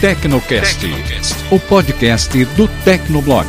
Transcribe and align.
Tecnocast, 0.00 0.86
o 1.50 1.60
podcast 1.60 2.42
do 2.56 2.66
Tecnoblog. 2.86 3.46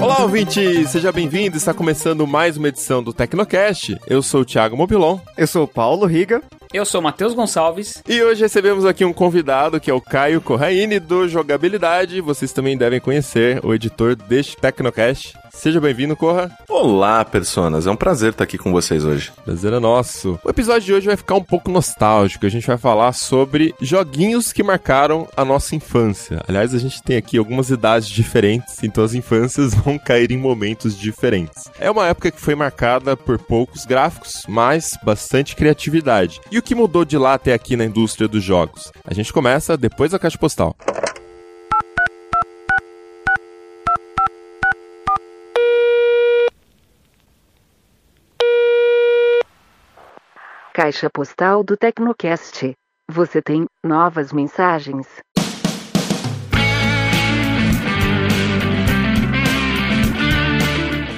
Olá, 0.00 0.22
ouvinte! 0.22 0.88
Seja 0.88 1.12
bem-vindo. 1.12 1.56
Está 1.56 1.72
começando 1.72 2.26
mais 2.26 2.56
uma 2.56 2.66
edição 2.66 3.00
do 3.00 3.12
Tecnocast. 3.12 3.96
Eu 4.08 4.22
sou 4.22 4.40
o 4.40 4.44
Thiago 4.44 4.76
Mobilon. 4.76 5.20
Eu 5.36 5.46
sou 5.46 5.62
o 5.62 5.68
Paulo 5.68 6.04
Riga. 6.04 6.42
Eu 6.76 6.84
sou 6.84 7.00
Matheus 7.00 7.32
Gonçalves. 7.32 8.02
E 8.06 8.22
hoje 8.22 8.42
recebemos 8.42 8.84
aqui 8.84 9.02
um 9.02 9.10
convidado 9.10 9.80
que 9.80 9.90
é 9.90 9.94
o 9.94 10.00
Caio 10.00 10.42
Corraine 10.42 11.00
do 11.00 11.26
Jogabilidade. 11.26 12.20
Vocês 12.20 12.52
também 12.52 12.76
devem 12.76 13.00
conhecer 13.00 13.64
o 13.64 13.72
editor 13.72 14.14
deste 14.14 14.58
Tecnocast. 14.58 15.34
Seja 15.56 15.80
bem-vindo, 15.80 16.14
Corra. 16.14 16.50
Olá, 16.68 17.24
personas. 17.24 17.86
É 17.86 17.90
um 17.90 17.96
prazer 17.96 18.32
estar 18.32 18.44
aqui 18.44 18.58
com 18.58 18.70
vocês 18.70 19.06
hoje. 19.06 19.32
Prazer 19.42 19.72
é 19.72 19.80
nosso. 19.80 20.38
O 20.44 20.50
episódio 20.50 20.82
de 20.82 20.92
hoje 20.92 21.06
vai 21.06 21.16
ficar 21.16 21.34
um 21.34 21.42
pouco 21.42 21.70
nostálgico. 21.70 22.44
A 22.44 22.50
gente 22.50 22.66
vai 22.66 22.76
falar 22.76 23.14
sobre 23.14 23.74
joguinhos 23.80 24.52
que 24.52 24.62
marcaram 24.62 25.26
a 25.34 25.46
nossa 25.46 25.74
infância. 25.74 26.42
Aliás, 26.46 26.74
a 26.74 26.78
gente 26.78 27.02
tem 27.02 27.16
aqui 27.16 27.38
algumas 27.38 27.70
idades 27.70 28.06
diferentes, 28.06 28.82
então 28.82 29.02
as 29.02 29.14
infâncias 29.14 29.72
vão 29.82 29.98
cair 29.98 30.30
em 30.30 30.36
momentos 30.36 30.94
diferentes. 30.94 31.64
É 31.80 31.90
uma 31.90 32.06
época 32.06 32.30
que 32.30 32.40
foi 32.40 32.54
marcada 32.54 33.16
por 33.16 33.38
poucos 33.38 33.86
gráficos, 33.86 34.42
mas 34.46 34.90
bastante 35.02 35.56
criatividade. 35.56 36.38
E 36.52 36.58
o 36.58 36.62
que 36.66 36.74
mudou 36.74 37.04
de 37.04 37.16
lá 37.16 37.34
até 37.34 37.54
aqui 37.54 37.76
na 37.76 37.84
indústria 37.84 38.26
dos 38.26 38.42
jogos? 38.42 38.90
A 39.04 39.14
gente 39.14 39.32
começa 39.32 39.76
depois 39.76 40.10
da 40.10 40.18
caixa 40.18 40.36
postal. 40.36 40.76
Caixa 50.74 51.08
postal 51.08 51.62
do 51.62 51.76
Tecnocast. 51.76 52.74
Você 53.08 53.40
tem 53.40 53.64
novas 53.84 54.32
mensagens. 54.32 55.06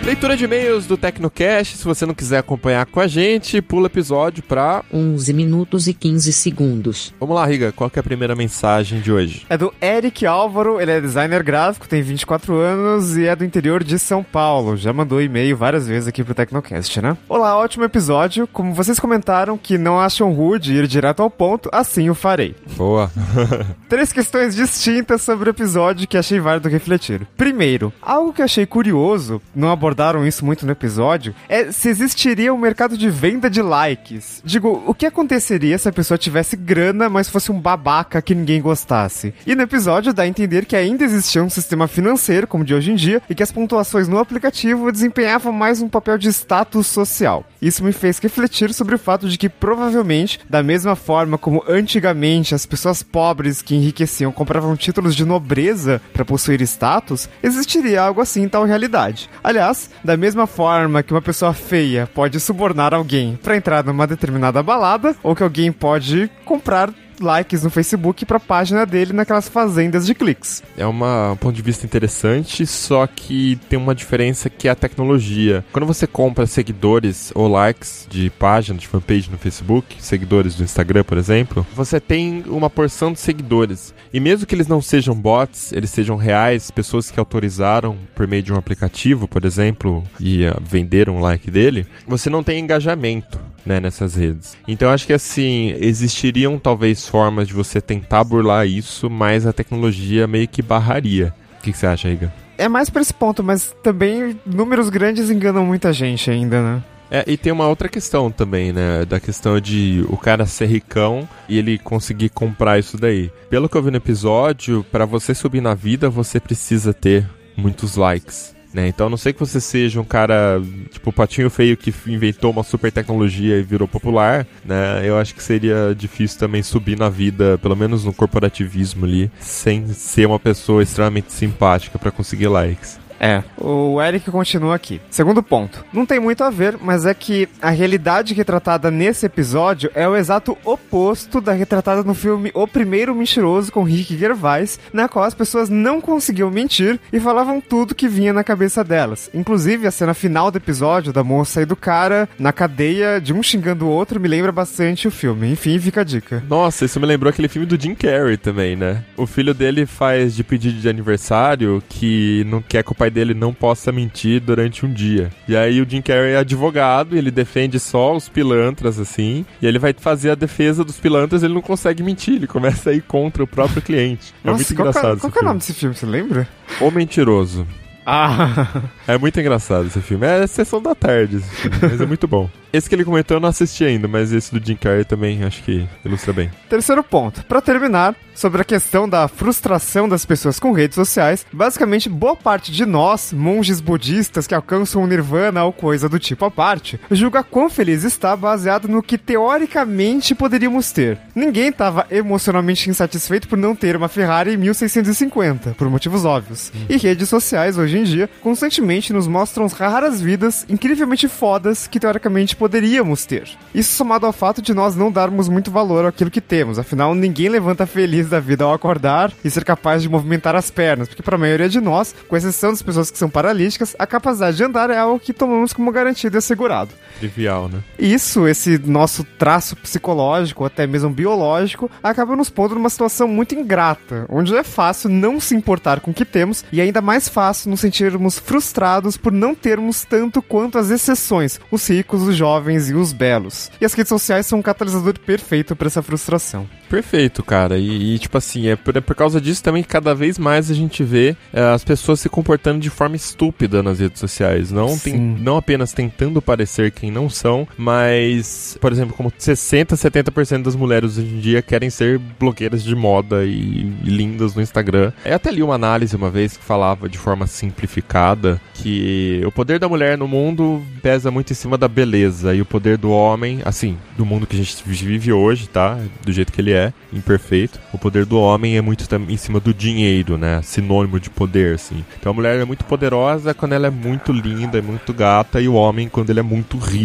Leitura 0.09 0.39
de 0.39 0.47
e-mails 0.47 0.87
do 0.87 0.97
Tecnocast. 0.97 1.77
Se 1.77 1.85
você 1.85 2.07
não 2.07 2.15
quiser 2.15 2.39
acompanhar 2.39 2.87
com 2.87 2.99
a 2.99 3.07
gente, 3.07 3.61
pula 3.61 3.83
o 3.83 3.87
episódio 3.89 4.43
pra. 4.43 4.83
11 4.91 5.35
minutos 5.35 5.87
e 5.87 5.93
15 5.93 6.33
segundos. 6.33 7.13
Vamos 7.21 7.37
lá, 7.37 7.45
Riga, 7.45 7.73
qual 7.73 7.91
que 7.91 7.99
é 7.99 8.01
a 8.01 8.03
primeira 8.03 8.35
mensagem 8.35 9.03
de 9.03 9.13
hoje? 9.13 9.45
É 9.51 9.59
do 9.59 9.71
Eric 9.83 10.25
Álvaro, 10.25 10.81
ele 10.81 10.93
é 10.93 10.99
designer 10.99 11.43
gráfico, 11.43 11.87
tem 11.87 12.01
24 12.01 12.57
anos 12.57 13.19
e 13.19 13.27
é 13.27 13.37
do 13.37 13.45
interior 13.45 13.85
de 13.85 13.99
São 13.99 14.25
Paulo. 14.25 14.79
Já 14.79 14.95
mandou 14.95 15.21
e-mail 15.21 15.55
várias 15.55 15.87
vezes 15.87 16.09
aqui 16.09 16.25
pro 16.25 16.35
Tecnocast, 16.35 17.03
né? 17.03 17.15
Olá, 17.29 17.59
ótimo 17.59 17.85
episódio. 17.85 18.47
Como 18.47 18.73
vocês 18.73 18.99
comentaram 18.99 19.59
que 19.59 19.77
não 19.77 20.01
acham 20.01 20.33
rude 20.33 20.73
ir 20.73 20.87
direto 20.87 21.21
ao 21.21 21.29
ponto, 21.29 21.69
assim 21.71 22.09
o 22.09 22.15
farei. 22.15 22.57
Boa. 22.79 23.11
Três 23.91 24.11
questões 24.11 24.57
distintas 24.57 25.21
sobre 25.21 25.51
o 25.51 25.53
episódio 25.53 26.09
que 26.09 26.17
achei 26.17 26.41
válido 26.41 26.71
refletir. 26.71 27.29
Primeiro, 27.37 27.93
algo 28.01 28.33
que 28.33 28.41
achei 28.41 28.65
curioso, 28.65 29.43
não 29.55 29.69
abordaram 29.99 30.25
isso 30.25 30.45
muito 30.45 30.65
no 30.65 30.71
episódio, 30.71 31.35
é 31.49 31.73
se 31.73 31.89
existiria 31.89 32.55
um 32.55 32.59
mercado 32.59 32.97
de 32.97 33.11
venda 33.11 33.51
de 33.51 33.61
likes. 33.61 34.41
Digo, 34.45 34.85
o 34.87 34.95
que 34.95 35.07
aconteceria 35.07 35.77
se 35.77 35.89
a 35.89 35.93
pessoa 35.93 36.17
tivesse 36.17 36.57
grana, 36.57 37.09
mas 37.09 37.29
fosse 37.29 37.51
um 37.51 37.61
babaca 37.61 38.23
que 38.23 38.35
ninguém 38.35 38.63
gostasse? 38.63 39.35
E 39.45 39.57
no 39.57 39.63
episódio 39.63 40.15
dá 40.15 40.23
a 40.23 40.29
entender 40.29 40.67
que 40.67 40.77
ainda 40.77 41.05
existia 41.05 41.43
um 41.43 41.51
sistema 41.51 41.89
financeiro, 41.89 42.47
como 42.47 42.65
de 42.65 42.75
hoje 42.75 42.93
em 42.93 42.95
dia, 42.95 43.21
e 43.29 43.35
que 43.35 43.43
as 43.43 43.51
pontuações 43.51 44.07
no 44.07 44.19
aplicativo 44.19 44.93
desempenhavam 44.93 45.53
mais 45.53 45.83
um 45.83 45.89
papel 45.89 46.17
de 46.17 46.29
status 46.29 46.87
social. 46.87 47.45
Isso 47.61 47.83
me 47.83 47.93
fez 47.93 48.19
refletir 48.19 48.73
sobre 48.73 48.95
o 48.95 48.99
fato 48.99 49.29
de 49.29 49.37
que 49.37 49.49
provavelmente, 49.49 50.39
da 50.49 50.63
mesma 50.63 50.95
forma 50.95 51.37
como 51.37 51.65
antigamente 51.69 52.55
as 52.55 52.65
pessoas 52.65 53.03
pobres 53.03 53.61
que 53.61 53.75
enriqueciam 53.75 54.31
compravam 54.31 54.77
títulos 54.77 55.17
de 55.17 55.25
nobreza 55.25 56.01
para 56.13 56.25
possuir 56.25 56.61
status, 56.63 57.29
existiria 57.43 58.03
algo 58.03 58.21
assim 58.21 58.43
em 58.43 58.49
tal 58.49 58.65
realidade. 58.65 59.29
Aliás, 59.43 59.88
da 60.03 60.17
mesma 60.17 60.47
forma 60.47 61.03
que 61.03 61.13
uma 61.13 61.23
pessoa 61.23 61.53
feia 61.53 62.09
pode 62.15 62.39
subornar 62.41 62.95
alguém 62.95 63.39
para 63.43 63.57
entrar 63.57 63.85
numa 63.85 64.07
determinada 64.07 64.63
balada, 64.63 65.17
ou 65.23 65.35
que 65.35 65.43
alguém 65.43 65.73
pode 65.73 66.31
comprar 66.45 66.93
likes 67.19 67.63
no 67.63 67.71
Facebook 67.71 68.25
pra 68.25 68.41
página 68.41 68.85
dele 68.85 69.13
naquelas 69.13 69.49
fazendas 69.49 70.07
de 70.07 70.15
cliques. 70.15 70.63
É 70.77 70.87
uma, 70.87 71.33
um 71.33 71.37
ponto 71.37 71.55
de 71.55 71.63
vista 71.63 71.87
interessante, 71.87 72.67
só 72.67 73.07
que 73.07 73.59
tem 73.69 73.79
uma 73.79 73.95
diferença 73.95 74.49
que 74.51 74.69
é 74.69 74.71
a 74.71 74.75
tecnologia. 74.75 75.65
Quando 75.73 75.87
você 75.87 76.07
compra 76.07 76.47
seguidores 76.47 77.33
ou 77.35 77.49
likes 77.49 78.07
de 78.09 78.31
página, 78.31 78.79
de 78.79 78.87
fanpage 78.87 79.31
no 79.31 79.39
Facebook, 79.39 79.97
seguidores 80.01 80.55
do 80.55 80.65
Instagram, 80.65 81.05
por 81.05 81.19
exemplo, 81.19 81.67
você 81.75 82.01
tem 82.01 82.45
uma 82.47 82.71
porção 82.71 83.13
de 83.13 83.21
seguidores. 83.21 83.95
E 84.13 84.21
mesmo 84.21 84.47
que 84.47 84.55
eles 84.55 84.67
não 84.67 84.81
sejam 84.81 85.15
bots, 85.15 85.73
eles 85.73 85.91
sejam 85.91 86.17
reais, 86.17 86.71
pessoas 86.71 87.11
que 87.11 87.21
autorizaram 87.21 87.97
por 88.15 88.27
meio 88.27 88.43
de 88.43 88.53
um 88.53 88.57
aplicativo, 88.57 89.29
por 89.29 89.45
exemplo, 89.45 90.03
e 90.19 90.47
uh, 90.47 90.57
venderam 90.61 91.17
o 91.17 91.21
like 91.21 91.51
dele, 91.51 91.87
você 92.07 92.31
não 92.31 92.43
tem 92.43 92.59
engajamento. 92.59 93.39
Né, 93.69 93.81
nessas 93.81 94.15
redes. 94.15 94.57
Então 94.67 94.91
acho 94.91 95.07
que 95.07 95.13
assim, 95.13 95.75
existiriam 95.79 96.59
talvez 96.59 97.07
formas 97.07 97.47
de 97.47 97.53
você 97.53 97.83
tentar 97.83 98.25
burlar 98.25 98.67
isso, 98.67 99.11
mas 99.11 99.47
a 99.47 99.53
tecnologia 99.53 100.27
meio 100.27 100.49
que 100.49 100.63
barraria. 100.63 101.35
O 101.59 101.63
que, 101.63 101.73
que 101.73 101.77
você 101.77 101.87
acha, 101.87 102.09
Iga? 102.09 102.33
É 102.57 102.67
mais 102.67 102.89
pra 102.89 103.03
esse 103.03 103.13
ponto, 103.13 103.45
mas 103.45 103.77
também 103.83 104.41
números 104.47 104.89
grandes 104.89 105.29
enganam 105.29 105.67
muita 105.67 105.93
gente 105.93 106.31
ainda, 106.31 106.63
né? 106.63 106.83
É, 107.11 107.25
e 107.27 107.37
tem 107.37 107.53
uma 107.53 107.69
outra 107.69 107.91
questão 107.91 108.31
também, 108.31 108.73
né? 108.73 109.05
Da 109.05 109.21
questão 109.21 109.61
de 109.61 110.03
o 110.09 110.17
cara 110.17 110.47
ser 110.47 110.67
ricão 110.67 111.29
e 111.47 111.59
ele 111.59 111.79
conseguir 111.79 112.31
comprar 112.31 112.79
isso 112.79 112.97
daí. 112.97 113.31
Pelo 113.51 113.69
que 113.69 113.77
eu 113.77 113.83
vi 113.83 113.91
no 113.91 113.99
episódio, 113.99 114.85
para 114.91 115.05
você 115.05 115.35
subir 115.35 115.61
na 115.61 115.75
vida, 115.75 116.09
você 116.09 116.41
precisa 116.41 116.95
ter 116.95 117.29
muitos 117.55 117.97
likes. 117.97 118.57
Né? 118.73 118.89
Então, 118.89 119.07
a 119.07 119.11
não 119.11 119.17
sei 119.17 119.33
que 119.33 119.41
você 119.41 119.61
seja 119.61 120.01
um 120.01 120.05
cara, 120.05 120.61
tipo, 120.91 121.11
o 121.11 121.13
patinho 121.13 121.49
feio 121.49 121.77
que 121.77 121.93
inventou 122.07 122.51
uma 122.51 122.63
super 122.63 122.93
tecnologia 122.93 123.57
e 123.59 123.63
virou 123.63 123.89
popular, 123.89 124.47
né? 124.65 125.03
Eu 125.05 125.19
acho 125.19 125.35
que 125.35 125.43
seria 125.43 125.95
difícil 125.97 126.39
também 126.39 126.63
subir 126.63 126.99
na 126.99 127.09
vida, 127.09 127.57
pelo 127.59 127.75
menos 127.75 128.05
no 128.05 128.13
corporativismo 128.13 129.07
ali, 129.07 129.31
sem 129.41 129.89
ser 129.89 130.27
uma 130.27 130.39
pessoa 130.39 130.83
extremamente 130.83 131.33
simpática 131.33 131.99
para 131.99 132.11
conseguir 132.11 132.49
likes. 132.49 132.99
É, 133.21 133.43
o 133.57 134.01
Eric 134.01 134.31
continua 134.31 134.75
aqui. 134.75 135.01
Segundo 135.11 135.43
ponto. 135.43 135.85
Não 135.93 136.07
tem 136.07 136.21
muito 136.21 136.45
a 136.45 136.51
ver, 136.51 136.77
mas 136.81 137.07
é 137.07 137.15
que 137.15 137.49
a 137.61 137.71
realidade 137.71 138.35
retratada 138.35 138.91
nesse 138.91 139.27
episódio 139.27 139.91
é 139.95 140.09
o 140.09 140.17
exato 140.17 140.57
oposto 140.65 141.41
da 141.41 141.53
retratada 141.53 142.03
no 142.03 142.15
filme 142.15 142.51
O 142.55 142.67
Primeiro 142.67 143.15
Mentiroso 143.15 143.73
com 143.73 143.83
Rick 143.83 144.17
Gervais, 144.17 144.79
na 144.93 145.09
qual 145.09 145.25
as 145.25 145.35
pessoas 145.35 145.69
não 145.69 146.01
conseguiam 146.01 146.51
mentir 146.51 146.99
e 147.13 147.21
falavam 147.21 147.61
tudo 147.61 147.95
que 147.95 148.09
vinha 148.09 148.33
na 148.33 148.45
cabeça 148.45 148.85
delas. 148.85 149.31
Inclusive, 149.35 149.87
a 149.87 149.91
cena 149.91 150.15
final 150.15 150.51
do 150.51 150.59
episódio 150.59 151.13
da 151.13 151.25
moça 151.25 151.63
e 151.63 151.67
do 151.67 151.77
cara 151.77 152.29
na 152.39 152.53
cadeia, 152.53 153.21
de 153.21 153.33
um 153.33 153.43
xingando 153.43 153.87
o 153.87 153.91
outro, 153.91 154.21
me 154.21 154.29
lembra 154.29 154.53
bastante 154.53 155.09
o 155.09 155.11
filme. 155.11 155.51
Enfim, 155.51 155.79
fica 155.79 156.03
a 156.03 156.05
dica. 156.05 156.43
Nossa, 156.49 156.85
isso 156.85 157.01
me 157.01 157.07
lembrou 157.07 157.31
aquele 157.31 157.49
filme 157.49 157.67
do 157.67 157.81
Jim 157.81 157.95
Carrey 157.95 158.37
também, 158.37 158.77
né? 158.77 159.03
O 159.17 159.27
filho 159.27 159.55
dele 159.55 159.87
faz 159.87 160.35
de 160.35 160.45
pedido 160.45 160.81
de 160.81 160.89
aniversário 160.89 161.83
que 161.89 162.45
não 162.47 162.63
quer 162.63 162.83
que 162.83 162.93
o 162.93 162.95
pai 163.09 163.11
dele 163.11 163.35
não 163.35 163.53
possa 163.53 163.91
mentir 163.91 164.41
durante 164.41 164.85
um 164.85 164.93
dia. 164.93 165.31
E 165.49 165.57
aí 165.57 165.81
o 165.81 165.89
Jim 165.89 166.01
Carrey 166.03 166.33
é 166.35 166.39
advogado 166.39 167.15
e 167.15 167.19
ele 167.19 167.31
defende 167.31 167.81
só 167.81 168.15
os 168.15 168.29
pilantras, 168.29 168.99
assim. 168.99 169.45
E 169.61 169.67
ele 169.67 169.79
vai 169.79 169.95
fazer 169.99 170.31
a 170.31 170.35
defesa 170.35 170.85
dos 170.85 170.99
pilantras 170.99 171.43
ele 171.43 171.55
não 171.55 171.63
consegue 171.63 172.03
mentir. 172.03 172.35
Ele 172.35 172.47
começa 172.47 172.91
a 172.91 172.93
ir 172.95 173.03
contra 173.03 173.43
o 173.43 173.47
próprio 173.47 173.81
cliente. 173.83 174.35
É 174.45 174.51
Nossa, 174.51 174.57
muito 174.59 174.75
qual 174.75 174.93
que 174.93 174.99
é- 174.99 175.01
engraçado 175.01 175.21
Qual 175.21 175.33
que 175.33 175.39
é 175.39 175.43
o 175.43 175.45
nome 175.45 175.59
desse 175.59 175.73
filme, 175.75 175.95
você 175.95 176.07
lembra? 176.07 176.47
O 176.81 176.91
Mentiroso. 176.91 177.67
Ah, 178.11 178.85
É 179.07 179.19
muito 179.19 179.39
engraçado 179.39 179.87
esse 179.87 180.01
filme. 180.01 180.27
É 180.27 180.47
sessão 180.47 180.81
da 180.83 180.95
tarde 180.95 181.41
filme, 181.41 181.77
mas 181.83 182.01
é 182.01 182.07
muito 182.07 182.27
bom. 182.27 182.49
Esse 182.73 182.89
que 182.89 182.95
ele 182.95 183.05
comentou 183.05 183.37
eu 183.37 183.41
não 183.41 183.49
assisti 183.49 183.85
ainda, 183.85 184.07
mas 184.07 184.33
esse 184.33 184.57
do 184.57 184.65
Jim 184.65 184.77
Carrey 184.77 185.05
também 185.05 185.43
acho 185.45 185.63
que 185.63 185.87
ilustra 186.05 186.33
bem. 186.33 186.51
Terceiro 186.69 187.03
ponto. 187.03 187.45
Pra 187.47 187.61
terminar, 187.61 188.15
sobre 188.39 188.63
a 188.63 188.65
questão 188.65 189.09
da 189.09 189.27
frustração 189.27 190.09
das 190.09 190.25
pessoas 190.25 190.61
com 190.61 190.71
redes 190.71 190.95
sociais, 190.95 191.45
basicamente 191.53 192.09
boa 192.09 192.37
parte 192.37 192.71
de 192.71 192.87
nós, 192.87 193.33
monges 193.33 193.81
budistas 193.81 194.47
que 194.47 194.55
alcançam 194.55 195.03
o 195.03 195.07
nirvana 195.07 195.65
ou 195.65 195.73
coisa 195.73 196.09
do 196.09 196.21
tipo 196.21 196.45
à 196.45 196.51
parte, 196.51 197.01
julga 197.11 197.43
quão 197.43 197.69
feliz 197.69 198.05
está 198.05 198.37
baseado 198.37 198.87
no 198.87 199.03
que 199.03 199.19
teoricamente 199.19 200.37
poderíamos 200.37 200.93
ter. 200.93 201.19
Ninguém 201.35 201.71
estava 201.71 202.07
emocionalmente 202.11 202.89
insatisfeito 202.89 203.49
por 203.49 203.59
não 203.59 203.75
ter 203.75 203.97
uma 203.97 204.09
Ferrari 204.09 204.55
em 204.55 204.57
1650, 204.57 205.71
por 205.71 205.91
motivos 205.91 206.25
óbvios. 206.25 206.71
E 206.89 206.97
redes 206.97 207.29
sociais 207.29 207.77
hoje 207.77 207.99
em 207.99 208.05
dia 208.05 208.31
constantemente 208.41 209.13
nos 209.13 209.27
mostram 209.27 209.67
raras 209.67 210.21
vidas 210.21 210.65
incrivelmente 210.69 211.27
fodas 211.27 211.89
que 211.89 211.99
teoricamente 211.99 212.55
poderíamos 212.59 213.25
ter. 213.25 213.49
Isso 213.75 213.95
somado 213.95 214.27
ao 214.27 214.33
fato 214.33 214.61
de 214.61 214.75
nós 214.75 214.97
não 214.97 215.11
darmos 215.11 215.49
muito 215.49 215.71
valor 215.71 216.05
àquilo 216.05 216.31
que 216.31 216.41
temos, 216.41 216.79
afinal 216.79 217.15
ninguém 217.15 217.49
levanta 217.49 217.87
feliz 217.87 218.29
da 218.29 218.41
vida 218.41 218.65
ao 218.65 218.73
acordar 218.73 219.33
e 219.45 219.51
ser 219.51 219.65
capaz 219.65 220.03
de 220.03 220.09
movimentar 220.09 220.57
as 220.57 220.71
pernas, 220.71 221.09
porque 221.09 221.23
para 221.23 221.37
a 221.37 221.39
maioria 221.39 221.69
de 221.69 221.81
nós, 221.81 222.15
com 222.27 222.37
exceção 222.37 222.71
das 222.71 222.83
pessoas 222.83 223.11
que 223.11 223.19
são 223.19 223.31
paralíticas, 223.31 223.95
a 223.99 224.07
capacidade 224.07 224.57
de 224.57 224.65
andar 224.65 224.91
é 224.91 224.99
algo 224.99 225.21
que 225.21 225.33
tomamos 225.33 225.73
como 225.73 225.93
garantido 225.93 226.37
e 226.37 226.39
assegurado. 226.39 226.91
Trivial, 227.19 227.69
né? 227.69 227.83
Isso, 227.99 228.47
esse 228.47 228.79
nosso 228.79 229.25
traço 229.25 229.77
psicológico, 229.77 230.65
até 230.65 230.87
mesmo 230.87 231.11
biológico, 231.11 231.91
acaba 232.03 232.37
nos 232.37 232.51
pondo 232.51 232.75
numa 232.75 232.91
situação 232.91 233.27
muito 233.29 233.55
ingrata, 233.55 234.27
onde 234.29 234.55
é 234.55 234.63
fácil 234.63 235.11
não 235.11 235.41
se 235.41 235.55
importar 235.55 236.01
com 236.01 236.11
o 236.11 236.15
que 236.15 236.25
temos 236.25 236.65
e 236.73 236.81
ainda 236.81 237.01
mais 237.01 237.29
fácil 237.29 237.71
nos 237.71 237.81
sentirmos 237.81 238.39
frustrados 238.39 239.17
por 239.17 239.33
não 239.33 239.55
termos 239.55 240.05
tanto 240.05 240.41
quanto 240.41 240.79
as 240.79 240.91
exceções, 240.91 241.61
os 241.71 241.89
ricos, 241.89 242.23
os 242.23 242.37
jovens 242.37 242.89
e 242.89 242.95
os 242.95 243.13
belos. 243.13 243.71
E 243.81 243.85
as 243.85 243.95
redes 243.95 244.09
sociais 244.09 244.47
são 244.47 244.61
um 244.61 244.63
catalisador 244.63 245.19
perfeito 245.19 245.75
para 245.75 245.89
essa 245.89 246.03
frustração. 246.03 246.69
Perfeito, 246.89 247.43
cara. 247.43 247.79
E, 247.79 248.15
e, 248.15 248.19
tipo 248.19 248.39
assim, 248.39 248.69
é 248.69 248.77
por, 248.77 248.97
é 248.97 249.01
por 249.01 249.15
causa 249.15 249.41
disso 249.41 249.63
também 249.63 249.83
que 249.83 249.89
cada 249.89 250.15
vez 250.15 250.39
mais 250.39 250.71
a 250.71 250.75
gente 250.75 251.05
vê 251.05 251.37
é, 251.53 251.61
as 251.61 251.85
pessoas 251.85 252.21
se 252.21 252.29
comportando 252.29 252.81
de 252.81 252.91
forma 252.91 253.17
estúpida 253.17 253.83
nas 253.83 254.01
redes 254.01 254.19
sociais. 254.19 254.71
Não, 254.73 254.99
tem, 254.99 255.19
não 255.19 255.57
apenas 255.57 255.93
tentando 255.93 256.41
parecer 256.41 256.91
quem 256.91 257.08
não 257.11 257.29
são, 257.29 257.67
mas, 257.77 258.77
por 258.81 258.93
exemplo, 258.93 259.15
como 259.15 259.33
60, 259.37 259.97
70% 259.97 260.63
das 260.63 260.77
mulheres 260.77 261.19
hoje 261.19 261.35
em 261.35 261.41
dia 261.41 261.63
querem 261.63 261.91
ser 261.91 262.19
blogueiras 262.39 262.83
de 262.83 262.95
moda 262.95 263.45
e, 263.45 263.93
e 264.05 264.11
lindas 264.11 264.55
no 264.55 264.63
Instagram. 264.63 265.13
Eu 265.25 265.37
até 265.37 265.51
li 265.51 265.63
uma 265.63 265.75
análise 265.75 266.15
uma 266.17 266.31
vez 266.31 266.57
que 266.57 266.65
falava 266.65 267.09
de 267.09 267.19
forma 267.19 267.47
simplificada 267.47 268.61
que 268.75 269.43
o 269.45 269.53
poder 269.53 269.79
da 269.79 269.89
mulher 269.89 270.17
no 270.17 270.29
mundo 270.29 270.83
pesa 271.03 271.31
muito 271.31 271.53
em 271.53 271.57
cima 271.57 271.77
da 271.77 271.89
beleza 271.89 272.55
e 272.55 272.61
o 272.61 272.65
poder 272.65 272.97
do 272.97 273.11
homem, 273.11 273.61
assim, 273.65 273.97
do 274.17 274.25
mundo 274.25 274.47
que 274.47 274.57
a 274.57 274.59
gente 274.59 274.83
vive 274.85 275.33
hoje, 275.33 275.69
tá? 275.69 275.99
Do 276.25 276.33
jeito 276.33 276.53
que 276.53 276.61
ele 276.61 276.73
é, 276.73 276.93
imperfeito. 277.13 277.81
O 277.93 277.99
poder 277.99 278.25
do 278.25 278.39
homem 278.39 278.77
é 278.77 278.81
muito 278.81 279.07
em 279.29 279.37
cima 279.37 279.61
do 279.61 279.75
dinheiro, 279.75 280.39
né? 280.39 280.61
Sinônimo 280.63 281.19
de 281.19 281.31
poder, 281.31 281.75
assim. 281.75 282.05
Então 282.19 282.31
a 282.31 282.35
mulher 282.35 282.59
é 282.59 282.65
muito 282.65 282.85
poderosa 282.85 283.55
quando 283.55 283.73
ela 283.73 283.87
é 283.87 283.91
muito 283.91 284.33
linda, 284.33 284.79
é 284.79 284.83
muito 284.83 285.13
gata, 285.13 285.61
e 285.61 285.69
o 285.69 285.75
homem 285.75 286.09
quando 286.09 286.31
ele 286.31 286.41
é 286.41 286.43
muito 286.43 286.77
rico, 286.79 286.98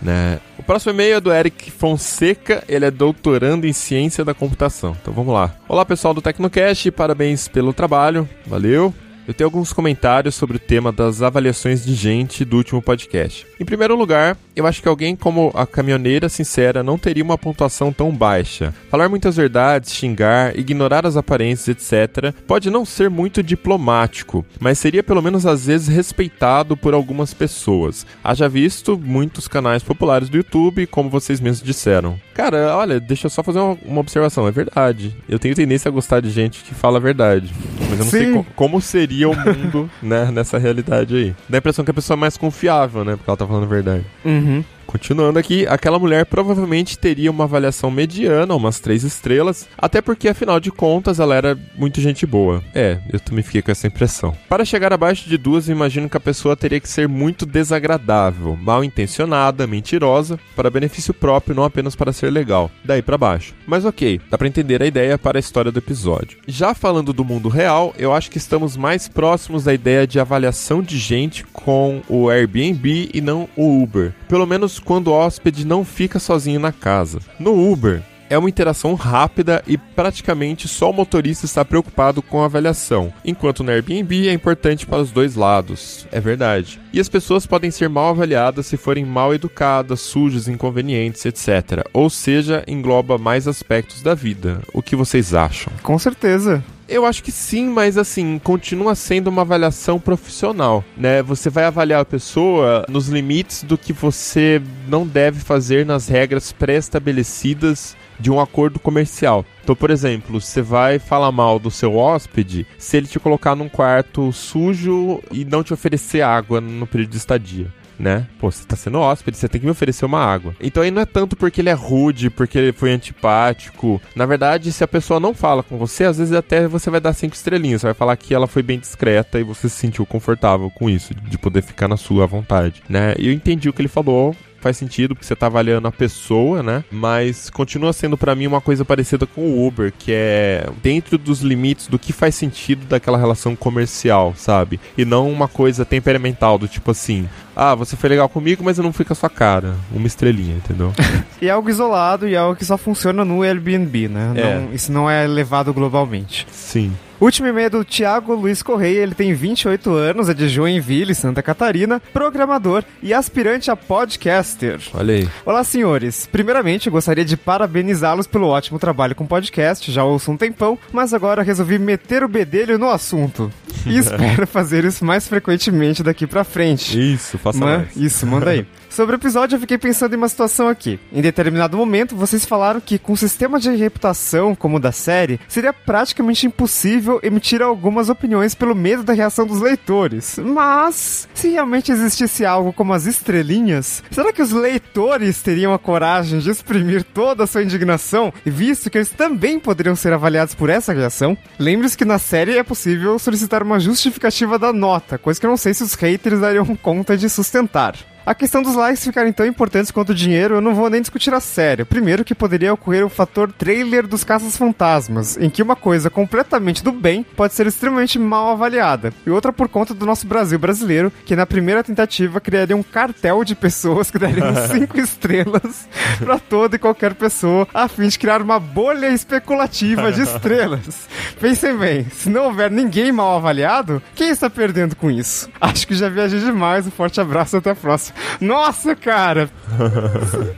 né? 0.00 0.40
O 0.58 0.62
próximo 0.62 0.92
e-mail 0.92 1.16
é 1.16 1.20
do 1.20 1.32
Eric 1.32 1.70
Fonseca, 1.70 2.64
ele 2.68 2.84
é 2.84 2.90
doutorando 2.90 3.66
em 3.66 3.72
ciência 3.72 4.24
da 4.24 4.32
computação. 4.32 4.96
Então 5.00 5.12
vamos 5.12 5.34
lá. 5.34 5.54
Olá 5.68 5.84
pessoal 5.84 6.14
do 6.14 6.22
Tecnocast, 6.22 6.90
parabéns 6.92 7.48
pelo 7.48 7.72
trabalho, 7.72 8.28
valeu. 8.46 8.94
Eu 9.26 9.32
tenho 9.32 9.48
alguns 9.48 9.72
comentários 9.72 10.34
sobre 10.34 10.58
o 10.58 10.60
tema 10.60 10.92
das 10.92 11.22
avaliações 11.22 11.84
de 11.84 11.94
gente 11.94 12.44
do 12.44 12.58
último 12.58 12.82
podcast. 12.82 13.46
Em 13.58 13.64
primeiro 13.64 13.96
lugar, 13.96 14.36
eu 14.54 14.66
acho 14.66 14.82
que 14.82 14.88
alguém 14.88 15.16
como 15.16 15.50
a 15.54 15.66
caminhoneira 15.66 16.28
sincera 16.28 16.82
não 16.82 16.98
teria 16.98 17.24
uma 17.24 17.38
pontuação 17.38 17.90
tão 17.90 18.10
baixa. 18.14 18.74
Falar 18.90 19.08
muitas 19.08 19.36
verdades, 19.36 19.94
xingar, 19.94 20.58
ignorar 20.58 21.06
as 21.06 21.16
aparências, 21.16 21.68
etc., 21.68 22.34
pode 22.46 22.68
não 22.68 22.84
ser 22.84 23.08
muito 23.08 23.42
diplomático, 23.42 24.44
mas 24.60 24.78
seria 24.78 25.02
pelo 25.02 25.22
menos 25.22 25.46
às 25.46 25.66
vezes 25.66 25.88
respeitado 25.88 26.76
por 26.76 26.92
algumas 26.92 27.32
pessoas. 27.32 28.06
Haja 28.22 28.46
visto 28.46 28.98
muitos 28.98 29.48
canais 29.48 29.82
populares 29.82 30.28
do 30.28 30.36
YouTube, 30.36 30.86
como 30.86 31.08
vocês 31.08 31.40
mesmos 31.40 31.62
disseram. 31.62 32.20
Cara, 32.34 32.76
olha, 32.76 33.00
deixa 33.00 33.26
eu 33.26 33.30
só 33.30 33.42
fazer 33.42 33.60
uma, 33.60 34.00
observação. 34.00 34.46
É 34.46 34.50
verdade. 34.50 35.16
Eu 35.28 35.38
tenho 35.38 35.54
tendência 35.54 35.88
a 35.88 35.92
gostar 35.92 36.20
de 36.20 36.30
gente 36.30 36.62
que 36.62 36.74
fala 36.74 36.98
a 36.98 37.00
verdade. 37.00 37.52
Mas 37.96 37.98
eu 37.98 38.04
não 38.04 38.10
Sim. 38.10 38.18
sei 38.18 38.32
co 38.32 38.46
como 38.54 38.80
seria 38.80 39.28
o 39.28 39.36
mundo, 39.36 39.90
né, 40.02 40.30
nessa 40.32 40.58
realidade 40.58 41.14
aí. 41.14 41.34
Dá 41.48 41.58
a 41.58 41.60
impressão 41.60 41.84
que 41.84 41.90
a 41.90 41.94
pessoa 41.94 42.16
é 42.16 42.20
mais 42.20 42.36
confiável, 42.36 43.04
né? 43.04 43.16
Porque 43.16 43.30
ela 43.30 43.36
tá 43.36 43.46
falando 43.46 43.64
a 43.64 43.68
verdade. 43.68 44.04
Uhum. 44.24 44.64
Continuando 44.94 45.40
aqui, 45.40 45.66
aquela 45.66 45.98
mulher 45.98 46.24
provavelmente 46.24 46.96
teria 46.96 47.28
uma 47.28 47.42
avaliação 47.42 47.90
mediana, 47.90 48.54
umas 48.54 48.78
três 48.78 49.02
estrelas, 49.02 49.68
até 49.76 50.00
porque 50.00 50.28
afinal 50.28 50.60
de 50.60 50.70
contas 50.70 51.18
ela 51.18 51.34
era 51.34 51.58
muito 51.76 52.00
gente 52.00 52.24
boa. 52.24 52.62
É, 52.72 53.00
eu 53.12 53.18
também 53.18 53.42
fiquei 53.42 53.60
com 53.60 53.72
essa 53.72 53.88
impressão. 53.88 54.36
Para 54.48 54.64
chegar 54.64 54.92
abaixo 54.92 55.28
de 55.28 55.36
duas, 55.36 55.68
imagino 55.68 56.08
que 56.08 56.16
a 56.16 56.20
pessoa 56.20 56.54
teria 56.54 56.78
que 56.78 56.88
ser 56.88 57.08
muito 57.08 57.44
desagradável, 57.44 58.54
mal 58.54 58.84
intencionada, 58.84 59.66
mentirosa, 59.66 60.38
para 60.54 60.70
benefício 60.70 61.12
próprio, 61.12 61.56
não 61.56 61.64
apenas 61.64 61.96
para 61.96 62.12
ser 62.12 62.30
legal. 62.30 62.70
Daí 62.84 63.02
para 63.02 63.18
baixo. 63.18 63.52
Mas 63.66 63.84
ok, 63.84 64.20
dá 64.30 64.38
para 64.38 64.46
entender 64.46 64.80
a 64.80 64.86
ideia 64.86 65.18
para 65.18 65.36
a 65.36 65.40
história 65.40 65.72
do 65.72 65.80
episódio. 65.80 66.38
Já 66.46 66.72
falando 66.72 67.12
do 67.12 67.24
mundo 67.24 67.48
real, 67.48 67.92
eu 67.98 68.14
acho 68.14 68.30
que 68.30 68.38
estamos 68.38 68.76
mais 68.76 69.08
próximos 69.08 69.64
da 69.64 69.74
ideia 69.74 70.06
de 70.06 70.20
avaliação 70.20 70.80
de 70.80 70.96
gente 70.98 71.42
com 71.52 72.00
o 72.08 72.30
Airbnb 72.30 73.10
e 73.12 73.20
não 73.20 73.48
o 73.56 73.82
Uber. 73.82 74.14
Pelo 74.28 74.46
menos 74.46 74.83
quando 74.84 75.08
o 75.08 75.12
hóspede 75.12 75.66
não 75.66 75.84
fica 75.84 76.18
sozinho 76.18 76.60
na 76.60 76.72
casa. 76.72 77.18
No 77.38 77.72
Uber, 77.72 78.02
é 78.28 78.38
uma 78.38 78.48
interação 78.48 78.94
rápida 78.94 79.62
e 79.66 79.76
praticamente 79.76 80.68
só 80.68 80.90
o 80.90 80.92
motorista 80.92 81.46
está 81.46 81.64
preocupado 81.64 82.22
com 82.22 82.42
a 82.42 82.46
avaliação, 82.46 83.12
enquanto 83.24 83.62
no 83.62 83.70
Airbnb 83.70 84.28
é 84.28 84.32
importante 84.32 84.86
para 84.86 85.02
os 85.02 85.10
dois 85.10 85.34
lados. 85.34 86.06
É 86.10 86.20
verdade. 86.20 86.80
E 86.92 87.00
as 87.00 87.08
pessoas 87.08 87.46
podem 87.46 87.70
ser 87.70 87.88
mal 87.88 88.10
avaliadas 88.10 88.66
se 88.66 88.76
forem 88.76 89.04
mal 89.04 89.34
educadas, 89.34 90.00
sujas, 90.00 90.48
inconvenientes, 90.48 91.24
etc. 91.24 91.86
Ou 91.92 92.08
seja, 92.08 92.64
engloba 92.66 93.18
mais 93.18 93.48
aspectos 93.48 94.02
da 94.02 94.14
vida. 94.14 94.60
O 94.72 94.82
que 94.82 94.96
vocês 94.96 95.34
acham? 95.34 95.72
Com 95.82 95.98
certeza. 95.98 96.62
Eu 96.86 97.06
acho 97.06 97.22
que 97.22 97.32
sim, 97.32 97.68
mas 97.68 97.96
assim, 97.96 98.38
continua 98.38 98.94
sendo 98.94 99.28
uma 99.28 99.42
avaliação 99.42 99.98
profissional, 99.98 100.84
né? 100.96 101.22
Você 101.22 101.48
vai 101.48 101.64
avaliar 101.64 102.02
a 102.02 102.04
pessoa 102.04 102.84
nos 102.88 103.08
limites 103.08 103.62
do 103.62 103.78
que 103.78 103.92
você 103.92 104.60
não 104.86 105.06
deve 105.06 105.40
fazer 105.40 105.86
nas 105.86 106.08
regras 106.08 106.52
pré-estabelecidas 106.52 107.96
de 108.18 108.30
um 108.30 108.40
acordo 108.40 108.78
comercial. 108.78 109.44
Então, 109.62 109.74
por 109.74 109.90
exemplo, 109.90 110.40
você 110.40 110.62
vai 110.62 110.98
falar 110.98 111.32
mal 111.32 111.58
do 111.58 111.70
seu 111.70 111.96
hóspede 111.96 112.66
se 112.78 112.96
ele 112.96 113.06
te 113.06 113.18
colocar 113.18 113.54
num 113.54 113.68
quarto 113.68 114.32
sujo 114.32 115.22
e 115.30 115.44
não 115.44 115.62
te 115.62 115.72
oferecer 115.72 116.22
água 116.22 116.60
no 116.60 116.86
período 116.86 117.10
de 117.10 117.16
estadia 117.16 117.72
né? 117.98 118.26
Pô, 118.38 118.50
você 118.50 118.64
tá 118.64 118.76
sendo 118.76 118.98
hóspede, 118.98 119.36
você 119.36 119.48
tem 119.48 119.60
que 119.60 119.66
me 119.66 119.72
oferecer 119.72 120.04
uma 120.04 120.24
água. 120.24 120.54
Então 120.60 120.82
aí 120.82 120.90
não 120.90 121.02
é 121.02 121.06
tanto 121.06 121.36
porque 121.36 121.60
ele 121.60 121.70
é 121.70 121.74
rude, 121.74 122.30
porque 122.30 122.58
ele 122.58 122.72
foi 122.72 122.92
antipático. 122.92 124.00
Na 124.14 124.26
verdade, 124.26 124.72
se 124.72 124.84
a 124.84 124.88
pessoa 124.88 125.20
não 125.20 125.34
fala 125.34 125.62
com 125.62 125.76
você, 125.78 126.04
às 126.04 126.18
vezes 126.18 126.32
até 126.32 126.66
você 126.66 126.90
vai 126.90 127.00
dar 127.00 127.12
cinco 127.12 127.34
estrelinhas. 127.34 127.80
Você 127.80 127.88
vai 127.88 127.94
falar 127.94 128.16
que 128.16 128.34
ela 128.34 128.46
foi 128.46 128.62
bem 128.62 128.78
discreta 128.78 129.38
e 129.38 129.44
você 129.44 129.68
se 129.68 129.76
sentiu 129.76 130.06
confortável 130.06 130.70
com 130.70 130.88
isso, 130.88 131.14
de 131.14 131.38
poder 131.38 131.62
ficar 131.62 131.88
na 131.88 131.96
sua 131.96 132.26
vontade, 132.26 132.82
né? 132.88 133.14
E 133.18 133.28
eu 133.28 133.32
entendi 133.32 133.68
o 133.68 133.72
que 133.72 133.80
ele 133.80 133.88
falou, 133.88 134.34
faz 134.64 134.78
sentido 134.78 135.14
porque 135.14 135.26
você 135.26 135.36
tá 135.36 135.46
avaliando 135.46 135.86
a 135.86 135.92
pessoa, 135.92 136.62
né? 136.62 136.82
Mas 136.90 137.50
continua 137.50 137.92
sendo 137.92 138.16
para 138.16 138.34
mim 138.34 138.46
uma 138.46 138.62
coisa 138.62 138.82
parecida 138.82 139.26
com 139.26 139.42
o 139.42 139.66
Uber, 139.66 139.92
que 139.98 140.10
é 140.10 140.66
dentro 140.82 141.18
dos 141.18 141.42
limites 141.42 141.86
do 141.86 141.98
que 141.98 142.14
faz 142.14 142.34
sentido 142.34 142.86
daquela 142.86 143.18
relação 143.18 143.54
comercial, 143.54 144.32
sabe? 144.34 144.80
E 144.96 145.04
não 145.04 145.30
uma 145.30 145.48
coisa 145.48 145.84
temperamental 145.84 146.56
do 146.56 146.66
tipo 146.66 146.90
assim, 146.90 147.28
ah, 147.56 147.74
você 147.74 147.96
foi 147.96 148.10
legal 148.10 148.28
comigo, 148.28 148.62
mas 148.64 148.78
eu 148.78 148.84
não 148.84 148.92
fui 148.92 149.04
com 149.04 149.12
a 149.12 149.16
sua 149.16 149.30
cara. 149.30 149.74
Uma 149.92 150.06
estrelinha, 150.06 150.56
entendeu? 150.56 150.92
E 151.42 151.48
é 151.48 151.50
algo 151.50 151.68
isolado 151.68 152.26
e 152.26 152.34
é 152.34 152.38
algo 152.38 152.56
que 152.56 152.64
só 152.64 152.78
funciona 152.78 153.22
no 153.22 153.42
Airbnb, 153.42 154.08
né? 154.08 154.32
É. 154.34 154.54
Não- 154.60 154.72
isso 154.72 154.90
não 154.90 155.10
é 155.10 155.26
levado 155.26 155.74
globalmente. 155.74 156.46
Sim. 156.50 156.92
Último 157.24 157.48
e-mail 157.48 157.68
é 157.68 157.70
do 157.70 157.82
Thiago 157.82 158.34
Luiz 158.34 158.62
Correia, 158.62 158.98
ele 158.98 159.14
tem 159.14 159.32
28 159.32 159.90
anos, 159.94 160.28
é 160.28 160.34
de 160.34 160.46
Joinville, 160.46 161.14
Santa 161.14 161.42
Catarina, 161.42 161.98
programador 162.12 162.84
e 163.02 163.14
aspirante 163.14 163.70
a 163.70 163.76
podcaster. 163.76 164.78
Olha 164.92 165.14
aí. 165.14 165.28
Olá, 165.46 165.64
senhores. 165.64 166.28
Primeiramente, 166.30 166.88
eu 166.88 166.92
gostaria 166.92 167.24
de 167.24 167.34
parabenizá-los 167.34 168.26
pelo 168.26 168.48
ótimo 168.48 168.78
trabalho 168.78 169.14
com 169.14 169.24
podcast, 169.24 169.90
já 169.90 170.04
ouço 170.04 170.30
um 170.30 170.36
tempão, 170.36 170.78
mas 170.92 171.14
agora 171.14 171.42
resolvi 171.42 171.78
meter 171.78 172.22
o 172.22 172.28
bedelho 172.28 172.78
no 172.78 172.90
assunto. 172.90 173.50
E 173.86 173.98
espero 173.98 174.46
fazer 174.46 174.82
isso 174.82 175.04
mais 175.04 175.28
frequentemente 175.28 176.02
daqui 176.02 176.26
pra 176.26 176.42
frente. 176.42 176.98
Isso, 176.98 177.36
faça 177.36 177.58
Ma- 177.58 177.78
mais. 177.78 177.94
Isso, 177.94 178.26
manda 178.26 178.48
aí. 178.48 178.66
Sobre 178.88 179.16
o 179.16 179.18
episódio, 179.18 179.56
eu 179.56 179.60
fiquei 179.60 179.76
pensando 179.76 180.14
em 180.14 180.16
uma 180.16 180.28
situação 180.28 180.68
aqui. 180.68 180.98
Em 181.12 181.20
determinado 181.20 181.76
momento, 181.76 182.16
vocês 182.16 182.46
falaram 182.46 182.80
que 182.80 182.96
com 182.98 183.12
um 183.12 183.16
sistema 183.16 183.58
de 183.60 183.74
reputação 183.74 184.54
como 184.54 184.76
o 184.76 184.80
da 184.80 184.92
série, 184.92 185.38
seria 185.48 185.72
praticamente 185.72 186.46
impossível 186.46 187.13
emitir 187.22 187.62
algumas 187.62 188.08
opiniões 188.08 188.54
pelo 188.54 188.74
medo 188.74 189.02
da 189.02 189.12
reação 189.12 189.46
dos 189.46 189.60
leitores. 189.60 190.38
Mas, 190.42 191.28
se 191.34 191.48
realmente 191.48 191.92
existisse 191.92 192.44
algo 192.44 192.72
como 192.72 192.92
as 192.92 193.06
estrelinhas, 193.06 194.02
será 194.10 194.32
que 194.32 194.42
os 194.42 194.52
leitores 194.52 195.42
teriam 195.42 195.72
a 195.72 195.78
coragem 195.78 196.38
de 196.38 196.50
exprimir 196.50 197.04
toda 197.04 197.44
a 197.44 197.46
sua 197.46 197.62
indignação, 197.62 198.32
visto 198.44 198.90
que 198.90 198.98
eles 198.98 199.10
também 199.10 199.58
poderiam 199.58 199.96
ser 199.96 200.12
avaliados 200.12 200.54
por 200.54 200.70
essa 200.70 200.92
reação? 200.92 201.36
Lembre-se 201.58 201.96
que 201.96 202.04
na 202.04 202.18
série 202.18 202.58
é 202.58 202.62
possível 202.62 203.18
solicitar 203.18 203.62
uma 203.62 203.80
justificativa 203.80 204.58
da 204.58 204.72
nota, 204.72 205.18
coisa 205.18 205.38
que 205.38 205.46
eu 205.46 205.50
não 205.50 205.56
sei 205.56 205.74
se 205.74 205.82
os 205.82 205.94
haters 205.94 206.40
dariam 206.40 206.76
conta 206.76 207.16
de 207.16 207.28
sustentar. 207.28 207.94
A 208.26 208.34
questão 208.34 208.62
dos 208.62 208.74
likes 208.74 209.04
ficarem 209.04 209.34
tão 209.34 209.44
importantes 209.44 209.90
quanto 209.90 210.10
o 210.12 210.14
dinheiro, 210.14 210.54
eu 210.54 210.60
não 210.62 210.74
vou 210.74 210.88
nem 210.88 211.02
discutir 211.02 211.34
a 211.34 211.40
sério. 211.40 211.84
Primeiro 211.84 212.24
que 212.24 212.34
poderia 212.34 212.72
ocorrer 212.72 213.04
o 213.04 213.10
fator 213.10 213.52
trailer 213.52 214.06
dos 214.06 214.24
caças 214.24 214.56
fantasmas, 214.56 215.36
em 215.36 215.50
que 215.50 215.62
uma 215.62 215.76
coisa 215.76 216.08
completamente 216.08 216.82
do 216.82 216.90
bem 216.90 217.22
pode 217.22 217.52
ser 217.52 217.66
extremamente 217.66 218.18
mal 218.18 218.52
avaliada. 218.52 219.12
E 219.26 219.30
outra 219.30 219.52
por 219.52 219.68
conta 219.68 219.92
do 219.92 220.06
nosso 220.06 220.26
Brasil 220.26 220.58
brasileiro, 220.58 221.12
que 221.26 221.36
na 221.36 221.44
primeira 221.44 221.84
tentativa 221.84 222.40
criaria 222.40 222.74
um 222.74 222.82
cartel 222.82 223.44
de 223.44 223.54
pessoas 223.54 224.10
que 224.10 224.18
dariam 224.18 224.54
cinco 224.72 224.98
estrelas 224.98 225.86
para 226.18 226.38
toda 226.38 226.76
e 226.76 226.78
qualquer 226.78 227.14
pessoa, 227.14 227.68
a 227.74 227.88
fim 227.88 228.08
de 228.08 228.18
criar 228.18 228.40
uma 228.40 228.58
bolha 228.58 229.08
especulativa 229.08 230.10
de 230.10 230.22
estrelas. 230.24 231.06
Pensem 231.38 231.76
bem, 231.76 232.06
se 232.08 232.30
não 232.30 232.44
houver 232.44 232.70
ninguém 232.70 233.12
mal 233.12 233.36
avaliado, 233.36 234.02
quem 234.14 234.30
está 234.30 234.48
perdendo 234.48 234.96
com 234.96 235.10
isso? 235.10 235.50
Acho 235.60 235.86
que 235.86 235.94
já 235.94 236.08
viajei 236.08 236.40
demais. 236.40 236.86
Um 236.86 236.90
forte 236.90 237.20
abraço 237.20 237.58
até 237.58 237.68
a 237.68 237.74
próxima. 237.74 238.13
Nossa, 238.40 238.94
cara! 238.96 239.50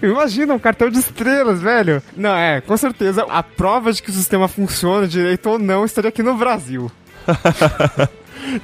Imagina 0.03 0.55
um 0.55 0.59
cartão 0.59 0.89
de 0.91 0.99
estrelas, 0.99 1.61
velho. 1.61 2.03
Não, 2.17 2.35
é, 2.37 2.61
com 2.61 2.77
certeza 2.77 3.25
a 3.29 3.43
prova 3.43 3.93
de 3.93 4.03
que 4.03 4.11
o 4.11 4.13
sistema 4.15 4.49
funciona 4.49 5.07
direito 5.07 5.49
ou 5.51 5.59
não 5.59 5.85
estaria 5.85 6.09
aqui 6.09 6.23
no 6.23 6.37
Brasil. 6.37 6.91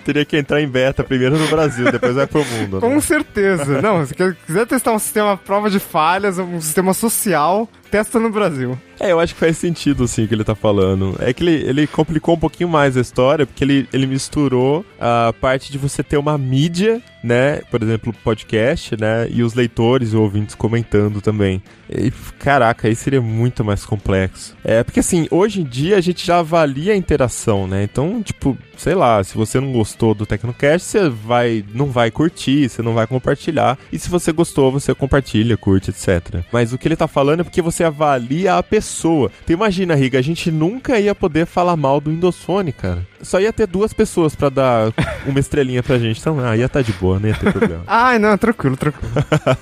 Teria 0.04 0.24
que 0.24 0.36
entrar 0.36 0.60
em 0.60 0.68
beta 0.68 1.02
primeiro 1.02 1.36
no 1.36 1.48
Brasil, 1.48 1.90
depois 1.90 2.14
vai 2.14 2.26
pro 2.26 2.44
mundo. 2.44 2.80
Com 2.80 2.90
Né? 2.94 3.00
certeza. 3.00 3.80
Não, 3.82 4.04
se 4.06 4.14
quiser 4.46 4.66
testar 4.66 4.92
um 4.92 4.98
sistema 4.98 5.36
prova 5.36 5.68
de 5.70 5.80
falhas, 5.80 6.38
um 6.38 6.60
sistema 6.60 6.94
social, 6.94 7.68
testa 7.92 8.18
no 8.18 8.30
Brasil. 8.30 8.78
É, 8.98 9.12
eu 9.12 9.20
acho 9.20 9.34
que 9.34 9.40
faz 9.40 9.58
sentido, 9.58 10.08
sim, 10.08 10.24
o 10.24 10.28
que 10.28 10.34
ele 10.34 10.44
tá 10.44 10.54
falando. 10.54 11.14
É 11.18 11.32
que 11.32 11.42
ele, 11.44 11.68
ele 11.68 11.86
complicou 11.86 12.36
um 12.36 12.38
pouquinho 12.38 12.68
mais 12.68 12.96
a 12.96 13.00
história, 13.02 13.44
porque 13.44 13.62
ele, 13.62 13.86
ele 13.92 14.06
misturou 14.06 14.86
a 14.98 15.34
parte 15.38 15.70
de 15.70 15.76
você 15.76 16.02
ter 16.02 16.16
uma 16.16 16.38
mídia, 16.38 17.02
né? 17.22 17.60
Por 17.70 17.82
exemplo, 17.82 18.14
podcast, 18.24 18.96
né? 18.98 19.28
E 19.28 19.42
os 19.42 19.52
leitores 19.54 20.12
e 20.12 20.16
ouvintes 20.16 20.54
comentando 20.54 21.20
também. 21.20 21.62
E, 21.90 22.10
caraca, 22.38 22.88
aí 22.88 22.94
seria 22.94 23.20
muito 23.20 23.64
mais 23.64 23.84
complexo. 23.84 24.56
É, 24.64 24.82
porque 24.82 25.00
assim, 25.00 25.26
hoje 25.30 25.60
em 25.60 25.64
dia 25.64 25.96
a 25.98 26.00
gente 26.00 26.24
já 26.24 26.38
avalia 26.38 26.94
a 26.94 26.96
interação, 26.96 27.66
né? 27.66 27.82
Então, 27.82 28.22
tipo, 28.22 28.56
sei 28.76 28.94
lá, 28.94 29.22
se 29.22 29.36
você 29.36 29.60
não 29.60 29.72
gostou 29.72 30.14
do 30.14 30.24
Tecnocast, 30.24 30.86
você 30.86 31.08
vai, 31.08 31.64
não 31.74 31.86
vai 31.86 32.10
curtir, 32.10 32.68
você 32.68 32.82
não 32.82 32.94
vai 32.94 33.06
compartilhar. 33.06 33.78
E 33.92 33.98
se 33.98 34.08
você 34.08 34.32
gostou, 34.32 34.72
você 34.72 34.94
compartilha, 34.94 35.56
curte, 35.56 35.90
etc. 35.90 36.42
Mas 36.52 36.72
o 36.72 36.78
que 36.78 36.88
ele 36.88 36.96
tá 36.96 37.06
falando 37.06 37.40
é 37.40 37.44
porque 37.44 37.60
você 37.60 37.81
avalia 37.82 38.56
a 38.56 38.62
pessoa. 38.62 39.30
Então 39.42 39.54
imagina, 39.54 39.94
Riga, 39.94 40.18
a 40.18 40.22
gente 40.22 40.50
nunca 40.50 40.98
ia 40.98 41.14
poder 41.14 41.46
falar 41.46 41.76
mal 41.76 42.00
do 42.00 42.10
Windows 42.10 42.38
Phone, 42.42 42.72
cara. 42.72 43.06
Só 43.22 43.40
ia 43.40 43.52
ter 43.52 43.66
duas 43.66 43.92
pessoas 43.92 44.34
pra 44.34 44.48
dar 44.48 44.92
uma 45.26 45.40
estrelinha 45.40 45.82
pra 45.82 45.98
gente. 45.98 46.20
Então, 46.20 46.38
ah, 46.40 46.56
ia 46.56 46.68
tá 46.68 46.82
de 46.82 46.92
boa, 46.92 47.18
não 47.18 47.28
ia 47.28 47.34
ter 47.34 47.52
problema. 47.52 47.82
Ai, 47.88 48.18
não, 48.18 48.36
tranquilo, 48.36 48.76
tranquilo. 48.76 49.12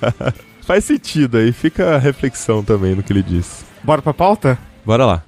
Faz 0.61 0.85
sentido 0.85 1.37
aí, 1.37 1.51
fica 1.51 1.95
a 1.95 1.97
reflexão 1.97 2.63
também 2.63 2.95
no 2.95 3.03
que 3.03 3.11
ele 3.11 3.23
disse. 3.23 3.65
Bora 3.83 4.01
pra 4.01 4.13
pauta? 4.13 4.57
Bora 4.85 5.05
lá. 5.05 5.23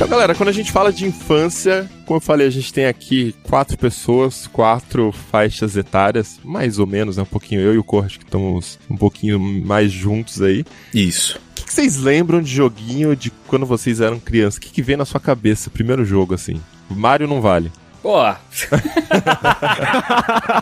Então, 0.00 0.08
galera, 0.08 0.34
quando 0.34 0.48
a 0.48 0.52
gente 0.52 0.72
fala 0.72 0.90
de 0.90 1.04
infância, 1.04 1.86
como 2.06 2.16
eu 2.16 2.22
falei, 2.22 2.46
a 2.46 2.50
gente 2.50 2.72
tem 2.72 2.86
aqui 2.86 3.34
quatro 3.42 3.76
pessoas, 3.76 4.46
quatro 4.46 5.12
faixas 5.12 5.76
etárias, 5.76 6.40
mais 6.42 6.78
ou 6.78 6.86
menos, 6.86 7.18
né? 7.18 7.22
Um 7.22 7.26
pouquinho 7.26 7.60
eu 7.60 7.74
e 7.74 7.78
o 7.78 7.84
Corte 7.84 8.18
que 8.18 8.24
estamos 8.24 8.78
um 8.88 8.96
pouquinho 8.96 9.38
mais 9.38 9.92
juntos 9.92 10.40
aí. 10.40 10.64
Isso. 10.94 11.38
O 11.50 11.54
que, 11.54 11.66
que 11.66 11.72
vocês 11.74 11.98
lembram 11.98 12.40
de 12.40 12.50
joguinho 12.50 13.14
de 13.14 13.30
quando 13.46 13.66
vocês 13.66 14.00
eram 14.00 14.18
crianças? 14.18 14.56
O 14.56 14.62
que, 14.62 14.70
que 14.70 14.80
vem 14.80 14.96
na 14.96 15.04
sua 15.04 15.20
cabeça, 15.20 15.68
primeiro 15.68 16.02
jogo, 16.02 16.32
assim? 16.32 16.58
Mario 16.88 17.28
não 17.28 17.42
vale. 17.42 17.70
Pô, 18.02 18.22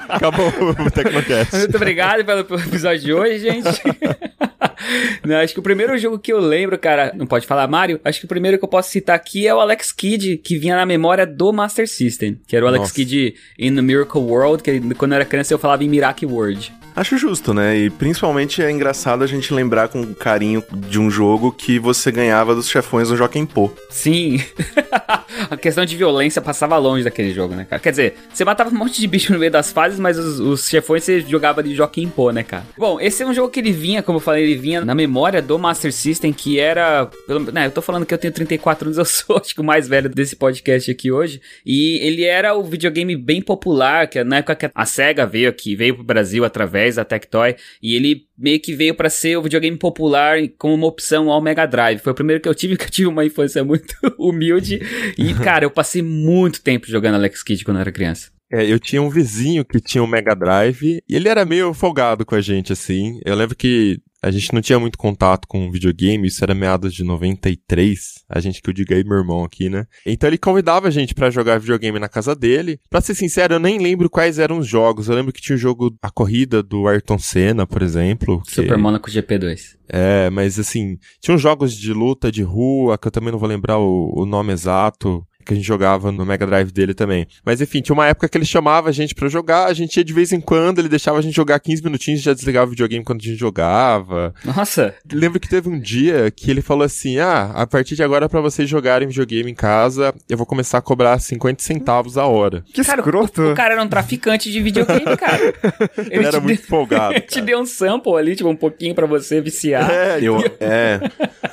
Acabou 0.08 0.48
o 0.48 0.90
Tecnocast. 0.90 1.56
muito 1.58 1.76
obrigado 1.76 2.24
pelo, 2.24 2.44
pelo 2.44 2.60
episódio 2.60 3.00
de 3.02 3.12
hoje, 3.12 3.38
gente. 3.38 3.68
Não, 5.24 5.36
acho 5.36 5.54
que 5.54 5.60
o 5.60 5.62
primeiro 5.62 5.96
jogo 5.98 6.18
que 6.18 6.32
eu 6.32 6.40
lembro, 6.40 6.78
cara, 6.78 7.12
não 7.14 7.26
pode 7.26 7.46
falar 7.46 7.66
Mario, 7.68 8.00
acho 8.04 8.20
que 8.20 8.26
o 8.26 8.28
primeiro 8.28 8.58
que 8.58 8.64
eu 8.64 8.68
posso 8.68 8.90
citar 8.90 9.14
aqui 9.14 9.46
é 9.46 9.54
o 9.54 9.60
Alex 9.60 9.92
Kidd, 9.92 10.38
que 10.38 10.58
vinha 10.58 10.76
na 10.76 10.84
memória 10.84 11.26
do 11.26 11.52
Master 11.52 11.88
System, 11.88 12.38
que 12.46 12.56
era 12.56 12.64
o 12.64 12.68
Alex 12.68 12.82
Nossa. 12.82 12.94
Kidd 12.94 13.34
in 13.58 13.74
the 13.74 13.82
Miracle 13.82 14.20
World, 14.20 14.62
que 14.62 14.80
quando 14.94 15.12
eu 15.12 15.16
era 15.16 15.24
criança 15.24 15.54
eu 15.54 15.58
falava 15.58 15.84
em 15.84 15.88
Miracle 15.88 16.26
World. 16.26 16.72
Acho 16.98 17.16
justo, 17.16 17.54
né? 17.54 17.78
E 17.78 17.90
principalmente 17.90 18.60
é 18.60 18.68
engraçado 18.68 19.22
a 19.22 19.26
gente 19.28 19.54
lembrar 19.54 19.86
com 19.86 20.12
carinho 20.12 20.64
de 20.74 20.98
um 20.98 21.08
jogo 21.08 21.52
que 21.52 21.78
você 21.78 22.10
ganhava 22.10 22.56
dos 22.56 22.68
chefões 22.68 23.08
do 23.08 23.16
Joaquim 23.16 23.46
Pô. 23.46 23.70
Sim. 23.88 24.42
a 25.48 25.56
questão 25.56 25.84
de 25.84 25.96
violência 25.96 26.42
passava 26.42 26.76
longe 26.76 27.04
daquele 27.04 27.32
jogo, 27.32 27.54
né, 27.54 27.64
cara? 27.70 27.80
Quer 27.80 27.90
dizer, 27.90 28.14
você 28.34 28.44
matava 28.44 28.70
um 28.70 28.76
monte 28.76 29.00
de 29.00 29.06
bicho 29.06 29.32
no 29.32 29.38
meio 29.38 29.52
das 29.52 29.70
fases, 29.70 30.00
mas 30.00 30.18
os, 30.18 30.40
os 30.40 30.68
chefões 30.68 31.04
você 31.04 31.20
jogava 31.20 31.62
de 31.62 31.72
Joaquim 31.72 32.08
Pô, 32.08 32.32
né, 32.32 32.42
cara? 32.42 32.64
Bom, 32.76 33.00
esse 33.00 33.22
é 33.22 33.26
um 33.26 33.32
jogo 33.32 33.48
que 33.48 33.60
ele 33.60 33.70
vinha, 33.70 34.02
como 34.02 34.16
eu 34.16 34.20
falei, 34.20 34.42
ele 34.42 34.56
vinha 34.56 34.84
na 34.84 34.92
memória 34.92 35.40
do 35.40 35.56
Master 35.56 35.92
System, 35.92 36.32
que 36.32 36.58
era. 36.58 37.06
Pelo, 37.28 37.52
né, 37.52 37.66
eu 37.66 37.70
tô 37.70 37.80
falando 37.80 38.06
que 38.06 38.12
eu 38.12 38.18
tenho 38.18 38.34
34 38.34 38.88
anos, 38.88 38.98
eu 38.98 39.04
sou 39.04 39.36
acho 39.36 39.54
que 39.54 39.60
o 39.60 39.64
mais 39.64 39.86
velho 39.86 40.08
desse 40.08 40.34
podcast 40.34 40.90
aqui 40.90 41.12
hoje. 41.12 41.40
E 41.64 42.00
ele 42.04 42.24
era 42.24 42.56
o 42.56 42.64
videogame 42.64 43.14
bem 43.14 43.40
popular, 43.40 44.08
que 44.08 44.24
na 44.24 44.38
época 44.38 44.56
que 44.56 44.70
a 44.74 44.84
SEGA 44.84 45.24
veio 45.24 45.48
aqui, 45.48 45.76
veio 45.76 45.94
pro 45.94 46.02
Brasil 46.02 46.44
através 46.44 46.87
da 46.96 47.04
Tectoy, 47.04 47.56
e 47.82 47.94
ele 47.94 48.26
meio 48.36 48.60
que 48.60 48.74
veio 48.74 48.94
pra 48.94 49.10
ser 49.10 49.36
o 49.36 49.42
videogame 49.42 49.76
popular 49.76 50.38
como 50.58 50.74
uma 50.74 50.86
opção 50.86 51.30
ao 51.30 51.40
Mega 51.40 51.66
Drive. 51.66 52.00
Foi 52.00 52.12
o 52.12 52.14
primeiro 52.14 52.42
que 52.42 52.48
eu 52.48 52.54
tive, 52.54 52.76
que 52.78 52.84
eu 52.84 52.90
tive 52.90 53.08
uma 53.08 53.24
infância 53.24 53.64
muito 53.64 53.94
humilde. 54.18 54.80
E, 55.16 55.34
cara, 55.34 55.64
eu 55.64 55.70
passei 55.70 56.02
muito 56.02 56.62
tempo 56.62 56.86
jogando 56.86 57.14
Alex 57.14 57.42
Kidd 57.42 57.64
quando 57.64 57.78
eu 57.78 57.82
era 57.82 57.92
criança. 57.92 58.30
É, 58.50 58.64
eu 58.64 58.78
tinha 58.78 59.02
um 59.02 59.10
vizinho 59.10 59.62
que 59.64 59.78
tinha 59.78 60.02
um 60.02 60.06
Mega 60.06 60.34
Drive 60.34 61.02
e 61.06 61.14
ele 61.14 61.28
era 61.28 61.44
meio 61.44 61.74
folgado 61.74 62.24
com 62.24 62.34
a 62.34 62.40
gente, 62.40 62.72
assim. 62.72 63.20
Eu 63.24 63.34
lembro 63.34 63.54
que 63.54 64.00
a 64.22 64.30
gente 64.30 64.52
não 64.52 64.60
tinha 64.60 64.78
muito 64.78 64.98
contato 64.98 65.46
com 65.46 65.70
videogame, 65.70 66.26
isso 66.28 66.42
era 66.44 66.54
meados 66.54 66.92
de 66.94 67.04
93. 67.04 68.14
A 68.28 68.40
gente 68.40 68.60
que 68.60 68.68
eu 68.70 68.74
digo 68.74 68.92
aí, 68.94 69.04
meu 69.04 69.18
irmão 69.18 69.44
aqui, 69.44 69.68
né? 69.68 69.86
Então 70.04 70.28
ele 70.28 70.38
convidava 70.38 70.88
a 70.88 70.90
gente 70.90 71.14
pra 71.14 71.30
jogar 71.30 71.58
videogame 71.58 71.98
na 71.98 72.08
casa 72.08 72.34
dele. 72.34 72.78
Pra 72.90 73.00
ser 73.00 73.14
sincero, 73.14 73.54
eu 73.54 73.58
nem 73.60 73.78
lembro 73.78 74.10
quais 74.10 74.38
eram 74.38 74.58
os 74.58 74.66
jogos. 74.66 75.08
Eu 75.08 75.14
lembro 75.14 75.32
que 75.32 75.40
tinha 75.40 75.56
o 75.56 75.58
jogo 75.58 75.94
A 76.02 76.10
Corrida 76.10 76.62
do 76.62 76.86
Ayrton 76.88 77.18
Senna, 77.18 77.66
por 77.66 77.82
exemplo. 77.82 78.42
que- 78.42 78.52
Super 78.54 78.76
Monaco 78.78 79.10
GP2. 79.10 79.76
É, 79.88 80.28
mas 80.30 80.58
assim, 80.58 80.98
tinham 81.20 81.38
jogos 81.38 81.74
de 81.74 81.92
luta 81.92 82.30
de 82.30 82.42
rua, 82.42 82.98
que 82.98 83.06
eu 83.08 83.12
também 83.12 83.32
não 83.32 83.38
vou 83.38 83.48
lembrar 83.48 83.78
o, 83.78 84.12
o 84.14 84.26
nome 84.26 84.52
exato, 84.52 85.24
que 85.48 85.54
a 85.54 85.56
gente 85.56 85.66
jogava 85.66 86.12
no 86.12 86.24
Mega 86.24 86.46
Drive 86.46 86.70
dele 86.70 86.94
também. 86.94 87.26
Mas 87.44 87.60
enfim, 87.60 87.80
tinha 87.80 87.94
uma 87.94 88.06
época 88.06 88.28
que 88.28 88.36
ele 88.38 88.44
chamava 88.44 88.88
a 88.88 88.92
gente 88.92 89.14
pra 89.14 89.28
jogar, 89.28 89.66
a 89.66 89.72
gente 89.72 89.96
ia 89.96 90.04
de 90.04 90.12
vez 90.12 90.32
em 90.32 90.40
quando, 90.40 90.78
ele 90.78 90.88
deixava 90.88 91.18
a 91.18 91.22
gente 91.22 91.34
jogar 91.34 91.58
15 91.58 91.82
minutinhos 91.82 92.20
e 92.20 92.24
já 92.24 92.32
desligava 92.34 92.66
o 92.66 92.70
videogame 92.70 93.04
quando 93.04 93.20
a 93.20 93.24
gente 93.24 93.36
jogava. 93.38 94.34
Nossa, 94.44 94.94
Lembro 95.12 95.40
que 95.40 95.48
teve 95.48 95.68
um 95.68 95.78
dia 95.78 96.30
que 96.30 96.50
ele 96.50 96.60
falou 96.62 96.84
assim: 96.84 97.18
Ah, 97.18 97.50
a 97.54 97.66
partir 97.66 97.94
de 97.96 98.02
agora, 98.02 98.28
pra 98.28 98.40
vocês 98.40 98.68
jogarem 98.68 99.08
videogame 99.08 99.50
em 99.50 99.54
casa, 99.54 100.14
eu 100.28 100.36
vou 100.36 100.46
começar 100.46 100.78
a 100.78 100.82
cobrar 100.82 101.18
50 101.18 101.62
centavos 101.62 102.16
a 102.18 102.26
hora. 102.26 102.64
Que 102.72 102.84
cara, 102.84 103.00
escroto. 103.00 103.42
o, 103.42 103.52
o 103.52 103.54
cara 103.54 103.74
era 103.74 103.82
um 103.82 103.88
traficante 103.88 104.50
de 104.50 104.60
videogame, 104.60 105.16
cara. 105.16 105.54
Ele, 106.10 106.24
era 106.26 106.38
te 106.38 106.44
muito 106.44 106.60
deu- 106.60 106.68
folgado. 106.68 107.14
Ele 107.14 107.20
te 107.22 107.40
deu 107.40 107.58
um 107.60 107.66
sample 107.66 108.14
ali, 108.16 108.36
tipo, 108.36 108.48
um 108.48 108.56
pouquinho 108.56 108.94
pra 108.94 109.06
você 109.06 109.40
viciar. 109.40 109.90
É, 109.90 110.18
Eu, 110.22 110.38
é, 110.60 111.00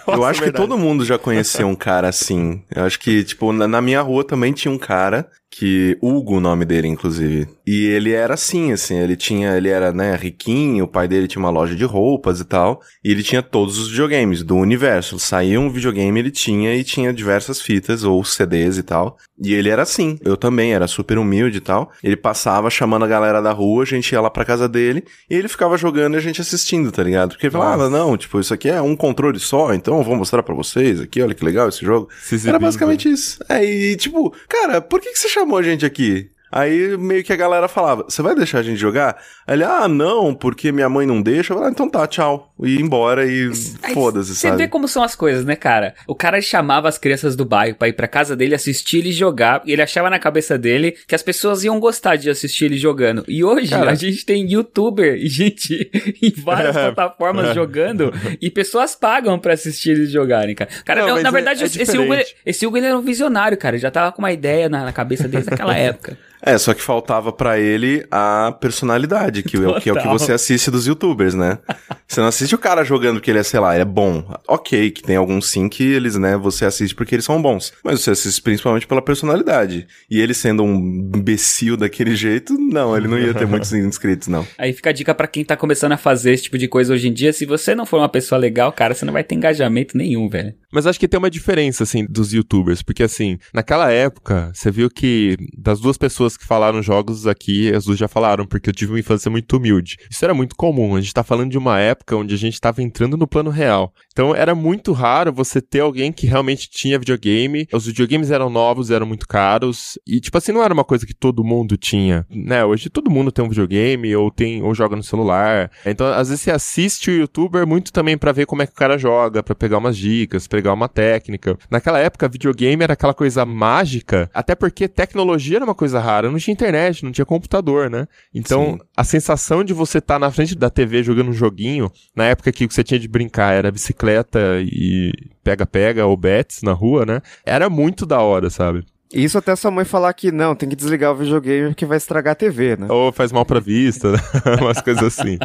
eu 0.07 0.17
Nossa, 0.17 0.29
acho 0.29 0.39
que 0.39 0.45
verdade. 0.45 0.67
todo 0.67 0.77
mundo 0.77 1.05
já 1.05 1.17
conheceu 1.17 1.67
um 1.67 1.75
cara 1.75 2.07
assim. 2.09 2.61
Eu 2.73 2.83
acho 2.83 2.99
que, 2.99 3.23
tipo, 3.23 3.51
na, 3.53 3.67
na 3.67 3.81
minha 3.85 4.01
rua 4.01 4.25
também 4.25 4.51
tinha 4.51 4.71
um 4.71 4.77
cara 4.77 5.29
que 5.49 5.97
Hugo, 6.01 6.37
o 6.37 6.39
nome 6.41 6.65
dele, 6.65 6.87
inclusive. 6.87 7.47
E 7.65 7.85
ele 7.87 8.11
era 8.11 8.35
assim, 8.35 8.71
assim, 8.71 8.97
ele 8.99 9.15
tinha, 9.15 9.57
ele 9.57 9.69
era, 9.69 9.91
né, 9.91 10.15
riquinho, 10.15 10.85
o 10.85 10.87
pai 10.87 11.07
dele 11.07 11.27
tinha 11.27 11.43
uma 11.43 11.49
loja 11.49 11.75
de 11.75 11.83
roupas 11.83 12.39
e 12.39 12.45
tal, 12.45 12.81
e 13.03 13.11
ele 13.11 13.23
tinha 13.23 13.41
todos 13.41 13.79
os 13.79 13.89
videogames 13.89 14.43
do 14.43 14.55
universo. 14.55 15.17
Saía 15.17 15.59
um 15.59 15.69
videogame, 15.69 16.19
ele 16.19 16.31
tinha 16.31 16.75
e 16.75 16.83
tinha 16.83 17.11
diversas 17.11 17.59
fitas 17.59 18.03
ou 18.03 18.23
CDs 18.23 18.77
e 18.77 18.83
tal. 18.83 19.17
E 19.41 19.53
ele 19.53 19.69
era 19.69 19.81
assim. 19.81 20.17
Eu 20.23 20.37
também 20.37 20.73
era 20.73 20.87
super 20.87 21.17
humilde 21.17 21.57
e 21.57 21.61
tal. 21.61 21.91
Ele 22.03 22.15
passava 22.15 22.69
chamando 22.69 23.03
a 23.03 23.07
galera 23.07 23.41
da 23.41 23.51
rua, 23.51 23.83
a 23.83 23.85
gente 23.85 24.11
ia 24.11 24.21
lá 24.21 24.29
pra 24.29 24.45
casa 24.45 24.69
dele 24.69 25.03
e 25.29 25.35
ele 25.35 25.47
ficava 25.47 25.77
jogando 25.77 26.13
e 26.13 26.17
a 26.17 26.21
gente 26.21 26.39
assistindo, 26.41 26.91
tá 26.91 27.03
ligado? 27.03 27.31
Porque 27.31 27.47
ele 27.47 27.51
falava, 27.51 27.89
não, 27.89 28.15
tipo, 28.15 28.39
isso 28.39 28.53
aqui 28.53 28.69
é 28.69 28.81
um 28.81 28.95
controle 28.95 29.39
só, 29.39 29.73
então 29.73 29.97
eu 29.97 30.03
vou 30.03 30.15
mostrar 30.15 30.43
pra 30.43 30.53
vocês 30.55 31.01
aqui, 31.01 31.21
olha 31.21 31.33
que 31.33 31.43
legal 31.43 31.67
esse 31.67 31.83
jogo. 31.83 32.09
Era 32.49 32.59
basicamente 32.59 33.09
isso. 33.11 33.39
É, 33.49 33.63
e 33.63 33.95
tipo, 33.95 34.33
cara, 34.47 34.79
por 34.81 35.01
que, 35.01 35.11
que 35.11 35.19
você 35.19 35.27
chamou 35.27 35.57
a 35.57 35.63
gente 35.63 35.85
aqui? 35.85 36.29
Aí 36.51 36.95
meio 36.97 37.23
que 37.23 37.33
a 37.33 37.35
galera 37.35 37.67
falava, 37.67 38.03
você 38.07 38.21
vai 38.21 38.33
deixar 38.35 38.59
a 38.59 38.63
gente 38.63 38.77
jogar? 38.77 39.17
Aí 39.45 39.55
ele, 39.55 39.63
ah, 39.63 39.87
não, 39.87 40.33
porque 40.33 40.71
minha 40.71 40.87
mãe 40.87 41.05
não 41.05 41.21
deixa. 41.21 41.51
Eu 41.53 41.57
falei, 41.57 41.69
ah, 41.69 41.71
então 41.71 41.89
tá, 41.89 42.07
tchau. 42.07 42.53
E 42.63 42.75
ir 42.75 42.81
embora 42.81 43.25
e 43.25 43.51
foda-se, 43.93 44.33
Você 44.35 44.47
sabe? 44.47 44.57
vê 44.63 44.67
como 44.67 44.87
são 44.87 45.03
as 45.03 45.15
coisas, 45.15 45.43
né, 45.43 45.55
cara? 45.55 45.93
O 46.07 46.15
cara 46.15 46.41
chamava 46.41 46.87
as 46.87 46.97
crianças 46.97 47.35
do 47.35 47.43
bairro 47.43 47.75
pra 47.75 47.89
ir 47.89 47.93
pra 47.93 48.07
casa 48.07 48.35
dele 48.35 48.55
assistir 48.55 48.99
ele 48.99 49.11
jogar. 49.11 49.61
E 49.65 49.73
ele 49.73 49.81
achava 49.81 50.09
na 50.09 50.17
cabeça 50.19 50.57
dele 50.57 50.93
que 51.07 51.13
as 51.15 51.21
pessoas 51.21 51.63
iam 51.65 51.79
gostar 51.79 52.15
de 52.15 52.29
assistir 52.29 52.65
ele 52.65 52.77
jogando. 52.77 53.25
E 53.27 53.43
hoje 53.43 53.69
Cara. 53.71 53.91
a 53.91 53.95
gente 53.95 54.25
tem 54.25 54.49
youtuber 54.49 55.15
e 55.15 55.27
gente 55.27 55.89
em 56.21 56.31
várias 56.41 56.75
É. 56.77 56.91
plataformas 56.91 57.53
jogando. 57.53 58.13
E 58.41 58.49
pessoas 58.49 58.95
pagam 58.95 59.37
pra 59.37 59.53
assistir 59.53 59.89
eles 59.91 60.11
jogarem, 60.11 60.55
cara. 60.55 60.69
Cara, 60.85 61.05
Não, 61.05 61.21
na 61.21 61.29
é- 61.29 61.31
verdade, 61.31 61.63
é 61.63 61.65
esse, 61.65 61.97
Hugo, 61.97 62.13
esse 62.45 62.65
Hugo 62.65 62.77
ele 62.77 62.85
era 62.85 62.97
um 62.97 63.01
visionário, 63.01 63.57
cara. 63.57 63.75
Ele 63.75 63.81
já 63.81 63.91
tava 63.91 64.11
com 64.11 64.19
uma 64.21 64.31
ideia 64.31 64.69
na, 64.69 64.85
na 64.85 64.93
cabeça 64.93 65.27
desde 65.27 65.53
aquela 65.53 65.75
época. 65.77 66.17
É, 66.45 66.57
só 66.57 66.73
que 66.73 66.81
faltava 66.81 67.31
pra 67.31 67.59
ele 67.59 68.05
a 68.11 68.55
personalidade, 68.61 69.41
que, 69.43 69.57
é 69.57 69.67
o- 69.67 69.81
que 69.81 69.89
é 69.89 69.93
o 69.93 69.97
que 70.01 70.07
você 70.07 70.31
assiste 70.31 70.69
dos 70.69 70.85
youtubers, 70.87 71.33
né? 71.33 71.57
Você 72.07 72.21
não 72.21 72.27
assiste 72.27 72.53
o 72.53 72.57
cara 72.59 72.83
jogando 72.83 73.15
porque 73.15 73.31
ele 73.31 73.39
é, 73.39 73.43
sei 73.43 73.59
lá, 73.59 73.73
ele 73.73 73.81
é 73.81 73.85
bom. 73.85 74.23
Ok, 74.47 74.91
que 74.91 75.01
tem 75.01 75.15
alguns 75.15 75.49
sim 75.49 75.67
que 75.67 75.81
eles, 75.83 76.15
né, 76.15 76.37
você 76.37 76.63
assiste 76.63 76.93
porque 76.93 77.15
eles 77.15 77.25
são 77.25 77.41
bons. 77.41 77.73
Mas 77.83 77.99
você 78.01 78.11
assiste 78.11 78.39
principalmente 78.43 78.85
pela 78.85 79.01
personalidade. 79.01 79.87
E 80.09 80.21
ele 80.21 80.35
sendo 80.35 80.61
um 80.63 80.75
imbecil 81.15 81.75
daquele 81.75 82.15
jeito, 82.15 82.53
não, 82.53 82.95
ele 82.95 83.07
não 83.07 83.17
ia 83.17 83.33
ter 83.33 83.47
muitos 83.47 83.73
inscritos, 83.73 84.27
não. 84.27 84.45
Aí 84.55 84.71
fica 84.71 84.91
a 84.91 84.93
dica 84.93 85.15
pra 85.15 85.25
quem 85.25 85.43
tá 85.43 85.57
começando 85.57 85.93
a 85.93 85.97
fazer 85.97 86.31
esse 86.33 86.43
tipo 86.43 86.59
de 86.59 86.67
coisa 86.67 86.93
hoje 86.93 87.07
em 87.07 87.13
dia. 87.13 87.33
Se 87.33 87.43
você 87.43 87.73
não 87.73 87.87
for 87.87 87.97
uma 87.97 88.07
pessoa 88.07 88.37
legal, 88.37 88.71
cara, 88.71 88.93
você 88.93 89.03
não 89.03 89.11
vai 89.13 89.23
ter 89.23 89.33
engajamento 89.33 89.97
nenhum, 89.97 90.29
velho. 90.29 90.53
Mas 90.71 90.85
acho 90.85 90.99
que 90.99 91.07
tem 91.07 91.17
uma 91.17 91.29
diferença, 91.31 91.83
assim, 91.83 92.05
dos 92.07 92.31
youtubers, 92.33 92.83
porque, 92.83 93.01
assim, 93.01 93.39
naquela 93.51 93.91
época, 93.91 94.51
você 94.53 94.69
viu 94.69 94.91
que 94.91 95.35
das 95.57 95.79
duas 95.79 95.97
pessoas 95.97 96.34
que 96.37 96.45
falaram 96.45 96.81
jogos 96.81 97.27
aqui, 97.27 97.73
as 97.73 97.85
duas 97.85 97.97
já 97.97 98.07
falaram, 98.07 98.45
porque 98.45 98.69
eu 98.69 98.73
tive 98.73 98.91
uma 98.91 98.99
infância 98.99 99.29
muito 99.29 99.57
humilde. 99.57 99.97
Isso 100.09 100.23
era 100.23 100.33
muito 100.33 100.55
comum, 100.55 100.95
a 100.95 101.01
gente 101.01 101.13
tá 101.13 101.23
falando 101.23 101.51
de 101.51 101.57
uma 101.57 101.79
época 101.79 102.15
onde 102.15 102.33
a 102.33 102.37
gente 102.37 102.59
tava 102.59 102.81
entrando 102.81 103.17
no 103.17 103.27
plano 103.27 103.49
real. 103.49 103.93
Então 104.11 104.35
era 104.35 104.55
muito 104.55 104.91
raro 104.91 105.33
você 105.33 105.61
ter 105.61 105.81
alguém 105.81 106.11
que 106.11 106.27
realmente 106.27 106.69
tinha 106.69 106.99
videogame, 106.99 107.67
os 107.73 107.85
videogames 107.85 108.31
eram 108.31 108.49
novos, 108.49 108.91
eram 108.91 109.05
muito 109.05 109.27
caros, 109.27 109.99
e, 110.07 110.19
tipo 110.19 110.37
assim, 110.37 110.51
não 110.51 110.63
era 110.63 110.73
uma 110.73 110.83
coisa 110.83 111.05
que 111.05 111.13
todo 111.13 111.43
mundo 111.43 111.77
tinha, 111.77 112.25
né? 112.29 112.63
Hoje 112.63 112.89
todo 112.89 113.09
mundo 113.11 113.31
tem 113.31 113.43
um 113.43 113.49
videogame, 113.49 114.15
ou 114.15 114.31
tem, 114.31 114.61
ou 114.61 114.73
joga 114.73 114.95
no 114.95 115.03
celular. 115.03 115.71
Então, 115.85 116.07
às 116.07 116.29
vezes 116.29 116.43
você 116.43 116.51
assiste 116.51 117.09
o 117.09 117.13
youtuber 117.13 117.67
muito 117.67 117.91
também 117.91 118.17
pra 118.17 118.31
ver 118.31 118.45
como 118.45 118.61
é 118.61 118.67
que 118.67 118.73
o 118.73 118.75
cara 118.75 118.97
joga, 118.97 119.43
pra 119.43 119.55
pegar 119.55 119.77
umas 119.77 119.97
dicas, 119.97 120.47
pegar 120.47 120.73
uma 120.73 120.87
técnica. 120.87 121.57
Naquela 121.69 121.99
época, 121.99 122.27
videogame 122.27 122.83
era 122.83 122.93
aquela 122.93 123.13
coisa 123.13 123.45
mágica, 123.45 124.29
até 124.33 124.55
porque 124.55 124.87
tecnologia 124.87 125.57
era 125.57 125.65
uma 125.65 125.75
coisa 125.75 125.99
rara, 125.99 126.24
não 126.31 126.39
tinha 126.39 126.53
internet, 126.53 127.03
não 127.03 127.11
tinha 127.11 127.25
computador, 127.25 127.89
né? 127.89 128.07
Então, 128.33 128.73
Sim. 128.73 128.87
a 128.95 129.03
sensação 129.03 129.63
de 129.63 129.73
você 129.73 129.99
estar 129.99 130.19
na 130.19 130.31
frente 130.31 130.55
da 130.55 130.69
TV 130.69 131.03
jogando 131.03 131.29
um 131.29 131.33
joguinho, 131.33 131.91
na 132.15 132.25
época 132.25 132.51
que 132.51 132.65
o 132.65 132.67
que 132.67 132.73
você 132.73 132.83
tinha 132.83 132.99
de 132.99 133.07
brincar 133.07 133.53
era 133.53 133.71
bicicleta 133.71 134.39
e 134.61 135.11
pega-pega 135.43 136.05
ou 136.05 136.17
bets 136.17 136.61
na 136.61 136.73
rua, 136.73 137.05
né? 137.05 137.21
Era 137.45 137.69
muito 137.69 138.05
da 138.05 138.19
hora, 138.19 138.49
sabe? 138.49 138.85
Isso 139.13 139.37
até 139.37 139.55
sua 139.55 139.71
mãe 139.71 139.85
falar 139.85 140.11
que 140.13 140.31
não, 140.31 140.55
tem 140.55 140.67
que 140.67 140.75
desligar 140.75 141.11
o 141.11 141.15
videogame 141.15 141.69
porque 141.69 141.85
vai 141.85 141.97
estragar 141.97 142.31
a 142.33 142.35
TV, 142.35 142.75
né? 142.77 142.87
Ou 142.89 143.11
faz 143.11 143.31
mal 143.31 143.45
pra 143.45 143.59
vista, 143.59 144.11
né? 144.11 144.19
umas 144.61 144.81
coisas 144.81 145.03
assim. 145.03 145.37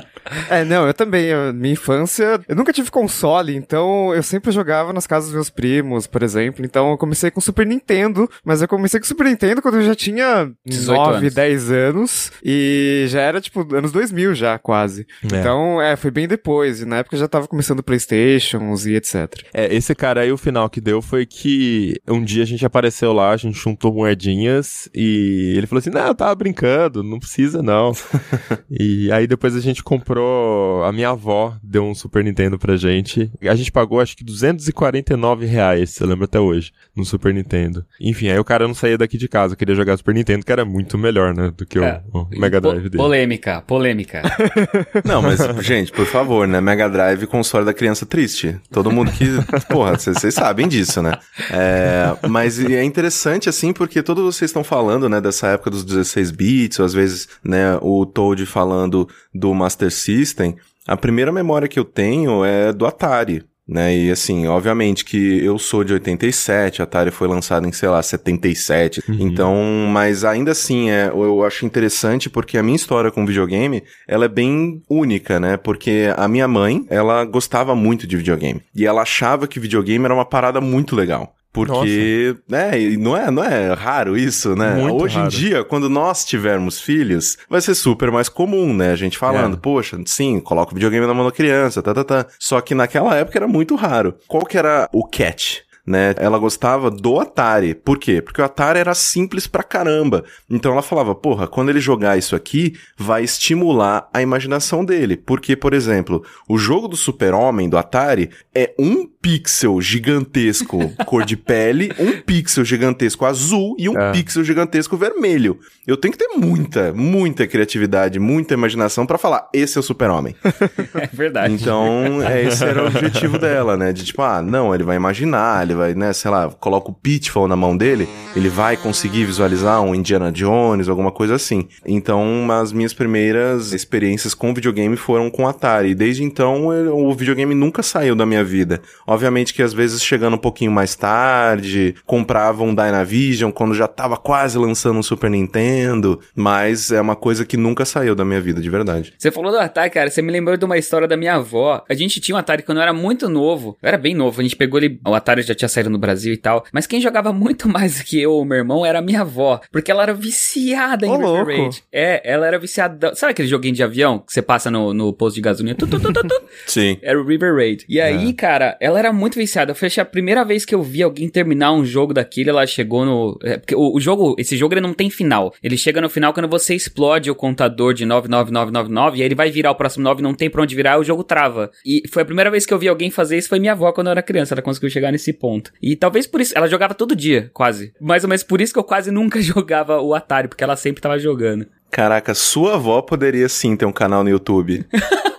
É, 0.49 0.65
não, 0.65 0.87
eu 0.87 0.95
também. 0.95 1.27
eu- 1.27 1.53
minha 1.53 1.73
infância, 1.75 2.41
eu 2.49 2.57
nunca 2.57 2.73
tive 2.73 2.91
console, 2.91 3.55
então 3.55 4.15
eu 4.15 4.23
sempre 4.23 4.51
jogava 4.51 4.93
nas 4.93 5.07
casas 5.07 5.27
dos 5.31 5.35
meus 5.35 5.51
primos, 5.51 6.07
por 6.07 6.23
exemplo. 6.23 6.65
Então 6.65 6.91
eu 6.91 6.99
comecei 6.99 7.31
com 7.31 7.41
Super 7.41 7.67
Nintendo, 7.67 8.29
mas 8.45 8.63
eu 8.63 8.69
comecei 8.69 8.99
com 8.99 9.07
Super 9.07 9.27
Nintendo 9.27 9.61
quando 9.63 9.77
eu 9.77 9.83
já 9.83 9.95
tinha 9.95 10.51
18 10.67 10.99
9, 10.99 11.19
anos. 11.19 11.35
10 11.35 11.71
anos. 11.71 12.33
E 12.43 13.05
já 13.09 13.21
era, 13.21 13.41
tipo, 13.41 13.75
anos 13.75 13.93
2000 13.93 14.35
já, 14.35 14.59
quase. 14.59 15.07
É. 15.33 15.39
Então, 15.39 15.81
é, 15.81 15.97
foi 15.97 16.11
bem 16.11 16.27
depois. 16.27 16.81
E 16.81 16.85
na 16.87 16.97
época 16.99 17.17
já 17.17 17.29
tava 17.29 17.47
começando 17.47 17.83
Playstations 17.83 18.87
e 18.87 18.95
etc. 18.95 19.29
É, 19.53 19.73
esse 19.75 19.95
cara 19.95 20.23
aí, 20.23 20.33
o 20.33 20.39
final 20.39 20.69
que 20.71 20.81
deu 20.81 21.01
foi 21.03 21.27
que 21.27 22.01
um 22.09 22.23
dia 22.25 22.43
a 22.43 22.47
gente 22.47 22.65
apareceu 22.65 23.13
lá, 23.13 23.31
a 23.31 23.37
gente 23.37 23.50
juntou 23.53 23.93
moedinhas 23.93 24.89
e 24.95 25.55
ele 25.57 25.67
falou 25.67 25.81
assim: 25.81 25.91
Não, 25.91 26.07
eu 26.07 26.15
tava 26.15 26.35
brincando, 26.35 27.03
não 27.03 27.19
precisa 27.19 27.63
não. 27.63 27.93
e 28.71 29.11
aí 29.13 29.27
depois 29.27 29.55
a 29.57 29.61
gente 29.61 29.83
comprou, 29.83 30.85
a 30.85 30.93
minha 30.93 31.11
avó 31.11 31.57
deu 31.63 31.85
um 31.85 31.95
Super 31.95 32.23
Nintendo 32.25 32.59
pra 32.59 32.77
gente. 32.77 33.31
A 33.43 33.55
gente 33.55 33.73
pagou 33.73 34.01
acho 34.01 34.17
que 34.17 34.25
249 34.25 35.47
reais, 35.47 35.99
eu 36.01 36.07
lembro 36.07 36.25
até 36.25 36.39
hoje, 36.41 36.73
no 36.97 37.05
Super 37.05 37.33
Nintendo. 37.35 37.85
Enfim, 38.01 38.29
aí 38.29 38.39
o 38.39 38.45
cara 38.45 38.67
não 38.67 38.75
saía 38.75 38.99
daqui 38.99 39.17
de 39.17 39.29
casa, 39.29 39.57
queria 39.57 39.75
jogar 39.75 39.97
Super 39.97 40.15
Nintendo, 40.15 40.45
que 40.45 40.53
era 40.53 40.65
muito 40.65 40.97
melhor, 40.99 41.35
né, 41.35 41.53
do 41.57 41.67
que 41.67 41.79
o- 41.79 41.85
É. 41.85 42.03
o, 42.13 42.27
Mega 42.39 42.61
Drive 42.61 42.83
Po- 42.83 42.89
dele. 42.91 43.03
Polêmica, 43.03 43.61
polêmica. 43.63 44.23
Não, 45.05 45.23
mas, 45.23 45.39
gente, 45.65 45.93
por 45.93 46.07
favor, 46.07 46.47
né? 46.47 46.61
Mega 46.61 46.89
Drive, 46.89 47.27
console 47.27 47.65
da 47.65 47.73
criança 47.75 48.05
triste. 48.07 48.59
Todo 48.71 48.91
mundo 48.91 49.11
que. 49.13 49.25
Porra, 49.69 49.97
vocês 49.99 50.17
vocês 50.19 50.35
sabem 50.35 50.69
disso, 50.69 51.03
né? 51.03 51.13
É, 51.51 52.17
mas 52.29 52.59
é 52.63 52.83
interessante, 52.85 53.40
assim, 53.49 53.73
porque 53.73 54.03
todos 54.03 54.25
vocês 54.25 54.51
estão 54.51 54.65
falando, 54.65 55.09
né, 55.09 55.21
dessa 55.21 55.49
época 55.49 55.71
dos 55.71 55.85
16 55.85 56.31
bits, 56.31 56.79
ou 56.79 56.87
às 56.87 56.93
vezes, 56.93 57.29
né, 57.45 57.79
o 57.81 58.05
Toad 58.07 58.45
falando 58.47 59.09
do 59.35 59.55
Master 59.55 59.91
System. 59.91 60.57
A 60.87 60.97
primeira 60.97 61.33
memória 61.33 61.69
que 61.69 61.79
eu 61.79 61.85
tenho 61.85 62.45
é 62.45 62.73
do 62.73 62.87
Atari. 62.87 63.45
Né, 63.69 63.97
e 63.97 64.11
assim, 64.11 64.49
obviamente 64.49 65.05
que 65.05 65.45
eu 65.45 65.57
sou 65.57 65.85
de 65.85 65.93
87, 65.93 66.83
a 66.83 66.85
Atari 66.85 67.13
foi 67.13 67.29
lançada 67.29 67.69
em, 67.69 67.71
sei 67.71 67.89
lá, 67.89 68.03
77. 68.03 69.01
Então, 69.09 69.55
mas 69.89 70.25
ainda 70.25 70.51
assim, 70.51 70.91
é, 70.91 71.07
eu 71.07 71.45
acho 71.45 71.65
interessante 71.65 72.29
porque 72.29 72.59
a 72.59 72.65
minha 72.65 72.75
história 72.75 73.13
com 73.13 73.25
videogame, 73.25 73.85
ela 74.09 74.25
é 74.25 74.29
bem 74.29 74.83
única, 74.91 75.39
né? 75.39 75.57
Porque 75.57 76.13
a 76.17 76.27
minha 76.27 76.49
mãe, 76.49 76.85
ela 76.91 77.25
gostava 77.25 77.77
muito 77.77 78.09
de 78.09 78.17
videogame. 78.17 78.61
E 78.75 78.85
ela 78.85 79.03
achava 79.03 79.47
que 79.47 79.61
videogame 79.61 80.05
era 80.05 80.15
uma 80.15 80.25
parada 80.25 80.61
muito 80.61 80.97
legal. 80.97 81.37
Porque, 81.53 82.37
né, 82.49 82.81
e 82.81 82.97
não 82.97 83.17
é, 83.17 83.31
não 83.31 83.43
é 83.45 83.73
raro 83.73 84.17
isso, 84.17 84.55
né? 84.55 84.75
Muito 84.75 85.03
Hoje 85.03 85.17
raro. 85.17 85.27
em 85.27 85.31
dia, 85.31 85.65
quando 85.65 85.89
nós 85.89 86.25
tivermos 86.25 86.81
filhos, 86.81 87.37
vai 87.49 87.61
ser 87.61 87.75
super 87.75 88.11
mais 88.11 88.29
comum, 88.29 88.73
né? 88.73 88.93
A 88.93 88.97
gente 88.97 89.19
falando, 89.19 89.55
É. 89.57 89.61
poxa, 89.61 89.99
sim, 90.07 90.39
coloca 90.41 90.73
o 90.73 90.75
videogame 90.75 91.07
na 91.07 91.15
mão 91.15 91.25
da 91.27 91.33
criança, 91.33 91.83
tá, 91.83 91.93
tá, 91.93 92.05
tá. 92.05 92.27
Só 92.39 92.61
que 92.61 92.75
naquela 92.75 93.17
época 93.17 93.39
era 93.39 93.49
muito 93.49 93.75
raro. 93.75 94.15
Qual 94.29 94.45
que 94.47 94.57
era 94.57 94.89
o 94.93 95.05
catch? 95.07 95.59
Né? 95.87 96.15
Ela 96.19 96.39
gostava 96.39 96.91
do 96.91 97.19
Atari. 97.19 97.75
Por 97.75 97.99
quê? 97.99 98.21
Porque 98.21 98.41
o 98.41 98.45
Atari 98.45 98.79
era 98.79 98.95
simples 98.95 99.47
pra 99.47 99.63
caramba. 99.63 100.25
Então 100.49 100.73
ela 100.73 100.83
falava, 100.83 101.15
porra, 101.15 101.49
quando 101.49 101.71
ele 101.71 101.81
jogar 101.81 102.17
isso 102.19 102.37
aqui, 102.37 102.75
vai 102.97 103.25
estimular 103.25 104.09
a 104.13 104.23
imaginação 104.23 104.85
dele. 104.85 105.17
Porque, 105.17 105.57
por 105.57 105.73
exemplo, 105.75 106.25
o 106.49 106.59
jogo 106.59 106.87
do 106.89 106.97
Super-Homem 106.97 107.69
do 107.69 107.79
Atari 107.79 108.31
é 108.55 108.75
um 108.79 109.07
pixel 109.07 109.81
gigantesco 109.81 110.79
cor 111.07 111.25
de 111.25 111.37
pele, 111.37 111.93
um 111.99 112.21
pixel 112.21 112.65
gigantesco 112.65 113.25
azul 113.25 113.75
e 113.79 113.89
um 113.89 113.99
É. 113.99 114.13
pixel 114.13 114.45
gigantesco 114.45 114.97
vermelho. 114.97 115.59
Eu 115.87 115.97
tenho 115.97 116.13
que 116.13 116.19
ter 116.19 116.29
muita, 116.37 116.93
muita 116.93 117.47
criatividade, 117.47 118.19
muita 118.19 118.55
imaginação 118.55 119.07
pra 119.07 119.19
falar, 119.19 119.49
esse 119.53 119.77
é 119.77 119.81
o 119.81 119.83
Super-Homem. 119.83 120.35
É 120.95 121.07
verdade. 121.13 121.55
Então, 121.55 122.21
é, 122.23 122.43
esse 122.45 122.63
era 122.65 122.83
o 122.83 122.87
objetivo 122.87 123.39
dela, 123.39 123.77
né? 123.77 123.93
De 123.93 124.05
tipo, 124.05 124.21
ah, 124.23 124.43
não, 124.43 124.75
ele 124.75 124.85
vai 124.85 124.97
imaginar, 124.97 125.63
ele 125.71 125.79
vai, 125.79 125.95
né, 125.95 126.13
sei 126.13 126.31
lá, 126.31 126.49
coloca 126.51 126.91
o 126.91 126.95
Pitfall 126.95 127.47
na 127.49 127.57
mão 127.57 127.77
dele, 127.77 128.09
ele 128.37 128.49
vai 128.49 128.77
conseguir 128.77 129.25
visualizar 129.25 129.81
um 129.83 129.95
Indiana 129.95 130.31
Jones, 130.33 130.89
alguma 130.89 131.11
coisa 131.13 131.35
assim. 131.35 131.69
Então, 131.87 132.47
as 132.51 132.73
minhas 132.73 132.93
primeiras 132.93 133.73
experiências 133.73 134.35
com 134.35 134.53
videogame 134.53 134.97
foram 134.97 135.31
com 135.31 135.47
Atari. 135.47 135.95
Desde 135.95 136.23
então, 136.25 136.73
eu- 136.73 136.97
o 136.97 137.13
videogame 137.15 137.55
nunca 137.55 137.83
saiu 137.83 138.15
da 138.15 138.27
minha 138.27 138.45
vida. 138.45 138.81
Obviamente 139.07 139.55
que 139.55 139.63
às 139.63 139.73
vezes 139.73 140.03
chegando 140.03 140.35
um 140.35 140.39
pouquinho 140.39 140.71
mais 140.73 140.95
tarde, 140.95 141.95
comprava 142.05 142.63
um 142.63 142.75
Dynavision 142.75 143.51
quando 143.51 143.75
já 143.75 143.87
tava 143.87 144.17
quase 144.17 144.59
lançando 144.59 144.99
um 144.99 145.03
Super 145.03 145.31
Nintendo, 145.31 146.21
mas 146.35 146.91
é 146.91 147.01
uma 147.01 147.17
coisa 147.17 147.45
que 147.45 147.57
nunca 147.57 147.85
saiu 147.85 148.15
da 148.15 148.25
minha 148.25 148.41
vida, 148.41 148.61
de 148.61 148.71
verdade. 148.71 149.13
Você 149.19 149.31
falou 149.31 149.51
do 149.53 149.59
Atari, 149.59 149.91
cara, 149.91 150.11
você 150.11 150.23
me 150.23 150.33
lembrou 150.33 150.57
de 150.57 150.65
uma 150.65 150.79
história 150.79 151.07
da 151.07 151.17
minha 151.17 151.35
avó. 151.35 151.83
A 151.89 151.95
gente 151.95 152.21
tinha 152.21 152.35
um 152.35 152.39
Atari 152.39 152.63
quando 152.63 152.79
eu 152.79 152.83
era 152.83 152.93
muito 152.93 153.29
novo. 153.29 153.77
Eu 153.83 153.89
era 153.89 153.99
bem 153.99 154.15
novo, 154.15 154.41
a 154.41 154.43
gente 154.43 154.57
pegou 154.57 154.79
ele, 154.79 155.01
o 155.07 155.15
Atari 155.15 155.43
já 155.43 155.55
tinha 155.61 155.69
saído 155.69 155.91
no 155.91 155.99
Brasil 155.99 156.33
e 156.33 156.37
tal. 156.37 156.65
Mas 156.73 156.87
quem 156.87 157.01
jogava 157.01 157.33
muito 157.33 157.69
mais 157.71 158.03
que 158.03 158.21
eu 158.21 158.33
ou 158.33 158.45
meu 158.45 158.59
irmão 158.59 158.85
era 158.85 158.99
a 158.99 159.03
minha 159.03 159.21
avó. 159.21 159.61
Porque 159.71 159.91
ela 159.91 160.03
era 160.03 160.15
viciada 160.15 161.07
em 161.07 161.11
Ô, 161.11 161.17
River 161.17 161.29
louco. 161.29 161.51
Raid. 161.51 161.85
É, 161.93 162.21
ela 162.25 162.47
era 162.47 162.59
viciada. 162.59 163.15
Sabe 163.15 163.33
aquele 163.33 163.49
joguinho 163.49 163.75
de 163.75 163.83
avião 163.83 164.19
que 164.19 164.33
você 164.33 164.43
passa 164.43 164.71
no, 164.71 164.93
no 164.93 165.13
posto 165.13 165.37
de 165.37 165.43
gasolina? 165.43 165.77
Tu, 165.77 165.87
tu, 165.87 166.01
tu? 166.01 166.13
Sim. 166.67 166.99
Era 167.03 167.21
o 167.21 167.27
River 167.27 167.55
Raid. 167.55 167.85
E 167.89 168.01
aí, 168.01 168.33
cara, 168.33 168.77
ela 168.81 168.99
era 168.99 169.13
muito 169.13 169.37
viciada. 169.37 169.75
Foi 169.75 169.89
a 169.99 170.05
primeira 170.05 170.45
vez 170.45 170.65
que 170.65 170.75
eu 170.75 170.83
vi 170.83 171.03
alguém 171.03 171.29
terminar 171.29 171.73
um 171.73 171.85
jogo 171.85 172.15
daquele, 172.15 172.51
ela 172.51 172.67
chegou 172.67 173.05
no. 173.05 173.39
é, 173.43 173.59
porque 173.59 173.75
o, 173.75 173.95
o 173.95 174.01
jogo, 174.01 174.35
esse 174.39 174.57
jogo 174.57 174.75
ele 174.75 174.81
não 174.81 174.95
tem 174.95 175.11
final. 175.11 175.53
Ele 175.63 175.77
chega 175.77 176.01
no 176.01 176.09
final 176.09 176.33
quando 176.33 176.49
você 176.49 176.75
explode 176.75 177.31
o 177.31 177.35
contador 177.35 177.93
de 177.93 178.05
99999 178.07 179.19
e 179.19 179.23
aí 179.23 179.27
ele 179.27 179.35
vai 179.35 179.51
virar 179.51 179.71
o 179.71 179.75
próximo 179.75 180.05
9, 180.05 180.23
não 180.23 180.35
tem 180.35 180.49
pra 180.49 180.63
onde 180.63 180.75
virar, 180.75 180.99
o 180.99 181.05
jogo 181.05 181.25
trava. 181.25 181.71
E 181.85 182.03
foi 182.09 182.23
a 182.23 182.25
primeira 182.25 182.51
vez 182.51 182.65
que 182.65 182.73
eu 182.73 182.79
vi 182.79 182.89
alguém 182.89 183.11
fazer 183.11 183.37
isso, 183.37 183.49
foi 183.49 183.59
minha 183.59 183.73
avó 183.73 183.93
quando 183.93 184.07
eu 184.07 184.13
era 184.13 184.23
criança. 184.23 184.55
Ela 184.55 184.63
conseguiu 184.63 184.91
chegar 184.91 185.11
nesse 185.13 185.33
ponto. 185.33 185.50
Ponto. 185.51 185.73
E 185.83 185.97
talvez 185.97 186.27
por 186.29 186.41
isso, 186.41 186.57
ela 186.57 186.69
jogava 186.69 186.95
todo 186.95 187.17
dia, 187.17 187.51
quase. 187.53 187.93
Mais 188.01 188.23
ou 188.23 188.29
menos 188.29 188.45
por 188.45 188.61
isso 188.61 188.73
que 188.73 188.79
eu 188.79 188.85
quase 188.85 189.11
nunca 189.11 189.41
jogava 189.43 190.01
o 190.01 190.15
Atari, 190.15 190.47
porque 190.47 190.63
ela 190.63 190.77
sempre 190.77 191.03
tava 191.03 191.19
jogando. 191.19 191.67
Caraca, 191.91 192.35
sua 192.35 192.75
avó 192.75 193.03
poderia 193.03 193.49
sim 193.49 193.77
ter 193.77 193.85
um 193.85 193.93
canal 193.93 194.23
no 194.23 194.31
YouTube. 194.31 194.87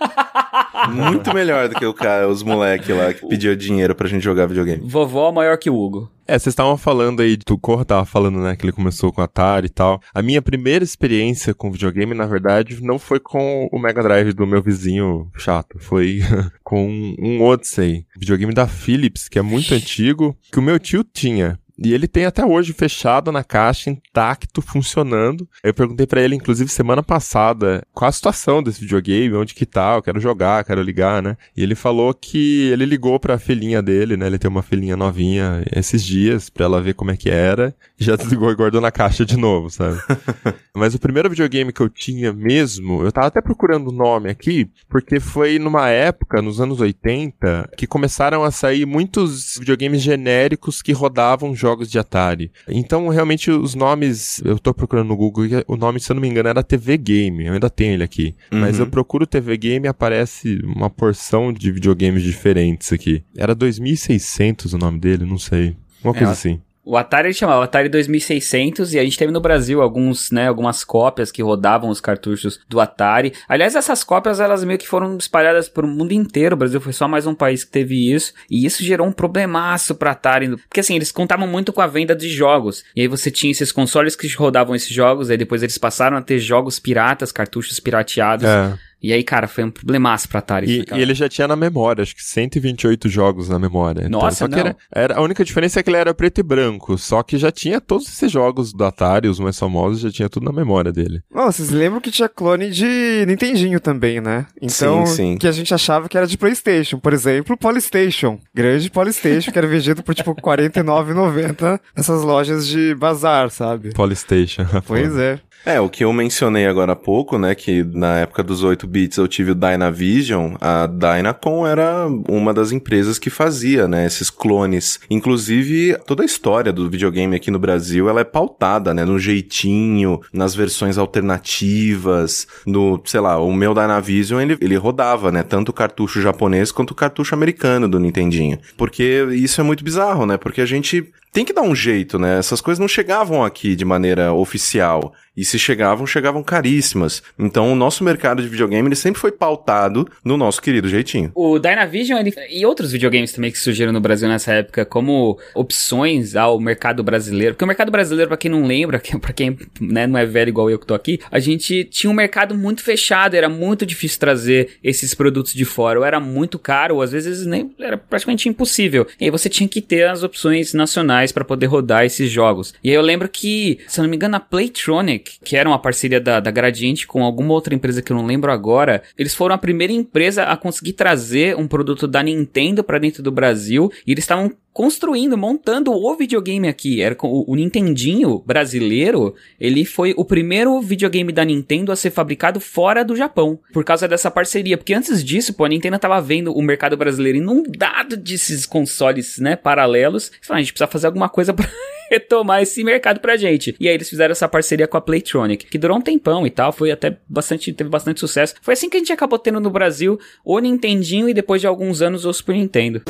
Muito 0.89 1.33
melhor 1.33 1.69
do 1.69 1.75
que 1.75 1.85
o 1.85 1.93
cara, 1.93 2.27
os 2.27 2.43
moleque 2.43 2.91
lá 2.91 3.13
que 3.13 3.25
pediu 3.27 3.55
dinheiro 3.55 3.93
pra 3.95 4.07
gente 4.07 4.23
jogar 4.23 4.47
videogame. 4.47 4.81
Vovó 4.83 5.31
maior 5.31 5.57
que 5.57 5.69
o 5.69 5.75
Hugo. 5.75 6.11
É, 6.27 6.39
vocês 6.39 6.53
estavam 6.53 6.77
falando 6.77 7.21
aí, 7.21 7.37
o 7.49 7.57
Corra 7.57 7.83
tava 7.83 8.05
falando, 8.05 8.39
né, 8.39 8.55
que 8.55 8.65
ele 8.65 8.71
começou 8.71 9.11
com 9.11 9.21
Atari 9.21 9.67
e 9.67 9.69
tal. 9.69 10.01
A 10.13 10.21
minha 10.21 10.41
primeira 10.41 10.83
experiência 10.83 11.53
com 11.53 11.71
videogame, 11.71 12.13
na 12.13 12.25
verdade, 12.25 12.81
não 12.81 12.97
foi 12.97 13.19
com 13.19 13.67
o 13.71 13.77
Mega 13.77 14.01
Drive 14.01 14.33
do 14.33 14.47
meu 14.47 14.61
vizinho 14.61 15.29
chato, 15.37 15.77
foi 15.79 16.21
com 16.63 17.15
um 17.19 17.43
Odyssey, 17.43 18.05
videogame 18.17 18.53
da 18.53 18.65
Philips, 18.65 19.27
que 19.27 19.39
é 19.39 19.41
muito 19.41 19.73
antigo, 19.73 20.37
que 20.51 20.59
o 20.59 20.63
meu 20.63 20.79
tio 20.79 21.03
tinha. 21.03 21.59
E 21.83 21.93
ele 21.93 22.07
tem 22.07 22.25
até 22.25 22.45
hoje 22.45 22.73
fechado 22.73 23.31
na 23.31 23.43
caixa, 23.43 23.89
intacto, 23.89 24.61
funcionando. 24.61 25.49
Eu 25.63 25.73
perguntei 25.73 26.05
para 26.05 26.21
ele, 26.21 26.35
inclusive, 26.35 26.69
semana 26.69 27.01
passada, 27.01 27.83
qual 27.91 28.07
a 28.07 28.11
situação 28.11 28.61
desse 28.61 28.81
videogame, 28.81 29.35
onde 29.35 29.55
que 29.55 29.65
tá, 29.65 29.95
eu 29.95 30.03
quero 30.03 30.19
jogar, 30.19 30.63
quero 30.63 30.81
ligar, 30.83 31.23
né? 31.23 31.35
E 31.57 31.63
ele 31.63 31.73
falou 31.73 32.13
que 32.13 32.69
ele 32.69 32.85
ligou 32.85 33.19
pra 33.19 33.39
filhinha 33.39 33.81
dele, 33.81 34.15
né? 34.15 34.27
Ele 34.27 34.37
tem 34.37 34.49
uma 34.49 34.61
filhinha 34.61 34.95
novinha 34.95 35.63
esses 35.75 36.03
dias, 36.03 36.51
pra 36.51 36.65
ela 36.65 36.81
ver 36.81 36.93
como 36.93 37.09
é 37.09 37.17
que 37.17 37.31
era, 37.31 37.75
e 37.99 38.03
já 38.03 38.15
desligou 38.15 38.51
e 38.51 38.55
guardou 38.55 38.79
na 38.79 38.91
caixa 38.91 39.25
de 39.25 39.35
novo, 39.35 39.69
sabe? 39.71 39.99
Mas 40.75 40.93
o 40.93 40.99
primeiro 40.99 41.29
videogame 41.29 41.73
que 41.73 41.81
eu 41.81 41.89
tinha 41.89 42.31
mesmo, 42.31 43.03
eu 43.03 43.11
tava 43.11 43.27
até 43.27 43.41
procurando 43.41 43.87
o 43.87 43.91
nome 43.91 44.29
aqui, 44.29 44.69
porque 44.87 45.19
foi 45.19 45.57
numa 45.57 45.89
época, 45.89 46.41
nos 46.41 46.61
anos 46.61 46.79
80, 46.79 47.71
que 47.75 47.87
começaram 47.87 48.43
a 48.43 48.51
sair 48.51 48.85
muitos 48.85 49.57
videogames 49.57 50.01
genéricos 50.01 50.81
que 50.81 50.91
rodavam 50.91 51.55
jogos 51.55 51.70
de 51.77 51.97
Atari. 51.99 52.51
Então, 52.67 53.07
realmente, 53.09 53.49
os 53.51 53.75
nomes, 53.75 54.41
eu 54.45 54.57
tô 54.59 54.73
procurando 54.73 55.07
no 55.09 55.15
Google, 55.17 55.45
o 55.67 55.75
nome, 55.75 55.99
se 55.99 56.11
eu 56.11 56.15
não 56.15 56.21
me 56.21 56.27
engano, 56.27 56.49
era 56.49 56.63
TV 56.63 56.97
Game, 56.97 57.45
eu 57.45 57.53
ainda 57.53 57.69
tenho 57.69 57.93
ele 57.93 58.03
aqui. 58.03 58.35
Mas 58.51 58.77
Uhum. 58.79 58.85
eu 58.85 58.91
procuro 58.91 59.25
TV 59.27 59.57
Game 59.57 59.85
e 59.85 59.89
aparece 59.89 60.59
uma 60.63 60.89
porção 60.89 61.51
de 61.53 61.71
videogames 61.71 62.23
diferentes 62.23 62.91
aqui. 62.93 63.23
Era 63.37 63.53
2600 63.55 64.73
o 64.73 64.77
nome 64.77 64.99
dele, 64.99 65.25
não 65.25 65.37
sei. 65.37 65.75
Uma 66.03 66.13
coisa 66.13 66.29
É, 66.29 66.33
assim. 66.33 66.61
O 66.83 66.97
Atari 66.97 67.27
ele 67.27 67.33
chamava 67.33 67.63
Atari 67.63 67.89
2600 67.89 68.93
e 68.93 68.99
a 68.99 69.03
gente 69.03 69.17
teve 69.17 69.31
no 69.31 69.39
Brasil 69.39 69.81
alguns, 69.81 70.31
né, 70.31 70.47
algumas 70.47 70.83
cópias 70.83 71.31
que 71.31 71.43
rodavam 71.43 71.89
os 71.89 72.01
cartuchos 72.01 72.59
do 72.67 72.79
Atari. 72.79 73.33
Aliás, 73.47 73.75
essas 73.75 74.03
cópias 74.03 74.39
elas 74.39 74.63
meio 74.63 74.79
que 74.79 74.87
foram 74.87 75.15
espalhadas 75.17 75.69
por 75.69 75.85
o 75.85 75.87
mundo 75.87 76.11
inteiro. 76.11 76.55
O 76.55 76.57
Brasil 76.57 76.81
foi 76.81 76.93
só 76.93 77.07
mais 77.07 77.27
um 77.27 77.35
país 77.35 77.63
que 77.63 77.71
teve 77.71 78.11
isso 78.11 78.33
e 78.49 78.65
isso 78.65 78.83
gerou 78.83 79.07
um 79.07 79.11
problemaço 79.11 79.93
pra 79.93 80.11
Atari, 80.11 80.57
porque 80.57 80.79
assim, 80.79 80.95
eles 80.95 81.11
contavam 81.11 81.47
muito 81.47 81.71
com 81.71 81.81
a 81.81 81.87
venda 81.87 82.15
de 82.15 82.29
jogos. 82.29 82.83
E 82.95 83.01
aí 83.01 83.07
você 83.07 83.29
tinha 83.29 83.51
esses 83.51 83.71
consoles 83.71 84.15
que 84.15 84.27
rodavam 84.35 84.75
esses 84.75 84.91
jogos, 84.91 85.29
aí 85.29 85.37
depois 85.37 85.61
eles 85.61 85.77
passaram 85.77 86.17
a 86.17 86.21
ter 86.21 86.39
jogos 86.39 86.79
piratas, 86.79 87.31
cartuchos 87.31 87.79
pirateados. 87.79 88.45
É. 88.45 88.73
E 89.01 89.11
aí, 89.13 89.23
cara, 89.23 89.47
foi 89.47 89.63
um 89.63 89.71
problemaço 89.71 90.29
pra 90.29 90.39
Atari. 90.39 90.85
E, 90.91 90.95
e 90.95 91.01
ele 91.01 91.13
já 91.13 91.27
tinha 91.27 91.47
na 91.47 91.55
memória, 91.55 92.01
acho 92.03 92.15
que 92.15 92.23
128 92.23 93.09
jogos 93.09 93.49
na 93.49 93.57
memória. 93.57 94.01
Então, 94.05 94.19
Nossa, 94.21 94.37
só 94.37 94.47
que 94.47 94.51
não. 94.55 94.59
era, 94.59 94.77
era- 94.93 95.15
a 95.15 95.21
única 95.21 95.43
diferença 95.43 95.79
é 95.79 95.83
que 95.83 95.89
ele 95.89 95.97
era 95.97 96.13
preto 96.13 96.39
e 96.39 96.43
branco, 96.43 96.97
só 96.97 97.23
que 97.23 97.37
já 97.37 97.51
tinha 97.51 97.81
todos 97.81 98.07
esses 98.07 98.31
jogos 98.31 98.71
do 98.73 98.83
Atari, 98.85 99.27
os 99.27 99.39
mais 99.39 99.57
famosos, 99.57 100.01
já 100.01 100.11
tinha 100.11 100.29
tudo 100.29 100.45
na 100.45 100.51
memória 100.51 100.91
dele. 100.91 101.21
Não, 101.33 101.51
vocês 101.51 101.69
lembram 101.71 101.99
que 101.99 102.11
tinha 102.11 102.29
clone 102.29 102.69
de 102.69 103.25
Nintendinho 103.27 103.79
também, 103.79 104.21
né? 104.21 104.45
Então, 104.61 105.05
Sim, 105.05 105.15
sim. 105.15 105.37
que 105.37 105.47
a 105.47 105.51
gente 105.51 105.73
achava 105.73 106.07
que 106.07 106.17
era 106.17 106.27
de 106.27 106.37
PlayStation. 106.37 106.99
Por 106.99 107.13
exemplo, 107.13 107.57
Polystation. 107.57 108.39
Grande 108.53 108.89
Polystation, 108.91 109.51
que 109.51 109.57
era 109.57 109.67
vendido 109.67 110.03
por 110.03 110.13
tipo 110.13 110.31
R$ 110.37 110.41
49,90 110.41 111.79
nessas 111.95 112.21
lojas 112.23 112.67
de 112.67 112.93
bazar, 112.95 113.49
sabe? 113.49 113.93
Polystation. 113.93 114.65
Pois 114.85 115.15
é. 115.15 115.39
É, 115.65 115.79
o 115.79 115.89
que 115.89 116.03
eu 116.03 116.11
mencionei 116.11 116.65
agora 116.65 116.93
há 116.93 116.95
pouco, 116.95 117.37
né, 117.37 117.53
que 117.53 117.83
na 117.83 118.19
época 118.19 118.41
dos 118.41 118.63
8 118.63 118.87
bits 118.87 119.17
eu 119.17 119.27
tive 119.27 119.51
o 119.51 119.55
Dynavision, 119.55 120.55
a 120.59 120.87
Dynacon 120.87 121.67
era 121.67 122.07
uma 122.27 122.51
das 122.53 122.71
empresas 122.71 123.19
que 123.19 123.29
fazia, 123.29 123.87
né, 123.87 124.05
esses 124.05 124.29
clones. 124.29 124.99
Inclusive, 125.09 125.97
toda 126.07 126.23
a 126.23 126.25
história 126.25 126.73
do 126.73 126.89
videogame 126.89 127.35
aqui 127.35 127.51
no 127.51 127.59
Brasil, 127.59 128.09
ela 128.09 128.21
é 128.21 128.23
pautada, 128.23 128.93
né, 128.93 129.05
no 129.05 129.19
jeitinho, 129.19 130.19
nas 130.33 130.55
versões 130.55 130.97
alternativas, 130.97 132.47
no, 132.65 132.99
sei 133.05 133.19
lá, 133.19 133.37
o 133.37 133.53
meu 133.53 133.73
Dynavision, 133.73 134.41
ele, 134.41 134.57
ele 134.59 134.75
rodava, 134.75 135.31
né, 135.31 135.43
tanto 135.43 135.69
o 135.69 135.73
cartucho 135.73 136.21
japonês 136.21 136.71
quanto 136.71 136.91
o 136.91 136.95
cartucho 136.95 137.35
americano 137.35 137.87
do 137.87 137.99
Nintendinho. 137.99 138.57
Porque 138.75 139.27
isso 139.31 139.61
é 139.61 139.63
muito 139.63 139.83
bizarro, 139.83 140.25
né, 140.25 140.37
porque 140.37 140.61
a 140.61 140.65
gente 140.65 141.11
tem 141.31 141.45
que 141.45 141.53
dar 141.53 141.61
um 141.61 141.75
jeito, 141.75 142.19
né? 142.19 142.37
Essas 142.37 142.59
coisas 142.59 142.79
não 142.79 142.87
chegavam 142.87 143.43
aqui 143.43 143.75
de 143.75 143.85
maneira 143.85 144.33
oficial. 144.33 145.13
E 145.35 145.45
se 145.45 145.57
chegavam, 145.57 146.05
chegavam 146.05 146.43
caríssimas. 146.43 147.23
Então 147.39 147.71
o 147.71 147.75
nosso 147.75 148.03
mercado 148.03 148.41
de 148.41 148.49
videogame 148.49 148.89
ele 148.89 148.97
sempre 148.97 149.21
foi 149.21 149.31
pautado 149.31 150.05
no 150.25 150.35
nosso 150.35 150.61
querido 150.61 150.89
jeitinho. 150.89 151.31
O 151.33 151.57
Dynavision 151.57 152.19
ele, 152.19 152.33
e 152.49 152.65
outros 152.65 152.91
videogames 152.91 153.31
também 153.31 153.49
que 153.49 153.57
surgiram 153.57 153.93
no 153.93 154.01
Brasil 154.01 154.27
nessa 154.27 154.51
época 154.51 154.85
como 154.85 155.39
opções 155.55 156.35
ao 156.35 156.59
mercado 156.59 157.01
brasileiro. 157.01 157.53
Porque 157.53 157.63
o 157.63 157.67
mercado 157.67 157.89
brasileiro, 157.91 158.27
pra 158.27 158.35
quem 158.35 158.51
não 158.51 158.65
lembra, 158.65 159.01
pra 159.21 159.31
quem 159.31 159.57
né, 159.79 160.05
não 160.05 160.19
é 160.19 160.25
velho 160.25 160.49
igual 160.49 160.69
eu 160.69 160.77
que 160.77 160.85
tô 160.85 160.93
aqui, 160.93 161.17
a 161.31 161.39
gente 161.39 161.85
tinha 161.85 162.11
um 162.11 162.13
mercado 162.13 162.53
muito 162.53 162.83
fechado, 162.83 163.35
era 163.35 163.47
muito 163.47 163.85
difícil 163.85 164.19
trazer 164.19 164.71
esses 164.83 165.13
produtos 165.13 165.53
de 165.53 165.63
fora, 165.63 165.97
ou 165.97 166.05
era 166.05 166.19
muito 166.19 166.59
caro, 166.59 166.95
ou 166.95 167.01
às 167.01 167.13
vezes 167.13 167.45
nem 167.45 167.73
era 167.79 167.97
praticamente 167.97 168.49
impossível. 168.49 169.07
E 169.17 169.25
aí 169.25 169.31
você 169.31 169.47
tinha 169.47 169.67
que 169.67 169.81
ter 169.81 170.09
as 170.09 170.23
opções 170.23 170.73
nacionais 170.73 171.20
pra 171.29 171.43
poder 171.43 171.65
rodar 171.65 172.05
esses 172.05 172.31
jogos. 172.31 172.73
E 172.81 172.89
aí 172.89 172.95
eu 172.95 173.01
lembro 173.01 173.27
que, 173.27 173.79
se 173.85 173.99
eu 173.99 174.03
não 174.03 174.09
me 174.09 174.15
engano, 174.15 174.37
a 174.37 174.39
Playtronic, 174.39 175.39
que 175.43 175.57
era 175.57 175.67
uma 175.67 175.77
parceria 175.77 176.21
da, 176.21 176.39
da 176.39 176.49
Gradiente 176.51 177.05
com 177.05 177.21
alguma 177.21 177.53
outra 177.53 177.75
empresa 177.75 178.01
que 178.01 178.13
eu 178.13 178.15
não 178.15 178.25
lembro 178.25 178.49
agora, 178.49 179.03
eles 179.17 179.35
foram 179.35 179.53
a 179.53 179.57
primeira 179.57 179.91
empresa 179.91 180.43
a 180.43 180.55
conseguir 180.55 180.93
trazer 180.93 181.57
um 181.57 181.67
produto 181.67 182.07
da 182.07 182.23
Nintendo 182.23 182.81
pra 182.81 182.97
dentro 182.97 183.21
do 183.21 183.31
Brasil 183.31 183.91
e 184.07 184.13
eles 184.13 184.23
estavam 184.23 184.53
construindo, 184.73 185.37
montando 185.37 185.91
o 185.91 186.15
videogame 186.15 186.67
aqui. 186.67 187.01
Era 187.01 187.15
o, 187.21 187.51
o 187.51 187.55
Nintendinho 187.55 188.39
brasileiro, 188.39 189.35
ele 189.59 189.85
foi 189.85 190.13
o 190.17 190.25
primeiro 190.25 190.79
videogame 190.81 191.31
da 191.31 191.43
Nintendo 191.43 191.91
a 191.91 191.95
ser 191.95 192.11
fabricado 192.11 192.59
fora 192.59 193.03
do 193.03 193.15
Japão, 193.15 193.59
por 193.73 193.83
causa 193.83 194.07
dessa 194.07 194.31
parceria. 194.31 194.77
Porque 194.77 194.93
antes 194.93 195.23
disso, 195.23 195.53
pô, 195.53 195.65
a 195.65 195.69
Nintendo 195.69 195.99
tava 195.99 196.21
vendo 196.21 196.53
o 196.53 196.61
mercado 196.61 196.95
brasileiro 196.97 197.37
inundado 197.37 198.17
desses 198.17 198.65
consoles, 198.65 199.37
né, 199.39 199.55
paralelos. 199.55 200.31
Eles 200.33 200.47
falaram, 200.47 200.59
a 200.59 200.63
gente 200.63 200.73
precisa 200.73 200.87
fazer 200.87 201.07
alguma 201.07 201.29
coisa 201.29 201.53
pra 201.53 201.67
retomar 202.11 202.61
esse 202.61 202.83
mercado 202.83 203.21
pra 203.21 203.37
gente. 203.37 203.73
E 203.79 203.87
aí 203.87 203.93
eles 203.93 204.09
fizeram 204.09 204.33
essa 204.33 204.47
parceria 204.47 204.85
com 204.85 204.97
a 204.97 205.01
Playtronic, 205.01 205.65
que 205.67 205.77
durou 205.77 205.97
um 205.97 206.01
tempão 206.01 206.45
e 206.45 206.49
tal, 206.49 206.73
foi 206.73 206.91
até 206.91 207.17
bastante, 207.27 207.71
teve 207.71 207.89
bastante 207.89 208.19
sucesso. 208.19 208.55
Foi 208.61 208.73
assim 208.73 208.89
que 208.89 208.97
a 208.97 208.99
gente 208.99 209.13
acabou 209.13 209.39
tendo 209.39 209.61
no 209.61 209.69
Brasil 209.69 210.19
o 210.43 210.59
Nintendinho 210.59 211.29
e 211.29 211.33
depois 211.33 211.61
de 211.61 211.67
alguns 211.67 212.01
anos 212.01 212.25
o 212.25 212.33
Super 212.33 212.55
Nintendo. 212.55 213.01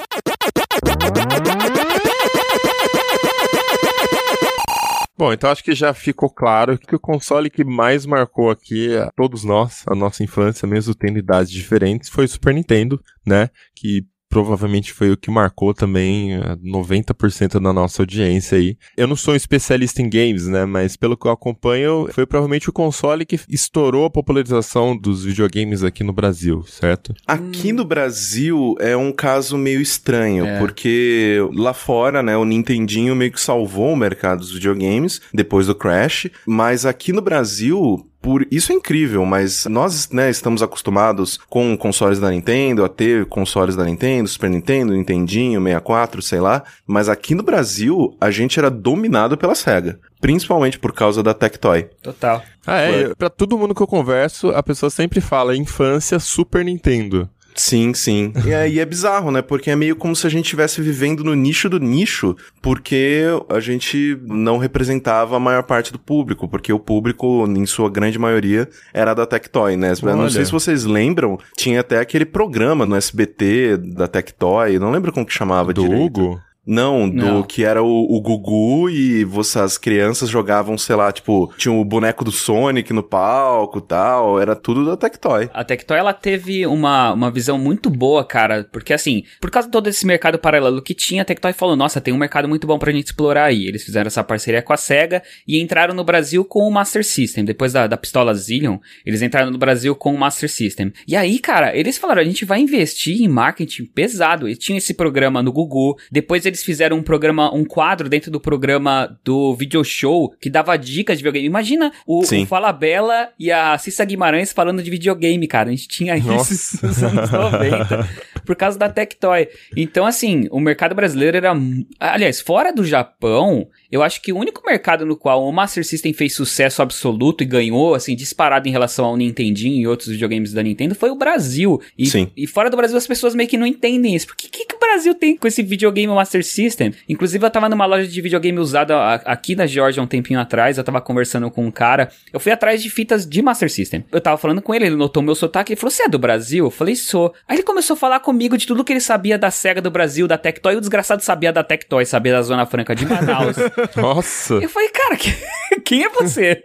Bom, 5.22 5.32
então 5.32 5.52
acho 5.52 5.64
que 5.64 5.76
já 5.76 5.94
ficou 5.94 6.32
claro 6.32 6.80
que 6.80 6.96
o 6.96 7.00
console 7.00 7.48
que 7.48 7.64
mais 7.64 8.08
marcou 8.08 8.50
aqui 8.50 8.98
a 8.98 9.12
todos 9.16 9.44
nós, 9.44 9.84
a 9.86 9.94
nossa 9.94 10.24
infância, 10.24 10.68
mesmo 10.68 10.96
tendo 10.96 11.20
idades 11.20 11.52
diferentes, 11.52 12.10
foi 12.10 12.26
o 12.26 12.28
Super 12.28 12.56
Nintendo, 12.56 13.00
né? 13.24 13.52
Que 13.76 14.04
provavelmente 14.32 14.94
foi 14.94 15.12
o 15.12 15.18
que 15.18 15.30
marcou 15.30 15.74
também 15.74 16.34
eh, 16.36 16.56
90% 16.64 17.60
da 17.60 17.74
nossa 17.74 18.02
audiência 18.02 18.58
aí. 18.58 18.78
Eu 18.96 19.06
não 19.06 19.16
sou 19.16 19.34
um 19.34 19.38
especialista 19.38 20.02
em 20.02 20.10
games, 20.10 20.48
né? 20.48 20.66
Mas 20.66 20.96
pelo 20.96 21.18
que 21.18 21.28
eu 21.28 21.32
acompanho, 21.32 22.08
foi 22.12 22.26
provavelmente 22.26 22.70
o 22.70 22.74
console 22.74 23.26
que 23.26 23.38
estourou 23.50 24.06
a 24.06 24.10
popularização 24.10 24.96
dos 24.98 25.26
videogames 25.26 25.84
aqui 25.84 26.02
no 26.04 26.14
Brasil, 26.14 26.64
certo? 26.66 27.14
Aqui 27.28 27.74
no 27.74 27.84
Brasil 27.84 28.76
é 28.80 28.96
um 28.96 29.12
caso 29.12 29.58
meio 29.58 29.82
estranho, 29.82 30.46
É. 30.46 30.60
porque 30.60 31.38
lá 31.54 31.74
fora, 31.74 32.24
né, 32.24 32.38
o 32.38 32.46
Nintendinho 32.46 33.14
meio 33.16 33.34
que 33.34 33.42
salvou 33.42 33.92
o 33.92 33.98
mercado 33.98 34.40
dos 34.40 34.54
videogames 34.54 35.20
depois 35.34 35.68
do 35.68 35.76
Crash, 35.76 36.28
mas 36.48 36.86
aqui 36.86 37.12
no 37.12 37.22
Brasil, 37.22 38.08
por 38.22 38.46
isso 38.52 38.72
é 38.72 38.76
incrível, 38.76 39.26
mas 39.26 39.66
nós, 39.66 40.10
né, 40.12 40.30
estamos 40.30 40.62
acostumados 40.62 41.38
com 41.50 41.76
consoles 41.76 42.20
da 42.20 42.30
Nintendo, 42.30 42.86
a 42.86 42.90
ter 42.90 43.26
consoles 43.26 43.76
da 43.76 43.84
Nintendo, 43.84 44.30
Super 44.30 44.50
Nintendo, 44.50 44.94
Nintendinho, 44.94 45.62
64, 45.62 46.22
sei 46.22 46.40
lá, 46.40 46.64
mas 46.86 47.10
aqui 47.10 47.34
no 47.34 47.44
Brasil 47.44 48.16
a 48.22 48.30
gente 48.30 48.60
era 48.60 48.70
dominado 48.70 49.38
pela 49.38 49.56
Sega, 49.56 50.00
principalmente 50.20 50.78
por 50.78 50.94
causa 50.94 51.24
da 51.24 51.34
Tectoy. 51.34 51.90
Total. 52.04 52.44
Ah, 52.66 52.78
é. 52.78 53.16
Pra 53.16 53.30
todo 53.30 53.58
mundo 53.58 53.74
que 53.74 53.82
eu 53.82 53.88
converso, 53.88 54.50
a 54.50 54.62
pessoa 54.62 54.90
sempre 54.90 55.20
fala 55.20 55.56
infância 55.56 56.20
Super 56.20 56.64
Nintendo. 56.64 57.28
Sim, 57.56 57.94
sim. 57.94 58.34
E 58.46 58.54
aí 58.54 58.80
é 58.80 58.86
bizarro, 58.86 59.32
né? 59.32 59.42
Porque 59.42 59.70
é 59.70 59.76
meio 59.76 59.96
como 59.96 60.16
se 60.16 60.26
a 60.26 60.30
gente 60.30 60.46
estivesse 60.46 60.82
vivendo 60.82 61.24
no 61.24 61.34
nicho 61.34 61.70
do 61.70 61.80
nicho, 61.80 62.36
porque 62.62 63.26
a 63.50 63.60
gente 63.60 64.18
não 64.24 64.58
representava 64.58 65.36
a 65.38 65.40
maior 65.40 65.64
parte 65.64 65.92
do 65.92 66.00
público, 66.00 66.48
porque 66.48 66.72
o 66.72 66.80
público, 66.80 67.46
em 67.48 67.66
sua 67.66 67.90
grande 67.90 68.18
maioria, 68.18 68.70
era 68.94 69.14
da 69.14 69.26
Tectoy, 69.26 69.76
né? 69.76 69.94
Eu 70.02 70.16
não 70.16 70.22
Olha. 70.22 70.30
sei 70.30 70.46
se 70.46 70.52
vocês 70.52 70.86
lembram, 70.86 71.38
tinha 71.56 71.80
até 71.82 72.00
aquele 72.00 72.26
programa 72.26 72.86
no 72.86 72.96
SBT 72.96 73.78
da 73.78 74.08
Tectoy, 74.08 74.80
não 74.80 74.92
lembro 74.92 75.12
como 75.12 75.26
que 75.26 75.34
chamava 75.34 75.74
Do 75.74 75.84
direito. 75.84 76.04
Hugo? 76.04 76.42
Não, 76.72 77.10
do 77.10 77.16
Não. 77.16 77.44
que 77.44 77.66
era 77.66 77.84
o, 77.84 78.16
o 78.16 78.22
Gugu 78.22 78.90
e 78.90 79.26
você, 79.26 79.60
as 79.60 79.78
crianças 79.78 80.30
jogavam, 80.30 80.78
sei 80.78 80.96
lá, 80.96 81.12
tipo, 81.12 81.52
tinha 81.58 81.74
o 81.74 81.84
boneco 81.84 82.24
do 82.24 82.32
Sonic 82.32 82.94
no 82.94 83.04
palco 83.04 83.80
e 83.80 83.82
tal, 83.82 84.40
era 84.40 84.56
tudo 84.56 84.86
da 84.86 84.96
Tectoy. 84.96 85.50
A 85.54 85.66
Tectoy, 85.66 85.98
ela 85.98 86.14
teve 86.14 86.66
uma, 86.66 87.12
uma 87.12 87.30
visão 87.30 87.58
muito 87.58 87.90
boa, 87.90 88.24
cara, 88.24 88.66
porque 88.72 88.94
assim, 88.94 89.24
por 89.42 89.52
causa 89.52 89.68
de 89.68 89.72
todo 89.74 89.88
esse 89.88 90.08
mercado 90.08 90.40
paralelo 90.40 90.82
que 90.82 90.94
tinha, 90.94 91.24
a 91.24 91.26
Tectoy 91.26 91.52
falou, 91.52 91.76
nossa, 91.76 92.00
tem 92.00 92.14
um 92.14 92.18
mercado 92.18 92.48
muito 92.48 92.66
bom 92.66 92.80
pra 92.80 92.94
gente 92.94 93.08
explorar 93.08 93.46
aí. 93.46 93.66
Eles 93.66 93.84
fizeram 93.84 94.08
essa 94.08 94.24
parceria 94.24 94.62
com 94.62 94.72
a 94.72 94.78
SEGA 94.78 95.22
e 95.46 95.62
entraram 95.62 95.94
no 95.94 96.06
Brasil 96.06 96.46
com 96.46 96.66
o 96.66 96.72
Master 96.72 97.04
System. 97.06 97.44
Depois 97.44 97.74
da, 97.74 97.86
da 97.86 97.98
pistola 97.98 98.34
Zillion, 98.34 98.78
eles 99.06 99.22
entraram 99.22 99.52
no 99.52 99.58
Brasil 99.58 99.94
com 99.94 100.14
o 100.14 100.18
Master 100.18 100.50
System. 100.50 100.94
E 101.06 101.18
aí, 101.18 101.38
cara, 101.38 101.76
eles 101.76 101.98
falaram, 101.98 102.22
a 102.22 102.26
gente 102.26 102.46
vai 102.46 102.62
investir 102.62 103.22
em 103.22 103.28
marketing 103.28 103.86
pesado. 103.86 104.48
E 104.48 104.56
tinha 104.56 104.78
esse 104.78 104.94
programa 104.94 105.44
no 105.44 105.52
Gugu, 105.52 105.98
depois 106.10 106.46
eles 106.46 106.61
fizeram 106.64 106.98
um 106.98 107.04
programa, 107.04 107.54
um 107.54 107.64
quadro 107.64 108.10
dentro 108.10 108.32
do 108.32 108.40
programa 108.40 109.18
do 109.24 109.56
Video 109.56 109.84
Show 109.84 110.34
que 110.40 110.50
dava 110.50 110.78
dicas 110.78 111.18
de 111.18 111.24
videogame. 111.24 111.46
Imagina 111.46 111.92
o, 112.06 112.24
Sim. 112.24 112.44
o 112.44 112.46
Fala 112.46 112.72
Bela 112.72 113.30
e 113.40 113.52
a 113.52 113.78
Cissa 113.78 114.06
Guimarães 114.06 114.52
falando 114.52 114.82
de 114.82 114.90
videogame, 114.90 115.48
cara. 115.48 115.70
A 115.70 115.72
gente 115.72 115.88
tinha 115.88 116.18
Nossa. 116.18 116.54
isso 116.54 116.80
nos 116.86 117.04
anos 117.04 117.30
90 117.30 118.10
por 118.46 118.56
causa 118.56 118.78
da 118.78 118.90
Tectoy. 118.90 119.48
Então, 119.76 120.06
assim, 120.06 120.48
o 120.52 120.60
mercado 120.60 120.96
brasileiro 120.96 121.38
era. 121.38 121.54
Aliás, 122.00 122.42
fora 122.42 122.74
do 122.74 122.84
Japão, 122.84 123.68
eu 123.92 124.04
acho 124.04 124.22
que 124.22 124.34
o 124.34 124.38
único 124.38 124.62
mercado 124.66 125.06
no 125.06 125.16
qual 125.16 125.48
o 125.48 125.52
Master 125.52 125.86
System 125.86 126.14
fez 126.14 126.34
sucesso 126.34 126.82
absoluto 126.82 127.44
e 127.44 127.46
ganhou, 127.46 127.94
assim, 127.94 128.16
disparado 128.16 128.68
em 128.68 128.72
relação 128.72 129.06
ao 129.06 129.18
Nintendinho 129.18 129.82
e 129.82 129.88
outros 129.88 130.10
videogames 130.10 130.54
da 130.54 130.64
Nintendo 130.64 130.96
foi 130.96 131.10
o 131.10 131.16
Brasil. 131.16 131.82
E, 131.98 132.06
Sim. 132.08 132.30
e 132.36 132.48
fora 132.48 132.70
do 132.70 132.78
Brasil 132.78 132.98
as 132.98 133.08
pessoas 133.08 133.36
meio 133.36 133.50
que 133.50 133.58
não 133.58 133.68
entendem 133.68 134.16
isso. 134.16 134.28
Por 134.28 134.36
que, 134.36 134.50
que, 134.50 134.66
que 134.66 134.76
o 134.76 134.80
Brasil 134.92 135.16
tem 135.16 135.38
com 135.38 135.48
esse 135.48 135.64
videogame 135.64 136.14
Master 136.14 136.44
System? 136.46 136.94
Inclusive, 137.08 137.46
eu 137.46 137.50
tava 137.50 137.70
numa 137.70 137.86
loja 137.86 138.08
de 138.08 138.22
videogame 138.22 138.60
usada 138.60 139.16
aqui 139.26 139.56
na 139.56 139.66
Georgia 139.66 140.04
um 140.04 140.08
tempinho 140.08 140.40
atrás, 140.40 140.78
eu 140.78 140.84
tava 140.84 141.00
conversando 141.00 141.50
com 141.50 141.66
um 141.66 141.72
cara. 141.72 142.10
Eu 142.34 142.40
fui 142.40 142.52
atrás 142.52 142.82
de 142.84 142.90
fitas 142.90 143.26
de 143.26 143.42
Master 143.42 143.72
System. 143.72 144.04
Eu 144.12 144.20
tava 144.20 144.38
falando 144.38 144.62
com 144.62 144.76
ele, 144.76 144.86
ele 144.86 144.96
notou 144.96 145.24
meu 145.24 145.34
sotaque, 145.36 145.72
ele 145.74 145.80
falou: 145.80 145.92
Você 145.92 146.04
é 146.04 146.10
do 146.10 146.20
Brasil? 146.20 146.66
Eu 146.66 146.72
falei, 146.72 146.96
sou. 146.96 147.34
Aí 147.48 147.56
ele 147.56 147.64
começou 147.64 147.94
a 147.94 147.98
falar 147.98 148.20
comigo 148.20 148.58
de 148.58 148.68
tudo 148.68 148.84
que 148.84 148.92
ele 148.92 149.00
sabia 149.00 149.38
da 149.38 149.50
SEGA 149.50 149.82
do 149.82 149.90
Brasil, 149.90 150.28
da 150.28 150.38
Tectoy, 150.38 150.74
e 150.74 150.78
o 150.78 150.80
desgraçado 150.82 151.22
sabia 151.24 151.54
da 151.54 151.64
Tectoy, 151.64 152.06
sabia 152.06 152.34
da 152.34 152.42
Zona 152.42 152.66
Franca 152.66 152.94
de 152.94 153.06
Manaus. 153.06 153.56
Nossa. 153.96 154.56
Eu 154.56 154.70
falei, 154.70 154.90
cara, 154.90 155.16
que- 155.16 155.34
quem 155.86 156.04
é 156.04 156.10
você? 156.10 156.62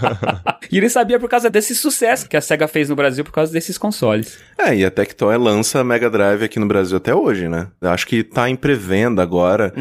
e 0.70 0.76
ele 0.76 0.88
sabia 0.88 1.18
por 1.18 1.28
causa 1.28 1.48
desse 1.48 1.74
sucesso 1.74 2.28
que 2.28 2.36
a 2.36 2.40
SEGA 2.40 2.66
fez 2.66 2.88
no 2.88 2.96
Brasil 2.96 3.24
por 3.24 3.32
causa 3.32 3.52
desses 3.52 3.78
consoles. 3.78 4.38
É, 4.62 4.74
e 4.76 4.84
a 4.84 4.90
Tectoy 4.90 5.36
lança 5.38 5.82
Mega 5.82 6.10
Drive 6.10 6.44
aqui 6.44 6.58
no 6.58 6.66
Brasil 6.66 6.98
até 6.98 7.14
hoje, 7.14 7.48
né? 7.48 7.68
Acho 7.80 8.06
que 8.06 8.22
tá 8.22 8.48
em 8.50 8.56
pré-venda 8.56 9.22
agora 9.22 9.72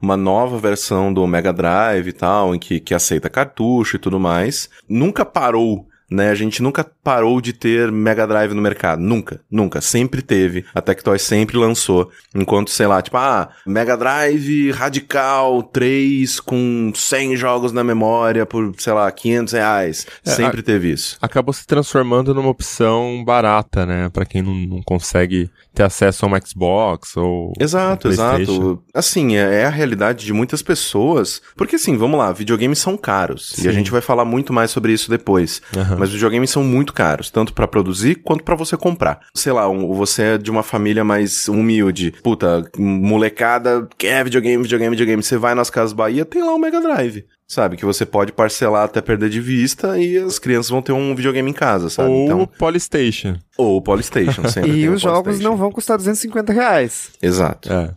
uma 0.00 0.16
nova 0.16 0.58
versão 0.58 1.12
do 1.12 1.26
Mega 1.26 1.52
Drive 1.52 2.08
e 2.08 2.12
tal, 2.12 2.54
em 2.54 2.58
que, 2.58 2.78
que 2.78 2.94
aceita 2.94 3.28
cartucho 3.28 3.96
e 3.96 3.98
tudo 3.98 4.20
mais. 4.20 4.70
Nunca 4.88 5.24
parou. 5.24 5.88
Né, 6.10 6.30
a 6.30 6.34
gente 6.34 6.62
nunca 6.62 6.90
parou 7.04 7.38
de 7.40 7.52
ter 7.52 7.92
Mega 7.92 8.26
Drive 8.26 8.54
no 8.54 8.62
mercado. 8.62 9.00
Nunca, 9.00 9.40
nunca. 9.50 9.80
Sempre 9.80 10.22
teve. 10.22 10.64
A 10.74 10.80
Tectoy 10.80 11.18
sempre 11.18 11.58
lançou. 11.58 12.10
Enquanto, 12.34 12.70
sei 12.70 12.86
lá, 12.86 13.02
tipo, 13.02 13.16
ah, 13.16 13.50
Mega 13.66 13.96
Drive 13.96 14.70
Radical 14.70 15.62
3 15.64 16.40
com 16.40 16.90
100 16.94 17.36
jogos 17.36 17.72
na 17.72 17.84
memória 17.84 18.46
por, 18.46 18.74
sei 18.78 18.92
lá, 18.94 19.10
500 19.10 19.52
reais. 19.52 20.06
É, 20.24 20.30
sempre 20.30 20.62
teve 20.62 20.92
isso. 20.92 21.18
Acabou 21.20 21.52
se 21.52 21.66
transformando 21.66 22.34
numa 22.34 22.48
opção 22.48 23.22
barata, 23.24 23.84
né? 23.84 24.08
Pra 24.08 24.24
quem 24.24 24.40
não, 24.40 24.54
não 24.54 24.82
consegue 24.82 25.50
ter 25.78 25.84
acesso 25.84 26.26
a 26.26 26.28
um 26.28 26.32
Xbox 26.44 27.16
ou. 27.16 27.52
Exato, 27.58 28.08
exato. 28.08 28.82
Assim, 28.92 29.36
é, 29.36 29.60
é 29.62 29.64
a 29.64 29.70
realidade 29.70 30.26
de 30.26 30.32
muitas 30.32 30.60
pessoas. 30.60 31.40
Porque 31.56 31.76
assim, 31.76 31.96
vamos 31.96 32.18
lá, 32.18 32.32
videogames 32.32 32.80
são 32.80 32.96
caros. 32.96 33.52
E 33.56 33.62
Sim. 33.62 33.68
a 33.68 33.72
gente 33.72 33.90
vai 33.90 34.00
falar 34.00 34.24
muito 34.24 34.52
mais 34.52 34.70
sobre 34.72 34.92
isso 34.92 35.08
depois. 35.08 35.62
Aham. 35.76 35.96
Mas 35.98 36.10
videogames 36.10 36.50
são 36.50 36.64
muito 36.64 36.92
caros, 36.92 37.30
tanto 37.30 37.52
pra 37.54 37.68
produzir 37.68 38.16
quanto 38.16 38.42
pra 38.42 38.56
você 38.56 38.76
comprar. 38.76 39.20
Sei 39.34 39.52
lá, 39.52 39.68
um- 39.68 39.92
você 39.94 40.22
é 40.22 40.38
de 40.38 40.50
uma 40.50 40.62
família 40.64 41.04
mais 41.04 41.46
humilde. 41.48 42.12
Puta, 42.22 42.68
molecada 42.76 43.88
quer 43.96 44.24
videogame, 44.24 44.62
videogame, 44.62 44.90
videogame. 44.90 45.22
Você 45.22 45.36
vai 45.36 45.54
nas 45.54 45.70
Casas 45.70 45.92
Bahia, 45.92 46.24
tem 46.24 46.42
lá 46.42 46.52
o 46.54 46.58
Mega 46.58 46.80
Drive. 46.80 47.24
Sabe, 47.50 47.78
que 47.78 47.84
você 47.86 48.04
pode 48.04 48.30
parcelar 48.30 48.84
até 48.84 49.00
perder 49.00 49.30
de 49.30 49.40
vista 49.40 49.98
e 49.98 50.18
as 50.18 50.38
crianças 50.38 50.68
vão 50.68 50.82
ter 50.82 50.92
um 50.92 51.14
videogame 51.14 51.50
em 51.50 51.54
casa, 51.54 51.88
sabe? 51.88 52.10
Ou 52.10 52.24
Então, 52.26 52.46
Polystation. 52.58 53.36
ou 53.56 53.78
o 53.78 53.82
Polystation, 53.82 54.46
sempre 54.52 54.70
E 54.72 54.86
o 54.86 54.92
os 54.92 55.00
jogos 55.00 55.40
não 55.40 55.56
vão 55.56 55.72
custar 55.72 55.96
250 55.96 56.52
reais. 56.52 57.10
Exato. 57.22 57.72
É. 57.72 57.90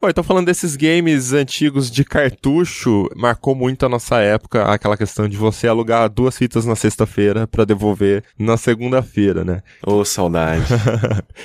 Bom, 0.00 0.08
então 0.08 0.22
falando 0.22 0.46
desses 0.46 0.76
games 0.76 1.32
antigos 1.32 1.90
de 1.90 2.04
cartucho, 2.04 3.08
marcou 3.16 3.52
muito 3.52 3.84
a 3.84 3.88
nossa 3.88 4.20
época 4.20 4.62
aquela 4.62 4.96
questão 4.96 5.28
de 5.28 5.36
você 5.36 5.66
alugar 5.66 6.08
duas 6.08 6.38
fitas 6.38 6.64
na 6.64 6.76
sexta-feira 6.76 7.48
pra 7.48 7.64
devolver 7.64 8.22
na 8.38 8.56
segunda-feira, 8.56 9.44
né? 9.44 9.60
Ô, 9.84 10.04
saudade. 10.04 10.64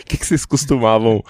O 0.03 0.05
que, 0.05 0.17
que 0.17 0.25
vocês 0.25 0.45
costumavam 0.45 1.23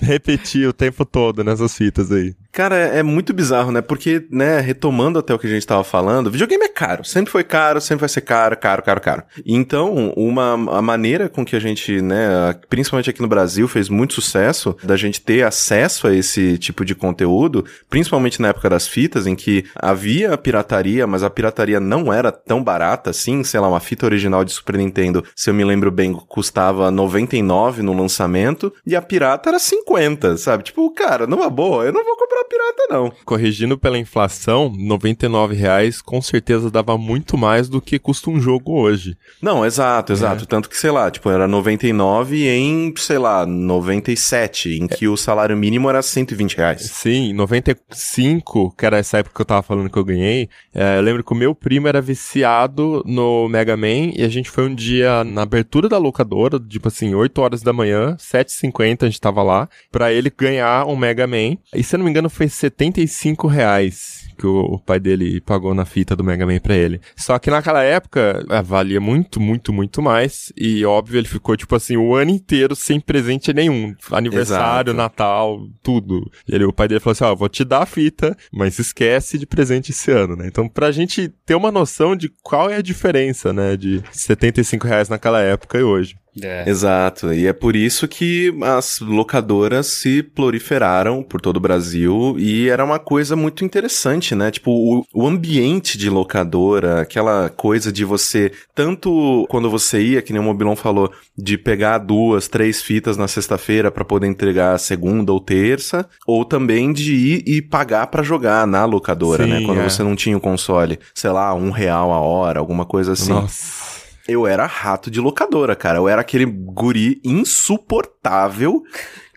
repetir 0.00 0.66
o 0.66 0.72
tempo 0.72 1.04
todo 1.04 1.44
nessas 1.44 1.76
fitas 1.76 2.10
aí? 2.10 2.34
Cara, 2.52 2.76
é 2.76 3.00
é 3.00 3.02
muito 3.02 3.32
bizarro, 3.32 3.72
né? 3.72 3.80
Porque, 3.80 4.26
né, 4.30 4.60
retomando 4.60 5.18
até 5.18 5.34
o 5.34 5.38
que 5.38 5.46
a 5.46 5.50
gente 5.50 5.66
tava 5.66 5.82
falando, 5.82 6.30
videogame 6.30 6.64
é 6.64 6.68
caro. 6.68 7.02
Sempre 7.04 7.32
foi 7.32 7.42
caro, 7.42 7.80
sempre 7.80 8.00
vai 8.00 8.08
ser 8.08 8.20
caro, 8.20 8.56
caro, 8.56 8.82
caro, 8.82 9.00
caro. 9.00 9.22
Então, 9.44 10.12
uma 10.16 10.52
a 10.76 10.82
maneira 10.82 11.28
com 11.28 11.44
que 11.44 11.56
a 11.56 11.58
gente, 11.58 12.00
né, 12.02 12.54
principalmente 12.68 13.08
aqui 13.08 13.22
no 13.22 13.28
Brasil, 13.28 13.66
fez 13.66 13.88
muito 13.88 14.14
sucesso 14.14 14.76
da 14.82 14.96
gente 14.96 15.20
ter 15.20 15.42
acesso 15.42 16.06
a 16.06 16.14
esse 16.14 16.58
tipo 16.58 16.84
de 16.84 16.94
conteúdo, 16.94 17.64
principalmente 17.88 18.40
na 18.40 18.48
época 18.48 18.68
das 18.68 18.86
fitas, 18.86 19.26
em 19.26 19.34
que 19.34 19.64
havia 19.74 20.36
pirataria, 20.36 21.06
mas 21.06 21.22
a 21.22 21.30
pirataria 21.30 21.80
não 21.80 22.12
era 22.12 22.30
tão 22.30 22.62
barata 22.62 23.10
assim. 23.10 23.42
Sei 23.42 23.58
lá, 23.58 23.68
uma 23.68 23.80
fita 23.80 24.06
original 24.06 24.44
de 24.44 24.52
Super 24.52 24.76
Nintendo, 24.76 25.24
se 25.34 25.48
eu 25.48 25.54
me 25.54 25.64
lembro 25.64 25.90
bem, 25.90 26.12
custava 26.12 26.90
99 26.90 27.82
no 27.82 27.96
lançamento, 27.96 28.72
e 28.86 28.94
a 28.94 29.02
pirata 29.02 29.48
era 29.48 29.58
50, 29.58 30.36
sabe? 30.36 30.64
Tipo, 30.64 30.90
cara, 30.92 31.26
numa 31.26 31.48
boa, 31.48 31.84
eu 31.84 31.92
não 31.92 32.04
vou 32.04 32.16
comprar 32.16 32.29
pirata, 32.44 32.86
não. 32.90 33.12
Corrigindo 33.24 33.78
pela 33.78 33.98
inflação, 33.98 34.72
99 34.76 35.54
reais 35.54 36.00
com 36.00 36.20
certeza 36.20 36.70
dava 36.70 36.96
muito 36.96 37.36
mais 37.36 37.68
do 37.68 37.80
que 37.80 37.98
custa 37.98 38.30
um 38.30 38.40
jogo 38.40 38.72
hoje. 38.72 39.16
Não, 39.40 39.64
exato, 39.64 40.12
exato. 40.12 40.46
Tanto 40.46 40.68
que, 40.68 40.76
sei 40.76 40.90
lá, 40.90 41.10
tipo, 41.10 41.30
era 41.30 41.46
99 41.46 42.48
em, 42.48 42.94
sei 42.96 43.18
lá, 43.18 43.44
97, 43.46 44.78
em 44.78 44.86
que 44.86 45.08
o 45.08 45.16
salário 45.16 45.56
mínimo 45.56 45.88
era 45.88 46.02
120 46.02 46.56
reais. 46.56 46.82
Sim, 46.82 47.32
95, 47.32 48.74
que 48.76 48.86
era 48.86 48.98
essa 48.98 49.18
época 49.18 49.34
que 49.34 49.40
eu 49.42 49.46
tava 49.46 49.62
falando 49.62 49.90
que 49.90 49.98
eu 49.98 50.04
ganhei, 50.04 50.48
é, 50.74 50.98
eu 50.98 51.02
lembro 51.02 51.24
que 51.24 51.32
o 51.32 51.36
meu 51.36 51.54
primo 51.54 51.88
era 51.88 52.00
viciado 52.00 53.02
no 53.06 53.48
Mega 53.48 53.76
Man 53.76 54.12
e 54.16 54.22
a 54.22 54.28
gente 54.28 54.50
foi 54.50 54.66
um 54.66 54.74
dia 54.74 55.24
na 55.24 55.42
abertura 55.42 55.88
da 55.88 55.98
locadora, 55.98 56.58
tipo 56.58 56.88
assim, 56.88 57.14
8 57.14 57.40
horas 57.40 57.62
da 57.62 57.72
manhã, 57.72 58.16
7h50 58.16 59.02
a 59.02 59.06
gente 59.06 59.20
tava 59.20 59.42
lá, 59.42 59.68
pra 59.90 60.12
ele 60.12 60.32
ganhar 60.36 60.86
um 60.86 60.96
Mega 60.96 61.26
Man. 61.26 61.56
E 61.74 61.82
se 61.82 61.94
eu 61.94 61.98
não 61.98 62.04
me 62.04 62.10
engano 62.10 62.29
foi 62.30 62.48
75 62.48 63.46
reais 63.46 64.20
que 64.40 64.46
o, 64.46 64.58
o 64.58 64.78
pai 64.78 64.98
dele 64.98 65.40
pagou 65.42 65.74
na 65.74 65.84
fita 65.84 66.16
do 66.16 66.24
Mega 66.24 66.46
Man 66.46 66.58
pra 66.58 66.74
ele. 66.74 67.00
Só 67.14 67.38
que 67.38 67.50
naquela 67.50 67.82
época 67.82 68.42
é, 68.48 68.62
valia 68.62 69.00
muito, 69.00 69.38
muito, 69.38 69.70
muito 69.72 70.00
mais. 70.00 70.50
E 70.56 70.84
óbvio, 70.84 71.18
ele 71.18 71.28
ficou, 71.28 71.56
tipo 71.56 71.76
assim, 71.76 71.96
o 71.96 72.14
ano 72.14 72.30
inteiro 72.30 72.74
sem 72.74 72.98
presente 72.98 73.52
nenhum. 73.52 73.94
Aniversário, 74.10 74.90
Exato. 74.90 74.96
Natal, 74.96 75.68
tudo. 75.82 76.30
E 76.48 76.54
ele, 76.54 76.64
o 76.64 76.72
pai 76.72 76.88
dele 76.88 77.00
falou 77.00 77.12
assim: 77.12 77.24
ó, 77.24 77.34
vou 77.34 77.48
te 77.48 77.64
dar 77.64 77.82
a 77.82 77.86
fita, 77.86 78.34
mas 78.50 78.78
esquece 78.78 79.38
de 79.38 79.46
presente 79.46 79.90
esse 79.90 80.10
ano, 80.10 80.36
né? 80.36 80.46
Então, 80.46 80.66
pra 80.66 80.90
gente 80.90 81.28
ter 81.44 81.54
uma 81.54 81.70
noção 81.70 82.16
de 82.16 82.32
qual 82.42 82.70
é 82.70 82.76
a 82.76 82.82
diferença, 82.82 83.52
né? 83.52 83.76
De 83.76 84.02
75 84.10 84.86
reais 84.86 85.08
naquela 85.10 85.40
época 85.42 85.78
e 85.78 85.82
hoje. 85.82 86.16
É. 86.40 86.68
Exato, 86.68 87.32
e 87.32 87.46
é 87.46 87.52
por 87.52 87.74
isso 87.74 88.06
que 88.06 88.54
as 88.62 89.00
locadoras 89.00 89.86
se 89.86 90.22
proliferaram 90.22 91.22
por 91.22 91.40
todo 91.40 91.56
o 91.56 91.60
Brasil 91.60 92.36
e 92.38 92.68
era 92.68 92.84
uma 92.84 92.98
coisa 92.98 93.34
muito 93.34 93.64
interessante, 93.64 94.34
né? 94.34 94.50
Tipo, 94.50 94.70
o, 94.70 95.04
o 95.12 95.26
ambiente 95.26 95.98
de 95.98 96.08
locadora, 96.08 97.00
aquela 97.00 97.48
coisa 97.48 97.92
de 97.92 98.04
você, 98.04 98.52
tanto 98.74 99.46
quando 99.48 99.68
você 99.68 100.00
ia, 100.00 100.22
que 100.22 100.32
nem 100.32 100.40
o 100.40 100.44
Mobilon 100.44 100.76
falou, 100.76 101.10
de 101.36 101.58
pegar 101.58 101.98
duas, 101.98 102.48
três 102.48 102.80
fitas 102.80 103.16
na 103.16 103.26
sexta-feira 103.26 103.90
pra 103.90 104.04
poder 104.04 104.26
entregar 104.26 104.78
segunda 104.78 105.32
ou 105.32 105.40
terça, 105.40 106.08
ou 106.26 106.44
também 106.44 106.92
de 106.92 107.14
ir 107.14 107.42
e 107.46 107.62
pagar 107.62 108.06
pra 108.06 108.22
jogar 108.22 108.66
na 108.66 108.84
locadora, 108.84 109.44
Sim, 109.44 109.50
né? 109.50 109.62
Quando 109.64 109.80
é. 109.80 109.88
você 109.88 110.02
não 110.02 110.14
tinha 110.14 110.36
o 110.36 110.40
console, 110.40 110.98
sei 111.14 111.30
lá, 111.30 111.52
um 111.54 111.70
real 111.70 112.12
a 112.12 112.20
hora, 112.20 112.60
alguma 112.60 112.84
coisa 112.84 113.12
assim. 113.12 113.32
Nossa. 113.32 113.89
Eu 114.28 114.46
era 114.46 114.66
rato 114.66 115.10
de 115.10 115.20
locadora, 115.20 115.74
cara. 115.74 115.98
Eu 115.98 116.08
era 116.08 116.20
aquele 116.20 116.44
guri 116.44 117.20
insuportável 117.24 118.82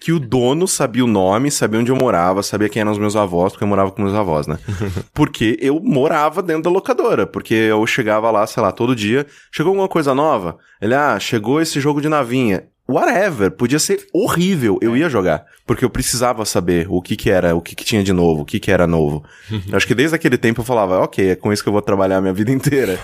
que 0.04 0.12
o 0.12 0.20
dono 0.20 0.68
sabia 0.68 1.06
o 1.06 1.08
nome, 1.08 1.50
sabia 1.50 1.80
onde 1.80 1.90
eu 1.90 1.96
morava, 1.96 2.44
sabia 2.44 2.68
quem 2.68 2.82
eram 2.82 2.92
os 2.92 2.98
meus 2.98 3.16
avós, 3.16 3.54
porque 3.54 3.64
eu 3.64 3.68
morava 3.70 3.90
com 3.90 4.02
meus 4.02 4.14
avós, 4.14 4.46
né? 4.48 4.60
porque 5.16 5.58
eu 5.62 5.80
morava 5.80 6.44
dentro 6.44 6.64
da 6.64 6.70
locadora, 6.70 7.26
porque 7.26 7.54
eu 7.54 7.88
chegava 7.88 8.30
lá, 8.30 8.46
sei 8.46 8.62
lá, 8.62 8.74
todo 8.74 8.96
dia. 8.96 9.26
Chegou 9.50 9.70
alguma 9.70 9.88
coisa 9.88 10.14
nova? 10.14 10.58
Ele, 10.82 10.94
ah, 10.94 11.18
chegou 11.20 11.62
esse 11.62 11.80
jogo 11.80 12.02
de 12.02 12.10
navinha. 12.10 12.66
Whatever, 12.88 13.52
podia 13.52 13.80
ser 13.80 14.06
horrível, 14.14 14.78
eu 14.82 14.96
ia 14.96 15.10
jogar, 15.10 15.46
porque 15.66 15.86
eu 15.86 15.90
precisava 15.90 16.46
saber 16.46 16.86
o 16.90 17.02
que 17.02 17.16
que 17.16 17.30
era, 17.30 17.56
o 17.56 17.62
que 17.62 17.76
que 17.76 17.86
tinha 17.86 18.04
de 18.04 18.12
novo, 18.12 18.42
o 18.42 18.46
que 18.46 18.60
que 18.60 18.72
era 18.72 18.86
novo. 18.86 19.24
Acho 19.72 19.88
que 19.88 19.96
desde 19.96 20.16
aquele 20.16 20.38
tempo 20.38 20.62
eu 20.62 20.66
falava, 20.66 21.00
ok, 21.00 21.32
é 21.32 21.36
com 21.36 21.52
isso 21.52 21.64
que 21.64 21.70
eu 21.70 21.74
vou 21.74 21.82
trabalhar 21.82 22.18
a 22.18 22.22
minha 22.22 22.34
vida 22.34 22.52
inteira. 22.52 23.00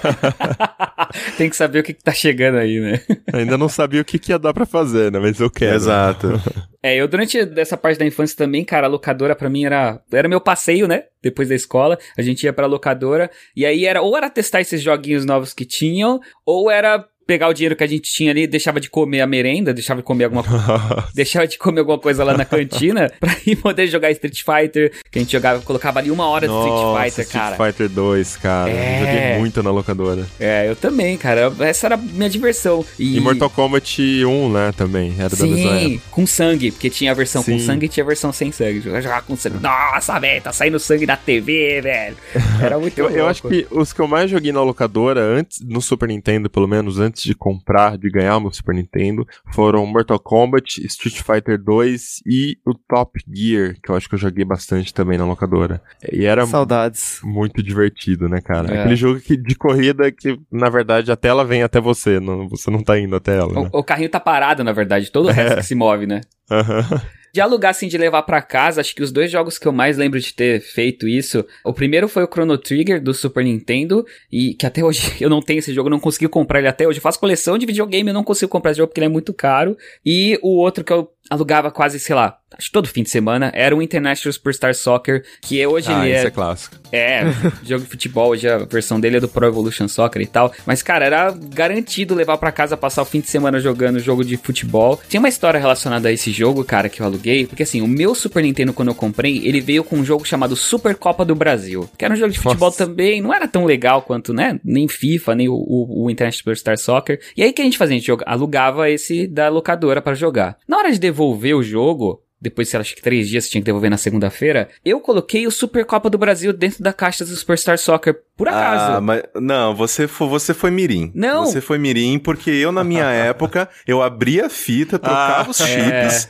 Tem 1.37 1.49
que 1.49 1.55
saber 1.55 1.79
o 1.79 1.83
que, 1.83 1.93
que 1.93 2.03
tá 2.03 2.11
chegando 2.11 2.57
aí, 2.57 2.79
né? 2.79 3.01
Ainda 3.33 3.57
não 3.57 3.69
sabia 3.69 4.01
o 4.01 4.05
que, 4.05 4.19
que 4.19 4.31
ia 4.31 4.37
dar 4.37 4.53
pra 4.53 4.65
fazer, 4.65 5.11
né? 5.11 5.19
Mas 5.19 5.39
eu 5.39 5.49
quero. 5.49 5.75
Exato. 5.75 6.27
É, 6.81 6.95
eu 6.95 7.09
durante 7.09 7.37
essa 7.57 7.75
parte 7.75 7.99
da 7.99 8.05
infância 8.05 8.37
também, 8.37 8.63
cara, 8.63 8.87
a 8.87 8.89
locadora 8.89 9.35
pra 9.35 9.49
mim 9.49 9.65
era 9.65 9.99
era 10.13 10.29
meu 10.29 10.39
passeio, 10.39 10.87
né? 10.87 11.03
Depois 11.21 11.49
da 11.49 11.55
escola, 11.55 11.99
a 12.17 12.21
gente 12.21 12.43
ia 12.43 12.53
pra 12.53 12.67
locadora 12.67 13.29
e 13.53 13.65
aí 13.65 13.85
era 13.85 14.01
ou 14.01 14.15
era 14.15 14.29
testar 14.29 14.61
esses 14.61 14.81
joguinhos 14.81 15.25
novos 15.25 15.53
que 15.53 15.65
tinham, 15.65 16.21
ou 16.45 16.71
era 16.71 17.05
pegar 17.29 17.47
o 17.47 17.53
dinheiro 17.53 17.75
que 17.75 17.83
a 17.83 17.87
gente 17.87 18.11
tinha 18.11 18.31
ali, 18.31 18.47
deixava 18.47 18.79
de 18.79 18.89
comer 18.89 19.21
a 19.21 19.27
merenda, 19.27 19.71
deixava 19.71 20.01
de 20.01 20.03
comer 20.03 20.23
alguma 20.23 20.43
coisa, 20.43 21.07
deixava 21.13 21.45
de 21.47 21.59
comer 21.59 21.81
alguma 21.81 21.99
coisa 21.99 22.23
lá 22.23 22.35
na 22.35 22.43
cantina 22.43 23.07
pra 23.21 23.35
ir 23.45 23.55
poder 23.55 23.85
jogar 23.85 24.09
Street 24.09 24.41
Fighter, 24.41 24.91
que 25.11 25.19
a 25.19 25.21
gente 25.21 25.31
jogava, 25.31 25.61
colocava 25.61 25.99
ali 25.99 26.09
uma 26.09 26.27
hora 26.27 26.47
de 26.47 26.53
Street 26.55 26.73
Nossa, 26.73 27.03
Fighter, 27.03 27.27
cara. 27.29 27.51
Street 27.51 27.71
Fighter 27.71 27.89
2, 27.89 28.37
cara. 28.37 28.71
É. 28.71 28.99
Joguei 28.99 29.37
muito 29.37 29.61
na 29.61 29.69
locadora. 29.69 30.25
É, 30.39 30.67
eu 30.67 30.75
também, 30.75 31.15
cara. 31.17 31.53
Essa 31.59 31.85
era 31.85 31.95
a 31.95 31.97
minha 31.99 32.29
diversão. 32.31 32.83
E, 32.97 33.17
E 33.17 33.19
Mortal 33.19 33.49
Kombat 33.51 34.01
1, 34.25 34.51
né, 34.51 34.73
também. 34.75 35.13
Era 35.19 35.29
da 35.35 35.45
mesma 35.45 35.79
Sim, 35.79 35.93
época. 35.93 36.01
com 36.09 36.25
sangue, 36.25 36.71
porque 36.71 36.89
tinha 36.89 37.11
a 37.11 37.13
versão 37.13 37.43
com 37.43 37.51
Sim. 37.59 37.65
sangue 37.65 37.85
e 37.85 37.89
tinha 37.89 38.03
a 38.03 38.07
versão 38.07 38.33
sem 38.33 38.51
sangue. 38.51 38.81
Jogar 38.81 39.01
jogar 39.01 39.21
com 39.21 39.35
sangue. 39.35 39.59
Nossa, 39.61 40.17
velho, 40.17 40.41
tá 40.41 40.51
saindo 40.51 40.79
sangue 40.79 41.05
da 41.05 41.15
TV, 41.15 41.79
velho. 41.81 42.17
Era 42.59 42.79
muito 42.79 42.97
Eu, 42.99 43.05
eu 43.05 43.15
louco. 43.17 43.29
acho 43.29 43.41
que 43.43 43.67
os 43.69 43.93
que 43.93 43.99
eu 43.99 44.07
mais 44.07 44.31
joguei 44.31 44.51
na 44.51 44.63
locadora, 44.63 45.21
antes, 45.21 45.59
no 45.61 45.79
Super 45.79 46.07
Nintendo, 46.09 46.49
pelo 46.49 46.67
menos, 46.67 46.97
antes 46.99 47.18
de 47.23 47.35
comprar, 47.35 47.97
de 47.97 48.09
ganhar 48.09 48.37
o 48.37 48.41
meu 48.41 48.51
Super 48.51 48.75
Nintendo, 48.75 49.25
foram 49.53 49.85
Mortal 49.85 50.19
Kombat, 50.19 50.85
Street 50.85 51.21
Fighter 51.21 51.61
2 51.61 52.21
e 52.25 52.57
o 52.65 52.73
Top 52.73 53.19
Gear, 53.31 53.75
que 53.81 53.91
eu 53.91 53.95
acho 53.95 54.07
que 54.07 54.15
eu 54.15 54.19
joguei 54.19 54.45
bastante 54.45 54.93
também 54.93 55.17
na 55.17 55.25
locadora. 55.25 55.81
E 56.11 56.25
era 56.25 56.45
Saudades. 56.45 57.19
muito 57.23 57.61
divertido, 57.63 58.27
né, 58.27 58.41
cara? 58.41 58.73
É. 58.73 58.79
Aquele 58.79 58.95
jogo 58.95 59.19
que, 59.19 59.37
de 59.37 59.55
corrida 59.55 60.11
que, 60.11 60.39
na 60.51 60.69
verdade, 60.69 61.11
a 61.11 61.15
tela 61.15 61.45
vem 61.45 61.63
até 61.63 61.79
você, 61.79 62.19
não, 62.19 62.47
você 62.47 62.69
não 62.69 62.83
tá 62.83 62.99
indo 62.99 63.15
até 63.15 63.37
ela, 63.37 63.53
né? 63.53 63.69
O, 63.73 63.79
o 63.79 63.83
carrinho 63.83 64.09
tá 64.09 64.19
parado, 64.19 64.63
na 64.63 64.71
verdade. 64.71 65.11
Todo 65.11 65.27
o 65.27 65.31
resto 65.31 65.57
que 65.57 65.63
se 65.63 65.75
move, 65.75 66.05
né? 66.05 66.21
Aham. 66.49 67.01
De 67.33 67.41
alugar, 67.41 67.71
assim, 67.71 67.87
de 67.87 67.97
levar 67.97 68.23
pra 68.23 68.41
casa, 68.41 68.81
acho 68.81 68.95
que 68.95 69.03
os 69.03 69.11
dois 69.11 69.31
jogos 69.31 69.57
que 69.57 69.67
eu 69.67 69.71
mais 69.71 69.97
lembro 69.97 70.19
de 70.19 70.33
ter 70.33 70.61
feito 70.61 71.07
isso. 71.07 71.45
O 71.63 71.73
primeiro 71.73 72.07
foi 72.07 72.23
o 72.23 72.27
Chrono 72.27 72.57
Trigger 72.57 73.01
do 73.01 73.13
Super 73.13 73.43
Nintendo, 73.43 74.05
e 74.31 74.53
que 74.53 74.65
até 74.65 74.83
hoje 74.83 75.01
eu 75.21 75.29
não 75.29 75.41
tenho 75.41 75.59
esse 75.59 75.73
jogo, 75.73 75.89
não 75.89 75.99
consegui 75.99 76.27
comprar 76.27 76.59
ele 76.59 76.67
até 76.67 76.87
hoje. 76.87 76.99
Eu 76.99 77.03
faço 77.03 77.19
coleção 77.19 77.57
de 77.57 77.65
videogame, 77.65 78.09
eu 78.09 78.13
não 78.13 78.23
consigo 78.23 78.51
comprar 78.51 78.71
esse 78.71 78.77
jogo 78.77 78.89
porque 78.89 78.99
ele 78.99 79.05
é 79.05 79.09
muito 79.09 79.33
caro. 79.33 79.77
E 80.05 80.39
o 80.41 80.57
outro 80.57 80.83
que 80.83 80.93
eu 80.93 81.11
alugava 81.29 81.69
quase, 81.71 81.99
sei 81.99 82.15
lá, 82.15 82.37
acho 82.57 82.67
que 82.67 82.73
todo 82.73 82.87
fim 82.87 83.03
de 83.03 83.09
semana, 83.09 83.51
era 83.53 83.75
o 83.75 83.81
International 83.81 84.33
Superstar 84.33 84.73
Soccer, 84.73 85.23
que 85.41 85.65
hoje 85.65 85.91
Ah, 85.91 86.05
ele 86.07 86.15
é 86.15 86.25
é 86.25 86.29
clássico. 86.29 86.75
é, 86.91 87.23
jogo 87.63 87.83
de 87.83 87.89
futebol, 87.89 88.29
hoje 88.31 88.47
a 88.49 88.57
versão 88.59 88.99
dele 88.99 89.17
é 89.17 89.19
do 89.19 89.27
Pro 89.27 89.45
Evolution 89.45 89.87
Soccer 89.87 90.21
e 90.21 90.25
tal. 90.27 90.51
Mas, 90.65 90.81
cara, 90.81 91.05
era 91.05 91.31
garantido 91.31 92.15
levar 92.15 92.37
pra 92.37 92.51
casa, 92.51 92.75
passar 92.75 93.01
o 93.01 93.05
fim 93.05 93.19
de 93.19 93.27
semana 93.29 93.59
jogando 93.59 93.99
jogo 93.99 94.23
de 94.23 94.37
futebol. 94.37 94.99
Tinha 95.07 95.19
uma 95.19 95.29
história 95.29 95.59
relacionada 95.59 96.09
a 96.09 96.11
esse 96.11 96.31
jogo, 96.31 96.63
cara, 96.63 96.89
que 96.89 97.01
eu 97.01 97.05
aluguei. 97.05 97.45
Porque, 97.45 97.63
assim, 97.63 97.81
o 97.81 97.87
meu 97.87 98.15
Super 98.15 98.41
Nintendo, 98.43 98.73
quando 98.73 98.87
eu 98.89 98.95
comprei, 98.95 99.45
ele 99.45 99.61
veio 99.61 99.83
com 99.83 99.97
um 99.97 100.03
jogo 100.05 100.25
chamado 100.25 100.55
Super 100.55 100.95
Copa 100.95 101.23
do 101.23 101.35
Brasil. 101.35 101.89
Que 101.97 102.05
era 102.05 102.13
um 102.13 102.17
jogo 102.17 102.31
de 102.31 102.39
futebol 102.39 102.69
Nossa. 102.69 102.85
também. 102.85 103.21
Não 103.21 103.33
era 103.33 103.47
tão 103.47 103.65
legal 103.65 104.01
quanto, 104.01 104.33
né? 104.33 104.59
Nem 104.63 104.87
FIFA, 104.87 105.35
nem 105.35 105.47
o, 105.49 105.53
o, 105.53 106.05
o 106.05 106.09
International 106.09 106.39
Superstar 106.39 106.77
Soccer. 106.77 107.19
E 107.37 107.43
aí, 107.43 107.51
o 107.51 107.53
que 107.53 107.61
a 107.61 107.65
gente 107.65 107.77
fazia? 107.77 107.95
A 107.95 107.99
gente 107.99 108.11
alugava 108.25 108.89
esse 108.89 109.27
da 109.27 109.49
locadora 109.49 110.01
pra 110.01 110.13
jogar. 110.13 110.57
Na 110.67 110.77
hora 110.77 110.91
de 110.91 110.99
devolver 110.99 111.18
o 111.23 111.63
jogo, 111.63 112.21
depois, 112.41 112.69
sei 112.69 112.77
lá, 112.77 112.81
acho 112.81 112.95
que 112.95 113.01
três 113.01 113.27
dias 113.27 113.49
tinha 113.49 113.61
que 113.61 113.65
devolver 113.65 113.89
na 113.89 113.97
segunda-feira, 113.97 114.69
eu 114.85 115.01
coloquei 115.01 115.45
o 115.45 115.51
Super 115.51 115.83
Copa 115.83 116.09
do 116.09 116.17
Brasil 116.17 116.53
dentro 116.53 116.81
da 116.81 116.93
caixa 116.93 117.25
do 117.25 117.35
Superstar 117.35 117.77
Soccer, 117.77 118.15
por 118.37 118.47
acaso. 118.47 118.93
Ah, 118.93 119.01
mas 119.01 119.23
não, 119.35 119.75
você 119.75 120.07
foi, 120.07 120.27
você 120.29 120.53
foi 120.53 120.71
mirim. 120.71 121.11
Não. 121.13 121.45
Você 121.45 121.59
foi 121.59 121.77
mirim 121.77 122.17
porque 122.17 122.49
eu 122.49 122.71
na 122.71 122.81
minha 122.81 123.03
época 123.11 123.67
eu 123.85 124.01
abria 124.01 124.45
a 124.45 124.49
fita, 124.49 124.97
trocava 124.97 125.47
Ah, 125.47 125.49
os 125.49 125.57
chips 125.57 126.29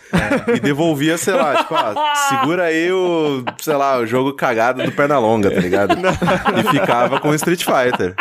e 0.56 0.60
devolvia, 0.60 1.16
sei 1.20 1.36
lá, 1.36 1.58
tipo, 1.58 1.76
ah, 1.76 2.14
segura 2.28 2.64
aí 2.64 2.92
o, 2.92 3.44
sei 3.60 3.76
lá, 3.76 4.00
o 4.00 4.08
jogo 4.08 4.34
cagado 4.34 4.82
do 4.82 4.92
Pernalonga, 4.92 5.52
tá 5.52 5.60
ligado? 5.60 5.96
e 6.58 6.72
ficava 6.72 7.20
com 7.20 7.30
o 7.30 7.36
Street 7.36 7.64
Fighter. 7.64 8.16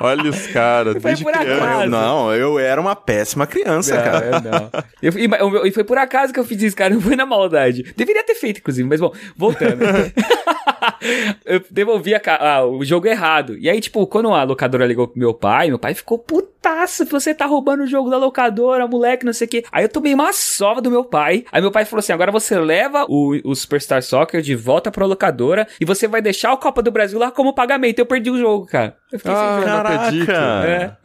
Olha 0.00 0.30
os 0.30 0.46
caras, 0.48 0.96
Foi 1.00 1.16
por 1.16 1.32
criança. 1.32 1.64
acaso. 1.64 1.90
Não, 1.90 2.32
eu 2.34 2.58
era 2.58 2.80
uma 2.80 2.94
péssima 2.94 3.46
criança, 3.46 3.96
cara. 3.96 4.24
É, 4.26 4.30
não. 4.40 4.70
Eu- 5.02 5.12
e, 5.64 5.68
e 5.68 5.72
foi 5.72 5.84
por 5.84 5.98
acaso 5.98 6.32
que 6.32 6.38
eu 6.38 6.44
fiz 6.44 6.62
isso, 6.62 6.76
cara. 6.76 6.94
Não 6.94 7.00
foi 7.00 7.16
na 7.16 7.24
maldade. 7.26 7.92
Deveria 7.96 8.22
ter 8.24 8.34
feito, 8.34 8.58
inclusive, 8.60 8.88
mas 8.88 9.00
bom, 9.00 9.12
voltando. 9.36 9.78
eu 11.44 11.60
devolvi 11.70 12.14
a 12.14 12.20
ca- 12.20 12.38
ah, 12.40 12.64
o 12.66 12.84
jogo 12.84 13.06
errado. 13.06 13.56
E 13.58 13.68
aí, 13.68 13.80
tipo, 13.80 14.06
quando 14.06 14.32
a 14.32 14.42
locadora 14.44 14.86
ligou 14.86 15.08
pro 15.08 15.18
meu 15.18 15.34
pai, 15.34 15.68
meu 15.68 15.78
pai 15.78 15.94
ficou 15.94 16.18
putaço. 16.18 17.04
Você 17.06 17.34
tá 17.34 17.46
roubando 17.46 17.82
o 17.84 17.86
jogo 17.86 18.10
da 18.10 18.16
locadora, 18.18 18.86
moleque, 18.86 19.24
não 19.24 19.32
sei 19.32 19.46
o 19.46 19.50
quê. 19.50 19.64
Aí 19.72 19.84
eu 19.84 19.88
tomei 19.88 20.12
uma 20.14 20.32
sova 20.32 20.80
do 20.80 20.90
meu 20.90 21.04
pai. 21.04 21.44
Aí 21.52 21.60
meu 21.60 21.70
pai 21.70 21.84
falou 21.84 22.00
assim: 22.00 22.12
agora 22.12 22.30
você 22.32 22.58
leva 22.58 23.04
o, 23.08 23.38
o 23.44 23.54
Superstar 23.54 24.02
Soccer 24.02 24.40
de 24.42 24.54
volta 24.54 24.90
pra 24.90 25.06
locadora 25.06 25.66
e 25.80 25.84
você 25.84 26.06
vai 26.06 26.20
deixar 26.20 26.52
o 26.52 26.58
Copa 26.58 26.82
do 26.82 26.90
Brasil 26.90 27.18
lá 27.18 27.30
como 27.30 27.54
pagamento. 27.54 27.98
Eu 27.98 28.06
perdi 28.06 28.30
o 28.30 28.38
jogo, 28.38 28.66
cara. 28.66 28.96
Eu 29.12 29.18
fiquei 29.18 29.34
sem 29.34 29.42
Ah, 29.44 29.54
jogo. 29.60 29.66
não 29.66 29.78
acredito. 29.78 30.30
É. 30.32 30.96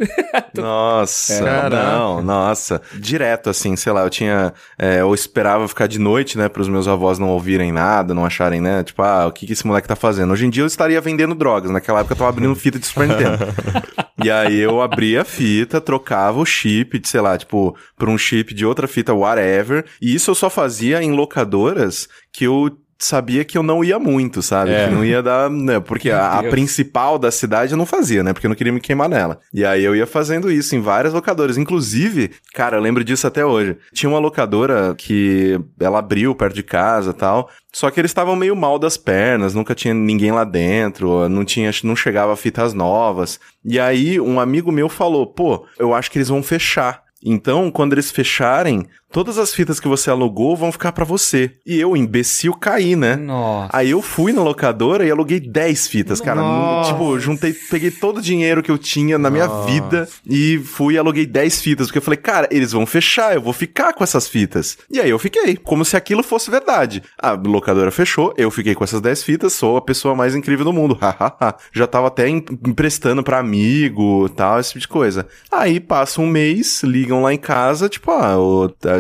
Nossa, 0.62 1.44
Caraca. 1.44 1.70
não, 1.70 2.22
nossa. 2.22 2.82
Direto, 3.00 3.50
assim, 3.50 3.76
sei 3.76 3.92
lá, 3.94 4.02
eu 4.04 4.10
tinha. 4.10 4.54
é, 4.78 5.02
eu 5.02 5.14
esperava 5.14 5.68
ficar 5.68 5.88
de 5.88 6.00
noite, 6.00 6.38
né, 6.38 6.50
pros 6.50 6.68
meus 6.70 6.88
avós 6.88 7.18
não 7.20 7.30
ouvirem 7.30 7.72
nada, 7.72 8.14
não 8.14 8.26
acharem, 8.26 8.62
né, 8.62 8.84
tipo, 8.84 9.02
ah, 9.02 9.28
o 9.28 9.32
que, 9.32 9.46
que 9.48 9.54
esse 9.54 9.66
moleque 9.74 9.88
tá 9.88 9.96
fazendo? 9.96 10.32
Hoje 10.32 10.46
em 10.46 10.50
dia 10.50 10.64
eu 10.64 10.68
estaria 10.68 11.02
vendendo 11.02 11.34
drogas, 11.34 11.72
naquela 11.72 12.00
época 12.00 12.14
eu 12.14 12.18
tava 12.18 12.30
abrindo 12.30 12.56
fita 12.56 12.78
de 12.78 12.86
Super 12.86 13.08
Nintendo. 13.08 13.38
e 14.24 14.30
aí 14.30 14.60
eu 14.60 14.82
abria 14.82 15.22
a 15.22 15.26
fita, 15.26 15.82
trocava 15.82 16.40
o 16.40 16.46
chip, 16.46 17.00
de, 17.00 17.08
sei 17.08 17.22
lá, 17.22 17.38
tipo, 17.38 17.76
por 17.98 18.08
um 18.08 18.18
chip 18.18 18.54
de 18.54 18.66
outra 18.66 18.88
fita, 18.88 19.14
whatever. 19.14 19.86
E 20.02 20.14
isso 20.14 20.32
eu 20.32 20.36
só 20.36 20.50
fazia 20.50 21.02
em 21.02 21.12
locadoras 21.12 22.08
que 22.32 22.46
eu 22.46 22.78
sabia 23.04 23.44
que 23.44 23.58
eu 23.58 23.64
não 23.64 23.84
ia 23.84 24.00
muito, 24.00 24.42
sabe? 24.42 24.72
É. 24.72 24.86
Que 24.86 24.94
não 24.94 25.04
ia 25.04 25.22
dar, 25.22 25.50
né? 25.50 25.80
Porque 25.80 26.10
a, 26.10 26.40
a 26.40 26.44
principal 26.44 27.18
da 27.20 27.32
cidade 27.32 27.74
eu 27.74 27.78
não 27.78 27.86
fazia, 27.86 28.24
né? 28.24 28.34
Porque 28.34 28.48
eu 28.48 28.50
não 28.50 28.56
queria 28.56 28.74
me 28.74 28.80
queimar 28.80 29.10
nela. 29.10 29.40
E 29.54 29.66
aí 29.66 29.84
eu 29.84 29.96
ia 29.96 30.08
fazendo 30.08 30.52
isso 30.52 30.76
em 30.76 30.82
várias 30.82 31.14
locadoras. 31.14 31.58
Inclusive, 31.58 32.32
cara, 32.54 32.78
eu 32.78 32.82
lembro 32.82 33.04
disso 33.04 33.28
até 33.28 33.46
hoje. 33.46 33.78
Tinha 33.94 34.10
uma 34.10 34.20
locadora 34.20 34.96
que 34.98 35.60
ela 35.80 36.00
abriu 36.00 36.34
perto 36.36 36.56
de 36.56 36.64
casa 36.64 37.12
e 37.12 37.14
tal. 37.14 37.50
Só 37.72 37.90
que 37.90 38.00
eles 38.00 38.12
estavam 38.12 38.36
meio 38.36 38.56
mal 38.56 38.78
das 38.78 38.98
pernas, 38.98 39.56
nunca 39.56 39.74
tinha 39.74 39.94
ninguém 39.94 40.32
lá 40.32 40.44
dentro, 40.44 41.28
não 41.28 41.44
tinha, 41.44 41.72
não 41.84 41.96
chegava 41.96 42.36
fitas 42.36 42.74
novas. 42.74 43.40
E 43.66 43.80
aí 43.80 44.20
um 44.20 44.40
amigo 44.40 44.72
meu 44.72 44.88
falou: 44.88 45.26
"Pô, 45.26 45.66
eu 45.80 45.94
acho 45.94 46.12
que 46.12 46.18
eles 46.18 46.30
vão 46.30 46.44
fechar. 46.44 47.04
Então, 47.26 47.72
quando 47.72 47.94
eles 47.94 48.12
fecharem, 48.12 48.86
todas 49.14 49.38
as 49.38 49.54
fitas 49.54 49.80
que 49.80 49.88
você 49.88 50.10
alugou 50.10 50.56
vão 50.58 50.72
ficar 50.72 50.92
pra 50.92 51.06
você". 51.06 51.52
E 51.66 51.80
eu, 51.80 51.96
imbecil, 51.96 52.54
caí, 52.54 52.96
né? 52.96 53.16
Nossa. 53.16 53.70
Aí 53.72 53.92
eu 53.92 54.02
fui 54.02 54.34
na 54.34 54.44
locadora 54.44 55.06
e 55.06 55.12
aluguei 55.12 55.40
10 55.40 55.88
fitas, 55.88 56.20
cara. 56.20 56.42
Nossa. 56.42 56.92
Tipo, 56.92 57.18
juntei, 57.20 57.54
peguei 57.54 57.92
todo 57.92 58.18
o 58.18 58.22
dinheiro 58.22 58.62
que 58.62 58.72
eu 58.72 58.78
tinha 58.78 59.18
na 59.18 59.30
minha 59.30 59.48
Nossa. 59.48 59.72
vida 59.72 60.10
e 60.28 60.58
fui 60.58 60.96
e 60.96 60.98
aluguei 60.98 61.26
10 61.26 61.62
fitas. 61.62 61.88
Porque 61.88 62.00
eu 62.00 62.02
falei, 62.04 62.18
cara, 62.18 62.48
eles 62.52 62.72
vão 62.74 62.86
fechar, 62.86 63.34
eu 63.36 63.42
vou 63.42 63.54
ficar 63.54 63.94
com 63.94 64.04
essas 64.04 64.28
fitas. 64.28 64.78
E 64.90 65.00
aí 65.00 65.10
eu 65.10 65.20
fiquei, 65.20 65.56
como 65.56 65.86
se 65.86 65.96
aquilo 65.96 66.24
fosse 66.24 66.50
verdade. 66.50 67.04
A 67.22 67.32
locadora 67.32 67.92
fechou, 67.92 68.34
eu 68.38 68.50
fiquei 68.50 68.74
com 68.74 68.84
essas 68.84 69.00
10 69.00 69.24
fitas, 69.24 69.54
sou 69.54 69.78
a 69.78 69.82
pessoa 69.82 70.16
mais 70.16 70.36
incrível 70.36 70.66
do 70.66 70.74
mundo. 70.74 70.98
Já 71.72 71.86
tava 71.86 72.08
até 72.08 72.28
em- 72.28 72.44
emprestando 72.68 73.24
pra 73.24 73.40
amigo 73.40 74.28
tal, 74.30 74.60
esse 74.60 74.70
tipo 74.70 74.80
de 74.82 74.88
coisa. 74.88 75.28
Aí 75.52 75.80
passa 75.80 76.22
um 76.22 76.28
mês, 76.28 76.82
ligam 76.84 77.22
lá 77.22 77.34
em 77.34 77.38
casa, 77.38 77.88
tipo, 77.88 78.10
ah, 78.12 78.36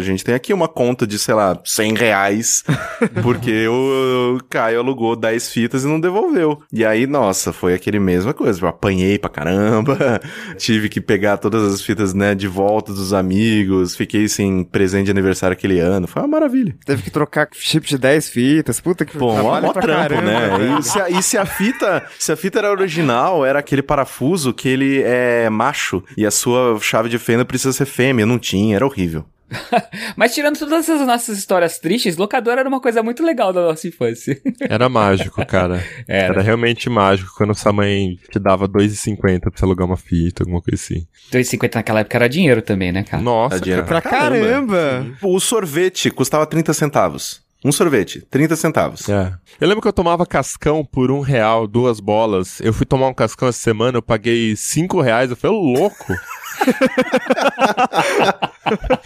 gente 0.03 0.23
tem 0.23 0.35
aqui 0.35 0.53
uma 0.53 0.67
conta 0.67 1.07
de, 1.07 1.17
sei 1.17 1.33
lá, 1.33 1.59
100 1.63 1.95
reais, 1.95 2.63
porque 3.23 3.67
o 3.67 4.39
Caio 4.49 4.79
alugou 4.79 5.15
10 5.15 5.49
fitas 5.49 5.83
e 5.83 5.87
não 5.87 5.99
devolveu. 5.99 6.61
E 6.71 6.85
aí, 6.85 7.07
nossa, 7.07 7.51
foi 7.51 7.73
aquele 7.73 7.99
mesma 7.99 8.33
coisa, 8.33 8.61
eu 8.61 8.67
apanhei 8.67 9.17
pra 9.17 9.29
caramba, 9.29 10.21
tive 10.57 10.89
que 10.89 11.01
pegar 11.01 11.37
todas 11.37 11.63
as 11.73 11.81
fitas, 11.81 12.13
né, 12.13 12.35
de 12.35 12.47
volta 12.47 12.93
dos 12.93 13.13
amigos, 13.13 13.95
fiquei 13.95 14.27
sem 14.27 14.63
presente 14.63 15.05
de 15.05 15.11
aniversário 15.11 15.53
aquele 15.53 15.79
ano, 15.79 16.07
foi 16.07 16.21
uma 16.21 16.27
maravilha. 16.27 16.75
Teve 16.85 17.03
que 17.03 17.11
trocar 17.11 17.47
chip 17.53 17.87
de 17.87 17.97
10 17.97 18.29
fitas. 18.29 18.79
Puta 18.79 19.05
que 19.05 19.17
Pô, 19.17 19.33
mó, 19.33 19.61
mó 19.61 19.73
trampo, 19.73 19.87
caramba, 19.87 20.57
né? 20.57 20.79
E 20.79 20.83
se, 20.83 20.99
a, 20.99 21.09
e 21.09 21.23
se 21.23 21.37
a 21.37 21.45
fita, 21.45 22.03
se 22.19 22.31
a 22.31 22.35
fita 22.35 22.59
era 22.59 22.71
original, 22.71 23.45
era 23.45 23.59
aquele 23.59 23.81
parafuso 23.81 24.53
que 24.53 24.67
ele 24.67 25.01
é 25.01 25.49
macho 25.49 26.03
e 26.17 26.25
a 26.25 26.31
sua 26.31 26.77
chave 26.81 27.09
de 27.09 27.17
fenda 27.17 27.45
precisa 27.45 27.73
ser 27.73 27.85
fêmea, 27.85 28.25
não 28.25 28.39
tinha, 28.39 28.75
era 28.75 28.85
horrível. 28.85 29.25
Mas 30.15 30.33
tirando 30.33 30.57
todas 30.57 30.87
essas 30.87 31.05
nossas 31.05 31.37
histórias 31.37 31.79
tristes, 31.79 32.17
locadora 32.17 32.61
era 32.61 32.69
uma 32.69 32.79
coisa 32.79 33.03
muito 33.03 33.23
legal 33.23 33.53
da 33.53 33.61
nossa 33.61 33.87
infância. 33.87 34.39
Era 34.61 34.89
mágico, 34.89 35.45
cara. 35.45 35.83
Era. 36.07 36.33
Era 36.33 36.41
realmente 36.41 36.89
mágico 36.89 37.31
quando 37.37 37.53
sua 37.55 37.71
mãe 37.71 38.17
te 38.31 38.39
dava 38.39 38.67
2,50 38.67 39.39
pra 39.41 39.51
você 39.55 39.65
alugar 39.65 39.85
uma 39.85 39.97
fita, 39.97 40.43
alguma 40.43 40.61
coisa 40.61 40.81
assim. 40.81 41.05
2,50 41.31 41.75
naquela 41.75 41.99
época 42.01 42.17
era 42.17 42.29
dinheiro 42.29 42.61
também, 42.61 42.91
né, 42.91 43.03
cara? 43.03 43.21
Nossa, 43.21 43.57
Dá 43.57 43.63
dinheiro 43.63 43.85
cara. 43.85 44.01
Pra 44.01 44.09
caramba! 44.09 45.05
O 45.21 45.39
sorvete 45.39 46.09
custava 46.09 46.45
30 46.45 46.73
centavos. 46.73 47.42
Um 47.63 47.71
sorvete, 47.71 48.25
30 48.29 48.55
centavos. 48.57 49.07
É. 49.07 49.33
Eu 49.59 49.67
lembro 49.67 49.81
que 49.81 49.87
eu 49.87 49.93
tomava 49.93 50.25
cascão 50.25 50.83
por 50.83 51.09
um 51.09 51.21
real, 51.21 51.65
duas 51.65 52.01
bolas. 52.01 52.59
Eu 52.59 52.73
fui 52.73 52.85
tomar 52.85 53.07
um 53.07 53.13
cascão 53.13 53.47
essa 53.47 53.59
semana, 53.59 53.99
eu 53.99 54.01
paguei 54.01 54.53
cinco 54.55 54.99
reais. 54.99 55.29
Eu 55.29 55.37
falei, 55.37 55.55
louco! 55.57 56.05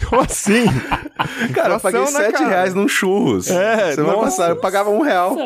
Como 0.08 0.22
assim? 0.22 0.64
Cara, 1.54 1.74
eu 1.74 1.80
paguei 1.80 2.00
né, 2.00 2.06
7 2.06 2.32
cara? 2.32 2.48
reais 2.48 2.74
num 2.74 2.88
churros. 2.88 3.48
É, 3.48 3.94
Semana 3.94 4.14
nossa. 4.14 4.24
passada 4.30 4.50
eu 4.50 4.56
pagava 4.56 4.90
um 4.90 5.02
real. 5.02 5.36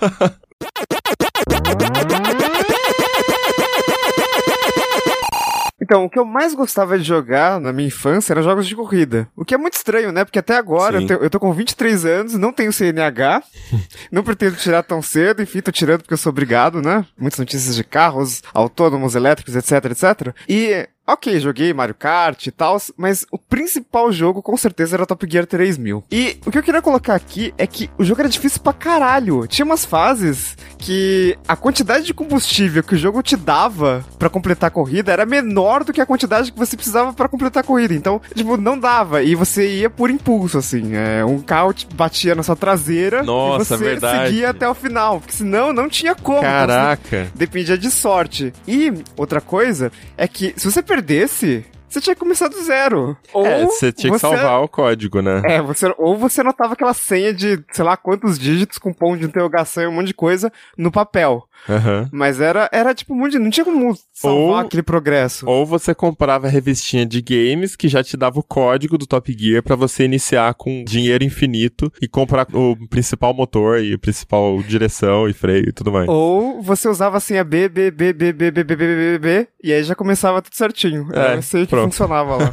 Então, 5.86 6.04
o 6.04 6.10
que 6.10 6.18
eu 6.18 6.24
mais 6.24 6.52
gostava 6.52 6.98
de 6.98 7.04
jogar 7.04 7.60
na 7.60 7.72
minha 7.72 7.86
infância 7.86 8.32
eram 8.32 8.42
jogos 8.42 8.66
de 8.66 8.74
corrida. 8.74 9.28
O 9.36 9.44
que 9.44 9.54
é 9.54 9.56
muito 9.56 9.74
estranho, 9.74 10.10
né? 10.10 10.24
Porque 10.24 10.40
até 10.40 10.56
agora 10.56 10.96
eu, 10.96 11.06
tenho- 11.06 11.20
eu 11.22 11.30
tô 11.30 11.38
com 11.38 11.52
23 11.52 12.04
anos, 12.04 12.34
não 12.34 12.52
tenho 12.52 12.72
CNH, 12.72 13.40
não 14.10 14.24
pretendo 14.24 14.56
tirar 14.56 14.82
tão 14.82 15.00
cedo, 15.00 15.42
enfim, 15.42 15.60
tô 15.60 15.70
tirando 15.70 16.00
porque 16.02 16.12
eu 16.14 16.18
sou 16.18 16.30
obrigado, 16.30 16.82
né? 16.82 17.06
Muitas 17.16 17.38
notícias 17.38 17.76
de 17.76 17.84
carros 17.84 18.42
autônomos, 18.52 19.14
elétricos, 19.14 19.54
etc, 19.54 19.84
etc. 19.92 20.34
E, 20.48 20.88
ok, 21.06 21.38
joguei 21.40 21.72
Mario 21.72 21.94
Kart 21.94 22.46
e 22.46 22.50
tal, 22.50 22.76
mas 22.96 23.26
o 23.30 23.38
principal 23.38 24.10
jogo 24.12 24.42
com 24.42 24.56
certeza 24.56 24.96
era 24.96 25.06
Top 25.06 25.26
Gear 25.30 25.46
3000. 25.46 26.04
E 26.10 26.38
o 26.44 26.50
que 26.50 26.58
eu 26.58 26.62
queria 26.62 26.82
colocar 26.82 27.14
aqui 27.14 27.54
é 27.56 27.66
que 27.66 27.90
o 27.98 28.04
jogo 28.04 28.20
era 28.20 28.28
difícil 28.28 28.60
pra 28.60 28.72
caralho. 28.72 29.46
Tinha 29.46 29.64
umas 29.64 29.84
fases 29.84 30.56
que 30.78 31.36
a 31.46 31.56
quantidade 31.56 32.04
de 32.04 32.14
combustível 32.14 32.82
que 32.82 32.94
o 32.94 32.98
jogo 32.98 33.22
te 33.22 33.36
dava 33.36 34.04
pra 34.18 34.28
completar 34.28 34.68
a 34.68 34.70
corrida 34.70 35.12
era 35.12 35.24
menor 35.24 35.84
do 35.84 35.92
que 35.92 36.00
a 36.00 36.06
quantidade 36.06 36.52
que 36.52 36.58
você 36.58 36.76
precisava 36.76 37.12
pra 37.12 37.28
completar 37.28 37.62
a 37.62 37.66
corrida. 37.66 37.94
Então, 37.94 38.20
tipo, 38.34 38.56
não 38.56 38.78
dava. 38.78 39.22
E 39.22 39.34
você 39.34 39.76
ia 39.78 39.90
por 39.90 40.10
impulso, 40.10 40.58
assim. 40.58 40.94
É, 40.94 41.24
um 41.24 41.40
carro 41.40 41.74
batia 41.94 42.34
na 42.34 42.42
sua 42.42 42.56
traseira 42.56 43.22
Nossa, 43.22 43.74
e 43.74 43.78
você 43.78 43.84
verdade. 43.84 44.28
seguia 44.28 44.50
até 44.50 44.68
o 44.68 44.74
final. 44.74 45.20
Porque 45.20 45.32
senão 45.34 45.72
não 45.72 45.88
tinha 45.88 46.14
como. 46.14 46.38
Então, 46.38 46.50
Caraca. 46.50 47.30
Dependia 47.34 47.78
de 47.78 47.90
sorte. 47.90 48.52
E 48.66 48.92
outra 49.16 49.40
coisa 49.40 49.90
é 50.16 50.26
que 50.28 50.54
se 50.56 50.70
você 50.70 50.82
perdesse, 50.96 51.64
você 51.88 52.00
tinha 52.00 52.14
que 52.14 52.20
começar 52.20 52.48
do 52.48 52.62
zero. 52.62 53.16
Ou 53.32 53.46
É, 53.46 53.64
você 53.64 53.92
tinha 53.92 54.12
que 54.12 54.18
salvar 54.18 54.62
o 54.62 54.68
código, 54.68 55.20
né? 55.20 55.42
É, 55.44 55.62
você, 55.62 55.94
ou 55.98 56.16
você 56.16 56.40
anotava 56.40 56.72
aquela 56.72 56.94
senha 56.94 57.32
de, 57.32 57.62
sei 57.70 57.84
lá, 57.84 57.96
quantos 57.96 58.38
dígitos 58.38 58.78
com 58.78 58.92
ponto 58.92 59.18
de 59.18 59.26
interrogação 59.26 59.82
e 59.82 59.86
um 59.86 59.92
monte 59.92 60.08
de 60.08 60.14
coisa 60.14 60.52
no 60.76 60.90
papel. 60.90 61.46
Aham. 61.68 62.08
Mas 62.12 62.40
era, 62.40 62.68
era 62.72 62.94
tipo 62.94 63.14
muito. 63.14 63.38
Não 63.38 63.50
tinha 63.50 63.64
como 63.64 63.96
salvar 64.12 64.40
Ou- 64.40 64.56
aquele 64.58 64.82
progresso. 64.82 65.48
Ou 65.48 65.66
você 65.66 65.94
comprava 65.94 66.46
a 66.46 66.50
revistinha 66.50 67.04
de 67.04 67.20
games 67.20 67.74
que 67.74 67.88
já 67.88 68.02
te 68.04 68.16
dava 68.16 68.38
o 68.38 68.42
código 68.42 68.96
do 68.96 69.06
Top 69.06 69.34
Gear 69.36 69.62
pra 69.62 69.74
você 69.76 70.04
iniciar 70.04 70.54
com 70.54 70.84
dinheiro 70.84 71.24
infinito 71.24 71.92
e 72.00 72.06
comprar 72.08 72.46
o 72.54 72.76
principal 72.88 73.34
motor 73.34 73.80
e 73.80 73.94
o 73.94 73.98
principal 73.98 74.62
direção 74.62 75.28
e 75.28 75.32
freio 75.32 75.68
e 75.68 75.72
tudo 75.72 75.90
mais. 75.92 76.08
Ou 76.08 76.62
você 76.62 76.88
usava 76.88 77.16
a 77.16 77.20
senha 77.20 77.42
B, 77.44 77.68
B, 77.68 77.90
B, 77.90 78.12
B, 78.12 78.32
B, 78.32 78.50
B, 78.50 78.64
B, 78.64 78.64
B, 78.64 78.76
B, 78.76 78.96
B, 78.96 79.18
B, 79.18 79.48
e 79.62 79.72
aí 79.72 79.82
já 79.82 79.94
começava 79.94 80.40
tudo 80.40 80.54
certinho. 80.54 81.08
É, 81.12 81.18
Era 81.18 81.34
assim 81.38 81.60
que 81.64 81.70
pronto. 81.70 81.90
funcionava 81.90 82.36
lá. 82.36 82.50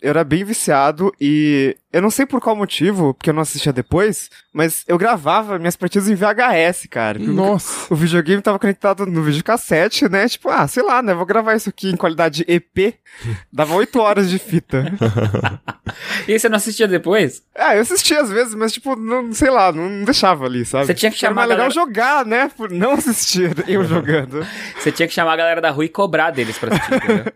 eu 0.00 0.10
era 0.10 0.24
bem 0.24 0.44
viciado 0.44 1.12
e 1.20 1.76
eu 1.92 2.02
não 2.02 2.10
sei 2.10 2.26
por 2.26 2.40
qual 2.40 2.54
motivo, 2.54 3.14
porque 3.14 3.30
eu 3.30 3.34
não 3.34 3.42
assistia 3.42 3.72
depois, 3.72 4.28
mas 4.52 4.84
eu 4.86 4.98
gravava 4.98 5.58
minhas 5.58 5.76
partidas 5.76 6.08
em 6.08 6.14
VHS, 6.14 6.86
cara. 6.90 7.18
Nossa. 7.18 7.92
O 7.92 7.96
videogame 7.96 8.42
tava 8.42 8.58
conectado 8.58 9.06
no 9.06 9.22
videocassete, 9.22 10.08
né? 10.08 10.28
Tipo, 10.28 10.48
ah, 10.50 10.66
sei 10.68 10.82
lá, 10.82 11.00
né? 11.02 11.14
Vou 11.14 11.24
gravar 11.26 11.54
isso 11.54 11.68
aqui 11.68 11.90
em 11.90 11.96
qualidade 11.96 12.44
EP. 12.46 12.94
Dava 13.52 13.74
8 13.74 13.98
horas 14.00 14.28
de 14.28 14.38
fita. 14.38 14.84
E 16.26 16.38
você 16.38 16.48
não 16.48 16.56
assistia 16.56 16.86
depois? 16.86 17.42
Ah, 17.54 17.74
eu 17.74 17.80
assistia 17.82 18.20
às 18.20 18.30
vezes, 18.30 18.54
mas 18.54 18.72
tipo, 18.72 18.94
não, 18.94 19.32
sei 19.32 19.50
lá, 19.50 19.72
não 19.72 20.04
deixava 20.04 20.44
ali, 20.44 20.64
sabe? 20.64 20.86
Você 20.86 20.94
tinha 20.94 21.10
que 21.10 21.16
Era 21.24 21.30
chamar 21.34 21.46
mais 21.46 21.50
a 21.50 21.54
legal 21.54 21.68
galera- 21.70 21.86
jogar, 21.86 22.26
né? 22.26 22.50
Por 22.56 22.70
não 22.70 22.92
assistir 22.92 23.52
eu 23.66 23.84
jogando. 23.84 24.46
Você 24.78 24.92
tinha 24.92 25.08
que 25.08 25.14
chamar 25.14 25.32
a 25.32 25.36
galera 25.36 25.60
da 25.60 25.70
rua 25.70 25.84
e 25.84 25.88
cobrar 25.88 26.30
deles 26.30 26.58
pra 26.58 26.74
assistir, 26.74 26.94
entendeu? 26.94 27.32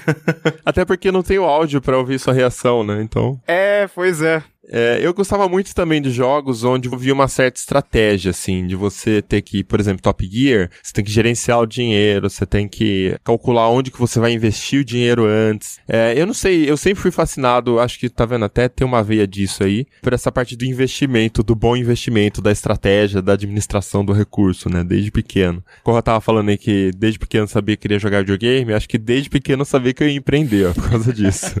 Até 0.64 0.84
porque 0.84 1.12
não 1.12 1.22
tem 1.22 1.38
o 1.38 1.44
áudio 1.44 1.80
pra 1.82 1.98
ouvir 1.98 2.18
sua 2.18 2.32
reação, 2.32 2.82
né? 2.82 3.02
Então. 3.02 3.40
É, 3.46 3.86
pois 3.94 4.22
é. 4.22 4.42
É, 4.72 5.00
eu 5.02 5.12
gostava 5.12 5.48
muito 5.48 5.74
também 5.74 6.00
de 6.00 6.10
jogos 6.10 6.62
onde 6.62 6.88
havia 6.92 7.12
uma 7.12 7.26
certa 7.26 7.58
estratégia, 7.58 8.30
assim, 8.30 8.66
de 8.66 8.76
você 8.76 9.20
ter 9.20 9.42
que, 9.42 9.64
por 9.64 9.80
exemplo, 9.80 10.02
Top 10.02 10.24
Gear, 10.26 10.70
você 10.82 10.92
tem 10.92 11.04
que 11.04 11.10
gerenciar 11.10 11.58
o 11.58 11.66
dinheiro, 11.66 12.30
você 12.30 12.46
tem 12.46 12.68
que 12.68 13.16
calcular 13.24 13.68
onde 13.68 13.90
que 13.90 13.98
você 13.98 14.20
vai 14.20 14.32
investir 14.32 14.80
o 14.80 14.84
dinheiro 14.84 15.24
antes. 15.26 15.80
É, 15.88 16.14
eu 16.16 16.26
não 16.26 16.34
sei, 16.34 16.70
eu 16.70 16.76
sempre 16.76 17.02
fui 17.02 17.10
fascinado, 17.10 17.80
acho 17.80 17.98
que 17.98 18.08
tá 18.08 18.24
vendo 18.24 18.44
até 18.44 18.68
tem 18.68 18.86
uma 18.86 19.02
veia 19.02 19.26
disso 19.26 19.64
aí, 19.64 19.86
por 20.02 20.12
essa 20.12 20.30
parte 20.30 20.56
do 20.56 20.64
investimento, 20.64 21.42
do 21.42 21.54
bom 21.54 21.76
investimento, 21.76 22.40
da 22.40 22.52
estratégia, 22.52 23.20
da 23.20 23.32
administração 23.32 24.04
do 24.04 24.12
recurso, 24.12 24.70
né, 24.70 24.84
desde 24.84 25.10
pequeno. 25.10 25.64
Como 25.82 25.98
eu 25.98 26.02
tava 26.02 26.20
falando 26.20 26.48
aí 26.50 26.58
que 26.58 26.92
desde 26.96 27.18
pequeno 27.18 27.44
eu 27.44 27.48
sabia 27.48 27.76
que 27.76 27.82
queria 27.82 27.98
jogar 27.98 28.20
videogame, 28.20 28.72
acho 28.72 28.88
que 28.88 28.98
desde 28.98 29.28
pequeno 29.28 29.62
eu 29.62 29.66
sabia 29.66 29.92
que 29.92 30.02
eu 30.02 30.08
ia 30.08 30.16
empreender, 30.16 30.66
ó, 30.68 30.72
por 30.72 30.88
causa 30.88 31.12
disso. 31.12 31.54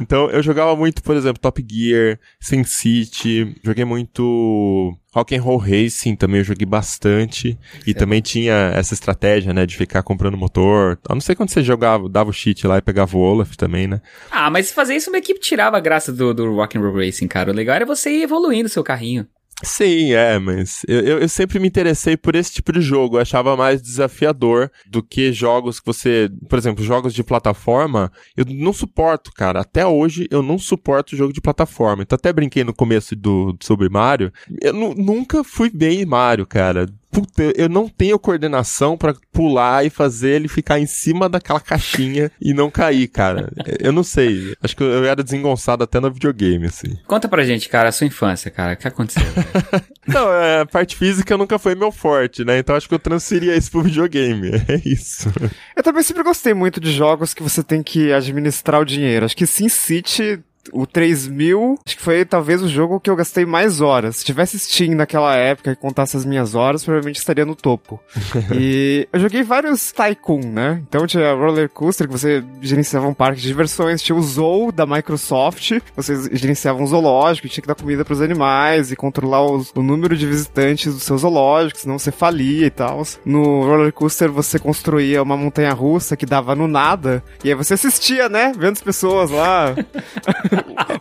Então, 0.00 0.28
eu 0.30 0.42
jogava 0.42 0.74
muito, 0.74 1.02
por 1.04 1.16
exemplo, 1.16 1.40
Top 1.40 1.64
Gear, 1.70 2.18
Sin 2.40 2.64
City, 2.64 3.56
joguei 3.62 3.84
muito 3.84 4.96
Rock 5.14 5.36
and 5.36 5.42
Roll 5.42 5.58
Racing 5.58 6.16
também 6.16 6.38
eu 6.38 6.44
joguei 6.44 6.66
bastante. 6.66 7.56
E 7.86 7.94
também 7.94 8.20
tinha 8.20 8.72
essa 8.74 8.94
estratégia, 8.94 9.54
né, 9.54 9.64
de 9.64 9.76
ficar 9.76 10.02
comprando 10.02 10.36
motor. 10.36 10.98
A 11.08 11.14
não 11.14 11.20
ser 11.20 11.36
quando 11.36 11.50
você 11.50 11.62
jogava, 11.62 12.08
dava 12.08 12.30
o 12.30 12.32
cheat 12.32 12.66
lá 12.66 12.78
e 12.78 12.82
pegava 12.82 13.16
o 13.16 13.20
Olaf 13.20 13.54
também, 13.56 13.86
né? 13.86 14.00
Ah, 14.30 14.50
mas 14.50 14.72
fazer 14.72 14.96
isso 14.96 15.12
meio 15.12 15.22
que 15.22 15.34
tirava 15.34 15.76
a 15.76 15.80
graça 15.80 16.12
do, 16.12 16.34
do 16.34 16.52
Rock'n'Roll 16.54 16.96
Racing, 16.96 17.28
cara. 17.28 17.52
O 17.52 17.54
legal 17.54 17.76
era 17.76 17.86
você 17.86 18.10
ir 18.10 18.22
evoluindo 18.22 18.66
o 18.66 18.70
seu 18.70 18.82
carrinho. 18.82 19.26
Sim, 19.64 20.12
é, 20.12 20.38
mas 20.38 20.82
eu, 20.86 21.20
eu, 21.20 21.28
sempre 21.28 21.58
me 21.58 21.66
interessei 21.66 22.16
por 22.16 22.34
esse 22.34 22.52
tipo 22.52 22.70
de 22.72 22.80
jogo. 22.80 23.16
Eu 23.16 23.22
achava 23.22 23.56
mais 23.56 23.80
desafiador 23.80 24.70
do 24.86 25.02
que 25.02 25.32
jogos 25.32 25.80
que 25.80 25.86
você. 25.86 26.28
Por 26.48 26.58
exemplo, 26.58 26.84
jogos 26.84 27.14
de 27.14 27.24
plataforma. 27.24 28.12
Eu 28.36 28.44
não 28.46 28.72
suporto, 28.72 29.32
cara. 29.32 29.60
Até 29.60 29.86
hoje 29.86 30.28
eu 30.30 30.42
não 30.42 30.58
suporto 30.58 31.16
jogo 31.16 31.32
de 31.32 31.40
plataforma. 31.40 32.02
Então 32.02 32.16
até 32.16 32.32
brinquei 32.32 32.62
no 32.62 32.74
começo 32.74 33.16
do, 33.16 33.56
sobre 33.62 33.88
Mario. 33.88 34.30
Eu 34.60 34.72
nu- 34.72 34.94
nunca 34.94 35.42
fui 35.42 35.70
bem 35.70 36.02
em 36.02 36.06
Mario, 36.06 36.46
cara. 36.46 36.86
Puta, 37.14 37.52
eu 37.54 37.68
não 37.68 37.88
tenho 37.88 38.18
coordenação 38.18 38.98
pra 38.98 39.14
pular 39.32 39.86
e 39.86 39.90
fazer 39.90 40.30
ele 40.30 40.48
ficar 40.48 40.80
em 40.80 40.86
cima 40.86 41.28
daquela 41.28 41.60
caixinha 41.60 42.28
e 42.40 42.52
não 42.52 42.68
cair, 42.68 43.06
cara. 43.06 43.52
Eu 43.78 43.92
não 43.92 44.02
sei. 44.02 44.56
Acho 44.60 44.76
que 44.76 44.82
eu 44.82 45.04
era 45.04 45.22
desengonçado 45.22 45.84
até 45.84 46.00
no 46.00 46.10
videogame, 46.10 46.66
assim. 46.66 46.98
Conta 47.06 47.28
pra 47.28 47.44
gente, 47.44 47.68
cara, 47.68 47.88
a 47.88 47.92
sua 47.92 48.08
infância, 48.08 48.50
cara. 48.50 48.72
O 48.72 48.76
que 48.76 48.88
aconteceu? 48.88 49.22
Não, 50.06 50.30
é, 50.32 50.60
a 50.62 50.66
parte 50.66 50.96
física 50.96 51.38
nunca 51.38 51.58
foi 51.58 51.74
meu 51.74 51.92
forte, 51.92 52.44
né? 52.44 52.58
Então 52.58 52.74
acho 52.74 52.88
que 52.88 52.94
eu 52.94 52.98
transferia 52.98 53.56
isso 53.56 53.70
pro 53.70 53.82
videogame. 53.82 54.50
É 54.66 54.80
isso. 54.84 55.30
Eu 55.76 55.82
também 55.82 56.02
sempre 56.02 56.22
gostei 56.22 56.54
muito 56.54 56.80
de 56.80 56.90
jogos 56.90 57.34
que 57.34 57.42
você 57.42 57.62
tem 57.62 57.82
que 57.82 58.12
administrar 58.12 58.80
o 58.80 58.84
dinheiro. 58.84 59.24
Acho 59.24 59.36
que 59.36 59.46
Sin 59.46 59.68
City, 59.68 60.40
o 60.72 60.86
3000, 60.86 61.78
acho 61.86 61.96
que 61.96 62.02
foi 62.02 62.24
talvez 62.24 62.62
o 62.62 62.68
jogo 62.68 62.98
que 63.00 63.10
eu 63.10 63.16
gastei 63.16 63.44
mais 63.44 63.80
horas. 63.80 64.16
Se 64.16 64.24
tivesse 64.24 64.58
Steam 64.58 64.94
naquela 64.94 65.34
época 65.36 65.72
e 65.72 65.76
contasse 65.76 66.16
as 66.16 66.24
minhas 66.24 66.54
horas, 66.54 66.84
provavelmente 66.84 67.18
estaria 67.18 67.44
no 67.44 67.54
topo. 67.54 68.00
e 68.54 69.06
eu 69.12 69.20
joguei 69.20 69.42
vários 69.42 69.92
Tycoon, 69.92 70.40
né? 70.52 70.82
Então 70.88 71.06
tinha 71.06 71.32
Roller 71.34 71.68
Coaster, 71.68 72.06
que 72.06 72.12
você 72.12 72.42
gerenciava 72.60 73.06
um 73.06 73.14
parque 73.14 73.40
de 73.40 73.46
diversões, 73.48 74.02
tinha 74.02 74.16
o 74.16 74.22
Zoo 74.22 74.72
da 74.72 74.86
Microsoft, 74.86 75.72
você 75.96 76.14
gerenciava 76.36 76.82
um 76.82 76.86
zoológico, 76.86 77.48
tinha 77.48 77.62
que 77.62 77.68
dar 77.68 77.74
comida 77.74 78.04
pros 78.04 78.20
animais 78.20 78.90
e 78.92 78.96
controlar 78.96 79.44
os- 79.44 79.70
o 79.74 79.82
número 79.82 80.16
de 80.16 80.26
visitantes 80.26 80.92
do 80.94 81.00
seu 81.00 81.16
zoológico, 81.18 81.78
senão 81.80 81.98
você 81.98 82.10
falia 82.10 82.66
e 82.66 82.70
tal. 82.70 83.02
No 83.24 83.64
Roller 83.64 83.92
Coaster 83.92 84.30
você 84.30 84.58
construía 84.58 85.22
uma 85.22 85.36
montanha 85.36 85.72
russa 85.72 86.16
que 86.16 86.24
dava 86.26 86.54
no 86.54 86.66
nada, 86.68 87.22
e 87.42 87.48
aí 87.48 87.54
você 87.54 87.74
assistia, 87.74 88.28
né? 88.28 88.52
Vendo 88.56 88.72
as 88.74 88.82
pessoas 88.82 89.30
lá, 89.30 89.74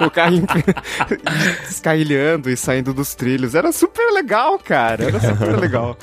o 0.06 0.10
carrinho 0.10 0.47
descarrilhando 1.68 2.49
e 2.49 2.58
saindo 2.58 2.93
dos 2.93 3.16
trilhos. 3.16 3.56
Era 3.56 3.72
super 3.72 4.12
legal, 4.12 4.60
cara. 4.60 5.06
Era 5.06 5.20
super 5.20 5.60
legal. 5.60 5.97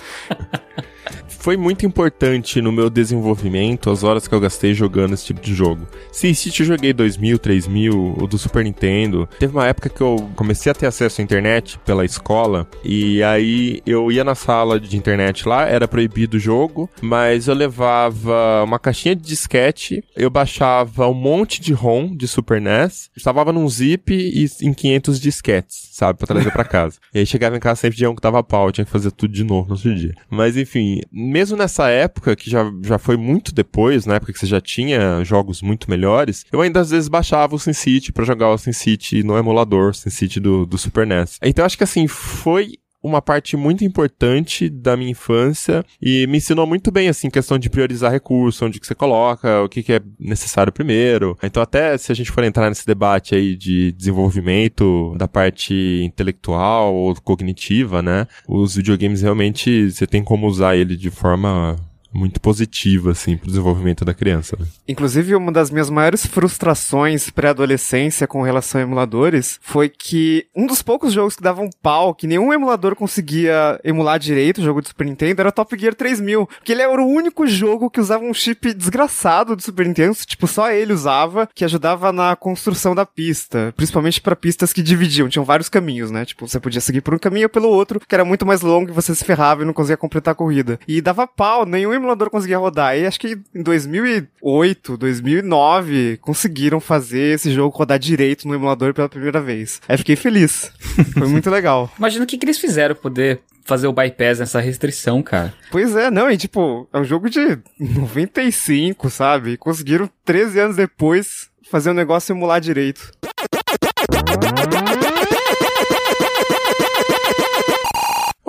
Foi 1.41 1.57
muito 1.57 1.87
importante 1.87 2.61
no 2.61 2.71
meu 2.71 2.91
desenvolvimento 2.91 3.91
as 3.91 4.05
horas 4.05 4.29
que 4.29 4.35
eu 4.35 4.41
gastei 4.41 4.75
jogando 4.75 5.15
esse 5.15 5.25
tipo 5.25 5.41
de 5.41 5.55
jogo. 5.55 5.87
SimCity 6.13 6.61
eu 6.61 6.67
joguei 6.67 6.93
2000, 6.93 7.39
3000, 7.39 8.17
o 8.19 8.27
do 8.27 8.37
Super 8.37 8.63
Nintendo. 8.63 9.27
Teve 9.39 9.57
uma 9.57 9.67
época 9.67 9.89
que 9.89 10.03
eu 10.03 10.31
comecei 10.37 10.71
a 10.71 10.75
ter 10.75 10.87
acesso 10.87 11.21
à 11.21 11.25
internet 11.25 11.79
pela 11.85 12.05
escola 12.05 12.69
e 12.85 13.23
aí 13.23 13.81
eu 13.87 14.13
ia 14.13 14.23
na 14.23 14.35
sala 14.35 14.79
de 14.79 14.97
internet 14.99 15.49
lá, 15.49 15.67
era 15.67 15.89
proibido 15.89 16.37
o 16.37 16.41
jogo, 16.41 16.91
mas 17.01 17.49
eu 17.49 17.55
levava 17.55 18.63
uma 18.65 18.79
caixinha 18.79 19.17
de 19.17 19.23
disquete, 19.23 20.05
eu 20.15 20.29
baixava 20.29 21.09
um 21.09 21.15
monte 21.15 21.61
de 21.63 21.73
ROM 21.73 22.15
de 22.15 22.29
Super 22.29 22.61
NES, 22.61 23.11
salvava 23.17 23.51
num 23.51 23.67
zip 23.69 24.13
e 24.13 24.47
em 24.63 24.75
500 24.75 25.19
disquetes, 25.19 25.89
sabe, 25.93 26.19
pra 26.19 26.27
trazer 26.27 26.53
pra 26.53 26.65
casa. 26.69 26.99
e 27.15 27.21
aí 27.21 27.27
chegava 27.27 27.57
em 27.57 27.61
casa 27.61 27.81
sempre 27.81 27.97
de 27.97 28.07
um 28.07 28.15
que 28.15 28.21
tava 28.21 28.43
pau, 28.43 28.71
tinha 28.71 28.85
que 28.85 28.91
fazer 28.91 29.11
tudo 29.11 29.33
de 29.33 29.43
novo 29.43 29.69
no 29.69 29.75
outro 29.75 29.95
dia. 29.95 30.15
Mas 30.29 30.57
enfim, 30.59 31.01
mesmo 31.31 31.57
nessa 31.57 31.89
época, 31.89 32.35
que 32.35 32.51
já, 32.51 32.71
já 32.83 32.99
foi 32.99 33.17
muito 33.17 33.55
depois, 33.55 34.05
na 34.05 34.17
época 34.17 34.33
que 34.33 34.39
você 34.39 34.47
já 34.47 34.61
tinha 34.61 35.23
jogos 35.25 35.63
muito 35.63 35.89
melhores, 35.89 36.45
eu 36.53 36.61
ainda 36.61 36.81
às 36.81 36.91
vezes 36.91 37.09
baixava 37.09 37.55
o 37.55 37.59
SimCity 37.59 38.13
para 38.13 38.25
jogar 38.25 38.51
o 38.51 38.59
SimCity 38.59 39.23
no 39.23 39.39
emulador, 39.39 39.95
SimCity 39.95 40.41
do, 40.41 40.67
do 40.67 40.77
Super 40.77 41.07
NES. 41.07 41.39
Então 41.43 41.65
acho 41.65 41.79
que 41.79 41.85
assim, 41.85 42.07
foi 42.07 42.80
uma 43.03 43.23
parte 43.23 43.57
muito 43.57 43.85
importante 43.85 44.69
da 44.69 44.97
minha 44.97 45.11
infância 45.11 45.85
e 46.01 46.27
me 46.27 46.39
ensinou 46.39 46.67
muito 46.67 46.91
bem, 46.91 47.09
assim, 47.09 47.31
questão 47.31 47.59
de 47.59 47.71
priorizar 47.71 48.13
recursos, 48.13 48.61
onde 48.63 48.79
que 48.79 48.87
você 48.87 48.95
coloca, 48.95 49.63
o 49.63 49.69
que, 49.69 49.83
que 49.83 49.95
é 49.95 50.01
necessário 50.19 50.73
primeiro. 50.73 51.37
Então, 51.43 51.63
até 51.63 51.97
se 51.97 52.13
a 52.13 52.15
gente 52.15 52.31
for 52.31 52.45
entrar 52.45 52.69
nesse 52.69 52.87
debate 52.87 53.35
aí 53.35 53.57
de 53.57 53.93
desenvolvimento 53.93 55.15
da 55.17 55.27
parte 55.27 56.03
intelectual 56.05 56.95
ou 56.95 57.15
cognitiva, 57.15 58.03
né, 58.03 58.27
os 58.47 58.77
videogames 58.77 59.23
realmente 59.23 59.91
você 59.91 60.07
tem 60.07 60.23
como 60.23 60.47
usar 60.47 60.77
ele 60.77 60.97
de 60.97 61.11
forma 61.11 61.77
muito 62.13 62.41
positiva, 62.41 63.13
assim, 63.13 63.37
pro 63.37 63.49
desenvolvimento 63.49 64.05
da 64.05 64.13
criança. 64.13 64.57
Né? 64.59 64.67
Inclusive, 64.89 65.35
uma 65.35 65.53
das 65.53 65.71
minhas 65.71 65.91
maiores 65.91 66.27
frustrações 66.27 67.31
pré-adolescência 67.31 68.27
com 68.27 68.43
relação 68.43 68.81
a 68.81 68.85
emuladores 68.85 69.59
foi 69.63 69.89
que 69.89 70.47
um 70.55 70.67
dos 70.67 70.83
poucos 70.83 71.13
jogos 71.13 71.37
que 71.37 71.43
davam 71.43 71.71
pau, 71.83 72.15
que 72.15 72.27
nenhum 72.27 72.53
emulador 72.53 72.97
conseguia 72.97 73.81
emular 73.85 74.19
direito, 74.19 74.59
o 74.59 74.65
jogo 74.65 74.83
do 74.83 74.89
Super 74.89 75.07
Nintendo, 75.07 75.41
era 75.41 75.53
Top 75.53 75.79
Gear 75.79 75.95
3000. 75.95 76.47
Porque 76.47 76.73
ele 76.73 76.83
era 76.83 77.03
o 77.03 77.07
único 77.07 77.47
jogo 77.47 77.91
que 77.91 78.01
usava 78.01 78.25
um 78.25 78.35
chip 78.35 78.75
desgraçado 78.75 79.55
do 79.55 79.63
Super 79.63 79.87
Nintendo, 79.87 80.15
tipo, 80.27 80.47
só 80.47 80.71
ele 80.71 80.93
usava, 80.93 81.49
que 81.55 81.65
ajudava 81.65 82.13
na 82.13 82.35
construção 82.35 82.95
da 82.95 83.07
pista. 83.07 83.73
Principalmente 83.77 84.21
para 84.21 84.35
pistas 84.35 84.73
que 84.73 84.83
dividiam, 84.83 85.29
tinham 85.29 85.45
vários 85.45 85.69
caminhos, 85.69 86.11
né? 86.11 86.25
Tipo, 86.25 86.49
você 86.49 86.59
podia 86.59 86.81
seguir 86.81 87.01
por 87.01 87.15
um 87.15 87.19
caminho 87.19 87.47
ou 87.47 87.51
pelo 87.51 87.69
outro, 87.69 88.01
que 88.01 88.15
era 88.15 88.25
muito 88.25 88.45
mais 88.45 88.63
longo 88.63 88.91
e 88.91 88.95
você 88.95 89.15
se 89.15 89.25
ferrava 89.25 89.63
e 89.63 89.65
não 89.65 89.73
conseguia 89.73 89.97
completar 89.97 90.33
a 90.33 90.35
corrida. 90.35 90.79
E 90.89 91.01
dava 91.01 91.27
pau, 91.27 91.65
nenhum 91.65 92.00
emulador 92.01 92.31
conseguia 92.31 92.59
rodar. 92.59 92.97
E 92.97 93.07
acho 93.07 93.21
que 93.21 93.39
em 93.55 93.63
2008, 93.63 94.97
2009, 94.97 96.19
conseguiram 96.19 96.81
fazer 96.81 97.35
esse 97.35 97.53
jogo 97.53 97.77
rodar 97.77 97.99
direito 97.99 98.49
no 98.49 98.55
emulador 98.55 98.93
pela 98.93 99.09
primeira 99.09 99.41
vez. 99.41 99.81
Aí 99.89 99.97
fiquei 99.97 100.17
feliz. 100.17 100.73
Foi 101.17 101.29
muito 101.29 101.49
legal. 101.51 101.91
Imagina 101.99 102.25
o 102.25 102.27
que, 102.27 102.37
que 102.37 102.45
eles 102.45 102.59
fizeram 102.59 102.95
poder 102.95 103.41
fazer 103.65 103.87
o 103.87 103.93
bypass 103.93 104.41
nessa 104.41 104.61
restrição, 104.61 105.23
cara. 105.23 105.55
Pois 105.71 105.95
é, 105.95 106.11
não, 106.11 106.31
e 106.31 106.37
tipo, 106.37 106.89
é 106.93 106.99
um 106.99 107.05
jogo 107.05 107.31
de 107.31 107.59
95, 107.79 109.09
sabe? 109.11 109.57
Conseguiram 109.57 110.11
13 110.25 110.61
anos 110.61 110.77
depois 110.77 111.49
fazer 111.71 111.91
o 111.91 111.95
negócio 111.95 112.33
emular 112.33 112.61
direito. 112.61 113.13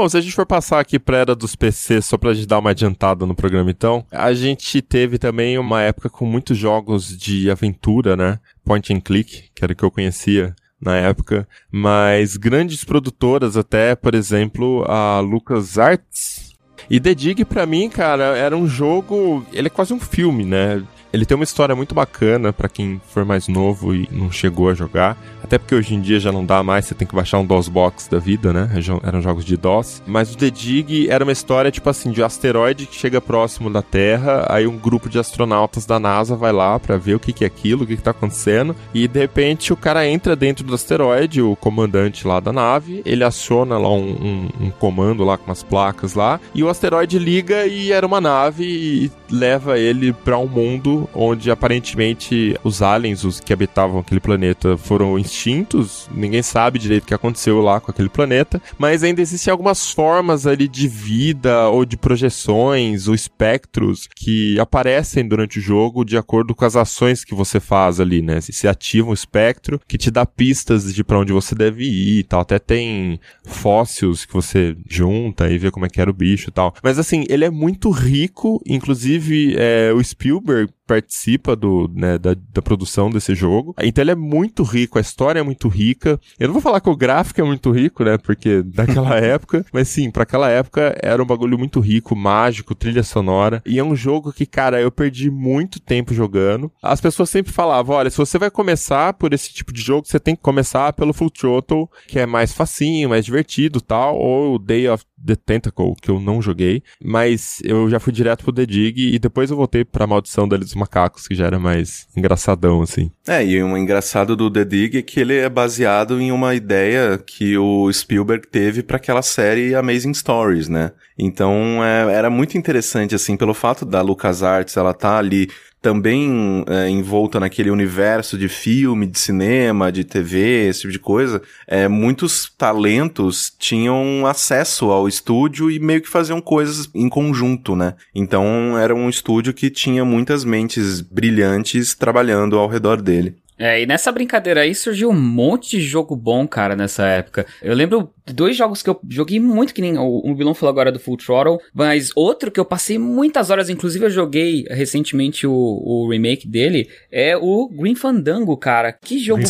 Bom, 0.02 0.10
se 0.10 0.18
a 0.18 0.22
gente 0.22 0.34
for 0.34 0.48
passar 0.48 0.80
aqui 0.80 0.98
pra 0.98 1.18
era 1.18 1.36
dos 1.36 1.56
PCs, 1.56 2.08
só 2.08 2.18
pra 2.18 2.34
gente 2.34 2.48
dar 2.48 2.58
uma 2.58 2.72
adiantada 2.72 3.24
no 3.24 3.36
programa 3.36 3.70
então, 3.70 4.04
a 4.12 4.34
gente 4.34 4.82
teve 4.82 5.20
também 5.20 5.60
uma 5.60 5.84
época 5.84 6.10
com 6.10 6.26
muitos 6.26 6.58
jogos 6.58 7.16
de 7.16 7.52
aventura, 7.52 8.18
né? 8.18 8.40
Point 8.66 8.92
and 8.92 9.00
click, 9.00 9.52
que 9.54 9.64
era 9.64 9.74
o 9.74 9.76
que 9.76 9.84
eu 9.84 9.92
conhecia 9.92 10.56
na 10.82 10.96
época, 10.96 11.48
mas 11.72 12.36
grandes 12.36 12.84
produtoras 12.84 13.56
até, 13.56 13.96
por 13.96 14.16
exemplo, 14.16 14.84
a 14.88 15.20
LucasArts. 15.20 16.56
E 16.90 17.00
The 17.00 17.14
Dig, 17.14 17.46
pra 17.46 17.68
mim, 17.68 17.88
cara, 17.88 18.36
era 18.36 18.58
um 18.58 18.68
jogo. 18.68 19.46
Ele 19.54 19.68
é 19.68 19.70
quase 19.70 19.94
um 19.94 20.00
filme, 20.00 20.44
né? 20.44 20.82
Ele 21.14 21.26
tem 21.26 21.36
uma 21.36 21.44
história 21.44 21.76
muito 21.76 21.94
bacana 21.94 22.54
para 22.54 22.70
quem 22.70 23.02
for 23.10 23.26
mais 23.26 23.48
novo 23.48 23.94
e 23.94 24.08
não 24.12 24.32
chegou 24.32 24.70
a 24.70 24.74
jogar. 24.74 25.18
Até 25.44 25.58
porque 25.58 25.76
hoje 25.76 25.94
em 25.94 26.02
dia 26.02 26.20
já 26.20 26.32
não 26.32 26.46
dá 26.46 26.64
mais, 26.64 26.86
você 26.86 26.96
tem 26.96 27.08
que 27.08 27.16
baixar 27.16 27.40
um 27.40 27.46
DOSBox 27.46 28.08
da 28.08 28.18
vida, 28.18 28.54
né? 28.54 28.70
Eram 29.04 29.22
jogos 29.22 29.44
de 29.44 29.58
DOS. 29.58 30.02
Mas 30.08 30.34
o 30.34 30.38
The 30.38 30.50
Dig 30.50 31.10
era 31.10 31.24
uma 31.24 31.34
história, 31.34 31.72
tipo 31.72 31.90
assim, 31.90 32.12
de 32.12 32.22
um 32.22 32.26
asteroide 32.26 32.86
que 32.86 32.96
chega 32.96 33.20
próximo 33.20 33.70
da 33.70 33.82
Terra, 33.82 34.46
aí 34.50 34.66
um 34.66 34.78
grupo 34.78 35.10
de 35.10 35.20
astronautas 35.20 35.86
da 35.86 36.00
NASA 36.00 36.36
vai 36.36 36.54
lá 36.54 36.80
para 36.80 36.98
ver 36.98 37.16
o 37.16 37.20
que, 37.20 37.34
que 37.34 37.44
é 37.44 37.48
aquilo, 37.48 37.84
o 37.84 37.88
que, 37.88 37.98
que 37.98 38.04
tá 38.04 38.12
acontecendo. 38.12 38.76
E 38.94 39.08
de 39.08 39.20
repente 39.20 39.74
o 39.74 39.78
cara 39.78 40.08
entra 40.08 40.36
dentro 40.36 40.64
do 40.64 40.74
asteroide, 40.74 41.42
o 41.42 41.56
comandante 41.56 42.26
lá 42.26 42.40
da 42.40 42.54
nave, 42.54 43.02
ele 43.06 43.24
aciona 43.24 43.78
lá 43.78 43.90
um, 43.90 44.50
um, 44.62 44.66
um 44.68 44.72
comando 44.72 45.26
lá 45.26 45.38
com 45.38 45.46
umas 45.46 45.64
placas 45.64 46.14
lá, 46.14 46.40
e 46.56 46.64
o 46.64 46.70
asteroide 46.70 47.20
liga 47.20 47.66
e 47.66 47.92
era 47.92 48.06
uma 48.06 48.22
nave 48.22 48.64
e 48.64 49.12
leva 49.30 49.78
ele 49.78 50.14
para 50.14 50.38
um 50.38 50.48
mundo 50.48 51.01
onde 51.14 51.52
aparentemente 51.52 52.58
os 52.64 52.82
aliens, 52.82 53.24
os 53.24 53.40
que 53.40 53.54
habitavam 53.54 54.00
aquele 54.00 54.20
planeta, 54.20 54.78
foram 54.78 55.18
extintos. 55.18 56.10
Ninguém 56.14 56.42
sabe 56.42 56.80
direito 56.80 57.04
o 57.04 57.08
que 57.08 57.14
aconteceu 57.14 57.62
lá 57.62 57.80
com 57.80 57.92
aquele 57.92 58.10
planeta, 58.10 58.62
mas 58.78 59.04
ainda 59.04 59.22
existem 59.22 59.52
algumas 59.52 59.92
formas 59.92 60.48
ali 60.48 60.68
de 60.68 60.88
vida 60.88 61.70
ou 61.70 61.86
de 61.86 61.98
projeções 61.98 63.08
ou 63.08 63.16
espectros 63.16 64.08
que 64.16 64.60
aparecem 64.60 65.28
durante 65.28 65.60
o 65.60 65.62
jogo 65.62 66.04
de 66.04 66.18
acordo 66.18 66.54
com 66.56 66.66
as 66.66 66.76
ações 66.76 67.24
que 67.24 67.36
você 67.36 67.60
faz 67.60 68.00
ali, 68.00 68.22
né? 68.22 68.40
Se 68.42 68.68
ativa 68.68 69.10
um 69.10 69.14
espectro 69.14 69.80
que 69.88 69.98
te 69.98 70.12
dá 70.12 70.26
pistas 70.26 70.94
de 70.94 71.04
para 71.04 71.20
onde 71.20 71.34
você 71.34 71.56
deve 71.56 71.84
ir 71.84 72.20
e 72.20 72.24
tal. 72.24 72.42
Até 72.42 72.60
tem 72.60 73.20
fósseis 73.46 74.26
que 74.26 74.34
você 74.34 74.76
junta 74.90 75.50
e 75.50 75.58
vê 75.58 75.72
como 75.72 75.86
é 75.86 75.90
que 75.90 76.02
era 76.02 76.10
o 76.10 76.14
bicho 76.14 76.50
e 76.50 76.52
tal. 76.52 76.74
Mas 76.84 77.00
assim, 77.00 77.26
ele 77.30 77.46
é 77.46 77.50
muito 77.50 77.90
rico, 77.90 78.62
inclusive 78.66 79.56
é, 79.58 79.92
o 79.94 80.04
Spielberg 80.04 80.72
participa 80.92 81.56
do, 81.56 81.90
né, 81.96 82.18
da, 82.18 82.34
da, 82.34 82.62
produção 82.62 83.10
desse 83.10 83.34
jogo. 83.34 83.74
Então 83.82 84.04
ele 84.04 84.12
é 84.12 84.16
muito 84.16 84.62
rico, 84.62 84.98
a 84.98 85.02
história 85.02 85.40
é 85.40 85.44
muito 85.44 85.70
rica. 85.70 86.20
Eu 86.38 86.50
não 86.50 86.54
vou 86.54 86.62
falar 86.62 86.82
que 86.82 86.90
o 86.90 86.96
gráfico 86.98 87.40
é 87.40 87.44
muito 87.46 87.72
rico, 87.72 88.04
né? 88.04 88.18
Porque 88.18 88.62
daquela 88.68 89.16
época, 89.18 89.66
mas 89.72 89.88
sim, 89.88 90.12
para 90.12 90.24
aquela 90.24 90.50
época 90.50 90.94
era 91.02 91.24
um 91.24 91.26
bagulho 91.26 91.58
muito 91.58 91.80
rico, 91.80 92.14
mágico, 92.14 92.76
trilha 92.76 93.04
sonora. 93.04 93.64
E 93.66 93.80
é 93.80 93.84
um 93.84 93.96
jogo 93.96 94.34
que, 94.34 94.46
cara, 94.46 94.82
eu 94.82 94.92
perdi 94.92 95.32
muito 95.32 95.80
tempo 95.80 96.14
jogando. 96.14 96.70
As 96.84 97.00
pessoas 97.00 97.30
sempre 97.30 97.54
falavam: 97.54 97.96
olha, 97.96 98.10
se 98.10 98.18
você 98.18 98.38
vai 98.38 98.52
começar 98.52 99.14
por 99.14 99.34
esse 99.34 99.54
tipo 99.54 99.72
de 99.72 99.82
jogo, 99.82 100.06
você 100.06 100.20
tem 100.20 100.36
que 100.36 100.42
começar 100.42 100.92
pelo 100.92 101.14
Full 101.14 101.30
Throttle, 101.30 101.88
que 102.06 102.20
é 102.20 102.26
mais 102.26 102.52
facinho, 102.52 103.10
mais 103.10 103.24
divertido 103.24 103.80
tal, 103.80 104.18
ou 104.18 104.56
o 104.56 104.60
Day 104.60 104.90
of 104.90 105.06
The 105.26 105.36
Tentacle, 105.36 105.94
que 106.02 106.10
eu 106.10 106.20
não 106.20 106.42
joguei, 106.42 106.82
mas 107.04 107.60
eu 107.64 107.90
já 107.90 108.00
fui 108.00 108.14
direto 108.14 108.44
pro 108.44 108.54
The 108.54 108.66
Dig 108.66 109.14
e 109.14 109.20
depois 109.20 109.52
eu 109.52 109.58
voltei 109.58 109.84
pra 109.84 110.08
Maldição 110.08 110.48
da 110.48 110.58
dos 110.62 110.76
Macacos, 110.76 111.28
que 111.28 111.36
já 111.36 111.48
era 111.48 111.60
mais 111.60 112.08
engraçadão, 112.16 112.82
assim. 112.82 113.12
É, 113.28 113.44
e 113.46 113.62
o 113.62 113.78
engraçado 113.78 114.36
do 114.36 114.50
The 114.50 114.64
Dig 114.64 114.98
é 114.98 115.02
que 115.02 115.20
ele 115.20 115.36
é 115.36 115.50
baseado 115.50 116.20
em 116.22 116.32
uma 116.32 116.56
ideia 116.56 117.18
que 117.18 117.58
o 117.58 117.92
Spielberg 117.92 118.48
teve 118.48 118.84
para 118.84 118.98
aquela 118.98 119.22
série 119.22 119.76
Amazing 119.76 120.14
Stories, 120.14 120.70
né? 120.70 120.92
Então 121.18 121.84
é, 121.84 122.14
era 122.14 122.30
muito 122.30 122.58
interessante, 122.58 123.16
assim, 123.16 123.36
pelo 123.36 123.54
fato 123.54 123.86
da 123.86 124.02
LucasArts, 124.02 124.78
ela 124.78 124.94
tá 124.94 125.18
ali 125.18 125.50
também 125.82 126.64
é, 126.68 126.90
envolta 126.90 127.40
naquele 127.40 127.72
universo 127.72 128.38
de 128.38 128.48
filme, 128.48 129.08
de 129.08 129.18
cinema, 129.18 129.92
de 129.92 130.04
TV, 130.04 130.68
esse 130.68 130.82
tipo 130.82 130.94
de 130.94 131.00
coisa, 131.00 131.42
é, 131.68 131.88
muitos 131.88 132.52
talentos 132.56 133.52
tinham 133.58 134.26
acesso 134.28 134.92
ao 134.92 135.08
estúdio 135.08 135.72
e 135.72 135.80
meio 135.80 136.02
que 136.02 136.10
faziam 136.10 136.40
coisas 136.40 136.90
em 136.94 137.10
conjunto, 137.10 137.76
né? 137.76 137.96
Então 138.14 138.78
era 138.78 138.94
um 138.94 139.10
estúdio 139.10 139.54
que 139.54 139.70
tinha 139.70 140.06
muitas 140.06 140.46
mentes 140.46 141.02
brilhantes 141.02 141.96
trabalhando 141.96 142.60
ao 142.60 142.68
redor 142.68 143.02
dele. 143.02 143.41
É, 143.62 143.80
e 143.80 143.86
nessa 143.86 144.12
brincadeira 144.12 144.62
aí 144.62 144.74
surgiu 144.74 145.12
um 145.12 145.22
monte 145.22 145.78
de 145.78 145.82
jogo 145.82 146.16
bom, 146.16 146.48
cara, 146.48 146.76
nessa 146.76 147.06
época. 147.06 147.46
Eu 147.62 147.76
lembro 147.76 148.12
dois 148.34 148.58
jogos 148.58 148.82
que 148.82 148.90
eu 148.90 149.00
joguei 149.08 149.40
muito, 149.40 149.72
que 149.72 149.82
nem 149.82 150.00
o, 150.00 150.22
o 150.24 150.34
Bilon 150.34 150.56
falou 150.56 150.72
agora 150.72 150.92
do 150.92 151.00
Full 151.00 151.18
Throttle, 151.18 151.60
mas 151.72 152.10
outro 152.16 152.50
que 152.50 152.60
eu 152.60 152.66
passei 152.66 152.98
muitas 152.98 153.52
horas, 153.52 153.70
inclusive 153.70 154.06
eu 154.06 154.10
joguei 154.10 154.66
recentemente 154.68 155.46
o, 155.46 155.54
o 155.54 156.10
remake 156.10 156.48
dele, 156.48 156.90
é 157.12 157.38
o 157.38 157.70
Green 157.70 157.94
Fandango, 157.94 158.58
cara. 158.58 158.92
Que 158.92 159.20
jogo 159.20 159.44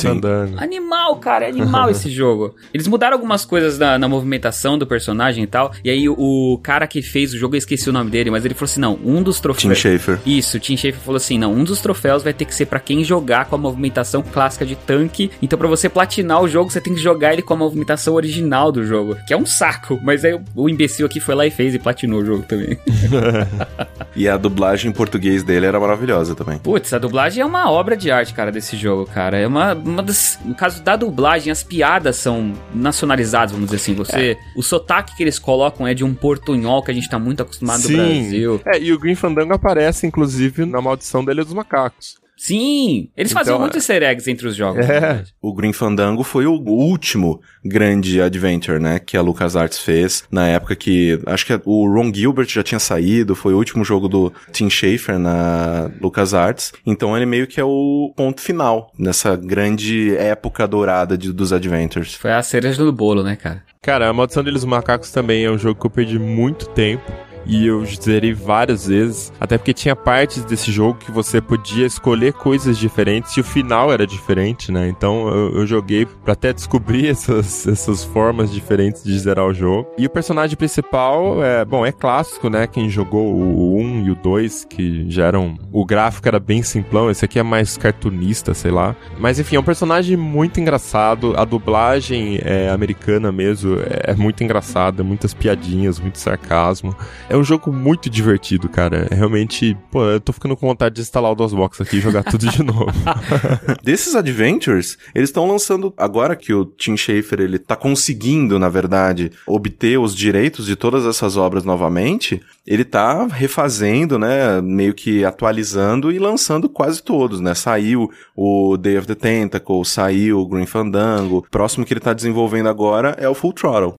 animal, 0.57 1.15
cara, 1.17 1.45
é 1.45 1.49
animal 1.49 1.89
esse 1.89 2.09
jogo. 2.11 2.53
Eles 2.73 2.89
mudaram 2.89 3.15
algumas 3.15 3.45
coisas 3.45 3.79
na, 3.79 3.97
na, 3.97 4.09
movimentação 4.09 4.77
do 4.77 4.85
personagem 4.85 5.45
e 5.45 5.47
tal, 5.47 5.71
e 5.85 5.89
aí 5.89 6.09
o, 6.09 6.15
o, 6.17 6.57
cara 6.57 6.85
que 6.85 7.01
fez 7.01 7.33
o 7.33 7.37
jogo, 7.37 7.55
eu 7.55 7.59
esqueci 7.59 7.89
o 7.89 7.93
nome 7.93 8.11
dele, 8.11 8.29
mas 8.29 8.43
ele 8.43 8.53
falou 8.53 8.65
assim, 8.65 8.81
não, 8.81 8.99
um 9.05 9.23
dos 9.23 9.39
troféus... 9.39 9.79
Tim 9.79 9.97
Schafer. 9.97 10.19
Isso, 10.25 10.59
Tim 10.59 10.75
Schafer 10.75 10.99
falou 10.99 11.15
assim, 11.15 11.39
não, 11.39 11.53
um 11.53 11.63
dos 11.63 11.79
troféus 11.79 12.23
vai 12.23 12.33
ter 12.33 12.43
que 12.43 12.53
ser 12.53 12.65
para 12.65 12.79
quem 12.79 13.05
jogar 13.05 13.45
com 13.45 13.55
a 13.55 13.57
movimentação 13.57 14.00
clássica 14.21 14.65
de 14.65 14.75
tanque, 14.75 15.31
então 15.41 15.57
para 15.57 15.67
você 15.67 15.89
platinar 15.89 16.41
o 16.41 16.47
jogo, 16.47 16.69
você 16.69 16.81
tem 16.81 16.93
que 16.93 16.99
jogar 17.01 17.33
ele 17.33 17.41
com 17.41 17.53
a 17.53 17.57
movimentação 17.57 18.13
original 18.13 18.71
do 18.71 18.83
jogo, 18.85 19.15
que 19.27 19.33
é 19.33 19.37
um 19.37 19.45
saco. 19.45 19.99
Mas 20.03 20.23
aí 20.25 20.39
o 20.55 20.69
imbecil 20.69 21.05
aqui 21.05 21.19
foi 21.19 21.35
lá 21.35 21.45
e 21.45 21.51
fez 21.51 21.73
e 21.73 21.79
platinou 21.79 22.21
o 22.21 22.25
jogo 22.25 22.43
também. 22.43 22.77
E 24.15 24.27
a 24.27 24.35
dublagem 24.35 24.91
em 24.91 24.93
português 24.93 25.43
dele 25.43 25.65
era 25.65 25.79
maravilhosa 25.79 26.35
também. 26.35 26.59
Putz, 26.59 26.93
a 26.93 26.97
dublagem 26.97 27.41
é 27.41 27.45
uma 27.45 27.71
obra 27.71 27.95
de 27.95 28.11
arte, 28.11 28.33
cara, 28.33 28.51
desse 28.51 28.75
jogo, 28.75 29.05
cara. 29.05 29.37
É 29.37 29.47
uma, 29.47 29.73
uma 29.73 30.03
das. 30.03 30.37
No 30.43 30.53
caso 30.53 30.83
da 30.83 30.95
dublagem, 30.95 31.51
as 31.51 31.63
piadas 31.63 32.17
são 32.17 32.53
nacionalizadas, 32.73 33.51
vamos 33.51 33.67
dizer 33.67 33.77
assim. 33.77 33.93
Você. 33.95 34.37
O 34.55 34.61
sotaque 34.61 35.15
que 35.15 35.23
eles 35.23 35.39
colocam 35.39 35.87
é 35.87 35.93
de 35.93 36.03
um 36.03 36.13
portunhol 36.13 36.83
que 36.83 36.91
a 36.91 36.93
gente 36.93 37.09
tá 37.09 37.17
muito 37.17 37.41
acostumado 37.41 37.83
no 37.83 37.97
Brasil. 37.97 38.61
É, 38.65 38.79
e 38.79 38.91
o 38.91 38.99
Green 38.99 39.15
Fandango 39.15 39.53
aparece, 39.53 40.05
inclusive, 40.05 40.65
na 40.65 40.81
maldição 40.81 41.23
dele 41.23 41.43
dos 41.43 41.53
macacos. 41.53 42.20
Sim! 42.43 43.09
Eles 43.15 43.31
faziam 43.31 43.53
Então, 43.53 43.61
muito 43.61 43.77
easter 43.77 44.01
eggs 44.01 44.27
entre 44.29 44.47
os 44.47 44.55
jogos. 44.55 44.83
É. 44.83 45.23
O 45.39 45.53
Green 45.53 45.71
Fandango 45.73 46.23
foi 46.23 46.47
o 46.47 46.53
último 46.55 47.39
grande 47.63 48.19
adventure, 48.19 48.79
né, 48.79 48.97
que 48.97 49.15
a 49.15 49.21
LucasArts 49.21 49.77
fez 49.77 50.23
na 50.31 50.47
época 50.47 50.75
que 50.75 51.19
acho 51.27 51.45
que 51.45 51.53
o 51.65 51.85
Ron 51.87 52.11
Gilbert 52.11 52.47
já 52.49 52.63
tinha 52.63 52.79
saído, 52.79 53.35
foi 53.35 53.53
o 53.53 53.57
último 53.57 53.85
jogo 53.85 54.07
do 54.09 54.33
Tim 54.51 54.71
Schafer 54.71 55.19
na 55.19 55.91
LucasArts. 56.01 56.73
Então 56.83 57.15
ele 57.15 57.27
meio 57.27 57.45
que 57.45 57.59
é 57.59 57.63
o 57.63 58.11
ponto 58.17 58.41
final 58.41 58.91
nessa 58.97 59.35
grande 59.35 60.15
época 60.17 60.67
dourada 60.67 61.15
de- 61.15 61.31
dos 61.31 61.53
adventures. 61.53 62.15
Foi 62.15 62.31
a 62.33 62.41
cereja 62.41 62.83
do 62.83 62.91
bolo, 62.91 63.21
né, 63.21 63.35
cara? 63.35 63.61
Cara, 63.83 64.09
a 64.09 64.13
Maldição 64.13 64.43
deles 64.43 64.65
Macacos 64.65 65.11
também 65.11 65.45
é 65.45 65.51
um 65.51 65.59
jogo 65.59 65.79
que 65.79 65.85
eu 65.85 65.91
perdi 65.91 66.17
muito 66.17 66.67
tempo. 66.69 67.03
E 67.45 67.65
eu 67.65 67.85
zerei 67.85 68.33
várias 68.33 68.87
vezes, 68.87 69.31
até 69.39 69.57
porque 69.57 69.73
tinha 69.73 69.95
partes 69.95 70.43
desse 70.43 70.71
jogo 70.71 70.99
que 70.99 71.11
você 71.11 71.41
podia 71.41 71.85
escolher 71.85 72.33
coisas 72.33 72.77
diferentes 72.77 73.35
e 73.35 73.41
o 73.41 73.43
final 73.43 73.91
era 73.91 74.05
diferente, 74.05 74.71
né? 74.71 74.87
Então 74.87 75.27
eu, 75.27 75.59
eu 75.59 75.67
joguei 75.67 76.05
pra 76.05 76.33
até 76.33 76.53
descobrir 76.53 77.07
essas, 77.09 77.67
essas 77.67 78.03
formas 78.03 78.51
diferentes 78.51 79.03
de 79.03 79.17
zerar 79.17 79.45
o 79.45 79.53
jogo. 79.53 79.89
E 79.97 80.05
o 80.05 80.09
personagem 80.09 80.55
principal, 80.55 81.43
é, 81.43 81.65
bom, 81.65 81.85
é 81.85 81.91
clássico, 81.91 82.49
né? 82.49 82.67
Quem 82.67 82.89
jogou 82.89 83.33
o 83.33 83.77
1 83.77 84.05
e 84.05 84.11
o 84.11 84.15
2, 84.15 84.65
que 84.65 85.09
já 85.09 85.25
eram. 85.25 85.57
O 85.71 85.85
gráfico 85.85 86.27
era 86.27 86.39
bem 86.39 86.63
simplão, 86.63 87.09
esse 87.09 87.25
aqui 87.25 87.39
é 87.39 87.43
mais 87.43 87.77
cartunista, 87.77 88.53
sei 88.53 88.71
lá. 88.71 88.95
Mas 89.19 89.39
enfim, 89.39 89.55
é 89.55 89.59
um 89.59 89.63
personagem 89.63 90.15
muito 90.15 90.59
engraçado, 90.59 91.33
a 91.37 91.45
dublagem 91.45 92.39
é 92.43 92.69
americana 92.69 93.31
mesmo, 93.31 93.77
é 93.85 94.13
muito 94.13 94.43
engraçada, 94.43 95.03
muitas 95.03 95.33
piadinhas, 95.33 95.99
muito 95.99 96.17
sarcasmo. 96.17 96.95
É 97.31 97.37
um 97.37 97.45
jogo 97.45 97.71
muito 97.71 98.09
divertido, 98.09 98.67
cara. 98.67 99.07
É 99.09 99.15
realmente, 99.15 99.73
pô, 99.89 100.03
eu 100.03 100.19
tô 100.19 100.33
ficando 100.33 100.57
com 100.57 100.67
vontade 100.67 100.95
de 100.95 101.01
instalar 101.01 101.31
o 101.31 101.35
DOSBox 101.35 101.79
aqui 101.79 101.95
e 101.95 102.01
jogar 102.01 102.23
tudo 102.23 102.45
de 102.45 102.59
novo. 102.61 102.91
Desses 103.81 104.15
adventures, 104.15 104.97
eles 105.15 105.29
estão 105.29 105.47
lançando 105.47 105.93
agora 105.95 106.35
que 106.35 106.53
o 106.53 106.65
Tim 106.65 106.97
Schafer 106.97 107.39
ele 107.39 107.57
tá 107.57 107.77
conseguindo, 107.77 108.59
na 108.59 108.67
verdade, 108.67 109.31
obter 109.47 109.97
os 109.97 110.13
direitos 110.13 110.65
de 110.65 110.75
todas 110.75 111.05
essas 111.05 111.37
obras 111.37 111.63
novamente, 111.63 112.41
ele 112.67 112.83
tá 112.83 113.25
refazendo, 113.27 114.19
né, 114.19 114.59
meio 114.59 114.93
que 114.93 115.23
atualizando 115.23 116.11
e 116.11 116.19
lançando 116.19 116.67
quase 116.67 117.01
todos, 117.01 117.39
né? 117.39 117.55
Saiu 117.55 118.11
o 118.35 118.75
Day 118.75 118.97
of 118.97 119.07
the 119.07 119.15
Tentacle, 119.15 119.85
saiu 119.85 120.39
o 120.39 120.45
Green 120.45 120.65
Fandango. 120.65 121.37
O 121.37 121.49
próximo 121.49 121.85
que 121.85 121.93
ele 121.93 122.01
tá 122.01 122.11
desenvolvendo 122.11 122.67
agora 122.67 123.15
é 123.17 123.29
o 123.29 123.33
Full 123.33 123.53
Throttle. 123.53 123.95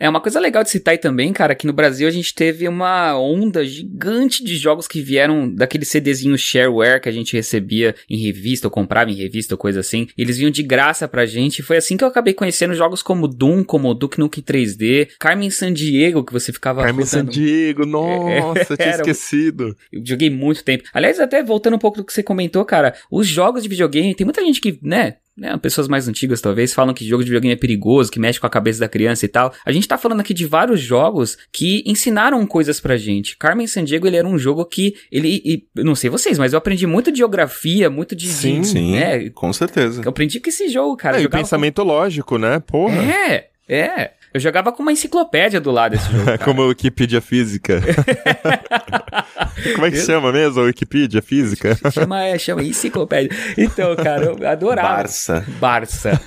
É 0.00 0.08
uma 0.08 0.20
coisa 0.20 0.38
legal 0.38 0.62
de 0.62 0.70
citar 0.70 0.92
aí 0.92 0.98
também, 0.98 1.32
cara, 1.32 1.54
que 1.54 1.66
no 1.66 1.72
Brasil 1.72 2.06
a 2.06 2.10
gente 2.10 2.32
teve 2.34 2.68
uma 2.68 3.18
onda 3.18 3.64
gigante 3.64 4.44
de 4.44 4.56
jogos 4.56 4.86
que 4.86 5.00
vieram 5.02 5.52
daquele 5.52 5.84
CDzinho 5.84 6.38
shareware 6.38 7.00
que 7.00 7.08
a 7.08 7.12
gente 7.12 7.34
recebia 7.34 7.94
em 8.08 8.16
revista, 8.16 8.68
ou 8.68 8.70
comprava 8.70 9.10
em 9.10 9.14
revista, 9.14 9.54
ou 9.54 9.58
coisa 9.58 9.80
assim. 9.80 10.06
Eles 10.16 10.38
vinham 10.38 10.50
de 10.52 10.62
graça 10.62 11.08
pra 11.08 11.26
gente. 11.26 11.58
E 11.58 11.62
foi 11.62 11.76
assim 11.78 11.96
que 11.96 12.04
eu 12.04 12.08
acabei 12.08 12.32
conhecendo 12.32 12.74
jogos 12.74 13.02
como 13.02 13.26
Doom, 13.26 13.64
como 13.64 13.92
Duke 13.92 14.20
Nukem 14.20 14.42
3D, 14.42 15.08
Carmen 15.18 15.50
Sandiego, 15.50 16.24
que 16.24 16.32
você 16.32 16.52
ficava 16.52 16.82
Carmen 16.82 17.04
rodando- 17.04 17.32
Sandiego, 17.32 17.84
nossa, 17.84 18.72
eu 18.74 18.76
tinha 18.78 18.90
esquecido. 18.90 19.76
Eu 19.92 20.02
joguei 20.04 20.30
muito 20.30 20.62
tempo. 20.62 20.84
Aliás, 20.92 21.18
até 21.18 21.42
voltando 21.42 21.74
um 21.74 21.78
pouco 21.78 21.96
do 21.98 22.04
que 22.04 22.12
você 22.12 22.22
comentou, 22.22 22.64
cara, 22.64 22.94
os 23.10 23.26
jogos 23.26 23.64
de 23.64 23.68
videogame, 23.68 24.14
tem 24.14 24.24
muita 24.24 24.44
gente 24.44 24.60
que, 24.60 24.78
né, 24.82 25.16
né, 25.38 25.56
pessoas 25.56 25.86
mais 25.88 26.08
antigas 26.08 26.40
talvez 26.40 26.74
falam 26.74 26.92
que 26.92 27.06
jogo 27.06 27.22
de 27.22 27.30
videogame 27.30 27.52
é 27.54 27.56
perigoso, 27.56 28.10
que 28.10 28.18
mexe 28.18 28.40
com 28.40 28.46
a 28.46 28.50
cabeça 28.50 28.80
da 28.80 28.88
criança 28.88 29.24
e 29.24 29.28
tal. 29.28 29.54
A 29.64 29.70
gente 29.72 29.86
tá 29.86 29.96
falando 29.96 30.20
aqui 30.20 30.34
de 30.34 30.44
vários 30.46 30.80
jogos 30.80 31.38
que 31.52 31.82
ensinaram 31.86 32.44
coisas 32.46 32.80
pra 32.80 32.96
gente. 32.96 33.36
Carmen 33.36 33.66
Sandiego, 33.66 34.06
ele 34.06 34.16
era 34.16 34.26
um 34.26 34.36
jogo 34.38 34.64
que 34.64 34.94
ele, 35.12 35.40
e, 35.44 35.64
não 35.76 35.94
sei 35.94 36.10
vocês, 36.10 36.38
mas 36.38 36.52
eu 36.52 36.58
aprendi 36.58 36.86
muito 36.86 37.12
de 37.12 37.18
geografia, 37.18 37.88
muito 37.88 38.16
de, 38.16 38.26
Sim, 38.28 38.60
de- 38.62 38.66
Sim, 38.68 38.92
né, 38.92 39.30
com 39.30 39.52
certeza. 39.52 40.02
eu 40.04 40.08
aprendi 40.10 40.40
com 40.40 40.48
esse 40.48 40.68
jogo, 40.68 40.96
cara. 40.96 41.18
É, 41.18 41.22
e 41.22 41.26
o 41.26 41.30
pensamento 41.30 41.82
lógico, 41.82 42.36
né? 42.38 42.60
com- 42.60 42.66
Porra. 42.66 42.96
É, 43.02 43.46
é. 43.68 44.10
Eu 44.32 44.40
jogava 44.40 44.70
com 44.72 44.82
uma 44.82 44.92
enciclopédia 44.92 45.60
do 45.60 45.70
lado 45.70 45.92
desse 45.92 46.10
jogo. 46.12 46.38
Como 46.44 46.62
a 46.62 46.66
Wikipedia 46.66 47.20
Física. 47.20 47.80
Como 49.74 49.86
é 49.86 49.90
que 49.90 49.96
chama 49.98 50.30
mesmo 50.32 50.60
a 50.60 50.64
Wikipedia 50.64 51.22
Física? 51.22 51.76
Chama, 51.90 52.22
é, 52.24 52.38
chama 52.38 52.62
enciclopédia. 52.62 53.30
Então, 53.56 53.96
cara, 53.96 54.24
eu 54.26 54.46
adorava. 54.48 54.88
Barça. 54.88 55.44
Barça. 55.58 56.20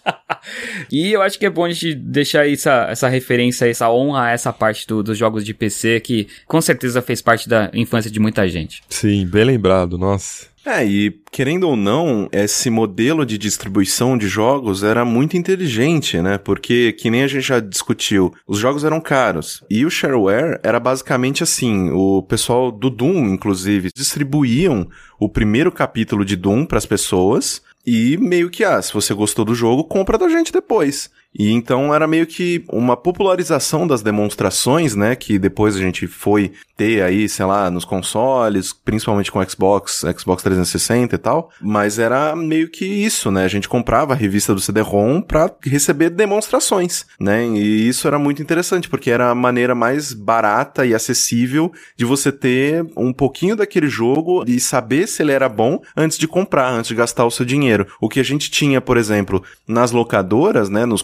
e 0.90 1.12
eu 1.12 1.22
acho 1.22 1.38
que 1.38 1.46
é 1.46 1.50
bom 1.50 1.64
a 1.64 1.70
gente 1.70 1.94
deixar 1.94 2.48
essa, 2.48 2.86
essa 2.90 3.08
referência, 3.08 3.66
essa 3.68 3.90
honra 3.90 4.24
a 4.26 4.30
essa 4.30 4.52
parte 4.52 4.86
do- 4.86 5.02
dos 5.02 5.16
jogos 5.16 5.44
de 5.44 5.54
PC 5.54 6.00
que 6.00 6.28
com 6.46 6.60
certeza 6.60 7.00
fez 7.00 7.22
parte 7.22 7.48
da 7.48 7.70
infância 7.72 8.10
de 8.10 8.20
muita 8.20 8.46
gente. 8.48 8.82
Sim, 8.88 9.26
bem 9.26 9.44
lembrado, 9.44 9.96
nossa. 9.96 10.51
É, 10.64 10.84
e 10.84 11.10
querendo 11.32 11.68
ou 11.68 11.74
não, 11.74 12.28
esse 12.30 12.70
modelo 12.70 13.26
de 13.26 13.36
distribuição 13.36 14.16
de 14.16 14.28
jogos 14.28 14.84
era 14.84 15.04
muito 15.04 15.36
inteligente, 15.36 16.22
né? 16.22 16.38
Porque, 16.38 16.92
que 16.92 17.10
nem 17.10 17.24
a 17.24 17.26
gente 17.26 17.46
já 17.46 17.58
discutiu, 17.58 18.32
os 18.46 18.58
jogos 18.58 18.84
eram 18.84 19.00
caros. 19.00 19.64
E 19.68 19.84
o 19.84 19.90
shareware 19.90 20.60
era 20.62 20.78
basicamente 20.78 21.42
assim: 21.42 21.90
o 21.90 22.22
pessoal 22.22 22.70
do 22.70 22.88
Doom, 22.88 23.26
inclusive, 23.26 23.90
distribuíam 23.94 24.88
o 25.18 25.28
primeiro 25.28 25.72
capítulo 25.72 26.24
de 26.24 26.36
Doom 26.36 26.64
para 26.64 26.78
as 26.78 26.86
pessoas. 26.86 27.60
E 27.84 28.16
meio 28.16 28.48
que, 28.48 28.62
ah, 28.62 28.80
se 28.80 28.92
você 28.92 29.12
gostou 29.12 29.44
do 29.44 29.56
jogo, 29.56 29.82
compra 29.82 30.16
da 30.16 30.28
gente 30.28 30.52
depois. 30.52 31.10
E 31.34 31.50
então 31.50 31.94
era 31.94 32.06
meio 32.06 32.26
que 32.26 32.64
uma 32.68 32.96
popularização 32.96 33.86
das 33.86 34.02
demonstrações, 34.02 34.94
né? 34.94 35.16
Que 35.16 35.38
depois 35.38 35.76
a 35.76 35.80
gente 35.80 36.06
foi 36.06 36.52
ter 36.76 37.02
aí, 37.02 37.28
sei 37.28 37.46
lá, 37.46 37.70
nos 37.70 37.84
consoles, 37.84 38.72
principalmente 38.72 39.30
com 39.30 39.42
Xbox, 39.48 40.04
Xbox 40.18 40.42
360 40.42 41.14
e 41.14 41.18
tal. 41.18 41.50
Mas 41.60 41.98
era 41.98 42.34
meio 42.36 42.68
que 42.68 42.84
isso, 42.84 43.30
né? 43.30 43.44
A 43.44 43.48
gente 43.48 43.68
comprava 43.68 44.12
a 44.12 44.16
revista 44.16 44.54
do 44.54 44.60
CD-ROM 44.60 45.22
pra 45.22 45.50
receber 45.64 46.10
demonstrações, 46.10 47.06
né? 47.20 47.46
E 47.46 47.88
isso 47.88 48.06
era 48.06 48.18
muito 48.18 48.42
interessante, 48.42 48.88
porque 48.88 49.10
era 49.10 49.30
a 49.30 49.34
maneira 49.34 49.74
mais 49.74 50.12
barata 50.12 50.84
e 50.84 50.94
acessível 50.94 51.72
de 51.96 52.04
você 52.04 52.30
ter 52.30 52.84
um 52.96 53.12
pouquinho 53.12 53.56
daquele 53.56 53.88
jogo 53.88 54.44
e 54.46 54.60
saber 54.60 55.06
se 55.06 55.22
ele 55.22 55.32
era 55.32 55.48
bom 55.48 55.80
antes 55.96 56.18
de 56.18 56.28
comprar, 56.28 56.70
antes 56.72 56.88
de 56.88 56.94
gastar 56.94 57.24
o 57.24 57.30
seu 57.30 57.46
dinheiro. 57.46 57.86
O 58.00 58.08
que 58.08 58.20
a 58.20 58.24
gente 58.24 58.50
tinha, 58.50 58.80
por 58.80 58.96
exemplo, 58.96 59.42
nas 59.66 59.92
locadoras, 59.92 60.68
né, 60.68 60.84
nos 60.84 61.02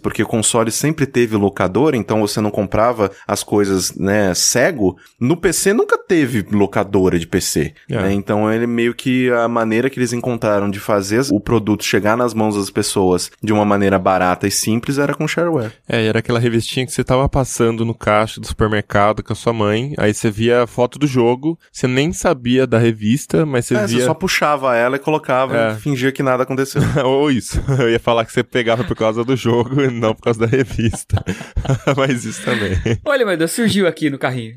porque 0.00 0.22
o 0.22 0.26
console 0.26 0.70
sempre 0.70 1.06
teve 1.06 1.36
locadora, 1.36 1.96
então 1.96 2.20
você 2.20 2.40
não 2.40 2.50
comprava 2.50 3.10
as 3.26 3.42
coisas, 3.42 3.94
né, 3.96 4.34
cego. 4.34 4.96
No 5.20 5.36
PC 5.36 5.72
nunca 5.72 5.96
teve 5.98 6.44
locadora 6.50 7.18
de 7.18 7.26
PC, 7.26 7.72
É. 7.90 8.02
né? 8.02 8.12
Então 8.12 8.52
ele 8.52 8.66
meio 8.66 8.94
que 8.94 9.30
a 9.30 9.48
maneira 9.48 9.88
que 9.90 9.98
eles 9.98 10.12
encontraram 10.12 10.70
de 10.70 10.80
fazer 10.80 11.22
o 11.30 11.40
produto 11.40 11.84
chegar 11.84 12.16
nas 12.16 12.34
mãos 12.34 12.56
das 12.56 12.68
pessoas 12.70 13.30
de 13.42 13.52
uma 13.52 13.64
maneira 13.64 13.98
barata 13.98 14.46
e 14.46 14.50
simples 14.50 14.98
era 14.98 15.14
com 15.14 15.26
shareware. 15.28 15.72
É, 15.88 16.04
era 16.06 16.18
aquela 16.18 16.38
revistinha 16.38 16.84
que 16.84 16.92
você 16.92 17.04
tava 17.04 17.28
passando 17.28 17.84
no 17.84 17.94
caixa 17.94 18.40
do 18.40 18.46
supermercado 18.46 19.22
com 19.22 19.32
a 19.32 19.36
sua 19.36 19.52
mãe, 19.52 19.94
aí 19.98 20.12
você 20.12 20.30
via 20.30 20.62
a 20.64 20.66
foto 20.66 20.98
do 20.98 21.06
jogo, 21.06 21.58
você 21.72 21.86
nem 21.86 22.12
sabia 22.12 22.66
da 22.66 22.78
revista, 22.78 23.46
mas 23.46 23.66
você 23.66 23.76
É, 23.76 23.86
via... 23.86 23.98
você 24.00 24.04
só 24.06 24.14
puxava 24.14 24.74
ela 24.76 24.96
e 24.96 24.98
colocava 24.98 25.56
É. 25.56 25.72
e 25.72 25.76
fingia 25.76 26.10
que 26.12 26.22
nada 26.22 26.42
aconteceu. 26.42 26.82
Ou 27.04 27.30
isso, 27.30 27.60
eu 27.78 27.88
ia 27.90 28.00
falar 28.00 28.24
que 28.24 28.32
você 28.32 28.42
pegava 28.42 28.84
por 28.84 28.96
causa 28.96 29.24
do 29.24 29.35
jogo 29.36 29.82
e 29.82 29.90
não 29.90 30.14
por 30.14 30.22
causa 30.22 30.40
da 30.40 30.46
revista. 30.46 31.22
mas 31.96 32.24
isso 32.24 32.42
também. 32.44 32.76
Olha, 33.04 33.24
meu 33.24 33.36
Deus, 33.36 33.52
surgiu 33.52 33.86
aqui 33.86 34.10
no 34.10 34.18
carrinho. 34.18 34.56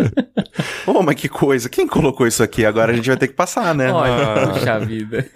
Ô, 0.86 1.02
mas 1.02 1.16
que 1.16 1.28
coisa, 1.28 1.68
quem 1.68 1.86
colocou 1.86 2.26
isso 2.26 2.42
aqui? 2.42 2.64
Agora 2.64 2.92
a 2.92 2.96
gente 2.96 3.06
vai 3.06 3.16
ter 3.16 3.28
que 3.28 3.34
passar, 3.34 3.74
né? 3.74 3.92
Olha, 3.92 4.48
puxa 4.48 4.80
vida. 4.80 5.28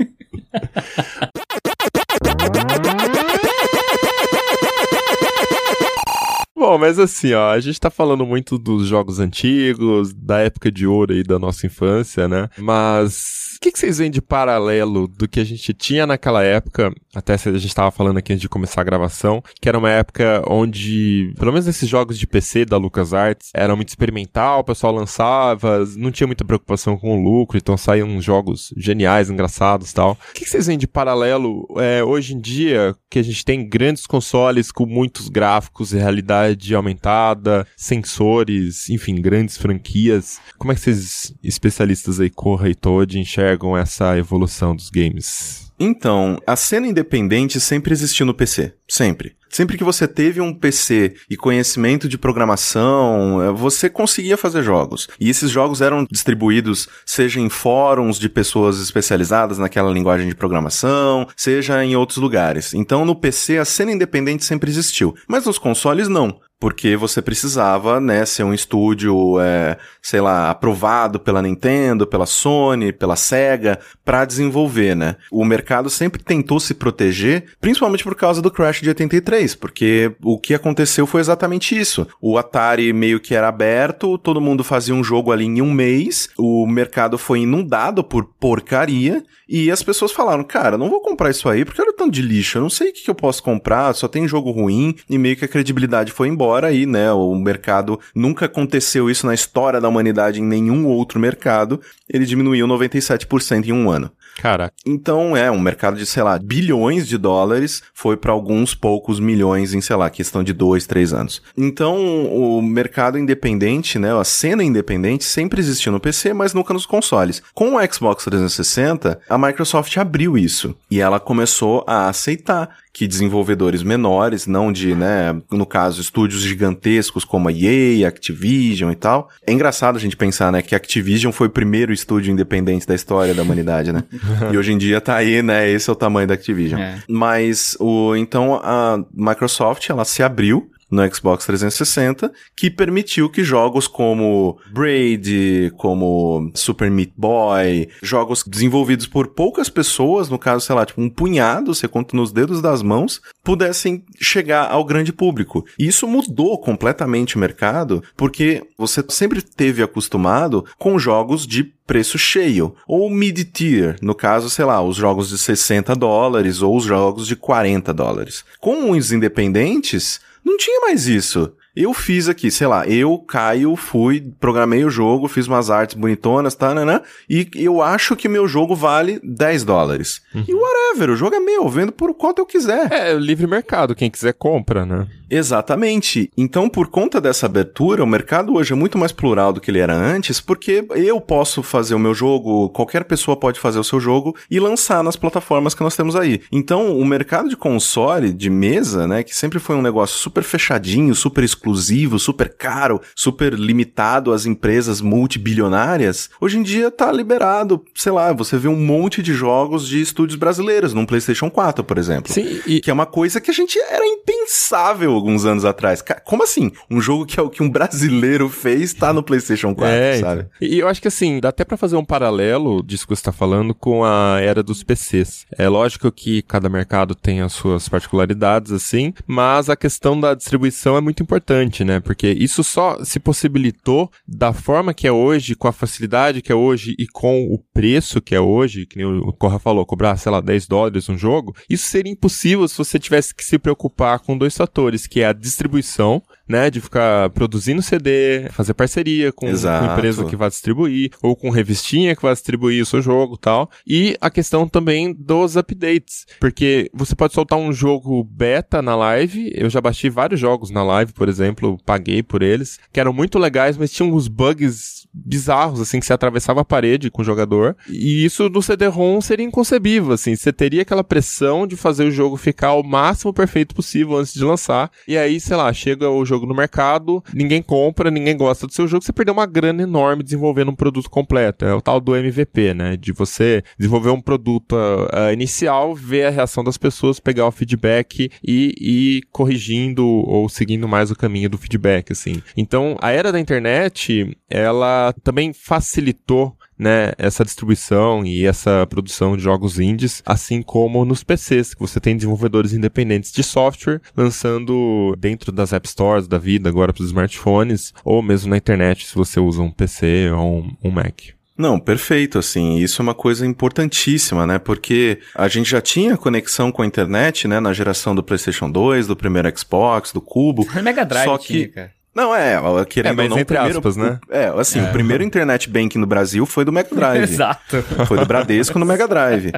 Bom, 6.59 6.77
mas 6.77 6.99
assim, 6.99 7.33
ó, 7.35 7.53
a 7.53 7.61
gente 7.61 7.79
tá 7.79 7.89
falando 7.89 8.27
muito 8.27 8.59
dos 8.59 8.89
jogos 8.89 9.21
antigos, 9.21 10.13
da 10.13 10.41
época 10.41 10.73
de 10.73 10.89
ouro 10.89 11.15
aí 11.15 11.23
da 11.23 11.39
nossa 11.39 11.67
infância, 11.67 12.27
né? 12.27 12.49
Mas 12.59 13.57
o 13.57 13.61
que, 13.61 13.73
que 13.73 13.79
vocês 13.79 13.99
veem 13.99 14.11
de 14.11 14.21
paralelo 14.21 15.07
do 15.07 15.29
que 15.29 15.41
a 15.41 15.45
gente 15.45 15.73
tinha 15.73 16.07
naquela 16.07 16.43
época, 16.43 16.93
até 17.15 17.35
a 17.35 17.37
gente 17.37 17.67
estava 17.67 17.91
falando 17.91 18.19
aqui 18.19 18.33
antes 18.33 18.43
de 18.43 18.49
começar 18.49 18.81
a 18.81 18.85
gravação, 18.85 19.43
que 19.61 19.69
era 19.69 19.79
uma 19.79 19.91
época 19.91 20.43
onde, 20.47 21.33
pelo 21.39 21.53
menos 21.53 21.67
nesses 21.67 21.89
jogos 21.89 22.19
de 22.19 22.27
PC 22.27 22.65
da 22.65 22.77
LucasArts, 22.77 23.51
era 23.55 23.75
muito 23.75 23.89
experimental, 23.89 24.61
o 24.61 24.65
pessoal 24.65 24.93
lançava, 24.93 25.85
não 25.97 26.11
tinha 26.11 26.27
muita 26.27 26.45
preocupação 26.45 26.97
com 26.97 27.17
o 27.17 27.23
lucro, 27.23 27.57
então 27.57 27.77
saíam 27.77 28.21
jogos 28.21 28.73
geniais, 28.77 29.31
engraçados 29.31 29.93
tal. 29.93 30.19
O 30.31 30.35
que, 30.35 30.49
vocês 30.49 30.67
veem 30.67 30.79
de 30.79 30.87
paralelo 30.87 31.67
é, 31.79 32.03
hoje 32.03 32.35
em 32.35 32.41
dia, 32.41 32.95
que 33.11 33.19
a 33.19 33.23
gente 33.23 33.45
tem 33.45 33.69
grandes 33.69 34.07
consoles 34.07 34.71
com 34.71 34.87
muitos 34.87 35.29
gráficos, 35.29 35.93
realidade 35.93 36.75
aumentada, 36.75 37.67
sensores, 37.77 38.89
enfim, 38.91 39.17
grandes 39.17 39.57
franquias. 39.57 40.41
Como 40.59 40.73
é 40.73 40.75
que 40.75 40.81
vocês, 40.81 41.35
especialistas 41.43 42.21
aí, 42.21 42.31
Corra 42.31 42.69
e 42.69 42.75
Toad, 42.75 43.19
enxergam 43.19 43.77
essa 43.77 44.17
evolução 44.19 44.75
dos 44.75 44.91
games? 44.91 45.68
Então, 45.79 46.41
a 46.47 46.57
cena 46.57 46.87
independente 46.87 47.61
sempre 47.61 47.93
existiu 47.93 48.27
no 48.27 48.35
PC. 48.35 48.75
Sempre. 48.89 49.37
Sempre 49.51 49.79
que 49.79 49.85
você 49.85 50.07
teve 50.07 50.41
um 50.41 50.53
PC 50.53 51.15
e 51.29 51.37
conhecimento 51.37 52.09
de 52.09 52.19
programação, 52.19 53.43
eh, 53.43 53.51
você 53.53 53.89
conseguia 53.89 54.37
fazer 54.37 54.63
jogos. 54.63 55.09
E 55.19 55.31
esses 55.31 55.51
jogos 55.51 55.81
eram 55.81 56.07
distribuídos 56.11 56.89
seja 57.07 57.41
em 57.41 57.49
fóruns 57.49 58.19
de 58.19 58.29
pessoas 58.29 58.79
especializadas 58.79 59.59
naquela 59.59 59.91
linguagem 59.91 60.29
de 60.29 60.35
programação, 60.35 61.27
seja 61.37 61.83
em 61.83 61.97
outros 61.97 62.19
lugares. 62.19 62.75
Então 62.75 63.05
no 63.05 63.17
PC 63.17 63.59
a 63.59 63.65
cena 63.65 63.93
independente 63.93 64.45
sempre 64.45 64.71
existiu. 64.71 65.15
Mas 65.27 65.47
nos 65.47 65.59
consoles 65.59 66.09
não 66.09 66.41
porque 66.61 66.97
você 66.97 67.23
precisava, 67.23 68.01
né, 68.01 68.25
ser 68.25 68.43
um 68.43 68.53
estúdio, 68.53 69.41
é, 69.41 69.79
sei 70.03 70.21
lá, 70.21 70.51
aprovado 70.51 71.21
pela 71.21 71.41
Nintendo, 71.41 72.07
pela 72.07 72.27
Sony, 72.27 72.93
pela 72.93 73.15
Sega, 73.15 73.79
para 74.05 74.25
desenvolver, 74.25 74.97
né? 74.97 75.17
O 75.31 75.45
mercado 75.45 75.89
sempre 75.89 76.23
tentou 76.23 76.59
se 76.59 76.75
proteger, 76.75 77.45
principalmente 77.61 78.03
por 78.03 78.15
causa 78.15 78.43
do 78.43 78.51
crash 78.51 78.81
de 78.81 78.89
83, 78.89 79.55
porque 79.55 80.13
o 80.23 80.39
que 80.39 80.55
aconteceu 80.55 81.07
foi 81.07 81.21
exatamente 81.21 81.79
isso. 81.79 82.07
O 82.21 82.37
Atari 82.37 82.93
meio 82.93 83.21
que 83.21 83.35
era 83.35 83.49
aberto, 83.49 84.19
todo 84.19 84.41
mundo 84.41 84.65
fazia 84.65 84.95
um 84.95 85.05
jogo 85.05 85.31
ali 85.31 85.45
em 85.45 85.63
um 85.63 85.73
mês, 85.73 86.31
o 86.37 86.67
mercado 86.67 87.17
foi 87.17 87.41
inundado 87.41 88.03
por 88.03 88.25
porcaria, 88.25 89.23
e 89.49 89.71
as 89.71 89.83
pessoas 89.83 90.13
falaram, 90.13 90.45
cara, 90.45 90.77
não 90.77 90.91
vou 90.91 91.01
comprar 91.01 91.31
isso 91.31 91.49
aí 91.49 91.65
porque 91.65 91.81
olha 91.81 91.91
o 91.91 91.95
tanto 91.95 92.11
de 92.11 92.21
lixo, 92.21 92.59
eu 92.59 92.63
não 92.63 92.69
sei 92.69 92.91
o 92.91 92.93
que, 92.93 93.05
que 93.05 93.11
eu 93.11 93.15
posso 93.15 93.43
comprar, 93.43 93.95
só 93.95 94.09
tem 94.09 94.29
jogo 94.29 94.51
ruim, 94.51 94.95
e 95.09 95.17
meio 95.17 95.37
que 95.37 95.45
a 95.45 95.49
credibilidade 95.49 96.13
foi 96.13 96.29
embora 96.29 96.48
aí, 96.65 96.87
né? 96.87 97.13
O 97.13 97.35
mercado 97.35 97.99
nunca 98.15 98.47
aconteceu 98.47 99.11
isso 99.11 99.27
na 99.27 99.35
história 99.35 99.81
da 99.81 99.89
humanidade 99.89 100.41
em 100.41 100.45
nenhum 100.45 100.87
outro 100.87 101.21
mercado, 101.21 101.81
ele 102.09 102.25
diminuiu 102.25 102.67
97% 102.67 103.67
em 103.67 103.73
um 103.73 103.91
ano. 103.91 104.11
Caraca. 104.39 104.73
Então, 104.87 105.37
é, 105.37 105.51
um 105.51 105.59
mercado 105.59 105.97
de, 105.97 106.07
sei 106.07 106.23
lá, 106.23 106.39
bilhões 106.39 107.09
de 107.09 107.19
dólares 107.19 107.83
foi 107.93 108.17
para 108.17 108.31
alguns 108.31 108.73
poucos 108.73 109.19
milhões 109.19 109.75
em, 109.75 109.81
sei 109.81 109.97
lá, 109.97 110.09
questão 110.09 110.45
de 110.45 110.53
dois, 110.53 110.87
três 110.87 111.13
anos. 111.13 111.43
Então, 111.57 111.97
o 112.27 112.63
mercado 112.63 113.19
independente, 113.19 113.99
né, 113.99 114.17
a 114.17 114.23
cena 114.23 114.63
independente 114.63 115.25
sempre 115.25 115.61
existiu 115.61 115.91
no 115.91 115.99
PC, 115.99 116.33
mas 116.33 116.55
nunca 116.55 116.73
nos 116.73 116.87
consoles. 116.87 117.43
Com 117.53 117.75
o 117.75 117.93
Xbox 117.93 118.25
360, 118.25 119.21
a 119.29 119.37
Microsoft 119.39 119.97
abriu 119.97 120.39
isso 120.39 120.75
e 120.89 121.01
ela 121.01 121.19
começou 121.19 121.85
a 121.87 122.09
aceitar 122.09 122.79
que 122.99 123.07
desenvolvedores 123.07 123.85
menores, 123.85 124.49
não 124.49 124.73
de, 124.73 124.93
né, 124.93 125.41
no 125.53 125.65
caso, 125.65 126.01
estúdios 126.01 126.43
gigantescos 126.43 127.25
como 127.25 127.49
a 127.49 127.53
EA, 127.53 128.09
Activision 128.09 128.91
e 128.91 128.97
tal. 128.97 129.31
É 129.47 129.53
engraçado 129.53 129.95
a 129.95 130.01
gente 130.01 130.17
pensar, 130.17 130.51
né, 130.51 130.63
que 130.63 130.75
a 130.75 130.79
Activision 130.79 131.33
foi 131.33 131.47
o 131.47 131.51
primeiro 131.51 131.93
estúdio 131.93 132.33
independente 132.33 132.89
da 132.89 132.97
história 132.97 133.33
da 133.33 133.43
humanidade, 133.43 133.93
né? 133.93 134.03
e 134.53 134.57
hoje 134.57 134.73
em 134.73 134.79
dia 134.79 135.01
tá 135.01 135.17
aí, 135.17 135.43
né, 135.43 135.69
esse 135.71 135.89
é 135.89 135.93
o 135.93 135.97
tamanho 135.97 136.27
da 136.27 136.35
Activision. 136.35 136.81
É. 136.81 136.99
Mas 137.09 137.77
o 137.81 138.15
então 138.17 138.55
a 138.63 139.03
Microsoft, 139.13 139.89
ela 139.89 140.05
se 140.05 140.23
abriu 140.23 140.71
no 140.91 141.03
Xbox 141.15 141.45
360, 141.47 142.33
que 142.57 142.71
permitiu 142.71 143.29
que 143.29 143.45
jogos 143.45 143.87
como 143.87 144.59
Braid, 144.73 145.73
como 145.77 146.51
Super 146.55 146.91
Meat 146.91 147.13
Boy, 147.17 147.89
jogos 148.03 148.43
desenvolvidos 148.47 149.07
por 149.07 149.29
poucas 149.29 149.69
pessoas, 149.69 150.29
no 150.29 150.39
caso, 150.39 150.65
sei 150.65 150.75
lá, 150.75 150.87
tipo 150.87 151.01
um 151.01 151.11
punhado, 151.11 151.75
você 151.75 151.87
conta 151.87 152.17
nos 152.17 152.33
dedos 152.33 152.63
das 152.63 152.83
mãos, 152.83 153.21
pudessem 153.45 154.05
chegar 154.21 154.71
ao 154.71 154.85
grande 154.85 155.13
público. 155.13 155.65
E 155.79 155.87
isso 155.87 156.07
mudou 156.07 156.59
completamente 156.59 157.37
o 157.37 157.39
mercado, 157.39 158.03
porque 158.17 158.63
você 158.77 159.05
sempre 159.09 159.43
teve 159.43 159.83
acostumado 159.83 160.65
com 160.79 160.99
jogos 160.99 161.47
de 161.47 161.65
preço 161.89 162.19
cheio, 162.19 162.75
ou 162.87 163.09
mid-tier, 163.09 163.97
no 164.03 164.15
caso, 164.15 164.51
sei 164.51 164.67
lá, 164.67 164.83
os 164.83 164.95
jogos 164.95 165.31
de 165.31 165.39
60 165.39 165.97
dólares 165.97 166.61
ou 166.61 166.77
os 166.77 166.85
jogos 166.85 167.27
de 167.27 167.35
40 167.35 167.95
dólares. 167.95 168.45
Com 168.61 168.91
os 168.91 169.11
independentes, 169.11 170.21
não 170.49 170.57
tinha 170.57 170.81
mais 170.81 171.07
isso. 171.07 171.53
Eu 171.77 171.95
fiz 171.95 172.29
aqui, 172.29 172.51
sei 172.51 172.67
lá, 172.67 172.89
eu, 172.89 173.19
Caio, 173.19 173.77
fui, 173.77 174.33
programei 174.41 174.85
o 174.85 174.91
jogo, 174.91 175.29
fiz 175.29 175.47
umas 175.47 175.71
artes 175.71 175.97
bonitonas, 175.97 176.55
tá, 176.57 176.75
né, 176.75 176.85
né, 176.85 177.01
e 177.31 177.49
eu 177.55 177.81
acho 177.81 178.17
que 178.17 178.29
meu 178.29 178.49
jogo 178.49 178.75
vale 178.75 179.21
10 179.23 179.63
dólares. 179.63 180.21
E 180.35 180.53
whatever, 180.53 181.11
o 181.11 181.17
jogo 181.17 181.37
é 181.37 181.41
meu, 181.41 181.63
eu 181.63 181.69
vendo 181.69 181.93
por 181.93 182.13
quanto 182.15 182.41
eu 182.41 182.47
quiser. 182.47 182.91
É, 182.93 183.13
livre 183.15 183.47
mercado, 183.47 183.95
quem 183.95 184.11
quiser 184.11 184.33
compra, 184.33 184.85
né? 184.85 185.07
Exatamente. 185.31 186.31
Então, 186.37 186.69
por 186.69 186.89
conta 186.89 187.21
dessa 187.21 187.47
abertura, 187.47 188.03
o 188.03 188.07
mercado 188.07 188.55
hoje 188.55 188.73
é 188.73 188.77
muito 188.77 188.99
mais 188.99 189.13
plural 189.13 189.53
do 189.53 189.61
que 189.61 189.71
ele 189.71 189.79
era 189.79 189.95
antes, 189.95 190.41
porque 190.41 190.85
eu 190.95 191.21
posso 191.21 191.63
fazer 191.63 191.95
o 191.95 191.99
meu 191.99 192.15
jogo, 192.15 192.71
qualquer 192.71 193.05
pessoa 193.05 193.37
pode 193.37 193.61
fazer 193.61 193.79
o 193.79 193.85
seu 193.85 194.01
jogo 194.01 194.35
e 194.51 194.59
lançar 194.59 195.03
nas 195.03 195.17
plataformas 195.17 195.75
que 195.75 195.83
nós 195.83 195.97
temos 195.97 196.17
aí. 196.17 196.41
Então, 196.51 196.99
o 196.99 197.05
mercado 197.05 197.49
de 197.49 197.57
console, 197.57 198.33
de 198.33 198.51
mesa, 198.51 199.07
né, 199.07 199.23
que 199.23 199.37
sempre 199.37 199.59
foi 199.59 199.77
um 199.77 199.83
negócio 199.83 200.19
super 200.19 200.43
fechadinho, 200.43 201.15
super 201.15 201.45
exclusivo, 201.45 202.19
super 202.19 202.55
caro, 202.55 203.01
super 203.15 203.55
limitado 203.55 204.33
às 204.33 204.47
empresas 204.47 205.01
multibilionárias, 205.01 206.31
hoje 206.41 206.59
em 206.59 206.63
dia 206.63 206.91
tá 206.91 207.11
liberado, 207.13 207.85
sei 207.95 208.13
lá, 208.13 208.33
você 208.33 208.57
vê 208.57 208.69
um 208.69 208.77
monte 208.77 209.23
de 209.23 209.35
jogos 209.35 209.87
de 209.87 210.01
estúdios 210.01 210.39
brasileiros 210.39 210.95
num 210.95 211.07
PlayStation 211.07 211.51
4, 211.51 211.85
por 211.85 211.99
exemplo. 211.99 212.33
Sim, 212.33 212.61
e 212.67 212.81
Que 212.81 212.91
é 212.91 212.95
uma 212.95 213.07
coisa 213.07 213.41
que 213.41 213.51
a 213.51 213.55
gente 213.55 213.79
era 213.79 214.07
impensável 214.07 215.18
alguns 215.19 215.45
anos 215.45 215.65
atrás. 215.65 216.03
Como 216.25 216.43
assim? 216.43 216.71
Um 216.91 217.01
jogo 217.01 217.27
que 217.27 217.39
é 217.39 217.43
o 217.43 217.51
que 217.51 217.63
um 217.63 217.69
brasileiro 217.71 218.49
fez 218.49 218.93
tá 218.95 219.13
no 219.13 219.23
PlayStation 219.23 219.75
4, 219.75 219.95
É, 219.95 220.19
sabe? 220.19 220.41
então. 220.43 220.69
E 220.69 220.79
eu 220.79 220.89
acho 220.89 221.01
que 221.03 221.09
assim, 221.09 221.41
dá 221.41 221.49
até 221.51 221.65
pra 221.65 221.77
fazer 221.77 221.97
um 221.97 222.05
paralelo 222.05 222.83
disso 222.83 223.07
que 223.07 223.15
você 223.15 223.23
tá 223.23 223.33
falando 223.33 223.75
com 223.75 224.05
a 224.05 224.39
era 224.41 224.63
dos 224.63 224.83
PCs. 224.83 225.47
É 225.57 225.69
lógico 225.69 226.11
que 226.13 226.43
cada 226.43 226.69
mercado 226.69 227.15
tem 227.15 227.41
as 227.41 227.53
suas 227.53 227.89
particularidades, 227.89 228.73
assim, 228.73 229.13
mas 229.27 229.69
a 229.69 229.77
questão 229.77 230.19
da 230.19 230.35
distribuição 230.35 230.97
é 230.97 231.01
muito 231.01 231.23
importante, 231.23 231.85
né? 231.85 232.01
Porque 232.01 232.29
isso 232.29 232.63
só 232.65 233.03
se 233.05 233.19
possibilitou 233.19 234.11
da 234.27 234.53
forma 234.53 234.95
que 234.95 235.07
é 235.07 235.13
hoje, 235.13 235.55
com 235.55 235.69
a 235.69 235.73
facilidade 235.73 236.43
que 236.43 236.53
é 236.53 236.55
hoje 236.55 236.95
e 236.99 237.07
com 237.07 237.45
o 237.45 237.59
preço 237.73 238.21
que 238.21 238.35
é 238.35 238.41
hoje, 238.41 238.87
que 238.87 238.97
nem 238.99 239.07
o 239.07 239.33
Corra 239.33 239.59
falou, 239.59 239.85
cobrar, 239.85 240.17
sei 240.17 240.31
lá, 240.31 240.41
10 240.41 240.67
dólares 240.67 241.09
um 241.09 241.17
jogo, 241.19 241.55
isso 241.69 241.87
seria 241.89 242.13
impossível 242.13 242.67
se 242.69 242.77
você 242.79 242.99
tivesse 242.99 243.35
que 243.35 243.45
se 243.45 243.59
preocupar 243.59 244.19
com 244.21 244.37
dois 244.39 244.57
fatores, 244.57 245.07
que 245.09 245.21
é 245.21 245.27
a 245.27 245.33
distribuição, 245.33 246.23
né, 246.49 246.71
de 246.71 246.81
ficar 246.81 247.29
produzindo 247.31 247.83
CD, 247.83 248.49
fazer 248.51 248.75
parceria 248.75 249.31
com, 249.33 249.47
com 249.47 249.93
empresa 249.93 250.25
que 250.25 250.37
vai 250.37 250.49
distribuir, 250.49 251.11
ou 251.23 251.37
com 251.37 251.51
revistinha 251.51 252.17
que 252.17 252.23
vai 252.23 252.33
distribuir 252.33 252.83
o 252.83 252.87
seu 252.87 253.03
jogo 253.03 253.35
e 253.35 253.39
tal. 253.39 253.71
E 253.87 254.17
a 254.21 254.31
questão 254.31 254.67
também 254.67 255.13
dos 255.13 255.57
updates, 255.57 256.27
porque 256.41 256.91
você 256.95 257.15
pode 257.15 257.35
soltar 257.35 257.59
um 257.59 257.73
jogo 257.73 258.25
beta 258.25 258.81
na 258.81 258.97
live, 258.97 259.53
eu 259.55 259.69
já 259.69 259.81
baixei 259.81 260.09
vários 260.09 260.41
jogos 260.41 260.71
na 260.71 260.83
live, 260.83 261.13
por 261.13 261.29
exemplo, 261.29 261.79
paguei 261.85 262.23
por 262.23 262.43
eles, 262.43 262.79
que 262.93 263.01
eram 263.01 263.13
muito 263.13 263.39
legais, 263.39 263.77
mas 263.77 263.93
tinham 263.93 264.13
uns 264.13 264.29
bugs 264.29 264.98
bizarros, 265.13 265.81
assim, 265.81 266.01
que 266.01 266.07
você 266.07 266.13
atravessava 266.13 266.61
a 266.61 266.65
parede 266.65 267.11
com 267.11 267.23
o 267.23 267.25
jogador, 267.25 267.77
e 267.89 268.25
isso 268.25 268.49
no 268.49 268.63
CD-ROM 268.63 269.21
seria 269.21 269.45
inconcebível, 269.45 270.13
assim, 270.13 270.35
você 270.37 270.53
teria 270.53 270.83
aquela 270.83 271.05
pressão 271.05 271.67
de 271.67 271.77
fazer 271.77 272.05
o 272.05 272.11
jogo 272.11 272.37
ficar 272.37 272.75
o 272.75 272.83
máximo 272.83 273.33
perfeito 273.33 273.75
possível 273.75 274.17
antes 274.17 274.35
de 274.35 274.45
lançar, 274.45 274.91
e 275.07 275.17
aí, 275.17 275.41
sei 275.41 275.57
lá, 275.57 275.73
chega 275.73 276.09
o 276.09 276.25
jogo 276.25 276.47
no 276.47 276.55
mercado, 276.55 277.23
ninguém 277.33 277.63
compra, 277.63 278.11
ninguém 278.11 278.37
gosta 278.37 278.67
do 278.67 278.73
seu 278.73 278.87
jogo, 278.87 279.05
você 279.05 279.13
perdeu 279.13 279.35
uma 279.35 279.47
grana 279.47 279.83
enorme 279.83 280.23
desenvolvendo 280.23 280.71
um 280.71 280.77
produto 280.77 281.11
completo, 281.11 281.65
é 281.65 281.75
o 281.75 281.81
tal 281.81 282.01
do 282.01 282.15
MVP, 282.15 282.75
né, 282.75 282.97
de 282.97 283.13
você 283.13 283.63
desenvolver 283.79 284.11
um 284.11 284.21
produto 284.21 284.77
ah, 284.77 285.29
ah, 285.29 285.33
inicial, 285.33 285.95
ver 285.95 286.27
a 286.27 286.31
reação 286.31 286.63
das 286.63 286.79
pessoas, 286.79 287.21
pegar 287.21 287.47
o 287.47 287.51
feedback 287.51 288.31
e 288.47 288.75
ir 288.81 289.23
corrigindo 289.31 290.07
ou 290.07 290.49
seguindo 290.49 290.89
mais 290.89 291.11
o 291.11 291.17
caminho 291.17 291.49
do 291.51 291.59
feedback, 291.59 292.13
assim. 292.13 292.43
Então, 292.57 292.97
a 293.01 293.11
era 293.11 293.33
da 293.33 293.41
internet, 293.41 294.37
ela 294.49 295.08
também 295.13 295.53
facilitou 295.53 296.57
né, 296.79 297.13
essa 297.19 297.45
distribuição 297.45 298.25
e 298.25 298.47
essa 298.47 298.87
produção 298.87 299.37
de 299.37 299.43
jogos 299.43 299.81
indies, 299.81 300.23
assim 300.25 300.63
como 300.63 301.05
nos 301.05 301.25
PCs, 301.25 301.75
que 301.75 301.81
você 301.81 301.99
tem 301.99 302.17
desenvolvedores 302.17 302.73
independentes 302.73 303.33
de 303.33 303.43
software 303.43 304.01
lançando 304.17 305.17
dentro 305.19 305.51
das 305.51 305.73
App 305.73 305.89
Stores 305.89 306.29
da 306.29 306.39
vida, 306.39 306.69
agora 306.69 306.93
para 306.93 307.03
os 307.03 307.09
smartphones, 307.09 307.93
ou 308.05 308.23
mesmo 308.23 308.51
na 308.51 308.57
internet, 308.57 309.07
se 309.07 309.15
você 309.15 309.41
usa 309.41 309.61
um 309.61 309.71
PC 309.71 310.31
ou 310.31 310.59
um, 310.59 310.77
um 310.85 310.91
Mac. 310.91 311.39
Não, 311.59 311.81
perfeito, 311.81 312.39
assim, 312.39 312.77
isso 312.79 313.03
é 313.03 313.05
uma 313.05 313.15
coisa 313.15 313.45
importantíssima, 313.45 314.47
né? 314.47 314.61
Porque 314.61 315.19
a 315.35 315.49
gente 315.49 315.69
já 315.69 315.81
tinha 315.81 316.17
conexão 316.17 316.71
com 316.71 316.83
a 316.83 316.87
internet, 316.87 317.49
né, 317.49 317.59
na 317.59 317.73
geração 317.73 318.15
do 318.15 318.23
PlayStation 318.23 318.71
2, 318.71 319.09
do 319.09 319.17
primeiro 319.17 319.53
Xbox, 319.59 320.13
do 320.13 320.21
Cubo. 320.21 320.65
Mega 320.81 321.05
Drive 321.05 321.25
só 321.25 321.37
tinha, 321.37 321.67
que 321.67 321.75
cara. 321.75 321.98
Não, 322.19 322.35
é, 322.35 322.61
querendo 322.85 323.13
É, 323.13 323.17
mas 323.17 323.25
ou 323.27 323.31
não, 323.31 323.39
entre 323.39 323.57
o 323.57 323.59
primeiro, 323.61 323.79
aspas, 323.79 323.97
né? 323.97 324.19
o- 324.29 324.35
É, 324.35 324.61
assim, 324.61 324.83
o 324.83 324.91
primeiro 324.91 325.23
internet 325.23 325.71
banking 325.71 325.99
no 325.99 326.07
Brasil 326.07 326.45
foi 326.45 326.65
do 326.65 326.73
Mega 326.73 326.89
Drive. 326.95 327.23
Exato. 327.31 327.83
Foi 328.07 328.19
do 328.19 328.27
Bradesco 328.27 328.79
no 328.79 328.85
Mega 328.85 329.07
Drive. 329.07 329.53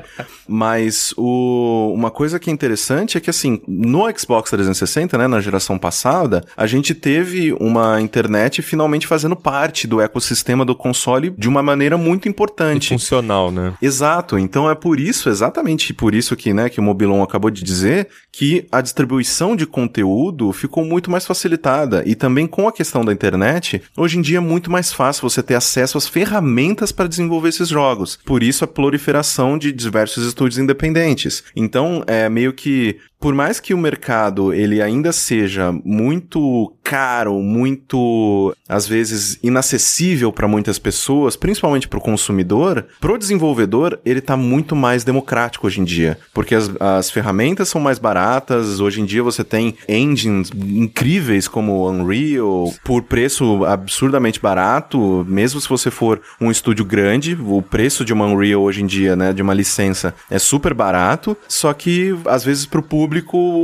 Mas 0.46 1.14
o, 1.16 1.92
uma 1.94 2.10
coisa 2.10 2.38
que 2.38 2.50
é 2.50 2.52
interessante 2.52 3.16
é 3.16 3.20
que, 3.20 3.30
assim, 3.30 3.60
no 3.66 4.02
Xbox 4.16 4.50
360, 4.50 5.16
né, 5.16 5.26
na 5.26 5.40
geração 5.40 5.78
passada, 5.78 6.44
a 6.56 6.66
gente 6.66 6.94
teve 6.94 7.52
uma 7.60 8.00
internet 8.00 8.62
finalmente 8.62 9.06
fazendo 9.06 9.36
parte 9.36 9.86
do 9.86 10.00
ecossistema 10.00 10.64
do 10.64 10.74
console 10.74 11.30
de 11.30 11.48
uma 11.48 11.62
maneira 11.62 11.96
muito 11.96 12.26
E 12.26 12.28
importante. 12.28 12.88
funcional, 12.90 13.50
né? 13.50 13.72
Exato, 13.80 14.38
então 14.38 14.68
é 14.68 14.74
por 14.74 14.98
isso, 15.00 15.28
exatamente 15.28 15.94
por 15.94 16.14
isso 16.14 16.36
que, 16.36 16.52
né, 16.52 16.68
que 16.68 16.80
o 16.80 16.82
Mobilon 16.82 17.22
acabou 17.22 17.50
de 17.50 17.62
dizer, 17.64 18.08
que 18.32 18.66
a 18.70 18.80
distribuição 18.80 19.54
de 19.56 19.66
conteúdo 19.66 20.52
ficou 20.52 20.84
muito 20.84 21.10
mais 21.10 21.26
facilitada. 21.26 22.02
E 22.06 22.14
também 22.14 22.46
com 22.50 22.68
a 22.68 22.72
questão 22.72 23.04
da 23.04 23.12
internet, 23.12 23.82
hoje 23.96 24.18
em 24.18 24.20
dia 24.20 24.38
é 24.38 24.40
muito 24.40 24.70
mais 24.70 24.92
fácil 24.92 25.28
você 25.28 25.42
ter 25.42 25.54
acesso 25.54 25.96
às 25.96 26.06
ferramentas 26.06 26.92
para 26.92 27.08
desenvolver 27.08 27.48
esses 27.48 27.68
jogos. 27.68 28.18
Por 28.24 28.42
isso 28.42 28.64
a 28.64 28.68
proliferação 28.68 29.56
de 29.56 29.72
diversos 29.72 30.26
estúdios 30.26 30.58
independentes. 30.58 31.44
Então, 31.56 32.04
é 32.06 32.28
meio 32.28 32.52
que 32.52 32.98
por 33.20 33.34
mais 33.34 33.60
que 33.60 33.74
o 33.74 33.78
mercado 33.78 34.52
ele 34.54 34.80
ainda 34.80 35.12
seja 35.12 35.70
muito 35.84 36.72
caro, 36.82 37.40
muito 37.40 38.56
às 38.66 38.88
vezes 38.88 39.38
inacessível 39.42 40.32
para 40.32 40.48
muitas 40.48 40.78
pessoas, 40.78 41.36
principalmente 41.36 41.86
para 41.86 41.98
o 41.98 42.02
consumidor, 42.02 42.86
pro 42.98 43.18
desenvolvedor 43.18 44.00
ele 44.04 44.22
tá 44.22 44.36
muito 44.36 44.74
mais 44.74 45.04
democrático 45.04 45.66
hoje 45.66 45.80
em 45.80 45.84
dia, 45.84 46.18
porque 46.32 46.54
as, 46.54 46.70
as 46.80 47.10
ferramentas 47.10 47.68
são 47.68 47.80
mais 47.80 47.98
baratas. 47.98 48.80
Hoje 48.80 49.02
em 49.02 49.04
dia 49.04 49.22
você 49.22 49.44
tem 49.44 49.76
engines 49.86 50.50
incríveis 50.54 51.46
como 51.46 51.72
o 51.72 51.90
Unreal 51.90 52.72
por 52.82 53.02
preço 53.02 53.64
absurdamente 53.66 54.40
barato, 54.40 55.24
mesmo 55.28 55.60
se 55.60 55.68
você 55.68 55.90
for 55.90 56.20
um 56.40 56.50
estúdio 56.50 56.84
grande, 56.84 57.38
o 57.40 57.60
preço 57.60 58.04
de 58.04 58.14
uma 58.14 58.24
Unreal 58.24 58.62
hoje 58.62 58.82
em 58.82 58.86
dia, 58.86 59.14
né, 59.14 59.32
de 59.32 59.42
uma 59.42 59.52
licença 59.52 60.14
é 60.30 60.38
super 60.38 60.72
barato, 60.72 61.36
só 61.46 61.72
que 61.74 62.16
às 62.24 62.42
vezes 62.42 62.64
pro 62.64 62.82
público 62.82 63.09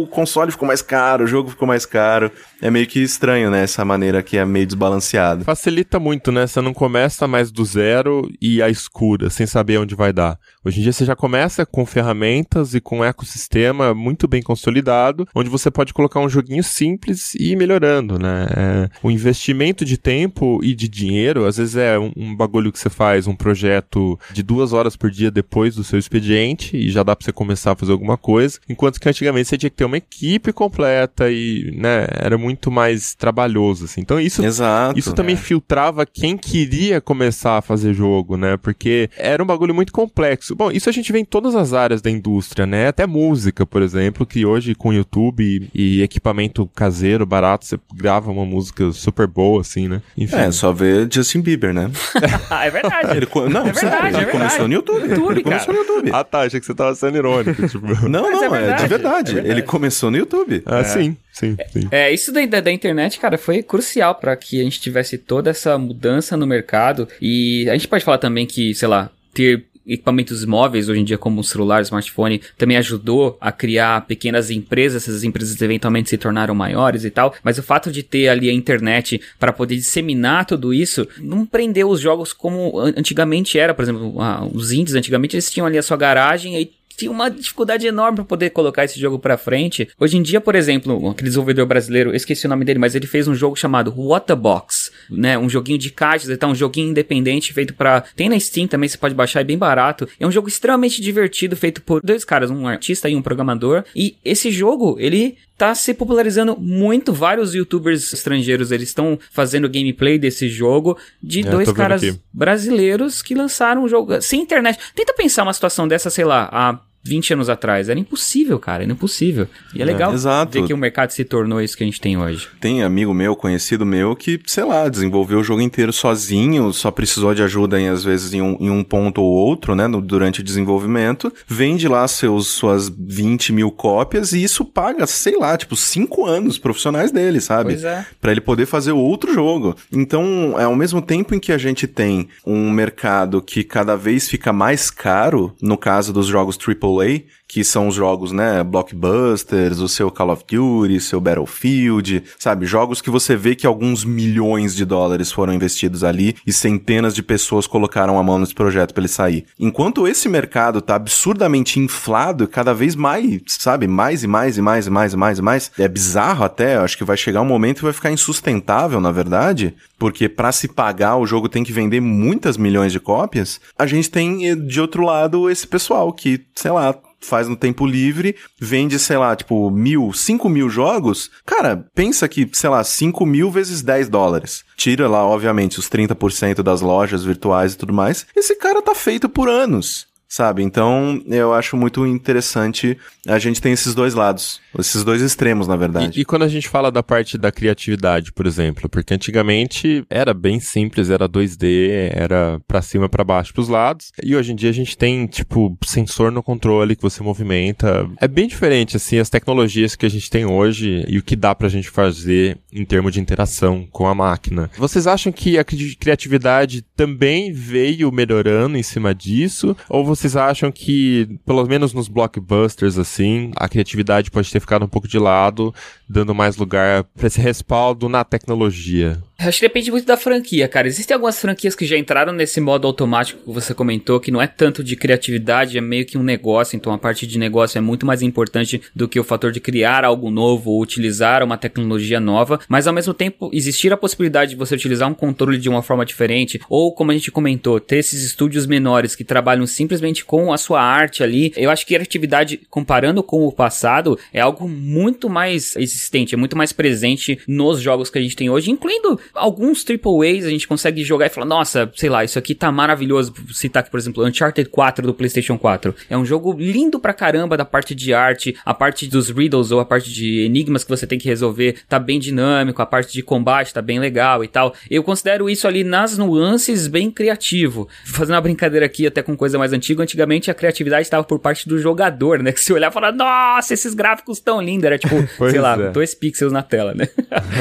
o 0.03 0.07
console 0.09 0.51
ficou 0.51 0.67
mais 0.67 0.83
caro, 0.83 1.25
o 1.25 1.27
jogo 1.27 1.51
ficou 1.51 1.67
mais 1.69 1.87
caro. 1.87 2.31
É 2.61 2.71
meio 2.71 2.87
que 2.87 3.01
estranho, 3.01 3.51
né, 3.51 3.63
essa 3.63 3.85
maneira 3.85 4.23
que 4.23 4.37
é 4.37 4.45
meio 4.45 4.67
desbalanceada. 4.67 5.45
Facilita 5.45 6.01
muito, 6.01 6.33
né? 6.33 6.47
Você 6.47 6.61
não 6.61 6.73
começa 6.73 7.27
mais 7.27 7.51
do 7.51 7.65
zero 7.65 8.31
e 8.41 8.63
à 8.63 8.71
escura, 8.71 9.29
sem 9.29 9.47
saber 9.47 9.79
onde 9.79 9.95
vai 9.95 10.13
dar. 10.13 10.39
Hoje 10.65 10.81
em 10.81 10.83
dia 10.83 10.93
você 10.93 11.05
já 11.05 11.15
começa 11.15 11.67
com 11.67 11.85
ferramentas 11.85 12.75
e 12.75 12.81
com 12.81 13.01
um 13.01 13.05
ecossistema 13.05 13.95
muito 13.95 14.27
bem 14.27 14.43
consolidado, 14.43 15.29
onde 15.35 15.51
você 15.51 15.71
pode 15.71 15.93
colocar 15.93 16.21
um 16.21 16.29
joguinho 16.29 16.63
simples 16.63 17.35
e 17.35 17.53
ir 17.53 17.57
melhorando, 17.57 18.19
né? 18.19 18.47
É, 18.57 18.89
o 19.03 19.11
investimento 19.11 19.85
de 19.85 19.99
tempo 19.99 20.59
e 20.63 20.75
de 20.75 20.89
dinheiro, 20.89 21.45
às 21.45 21.59
vezes 21.59 21.77
é 21.77 21.99
um, 21.99 22.35
bagulho 22.35 22.73
que 22.73 22.79
você 22.79 22.89
faz, 22.91 23.27
um 23.27 23.37
projeto 23.37 24.19
de 24.33 24.43
duas 24.43 24.73
horas 24.73 24.97
por 24.97 25.11
dia 25.11 25.31
depois 25.31 25.75
do 25.77 25.85
seu 25.85 25.99
expediente 25.99 26.77
e 26.77 26.91
já 26.91 27.03
dá 27.03 27.15
pra 27.15 27.25
você 27.25 27.33
começar 27.33 27.73
a 27.73 27.77
fazer 27.77 27.93
alguma 27.93 28.17
coisa, 28.17 28.59
enquanto 28.69 28.99
que 28.99 29.09
antigamente 29.09 29.49
você 29.49 29.59
tinha 29.59 29.71
que 29.71 29.77
ter 29.77 29.85
uma 29.85 29.99
equipe 29.99 30.53
completa 30.53 31.31
e, 31.31 31.71
né, 31.77 32.07
era 32.13 32.39
mais 32.71 33.15
trabalhoso, 33.15 33.85
assim. 33.87 34.01
Então 34.01 34.21
isso 34.21 34.45
Exato. 34.45 34.99
isso 34.99 35.13
também 35.13 35.37
filtrava 35.37 36.05
quem 36.07 36.37
queria 36.37 37.01
começar 37.01 37.59
a 37.59 37.63
fazer 37.63 37.95
jogo, 37.95 38.37
né? 38.37 38.57
Porque 38.57 39.09
era 39.17 39.43
um 39.43 39.47
bagulho 39.47 39.75
muito 39.75 39.93
complexo. 39.93 40.55
Bom, 40.55 40.71
isso 40.71 40.89
a 40.89 40.93
gente 40.93 41.13
vê 41.13 41.19
em 41.19 41.25
todas 41.25 41.55
as 41.55 41.73
áreas 41.73 42.03
da 42.03 42.11
indústria, 42.11 42.67
né? 42.67 42.89
Até 42.89 43.07
música, 43.07 43.65
por 43.67 43.83
exemplo, 43.83 44.27
que 44.27 44.45
hoje 44.45 44.75
com 44.75 44.93
YouTube 44.93 45.71
e 45.75 46.03
equipamento 46.03 46.67
caseiro, 46.75 47.25
barato, 47.27 47.65
você 47.67 47.79
grava 47.95 48.31
uma 48.31 48.45
música 48.45 48.91
super 48.93 49.27
boa, 49.27 49.61
assim, 49.61 49.89
né? 49.89 50.03
Enfim. 50.17 50.37
É, 50.37 50.51
só 50.53 50.73
ver 50.73 51.09
Justin 51.13 51.41
Bieber, 51.41 51.73
né? 51.73 51.91
Ah, 52.51 52.67
é 52.67 52.71
verdade. 52.71 53.17
Ele, 53.17 53.27
não, 53.51 53.67
É 53.67 53.75
sério, 53.75 53.91
verdade, 53.91 54.17
ele 54.17 54.25
é 54.25 54.31
começou 54.31 54.39
verdade. 54.39 54.69
no 54.69 54.75
YouTube. 54.75 55.09
YouTube, 55.09 55.31
ele 55.33 55.43
começou 55.43 55.75
cara. 55.75 55.79
no 55.79 55.85
YouTube. 55.95 56.11
Ah, 56.13 56.25
tá, 56.25 56.41
achei 56.43 56.61
que 56.61 56.67
você 56.67 56.75
tava 56.75 56.95
sendo 56.95 57.17
irônico, 57.17 57.69
tipo... 57.69 58.09
Não, 58.09 58.23
Mas 58.23 58.41
não, 58.41 58.55
é 58.55 58.59
é, 58.71 58.75
de 58.75 58.87
verdade, 58.87 58.89
verdade. 58.89 59.31
é 59.31 59.35
verdade. 59.35 59.51
Ele 59.51 59.63
começou 59.63 60.11
no 60.11 60.17
YouTube. 60.17 60.63
Ah, 60.67 60.85
sim, 60.85 61.17
sim, 61.39 61.57
sim. 61.73 61.89
É, 61.91 62.13
isso 62.13 62.33
daí 62.33 62.47
da, 62.47 62.61
da 62.61 62.73
internet, 62.73 63.19
cara, 63.19 63.37
foi 63.39 63.63
crucial 63.63 64.15
pra 64.15 64.37
que 64.37 64.61
a 64.61 64.65
gente 64.65 64.81
tivesse 64.81 65.19
toda 65.19 65.51
essa 65.51 65.77
mudança 65.79 66.37
no 66.37 66.47
mercado. 66.47 67.09
E 67.21 67.69
a 67.69 67.73
gente 67.75 67.89
pode 67.89 68.05
falar 68.05 68.19
também 68.19 68.47
que, 68.47 68.75
sei 68.75 68.89
lá, 68.89 69.11
ter 69.35 69.65
equipamentos 69.89 70.45
móveis 70.45 70.89
hoje 70.89 71.01
em 71.01 71.05
dia 71.05 71.17
como 71.17 71.41
o 71.41 71.45
celular, 71.45 71.81
smartphone, 71.83 72.41
também 72.59 72.77
ajudou 72.77 73.39
a 73.41 73.53
criar 73.53 74.05
pequenas 74.05 74.51
empresas, 74.51 75.05
essas 75.05 75.23
empresas 75.23 75.63
eventualmente 75.63 76.11
se 76.11 76.19
tornaram 76.19 76.57
maiores 76.57 77.05
e 77.05 77.11
tal, 77.11 77.33
mas 77.45 77.57
o 77.57 77.63
fato 77.63 77.93
de 77.93 78.03
ter 78.03 78.27
ali 78.27 78.51
a 78.51 78.53
internet 78.53 79.21
para 79.39 79.53
poder 79.53 79.77
disseminar 79.77 80.45
tudo 80.45 80.75
isso, 80.75 81.07
não 81.21 81.47
prendeu 81.47 81.89
os 81.89 82.01
jogos 82.01 82.33
como 82.33 82.77
an- 82.81 82.95
antigamente 82.97 83.61
era, 83.61 83.73
por 83.73 83.83
exemplo, 83.85 84.13
os 84.53 84.73
indies 84.73 84.97
antigamente 84.97 85.37
eles 85.37 85.49
tinham 85.53 85.67
ali 85.69 85.79
a 85.79 85.83
sua 85.85 85.97
garagem 85.97 86.61
e 86.61 86.69
tinha 86.97 87.11
uma 87.11 87.31
dificuldade 87.31 87.87
enorme 87.87 88.17
para 88.17 88.25
poder 88.25 88.51
colocar 88.51 88.85
esse 88.85 88.99
jogo 88.99 89.19
pra 89.19 89.37
frente. 89.37 89.89
Hoje 89.99 90.17
em 90.17 90.23
dia, 90.23 90.41
por 90.41 90.55
exemplo, 90.55 91.09
aquele 91.11 91.29
desenvolvedor 91.29 91.67
brasileiro, 91.67 92.11
eu 92.11 92.15
esqueci 92.17 92.47
o 92.47 92.49
nome 92.49 92.65
dele, 92.65 92.79
mas 92.79 92.95
ele 92.95 93.07
fez 93.07 93.29
um 93.29 93.35
jogo 93.35 93.57
chamado 93.57 93.93
What 93.97 94.27
the 94.27 94.35
Box, 94.35 94.91
né? 95.11 95.37
Um 95.39 95.49
joguinho 95.49 95.79
de 95.79 95.91
caixas 95.91 96.31
e 96.31 96.37
tal, 96.37 96.51
um 96.51 96.55
joguinho 96.55 96.91
independente 96.91 97.53
feito 97.53 97.75
pra. 97.75 98.03
Tem 98.15 98.29
na 98.29 98.39
Steam 98.41 98.67
também, 98.67 98.89
você 98.89 98.99
pode 98.99 99.15
baixar, 99.15 99.41
é 99.41 99.45
bem 99.45 99.59
barato. 99.59 100.09
É 100.19 100.27
um 100.27 100.31
jogo 100.33 100.49
extremamente 100.49 101.01
divertido, 101.03 101.57
feito 101.57 101.83
por 101.83 102.01
dois 102.03 102.25
caras, 102.25 102.51
um 102.51 102.67
artista 102.67 103.09
e 103.09 103.17
um 103.17 103.23
programador. 103.23 103.85
E 103.95 104.17
esse 104.25 104.51
jogo, 104.51 104.97
ele 104.99 105.37
tá 105.59 105.75
se 105.75 105.95
popularizando 105.95 106.57
muito. 106.59 107.13
Vários 107.13 107.55
youtubers 107.55 108.13
estrangeiros, 108.13 108.71
eles 108.71 108.89
estão 108.89 109.19
fazendo 109.31 109.69
gameplay 109.69 110.19
desse 110.19 110.49
jogo 110.49 110.99
de 111.23 111.41
É, 111.41 111.51
dois 111.51 111.73
caras 111.73 112.03
aqui. 112.03 112.19
brasileiros 112.33 113.23
que 113.23 113.35
lançaram 113.35 113.85
um 113.85 113.89
jogo 113.89 114.21
sem 114.21 114.43
internet. 114.43 114.79
Tenta 114.95 115.15
pensar 115.15 115.43
uma 115.43 115.53
situação 115.53 115.89
dessa, 115.89 116.11
sei 116.11 116.25
lá, 116.25 116.49
há 116.53 116.79
20 117.07 117.35
anos 117.35 117.49
atrás. 117.49 117.89
Era 117.89 117.99
impossível, 117.99 118.59
cara, 118.59 118.83
era 118.83 118.93
impossível. 118.93 119.47
E 119.75 119.81
é 119.83 119.85
legal 119.85 120.13
exato. 120.13 120.53
ver 120.61 120.67
que 120.67 120.75
o 120.75 120.77
mercado 120.79 121.11
se 121.11 121.25
tornou 121.25 121.61
isso 121.61 121.77
que 121.77 121.83
a 121.83 121.87
gente 121.87 122.01
tem 122.01 122.17
hoje. 122.17 122.49
Tem 122.61 122.83
amigo 122.83 123.13
meu, 123.15 123.35
conhecido 123.37 123.85
meu, 123.87 124.15
que, 124.17 124.41
sei 124.47 124.65
lá, 124.65 124.89
desenvolveu 124.89 125.39
o 125.41 125.45
jogo 125.45 125.61
inteiro 125.61 125.93
sozinho, 125.93 126.73
só 126.73 126.91
precisou 126.91 127.35
de 127.35 127.43
ajuda 127.43 127.81
em, 127.81 127.89
às 127.89 128.03
vezes, 128.05 128.33
em 128.33 128.43
um, 128.43 128.57
em 128.61 128.71
um 128.71 128.83
ponto 128.83 129.23
ou 129.23 129.31
outro, 129.33 129.75
né, 129.75 129.87
no- 129.87 130.01
durante 130.01 130.41
o 130.41 130.45
desenvolvimento, 130.45 131.33
vende 131.47 131.87
lá 131.89 132.07
seus, 132.09 132.49
suas 132.49 132.89
20 132.89 133.53
mil 133.53 133.71
cópias 133.71 134.33
e 134.33 134.43
isso 134.43 134.65
paga, 134.65 135.07
sei 135.07 135.37
lá, 135.39 135.57
tipo, 135.57 135.77
5 135.77 136.25
anos 136.27 136.59
profissionais 136.59 137.11
dele, 137.13 137.41
sabe? 137.41 137.71
Pois 137.75 137.85
é. 137.85 138.05
Pra 138.21 138.31
ele 138.33 138.41
poder 138.41 138.67
fazer 138.67 138.93
outro 138.93 139.33
jogo. 139.33 139.77
Então, 139.93 140.55
é 140.59 140.65
ao 140.65 140.75
mesmo 140.77 141.01
tempo 141.03 141.35
em 141.35 141.39
que 141.39 141.53
a 141.53 141.59
gente 141.59 141.87
tem 141.87 142.29
um 142.47 142.71
mercado 142.71 143.41
que 143.43 143.63
cada 143.63 143.97
vez 143.97 144.29
fica 144.29 144.53
mais 144.53 144.91
caro, 144.91 145.55
no 145.61 145.77
caso 145.77 146.13
dos 146.13 146.27
jogos 146.27 146.57
AAA, 146.59 146.96
为 146.97 147.27
que 147.49 147.63
são 147.63 147.89
os 147.89 147.95
jogos, 147.95 148.33
né, 148.33 148.63
blockbusters, 148.63 149.79
o 149.79 149.89
seu 149.89 150.11
Call 150.11 150.31
of 150.31 150.45
Duty, 150.51 151.01
seu 151.01 151.21
Battlefield, 151.21 152.25
sabe, 152.39 152.67
jogos 152.67 153.01
que 153.01 153.11
você 153.11 153.37
vê 153.37 153.55
que 153.55 153.67
alguns 153.67 154.05
milhões 154.05 154.75
de 154.75 154.85
dólares 154.85 155.31
foram 155.31 155.55
investidos 155.55 156.03
ali 156.03 156.37
e 156.47 156.53
centenas 156.53 157.15
de 157.15 157.23
pessoas 157.23 157.67
colocaram 157.67 158.19
a 158.19 158.23
mão 158.23 158.39
nesse 158.39 158.55
projeto 158.55 158.93
pra 158.93 159.03
ele 159.03 159.09
sair. 159.09 159.47
Enquanto 159.59 160.09
esse 160.09 160.29
mercado 160.29 160.81
tá 160.81 160.97
absurdamente 160.97 161.79
inflado, 161.79 162.49
cada 162.49 162.75
vez 162.75 162.95
mais, 162.95 163.41
sabe, 163.59 163.87
mais 163.87 164.25
e 164.25 164.27
mais 164.27 164.57
e 164.57 164.63
mais 164.63 164.87
e 164.87 164.91
mais 164.91 165.13
e 165.13 165.17
mais 165.17 165.39
e 165.39 165.43
mais, 165.43 165.71
é 165.79 165.89
bizarro 165.89 166.45
até, 166.45 166.77
acho 166.77 166.99
que 166.99 167.05
vai 167.05 167.17
chegar 167.17 167.43
um 167.43 167.47
momento 167.47 167.79
que 167.79 167.85
vai 167.85 167.93
ficar 167.93 168.11
insustentável, 168.11 169.01
na 169.01 169.13
verdade, 169.13 169.75
porque 169.99 170.29
pra 170.29 170.53
se 170.53 170.69
pagar 170.69 171.17
o 171.17 171.27
jogo 171.27 171.49
tem 171.49 171.65
que 171.65 171.73
vender 171.73 172.01
muitas 172.01 172.57
milhões 172.57 172.93
de 172.93 173.01
cópias. 173.01 173.61
A 173.79 173.87
gente 173.87 174.11
tem 174.11 174.49
eh, 174.49 174.55
de 174.55 174.81
outro 174.81 175.05
lado 175.05 175.49
esse 175.51 175.67
pessoal 175.67 176.13
que, 176.13 176.45
sei 176.55 176.71
lá, 176.71 176.95
faz 177.27 177.49
no 177.49 177.57
tempo 177.57 177.87
livre, 177.87 178.37
vende, 178.61 178.99
sei 178.99 179.17
lá, 179.17 179.35
tipo, 179.35 179.71
mil, 179.71 180.13
cinco 180.13 180.49
mil 180.49 180.69
jogos, 180.69 181.31
cara, 181.45 181.85
pensa 181.95 182.29
que, 182.29 182.49
sei 182.53 182.71
lá, 182.71 182.83
cinco 182.85 183.27
mil 183.27 183.51
vezes 183.51 183.83
10 183.83 184.09
dólares. 184.09 184.65
Tira 184.77 185.09
lá, 185.09 185.25
obviamente, 185.25 185.79
os 185.79 185.89
30% 185.89 186.63
das 186.63 186.81
lojas 186.81 187.25
virtuais 187.25 187.75
e 187.75 187.79
tudo 187.79 187.93
mais. 187.93 188.27
Esse 188.35 188.57
cara 188.57 188.83
tá 188.83 188.95
feito 188.95 189.29
por 189.29 189.49
anos. 189.49 190.07
Sabe? 190.37 190.63
Então, 190.63 191.23
eu 191.29 191.55
acho 191.55 191.79
muito 191.79 192.07
interessante 192.07 192.99
a 193.27 193.39
gente 193.39 193.61
tem 193.61 193.73
esses 193.73 193.95
dois 193.95 194.15
lados, 194.15 194.61
esses 194.79 195.03
dois 195.03 195.23
extremos, 195.23 195.67
na 195.67 195.77
verdade. 195.77 196.19
E, 196.19 196.23
e, 196.23 196.25
quando 196.25 196.43
a 196.43 196.49
gente 196.49 196.69
fala 196.69 196.93
da 196.93 197.03
parte 197.03 197.37
da 197.39 197.51
criatividade, 197.51 198.33
por 198.33 198.47
exemplo, 198.47 198.89
porque 198.89 199.15
antigamente 199.15 200.05
era 200.09 200.33
bem 200.33 200.61
simples, 200.61 201.11
era 201.11 201.29
2D, 201.29 202.11
era 202.13 202.61
para 202.69 202.83
cima, 202.83 203.09
para 203.09 203.25
baixo, 203.25 203.55
pros 203.55 203.69
lados, 203.69 204.13
e 204.23 204.37
hoje 204.37 204.53
em 204.53 204.55
dia 204.55 204.71
a 204.71 204.75
gente 204.75 204.97
tem, 204.97 205.27
tipo, 205.27 205.77
sensor 205.85 206.31
no 206.31 206.43
controle 206.43 206.95
que 206.95 207.03
você 207.03 207.23
movimenta. 207.23 208.09
É 208.21 208.29
bem 208.29 208.47
diferente, 208.47 208.97
assim, 208.97 209.19
as 209.19 209.31
tecnologias 209.31 209.97
que 209.97 210.07
a 210.07 210.11
gente 210.11 210.31
tem 210.31 210.45
hoje 210.45 211.05
e 211.09 211.19
o 211.19 211.23
que 211.23 211.35
dá 211.35 211.55
pra 211.55 211.69
gente 211.69 211.89
fazer 211.89 212.59
em 212.73 212.85
termos 212.85 213.13
de 213.13 213.21
interação 213.21 213.89
com 213.91 214.07
a 214.07 214.15
máquina. 214.15 214.71
Vocês 214.77 215.07
acham 215.07 215.33
que 215.33 215.59
a 215.59 215.65
criatividade 215.65 216.83
também 216.95 217.53
veio 217.53 218.13
melhorando 218.13 218.77
em 218.77 218.83
cima 218.83 219.15
disso? 219.15 219.77
Ou 219.89 220.05
vocês 220.05 220.26
acham 220.35 220.73
que, 220.73 221.39
pelo 221.45 221.65
menos 221.67 221.93
nos 221.93 222.09
blockbusters, 222.09 222.99
assim, 222.99 223.53
a 223.55 223.69
criatividade 223.69 224.31
pode 224.31 224.51
ter 224.51 224.59
ficado 224.59 224.85
um 224.85 224.89
pouco 224.89 225.07
de 225.07 225.19
lado, 225.19 225.75
dando 226.09 226.35
mais 226.35 226.57
lugar 226.57 227.05
para 227.05 227.27
esse 227.27 227.41
respaldo 227.41 228.09
na 228.09 228.25
tecnologia? 228.25 229.23
Acho 229.39 229.61
que 229.61 229.67
depende 229.67 229.91
muito 229.91 230.07
da 230.07 230.17
franquia, 230.17 230.67
cara. 230.67 230.89
Existem 230.89 231.15
algumas 231.15 231.39
franquias 231.39 231.75
que 231.75 231.85
já 231.85 231.97
entraram 231.97 232.33
nesse 232.33 232.59
modo 232.61 232.87
automático 232.87 233.43
que 233.45 233.53
você 233.53 233.75
comentou, 233.75 234.19
que 234.19 234.31
não 234.31 234.41
é 234.41 234.47
tanto 234.47 234.83
de 234.83 234.97
criatividade, 234.97 235.77
é 235.77 235.81
meio 235.81 236.07
que 236.07 236.17
um 236.17 236.23
negócio, 236.23 236.75
então 236.75 236.93
a 236.93 236.99
parte 236.99 237.27
de 237.27 237.39
negócio 237.39 237.77
é 237.77 237.81
muito 237.81 238.07
mais 238.07 238.23
importante 238.23 238.81
do 238.95 239.07
que 239.07 239.21
o 239.21 239.25
fator 239.25 239.53
de 239.53 239.61
criar 239.61 240.05
algo 240.05 240.31
novo 240.31 240.71
ou 240.71 240.81
utilizar 240.81 241.43
uma 241.43 241.59
tecnologia 241.59 242.19
nova, 242.19 242.59
mas 242.67 242.87
ao 242.87 242.95
mesmo 242.95 243.13
tempo 243.13 243.51
existir 243.53 243.93
a 243.93 243.97
possibilidade 243.97 244.53
de 244.53 244.57
você 244.57 244.75
utilizar 244.75 245.09
um 245.09 245.15
controle 245.15 245.59
de 245.59 245.69
uma 245.69 245.83
forma 245.83 246.07
diferente, 246.07 246.59
ou 246.69 246.93
como 246.93 247.11
a 247.11 247.15
gente 247.15 247.31
comentou, 247.31 247.79
ter 247.79 247.99
esses 247.99 248.23
estúdios 248.23 248.67
menores 248.67 249.15
que 249.15 249.23
trabalham 249.23 249.67
simplesmente 249.67 250.25
com 250.25 250.53
a 250.53 250.57
sua 250.57 250.83
arte 250.83 251.23
ali. 251.23 251.53
Eu 251.57 251.71
acho 251.71 251.87
que 251.87 251.95
criatividade, 251.95 252.61
comparando 252.71 253.23
com 253.23 253.47
o 253.47 253.53
passado, 253.53 254.19
é 254.33 254.41
algo 254.41 254.67
muito 254.67 255.29
mais 255.29 255.77
existente, 255.77 256.35
é 256.35 256.39
muito 256.39 256.57
mais 256.57 256.73
presente 256.73 257.39
nos 257.47 257.81
jogos 257.81 258.09
que 258.09 258.19
a 258.19 258.23
gente 258.23 258.37
tem 258.37 258.49
hoje, 258.49 258.71
incluindo 258.71 259.21
alguns 259.35 259.85
triple 259.85 260.27
A's 260.27 260.45
a 260.45 260.51
gente 260.51 260.67
consegue 260.67 261.05
jogar 261.05 261.27
e 261.27 261.29
falar, 261.29 261.47
nossa, 261.47 261.91
sei 261.95 262.09
lá, 262.09 262.25
isso 262.25 262.39
aqui 262.39 262.55
tá 262.55 262.71
maravilhoso. 262.71 263.33
Citar 263.53 263.81
aqui, 263.81 263.91
por 263.91 263.99
exemplo, 263.99 264.25
Uncharted 264.25 264.69
4 264.69 265.07
do 265.07 265.15
PlayStation 265.15 265.59
4. 265.59 265.95
É 266.09 266.17
um 266.17 266.25
jogo 266.25 266.55
lindo 266.59 266.99
pra 266.99 267.13
caramba 267.13 267.57
da 267.57 267.65
parte 267.65 267.95
de 267.95 268.13
arte, 268.13 268.57
a 268.65 268.75
parte 268.75 269.07
dos 269.07 269.31
riddles 269.31 269.71
ou 269.71 269.81
a 269.81 269.85
parte 269.85 270.13
de 270.13 270.41
enigmas 270.41 270.85
que 270.85 270.91
você 270.91 271.07
tem 271.07 271.19
que 271.19 271.29
resolver 271.29 271.77
tá 271.89 271.99
bem 271.99 272.19
dinâmico, 272.19 272.83
a 272.83 272.87
parte 272.87 273.13
de 273.13 273.23
combate 273.23 273.73
tá 273.73 273.83
bem 273.83 273.99
legal 273.99 274.43
e 274.43 274.49
tal. 274.49 274.75
Eu 274.91 275.03
considero 275.03 275.49
isso 275.49 275.67
ali 275.67 275.85
nas 275.85 276.19
nuances 276.19 276.87
bem 276.87 277.11
criativo. 277.11 277.89
Fazendo 278.05 278.35
uma 278.35 278.41
brincadeira 278.41 278.87
aqui 278.87 279.07
até 279.07 279.23
com 279.23 279.37
coisa 279.37 279.59
mais 279.59 279.73
antiga, 279.73 280.03
antigamente 280.03 280.51
a 280.51 280.55
criatividade 280.55 281.03
estava 281.03 281.25
por 281.25 281.39
parte 281.39 281.69
do 281.69 281.79
jogador, 281.79 282.43
né? 282.43 282.53
Que 282.57 282.61
se 282.63 282.73
olhar 282.73 282.91
e 282.91 282.95
falar, 282.95 283.13
nossa, 283.13 283.75
esses 283.75 283.93
gráficos 283.93 284.41
tão 284.41 284.63
lindos. 284.63 284.85
Era 284.85 284.99
tipo, 284.99 285.15
sei 285.51 285.61
lá, 285.61 285.75
é. 285.75 285.91
dois 285.91 286.15
pixels 286.15 286.53
na 286.53 286.63
tela, 286.63 286.95
né? 286.95 287.07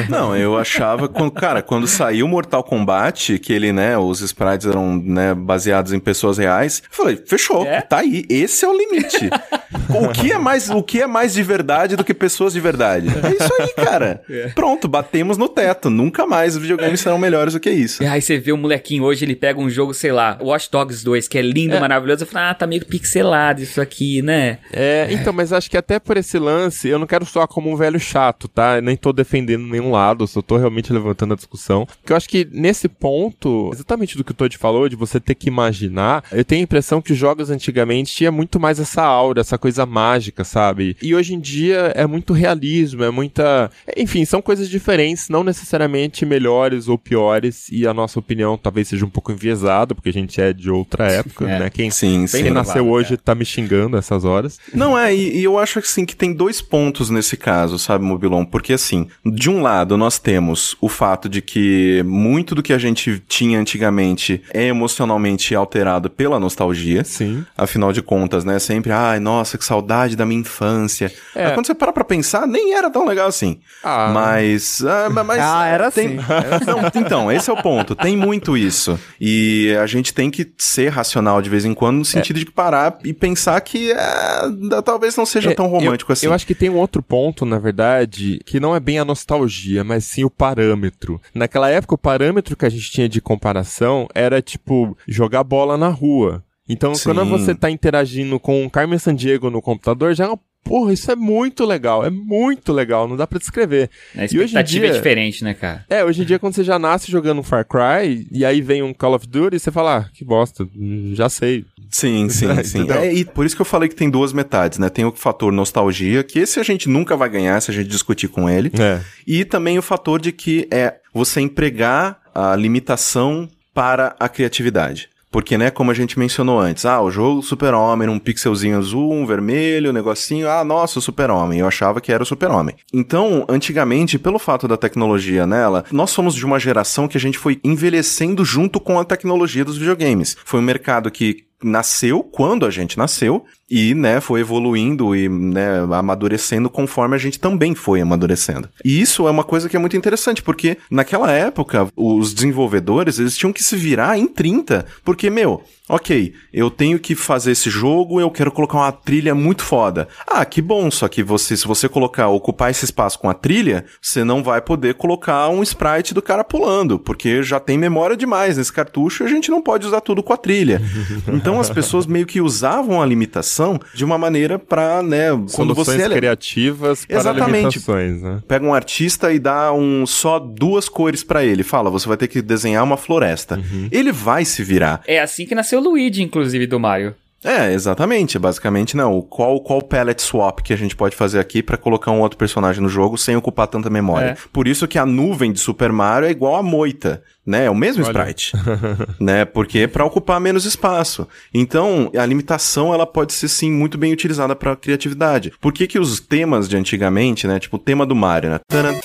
Não, 0.10 0.36
eu 0.36 0.58
achava, 0.58 1.10
cara, 1.32 1.55
quando 1.62 1.88
saiu 1.88 2.28
Mortal 2.28 2.64
Kombat, 2.64 3.40
que 3.40 3.54
ele, 3.54 3.72
né, 3.72 3.98
os 3.98 4.22
sprites 4.22 4.68
eram, 4.68 4.96
né, 4.98 5.34
baseados 5.34 5.94
em 5.94 6.00
pessoas 6.00 6.38
reais, 6.38 6.82
eu 6.84 6.96
falei, 6.96 7.22
fechou, 7.26 7.66
é? 7.66 7.82
tá 7.82 8.00
aí, 8.00 8.26
esse 8.30 8.66
é 8.66 8.68
o 8.68 8.78
limite. 8.78 9.30
o 9.90 10.12
que 10.12 10.32
é 10.32 10.38
mais, 10.38 10.70
o 10.70 10.82
que 10.82 11.02
é 11.02 11.08
mais 11.08 11.34
de 11.34 11.44
verdade 11.44 11.96
do 11.96 12.04
que 12.04 12.14
pessoas 12.14 12.54
de 12.54 12.60
verdade? 12.60 13.08
É 13.08 13.44
isso 13.44 13.54
aí, 13.60 13.86
cara. 13.86 14.22
É. 14.30 14.48
Pronto, 14.50 14.88
batemos 14.88 15.38
no 15.38 15.48
teto, 15.48 15.90
nunca 15.90 16.26
mais 16.26 16.56
os 16.56 16.62
videogames 16.62 17.00
serão 17.00 17.18
melhores 17.18 17.54
do 17.54 17.60
que 17.60 17.70
isso. 17.70 18.04
E 18.04 18.06
aí 18.06 18.22
você 18.22 18.38
vê 18.38 18.52
o 18.52 18.58
molequinho 18.58 19.04
hoje, 19.04 19.26
ele 19.26 19.36
pega 19.36 19.60
um 19.60 19.70
jogo, 19.70 19.94
sei 19.94 20.12
lá, 20.12 20.38
Watch 20.42 20.70
Dogs 20.72 21.04
2, 21.04 21.28
que 21.28 21.38
é 21.38 21.42
lindo, 21.42 21.76
é. 21.76 21.80
maravilhoso, 21.80 22.24
eu 22.24 22.28
falo, 22.28 22.46
ah, 22.50 22.54
tá 22.54 22.68
meio 22.68 22.86
pixelado 22.86 23.62
isso 23.62 23.82
aqui, 23.82 24.22
né? 24.22 24.60
É, 24.72 25.08
então, 25.12 25.34
mas 25.34 25.54
acho 25.54 25.70
que 25.70 25.78
até 25.78 26.00
por 26.00 26.18
esse 26.18 26.38
lance, 26.38 26.88
eu 26.88 27.00
não 27.00 27.08
quero 27.08 27.26
soar 27.26 27.48
como 27.48 27.72
um 27.72 27.76
velho 27.76 28.00
chato, 28.00 28.48
tá? 28.48 28.78
Eu 28.78 28.82
nem 28.82 28.96
tô 28.96 29.12
defendendo 29.12 29.66
nenhum 29.66 29.92
lado, 29.92 30.28
só 30.28 30.42
tô 30.42 30.58
realmente 30.58 30.92
levantando 30.92 31.34
a 31.34 31.38
discussão. 31.46 31.86
Porque 31.86 32.12
eu 32.12 32.18
acho 32.18 32.28
que 32.28 32.48
nesse 32.52 32.90
ponto, 32.90 33.70
exatamente 33.74 34.18
do 34.18 34.24
que 34.24 34.32
o 34.32 34.34
Todd 34.34 34.58
falou, 34.58 34.90
de 34.90 34.96
você 34.96 35.20
ter 35.20 35.36
que 35.36 35.48
imaginar, 35.48 36.24
eu 36.32 36.44
tenho 36.44 36.62
a 36.62 36.64
impressão 36.64 37.02
que 37.02 37.14
os 37.14 37.18
jogos 37.18 37.50
antigamente 37.50 38.14
tinha 38.14 38.32
muito 38.32 38.60
mais 38.60 38.80
essa 38.80 39.04
aura, 39.04 39.42
essa 39.42 39.58
coisa 39.58 39.86
mágica, 39.86 40.44
sabe? 40.44 40.98
E 41.02 41.16
hoje 41.16 41.34
em 41.34 41.40
dia 41.40 41.94
é 41.96 42.06
muito 42.06 42.34
realismo, 42.34 43.04
é 43.04 43.12
muita. 43.12 43.70
Enfim, 43.96 44.26
são 44.26 44.42
coisas 44.42 44.70
diferentes, 44.70 45.30
não 45.30 45.44
necessariamente 45.44 46.26
melhores 46.26 46.88
ou 46.88 46.98
piores, 46.98 47.68
e 47.72 47.88
a 47.88 47.94
nossa 47.94 48.20
opinião 48.20 48.58
talvez 48.58 48.88
seja 48.88 49.06
um 49.06 49.10
pouco 49.10 49.32
enviesada, 49.32 49.94
porque 49.94 50.10
a 50.10 50.14
gente 50.14 50.42
é 50.42 50.52
de 50.52 50.70
outra 50.70 51.08
época, 51.12 51.50
é. 51.50 51.60
né? 51.60 51.70
Quem, 51.70 51.90
sim, 51.92 52.26
quem 52.26 52.50
nasceu 52.50 52.90
hoje 52.90 53.14
é. 53.14 53.18
tá 53.18 53.36
me 53.36 53.46
xingando 53.46 53.98
essas 53.98 54.26
horas. 54.26 54.60
Não 54.74 54.98
é, 54.98 55.14
e, 55.14 55.40
e 55.40 55.44
eu 55.44 55.58
acho 55.58 55.80
assim 55.80 56.06
que 56.06 56.16
tem 56.16 56.34
dois 56.34 56.62
pontos 56.62 57.10
nesse 57.10 57.38
caso, 57.38 57.78
sabe, 57.78 58.04
Mobilon? 58.04 58.46
Porque 58.46 58.74
assim, 58.74 59.08
de 59.26 59.50
um 59.50 59.62
lado 59.62 59.98
nós 59.98 60.20
temos 60.20 60.76
o 60.82 60.90
fato 60.90 61.28
de 61.30 61.35
que 61.42 62.04
muito 62.06 62.56
do 62.56 62.64
que 62.64 62.74
a 62.74 62.78
gente 62.78 63.22
tinha 63.28 63.60
antigamente 63.60 64.42
é 64.54 64.68
emocionalmente 64.68 65.56
alterado 65.56 66.10
pela 66.10 66.40
nostalgia. 66.40 67.04
Sim. 67.04 67.46
Afinal 67.58 67.92
de 67.92 68.02
contas, 68.02 68.44
né? 68.44 68.60
Sempre, 68.60 68.92
ai, 68.92 69.20
nossa, 69.20 69.58
que 69.58 69.66
saudade 69.66 70.16
da 70.16 70.26
minha 70.26 70.42
infância. 70.42 71.12
É. 71.36 71.46
Mas 71.46 71.54
quando 71.54 71.68
você 71.68 71.76
para 71.76 71.94
pra 71.94 72.04
pensar, 72.04 72.48
nem 72.48 72.74
era 72.74 72.90
tão 72.90 73.06
legal 73.06 73.28
assim. 73.28 73.60
Ah. 73.84 74.12
Mas. 74.14 74.84
Ah, 74.84 75.10
mas 75.10 75.40
ah 75.40 75.66
era 75.66 75.92
tem... 75.92 76.18
assim. 76.18 76.66
Não, 76.66 77.02
então, 77.02 77.32
esse 77.32 77.50
é 77.50 77.54
o 77.54 77.62
ponto. 77.62 77.96
Tem 77.96 78.16
muito 78.16 78.58
isso. 78.58 79.00
E 79.20 79.76
a 79.82 79.86
gente 79.86 80.14
tem 80.14 80.30
que 80.30 80.52
ser 80.58 80.90
racional 80.90 81.42
de 81.42 81.50
vez 81.50 81.66
em 81.66 81.74
quando, 81.74 81.98
no 81.98 82.06
sentido 82.06 82.38
é. 82.38 82.40
de 82.40 82.52
parar 82.52 82.98
e 83.04 83.14
pensar 83.14 83.60
que 83.62 83.92
é, 83.92 84.42
talvez 84.84 85.16
não 85.16 85.26
seja 85.26 85.52
é, 85.52 85.54
tão 85.54 85.68
romântico 85.68 86.12
eu, 86.12 86.14
assim. 86.14 86.26
Eu 86.26 86.34
acho 86.34 86.46
que 86.46 86.56
tem 86.56 86.70
um 86.70 86.78
outro 86.78 87.02
ponto, 87.02 87.46
na 87.46 87.60
verdade, 87.60 88.40
que 88.46 88.60
não 88.60 88.76
é 88.76 88.80
bem 88.80 89.00
a 89.00 89.06
nostalgia, 89.06 89.84
mas 89.84 90.06
sim 90.06 90.24
o 90.24 90.30
parâmetro. 90.30 91.22
Naquela 91.34 91.70
época, 91.70 91.96
o 91.96 91.98
parâmetro 91.98 92.56
que 92.56 92.66
a 92.66 92.70
gente 92.70 92.92
tinha 92.92 93.10
de 93.10 93.22
comparação 93.22 94.08
era, 94.14 94.42
tipo, 94.42 94.98
jogar 95.08 95.44
bola 95.44 95.78
na 95.78 95.90
rua. 95.90 96.44
Então, 96.68 96.96
Sim. 96.96 97.14
quando 97.14 97.26
você 97.26 97.54
tá 97.54 97.70
interagindo 97.70 98.40
com 98.40 98.66
o 98.66 98.70
Carmen 98.70 98.98
Sandiego 98.98 99.50
no 99.50 99.62
computador, 99.62 100.16
já 100.16 100.26
é 100.26 100.28
uma 100.28 100.40
Porra, 100.66 100.92
isso 100.92 101.12
é 101.12 101.16
muito 101.16 101.64
legal, 101.64 102.04
é 102.04 102.10
muito 102.10 102.74
legal, 102.74 103.08
não 103.08 103.16
dá 103.16 103.28
pra 103.28 103.38
descrever. 103.38 103.88
A 104.18 104.26
expectativa 104.26 104.88
dia, 104.88 104.90
é 104.90 104.94
diferente, 104.94 105.44
né, 105.44 105.54
cara? 105.54 105.86
É, 105.88 106.04
hoje 106.04 106.24
em 106.24 106.26
dia 106.26 106.40
quando 106.40 106.56
você 106.56 106.64
já 106.64 106.80
nasce 106.80 107.12
jogando 107.12 107.38
um 107.38 107.44
Far 107.44 107.64
Cry, 107.68 108.28
e 108.32 108.44
aí 108.44 108.62
vem 108.64 108.82
um 108.82 108.92
Call 108.92 109.14
of 109.14 109.28
Duty, 109.28 109.60
você 109.60 109.72
fala, 109.72 109.98
ah, 109.98 110.10
que 110.12 110.26
bosta, 110.26 110.68
já 111.14 111.30
sei. 111.30 111.66
Sim, 111.92 112.28
sim, 112.34 112.48
sim. 112.64 112.92
É, 112.92 113.14
e 113.14 113.24
por 113.24 113.46
isso 113.46 113.56
que 113.56 113.62
eu 113.62 113.66
falei 113.66 113.88
que 113.88 113.96
tem 113.96 114.10
duas 114.10 114.34
metades, 114.34 114.80
né? 114.80 114.90
Tem 114.90 115.06
o 115.06 115.12
fator 115.12 115.54
nostalgia, 115.54 116.24
que 116.24 116.40
esse 116.40 116.60
a 116.60 116.64
gente 116.64 116.90
nunca 116.90 117.16
vai 117.16 117.30
ganhar 117.30 117.62
se 117.62 117.70
a 117.70 117.74
gente 117.74 117.88
discutir 117.88 118.28
com 118.28 118.50
ele. 118.50 118.72
É. 118.80 119.02
E 119.28 119.46
também 119.46 119.78
o 119.78 119.84
fator 119.84 120.20
de 120.20 120.32
que 120.32 120.68
é 120.72 120.96
você 121.16 121.40
empregar 121.40 122.20
a 122.36 122.54
limitação 122.58 123.48
para 123.74 124.14
a 124.20 124.28
criatividade. 124.28 125.10
Porque, 125.32 125.58
né, 125.58 125.70
como 125.70 125.92
a 125.92 125.94
gente 125.94 126.18
mencionou 126.18 126.60
antes, 126.60 126.86
ah, 126.86 127.02
o 127.02 127.12
jogo 127.12 127.42
Super-Homem, 127.42 128.08
um 128.08 128.20
pixelzinho 128.20 128.78
azul, 128.78 129.12
um 129.12 129.26
vermelho, 129.26 129.90
um 129.90 129.94
negocinho, 129.94 130.50
ah, 130.50 130.64
nossa, 130.64 131.02
Super-Homem. 131.02 131.60
Eu 131.60 131.68
achava 131.68 132.00
que 132.00 132.10
era 132.10 132.24
o 132.24 132.26
Super-Homem. 132.26 132.76
Então, 132.94 133.46
antigamente, 133.50 134.18
pelo 134.18 134.40
fato 134.40 134.66
da 134.66 134.78
tecnologia 134.78 135.46
nela, 135.46 135.84
nós 135.92 136.12
somos 136.12 136.36
de 136.36 136.46
uma 136.46 136.58
geração 136.58 137.06
que 137.06 137.18
a 137.18 137.20
gente 137.20 137.38
foi 137.38 137.60
envelhecendo 137.66 138.46
junto 138.46 138.80
com 138.80 138.98
a 138.98 139.04
tecnologia 139.04 139.66
dos 139.66 139.78
videogames. 139.78 140.38
Foi 140.46 140.62
um 140.62 140.64
mercado 140.64 141.12
que 141.12 141.44
nasceu 141.62 142.24
quando 142.24 142.66
a 142.66 142.70
gente 142.70 142.98
nasceu 142.98 143.44
e, 143.70 143.96
né, 143.96 144.22
foi 144.22 144.42
evoluindo 144.42 145.16
e, 145.16 145.28
né, 145.28 145.80
amadurecendo 145.92 146.70
conforme 146.70 147.16
a 147.16 147.20
gente 147.20 147.40
também 147.40 147.74
foi 147.74 148.02
amadurecendo. 148.02 148.70
E 148.84 149.02
isso 149.02 149.28
é 149.28 149.32
uma 149.32 149.44
coisa 149.44 149.68
que 149.68 149.76
é 149.76 149.80
muito 149.80 149.98
interessante, 149.98 150.44
porque 150.44 150.78
naquela 150.90 151.32
época 151.32 151.88
os 151.96 152.34
desenvolvedores, 152.34 153.18
eles 153.18 153.36
tinham 153.36 153.54
que 153.54 153.64
se 153.64 153.76
virar 153.76 154.18
em 154.18 154.28
30, 154.28 154.86
porque, 155.04 155.30
meu, 155.30 155.64
ok, 155.90 156.34
eu 156.54 156.70
tenho 156.70 157.00
que 157.00 157.16
fazer 157.16 157.52
esse 157.52 157.70
jogo, 157.70 158.20
eu 158.20 158.30
quero 158.30 158.52
colocar 158.52 158.78
uma 158.78 158.92
trilha 158.92 159.34
muito 159.34 159.64
foda. 159.64 160.08
Ah, 160.28 160.46
que 160.46 160.62
bom, 160.62 160.90
só 160.92 161.08
que 161.08 161.24
você, 161.24 161.58
se 161.58 161.66
você 161.66 161.90
colocar, 161.90 162.28
ocupar 162.28 162.70
esse 162.70 162.86
espaço 162.86 163.18
com 163.18 163.30
a 163.30 163.34
trilha, 163.34 163.86
você 164.02 164.24
não 164.24 164.44
vai 164.44 164.62
poder 164.62 164.94
colocar 164.96 165.50
um 165.50 165.64
sprite 165.64 166.14
do 166.14 166.22
cara 166.22 166.44
pulando, 166.44 167.00
porque 167.00 167.42
já 167.42 167.60
tem 167.60 167.78
memória 167.78 168.16
demais 168.16 168.58
nesse 168.58 168.72
cartucho 168.72 169.24
e 169.24 169.26
a 169.26 169.30
gente 169.30 169.50
não 169.50 169.62
pode 169.62 169.88
usar 169.88 170.02
tudo 170.02 170.22
com 170.22 170.34
a 170.34 170.38
trilha. 170.38 170.82
Então 171.28 171.60
as 171.60 171.70
pessoas 171.70 172.06
meio 172.06 172.26
que 172.26 172.40
usavam 172.40 173.02
a 173.02 173.06
limitação 173.06 173.55
de 173.94 174.04
uma 174.04 174.18
maneira 174.18 174.60
para, 174.60 175.02
né, 175.02 175.30
quando 175.32 175.74
Soluções 175.74 176.02
você 176.02 176.10
criativas 176.10 177.06
para 177.06 177.18
Exatamente. 177.18 177.80
né? 178.22 178.42
Pega 178.48 178.66
um 178.66 178.74
artista 178.74 179.32
e 179.34 179.40
dá 179.40 179.72
um 179.74 180.06
só 180.06 180.40
duas 180.40 180.90
cores 180.90 181.24
para 181.24 181.44
ele, 181.44 181.64
fala, 181.64 181.90
você 181.90 182.08
vai 182.08 182.18
ter 182.18 182.28
que 182.28 182.42
desenhar 182.42 182.84
uma 182.84 182.98
floresta. 182.98 183.56
Uhum. 183.58 183.88
Ele 183.92 184.12
vai 184.12 184.46
se 184.46 184.64
virar. 184.64 185.02
É 185.08 185.20
assim 185.20 185.46
que 185.46 185.56
nasceu 185.56 185.80
o 185.80 185.84
Luigi, 185.84 186.22
inclusive, 186.22 186.68
do 186.68 186.80
Mario. 186.80 187.16
É, 187.46 187.72
exatamente. 187.72 188.40
Basicamente, 188.40 188.98
não. 188.98 189.22
Qual, 189.22 189.62
qual 189.62 189.82
palette 189.82 190.22
swap 190.22 190.62
que 190.62 190.74
a 190.74 190.76
gente 190.76 190.96
pode 190.96 191.16
fazer 191.16 191.40
aqui 191.40 191.62
pra 191.62 191.78
colocar 191.78 192.12
um 192.12 192.20
outro 192.20 192.38
personagem 192.38 192.82
no 192.82 192.90
jogo 192.90 193.18
sem 193.18 193.36
ocupar 193.36 193.68
tanta 193.68 193.90
memória? 193.90 194.30
É. 194.32 194.38
Por 194.52 194.68
isso 194.68 194.88
que 194.88 194.98
a 194.98 195.06
nuvem 195.06 195.52
de 195.54 195.60
Super 195.60 195.92
Mario 195.92 196.28
é 196.28 196.32
igual 196.32 196.56
a 196.56 196.64
moita, 196.64 197.24
né? 197.46 197.66
É 197.66 197.70
o 197.70 197.76
mesmo 197.76 198.04
Olha. 198.04 198.12
sprite, 198.12 198.54
né? 199.22 199.46
Porque 199.46 199.80
é 199.80 199.88
pra 199.88 200.04
ocupar 200.04 200.42
menos 200.42 200.66
espaço. 200.66 201.28
Então, 201.54 202.12
a 202.18 202.26
limitação 202.26 202.94
ela 202.94 203.06
pode 203.06 203.32
ser 203.34 203.48
sim 203.48 203.72
muito 203.72 203.98
bem 203.98 204.12
utilizada 204.12 204.56
pra 204.56 204.76
criatividade. 204.76 205.54
Por 205.62 205.72
que 205.72 205.86
que 205.86 206.00
os 206.00 206.20
temas 206.20 206.68
de 206.68 206.76
antigamente, 206.76 207.46
né? 207.46 207.60
Tipo 207.60 207.76
o 207.76 207.80
tema 207.80 208.06
do 208.06 208.16
Mario, 208.16 208.50
né? 208.50 208.60
Taran, 208.68 208.96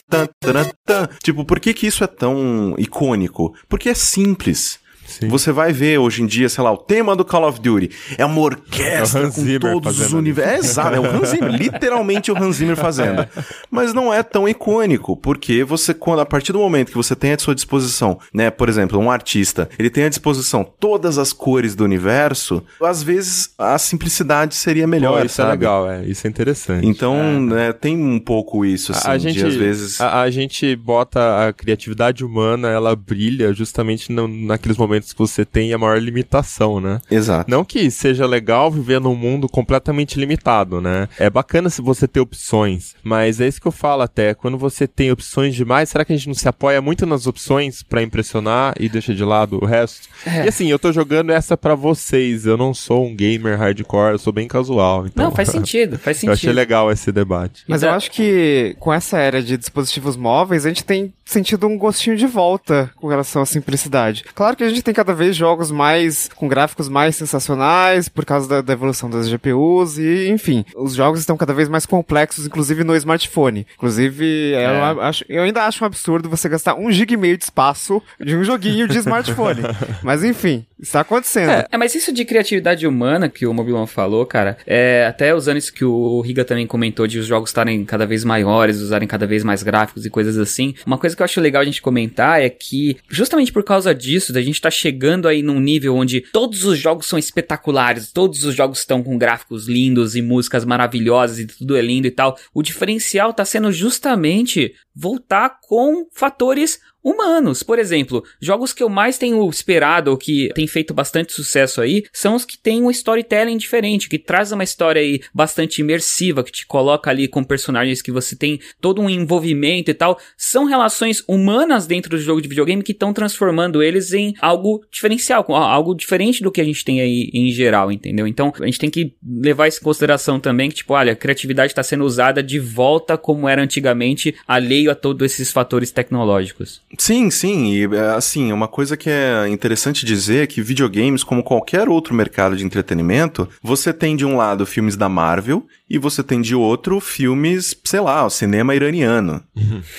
taran. 0.41 1.09
Tipo, 1.23 1.45
por 1.45 1.61
que 1.61 1.75
que 1.75 1.87
isso 1.87 2.03
é 2.03 2.07
tão 2.07 2.75
icônico? 2.79 3.55
Porque 3.69 3.91
é 3.91 3.95
simples. 3.95 4.80
Sim. 5.11 5.29
Você 5.29 5.53
vai 5.53 5.73
ver 5.73 5.99
hoje 5.99 6.23
em 6.23 6.27
dia, 6.27 6.49
sei 6.49 6.63
lá, 6.63 6.73
o 6.73 6.77
tema 6.77 7.15
do 7.17 7.25
Call 7.25 7.49
of 7.49 7.61
Duty 7.61 7.91
é 8.17 8.25
uma 8.25 8.41
orquestra 8.41 9.27
É 9.27 9.31
com 9.31 9.59
todos 9.59 10.01
os 10.01 10.13
universos. 10.13 10.53
É, 10.53 10.59
exato, 10.59 10.95
é 10.97 11.01
o 11.01 11.05
Hans 11.07 11.29
Zimmer, 11.31 11.51
literalmente 11.51 12.31
o 12.31 12.37
Hans 12.37 12.57
Zimmer 12.57 12.77
fazendo. 12.77 13.27
Mas 13.71 13.93
não 13.93 14.13
é 14.13 14.23
tão 14.23 14.49
icônico, 14.49 15.17
porque 15.17 15.65
você, 15.65 15.93
quando 15.95 16.21
a 16.21 16.27
partir 16.27 16.53
do 16.53 16.59
momento 16.59 16.89
que 16.91 16.97
você 16.97 17.15
tem 17.17 17.33
à 17.33 17.39
sua 17.39 17.55
disposição, 17.55 18.19
né, 18.33 18.51
por 18.51 18.69
exemplo, 18.69 18.99
um 18.99 19.11
artista, 19.11 19.69
ele 19.79 19.91
tem 19.91 20.05
à 20.05 20.09
disposição 20.09 20.65
todas 20.79 21.19
as 21.19 21.33
cores 21.33 21.75
do 21.75 21.85
universo, 21.85 22.63
às 22.83 23.03
vezes 23.03 23.51
a 23.59 23.79
simplicidade 23.79 24.55
seria 24.55 24.87
melhor, 24.87 25.21
Pô, 25.21 25.27
isso 25.27 25.35
sabe? 25.37 25.49
é 25.49 25.53
legal, 25.53 25.91
é. 25.91 26.05
Isso 26.05 26.27
é 26.27 26.31
interessante. 26.31 26.87
Então, 26.87 27.41
né, 27.41 27.73
tem 27.73 27.97
um 27.97 28.19
pouco 28.19 28.65
isso, 28.65 28.93
assim, 28.93 29.09
a, 29.09 29.17
de, 29.17 29.23
gente, 29.31 29.45
às 29.45 29.55
vezes... 29.55 30.01
a, 30.01 30.21
a 30.23 30.31
gente 30.31 30.75
bota 30.77 31.49
a 31.49 31.53
criatividade 31.53 32.25
humana, 32.25 32.69
ela 32.69 32.95
brilha 32.95 33.53
justamente 33.53 34.13
no- 34.13 34.29
naqueles 34.29 34.77
momentos 34.77 35.00
que 35.13 35.19
você 35.19 35.45
tem 35.45 35.73
a 35.73 35.79
maior 35.79 36.01
limitação, 36.01 36.81
né? 36.81 37.01
Exato. 37.11 37.51
Não 37.51 37.65
que 37.65 37.91
seja 37.91 38.27
legal 38.27 38.71
viver 38.71 39.01
num 39.01 39.15
mundo 39.15 39.49
completamente 39.49 40.19
limitado, 40.19 40.81
né? 40.81 41.09
É 41.19 41.29
bacana 41.31 41.69
se 41.71 41.83
você 41.83 42.07
ter 42.07 42.21
opções, 42.21 42.95
mas 43.03 43.41
é 43.41 43.49
isso 43.49 43.61
que 43.61 43.67
eu 43.69 43.73
falo 43.73 44.03
até. 44.03 44.35
Quando 44.35 44.57
você 44.59 44.87
tem 44.87 45.11
opções 45.11 45.55
demais, 45.55 45.89
será 45.89 46.05
que 46.05 46.13
a 46.13 46.17
gente 46.17 46.29
não 46.29 46.35
se 46.35 46.49
apoia 46.49 46.81
muito 46.81 47.07
nas 47.07 47.27
opções 47.27 47.83
pra 47.83 48.03
impressionar 48.03 48.75
e 48.79 48.89
deixa 48.89 49.15
de 49.15 49.25
lado 49.25 49.59
o 49.63 49.67
resto? 49.67 50.09
É. 50.27 50.45
E 50.45 50.49
assim, 50.49 50.69
eu 50.71 50.79
tô 50.79 50.93
jogando 50.93 51.31
essa 51.31 51.57
pra 51.57 51.75
vocês. 51.75 52.47
Eu 52.47 52.57
não 52.57 52.73
sou 52.75 53.07
um 53.07 53.15
gamer 53.15 53.59
hardcore, 53.59 54.13
eu 54.13 54.19
sou 54.19 54.33
bem 54.33 54.47
casual. 54.49 55.07
Então, 55.07 55.25
Não, 55.27 55.33
faz 55.33 55.49
sentido, 55.51 55.99
faz 55.99 56.17
eu 56.19 56.21
sentido. 56.21 56.33
achei 56.33 56.53
legal 56.53 56.91
esse 56.91 57.11
debate. 57.13 57.65
Mas 57.67 57.83
Então- 57.83 57.91
eu 57.91 57.97
acho 57.97 58.11
que 58.11 58.77
com 58.79 58.93
essa 58.93 59.19
era 59.19 59.43
de 59.43 59.57
dispositivos 59.57 60.17
móveis, 60.17 60.65
a 60.65 60.69
gente 60.69 60.85
tem 60.85 61.13
sentido 61.25 61.67
um 61.67 61.79
gostinho 61.79 62.17
de 62.17 62.27
volta 62.27 62.91
com 62.97 63.07
relação 63.07 63.43
à 63.43 63.47
simplicidade. 63.47 64.25
Claro 64.35 64.57
que 64.57 64.65
a 64.65 64.69
gente 64.69 64.83
tem 64.83 64.90
cada 64.93 65.15
vez 65.15 65.37
jogos 65.37 65.71
mais 65.71 66.29
com 66.37 66.49
gráficos 66.49 66.89
mais 66.89 67.17
sensacionais 67.17 68.09
por 68.09 68.25
causa 68.25 68.49
da, 68.49 68.61
da 68.61 68.73
evolução 68.73 69.09
das 69.11 69.29
GPUs 69.29 69.99
e, 69.99 70.29
enfim, 70.29 70.65
os 70.77 70.95
jogos 70.95 71.21
estão 71.21 71.37
cada 71.37 71.53
vez 71.55 71.69
mais 71.69 71.87
complexos, 71.87 72.47
inclusive 72.47 72.85
no 72.85 72.95
smartphone. 72.97 73.67
Inclusive, 73.77 74.53
é 74.55 74.63
É. 74.65 74.71
uma- 74.73 75.09
acho- 75.09 75.25
eu 75.29 75.43
ainda 75.43 75.65
acho 75.65 75.83
um 75.83 75.87
absurdo 75.87 76.29
você 76.29 76.49
gastar 76.49 76.75
um 76.75 76.91
giga 76.91 77.15
e 77.15 77.17
meio 77.17 77.37
de 77.37 77.45
espaço 77.45 78.03
de 78.21 78.37
um 78.37 78.45
joguinho 78.45 78.87
de 78.89 78.99
smartphone. 78.99 79.61
Mas 80.03 80.23
enfim, 80.25 80.65
está 80.79 81.01
acontecendo. 81.01 81.51
É, 81.51 81.77
mas 81.77 81.95
isso 81.95 82.13
de 82.13 82.25
criatividade 82.25 82.87
humana 82.87 83.29
que 83.29 83.47
o 83.47 83.53
Mobilon 83.53 83.87
falou, 83.87 84.25
cara, 84.25 84.57
é, 84.67 85.07
até 85.07 85.35
usando 85.35 85.57
isso 85.59 85.73
que 85.73 85.85
o 85.85 86.21
Riga 86.21 86.45
também 86.45 86.67
comentou 86.67 87.07
de 87.07 87.19
os 87.19 87.27
jogos 87.27 87.51
estarem 87.51 87.85
cada 87.85 88.07
vez 88.07 88.25
maiores, 88.25 88.79
usarem 88.81 89.07
cada 89.07 89.27
vez 89.27 89.45
mais 89.45 89.63
gráficos 89.63 90.07
e 90.07 90.11
coisas 90.11 90.39
assim. 90.39 90.75
Uma 90.87 90.97
coisa 90.99 91.15
que 91.15 91.21
eu 91.23 91.25
acho 91.25 91.41
legal 91.41 91.61
a 91.63 91.65
gente 91.65 91.83
comentar 91.83 92.41
é 92.41 92.49
que, 92.49 92.97
justamente 93.09 93.53
por 93.53 93.63
causa 93.65 93.95
disso, 93.95 94.33
da 94.33 94.41
gente 94.41 94.61
tá 94.61 94.71
chegando 94.81 95.29
aí 95.29 95.43
num 95.43 95.61
nível 95.61 95.95
onde 95.95 96.21
todos 96.21 96.65
os 96.65 96.79
jogos 96.79 97.07
são 97.07 97.19
espetaculares, 97.19 98.11
todos 98.11 98.45
os 98.45 98.55
jogos 98.55 98.79
estão 98.79 99.03
com 99.03 99.19
gráficos 99.19 99.69
lindos 99.69 100.17
e 100.17 100.23
músicas 100.23 100.65
maravilhosas 100.65 101.39
e 101.39 101.47
tudo 101.47 101.77
é 101.77 101.83
lindo 101.83 102.07
e 102.07 102.11
tal. 102.11 102.37
O 102.55 102.63
diferencial 102.63 103.35
tá 103.35 103.45
sendo 103.45 103.71
justamente 103.71 104.75
voltar 104.95 105.59
com 105.63 106.07
fatores 106.13 106.81
humanos. 107.03 107.63
Por 107.63 107.79
exemplo, 107.79 108.25
jogos 108.41 108.73
que 108.73 108.83
eu 108.83 108.89
mais 108.89 109.19
tenho 109.19 109.49
esperado 109.49 110.11
ou 110.11 110.17
que 110.17 110.51
tem 110.55 110.67
feito 110.67 110.93
bastante 110.93 111.33
sucesso 111.33 111.81
aí 111.81 112.05
são 112.13 112.35
os 112.35 112.45
que 112.45 112.59
têm 112.59 112.83
um 112.83 112.91
storytelling 112.91 113.57
diferente, 113.57 114.09
que 114.09 114.19
traz 114.19 114.53
uma 114.53 114.65
história 114.65 115.01
aí 115.01 115.21
bastante 115.35 115.81
imersiva, 115.81 116.43
que 116.43 116.53
te 116.53 116.67
coloca 116.67 117.11
ali 117.11 117.29
com 117.29 117.43
personagens 117.43 118.03
que 118.03 118.13
você 118.13 118.37
tem 118.37 118.61
todo 118.81 119.01
um 119.01 119.09
envolvimento 119.09 119.91
e 119.91 119.95
tal. 119.95 120.19
São 120.37 120.65
relações 120.65 121.23
humanas 121.27 121.87
dentro 121.87 122.11
do 122.11 122.19
jogo 122.19 122.41
de 122.41 122.49
videogame 122.49 122.83
que 122.83 122.93
estão 122.93 123.13
transformando 123.13 123.83
eles 123.83 124.13
em 124.13 124.35
algo 124.41 124.85
diferencial, 124.91 125.45
algo 125.55 125.95
diferente 125.95 126.43
do 126.43 126.51
que 126.51 126.61
a 126.61 126.65
gente 126.65 126.85
tem 126.85 127.01
aí 127.01 127.31
em 127.33 127.51
geral, 127.51 127.91
entendeu? 127.91 128.27
Então, 128.27 128.53
a 128.61 128.67
gente 128.67 128.79
tem 128.79 128.91
que 128.91 129.15
levar 129.25 129.69
isso 129.69 129.79
em 129.81 129.85
consideração 129.85 130.39
também, 130.39 130.69
que 130.69 130.77
tipo, 130.77 130.95
olha, 130.95 131.13
a 131.13 131.17
criatividade 131.17 131.73
está 131.73 131.83
sendo 131.83 132.05
usada 132.05 132.43
de 132.43 132.59
volta 132.59 133.17
como 133.17 133.49
era 133.49 133.63
antigamente, 133.63 134.35
alheio 134.47 134.91
a 134.91 134.95
todos 134.95 135.33
esses 135.33 135.53
fatores 135.53 135.91
tecnológicos. 135.91 136.83
Sim, 136.99 137.31
sim, 137.31 137.67
e 137.67 137.85
é, 137.85 138.15
assim, 138.17 138.53
uma 138.53 138.67
coisa 138.67 138.97
que 138.97 139.09
é 139.09 139.49
interessante 139.49 140.05
dizer 140.05 140.43
é 140.43 140.47
que 140.47 140.61
videogames, 140.61 141.23
como 141.23 141.43
qualquer 141.43 141.89
outro 141.89 142.13
mercado 142.13 142.57
de 142.57 142.65
entretenimento, 142.65 143.49
você 143.63 143.93
tem 143.93 144.17
de 144.17 144.27
um 144.27 144.37
lado 144.37 144.67
filmes 144.67 144.97
da 144.97 145.09
Marvel 145.09 145.65
e 145.89 145.99
você 145.99 146.23
tem 146.23 146.41
de 146.41 146.55
outro 146.55 147.01
filmes, 147.01 147.77
sei 147.85 148.01
lá, 148.01 148.25
o 148.25 148.31
cinema 148.31 148.75
iraniano, 148.75 149.43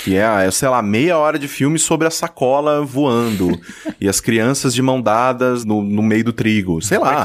que 0.04 0.16
é, 0.16 0.46
é, 0.46 0.52
sei 0.52 0.68
lá, 0.68 0.82
meia 0.82 1.18
hora 1.18 1.40
de 1.40 1.48
filme 1.48 1.80
sobre 1.80 2.08
a 2.08 2.12
sacola 2.12 2.82
voando 2.84 3.60
e 4.00 4.08
as 4.08 4.20
crianças 4.20 4.74
de 4.74 4.82
mão 4.82 5.02
dadas 5.02 5.64
no, 5.64 5.82
no 5.82 6.02
meio 6.02 6.26
do 6.26 6.34
trigo, 6.34 6.82
sei 6.82 6.98
lá. 6.98 7.24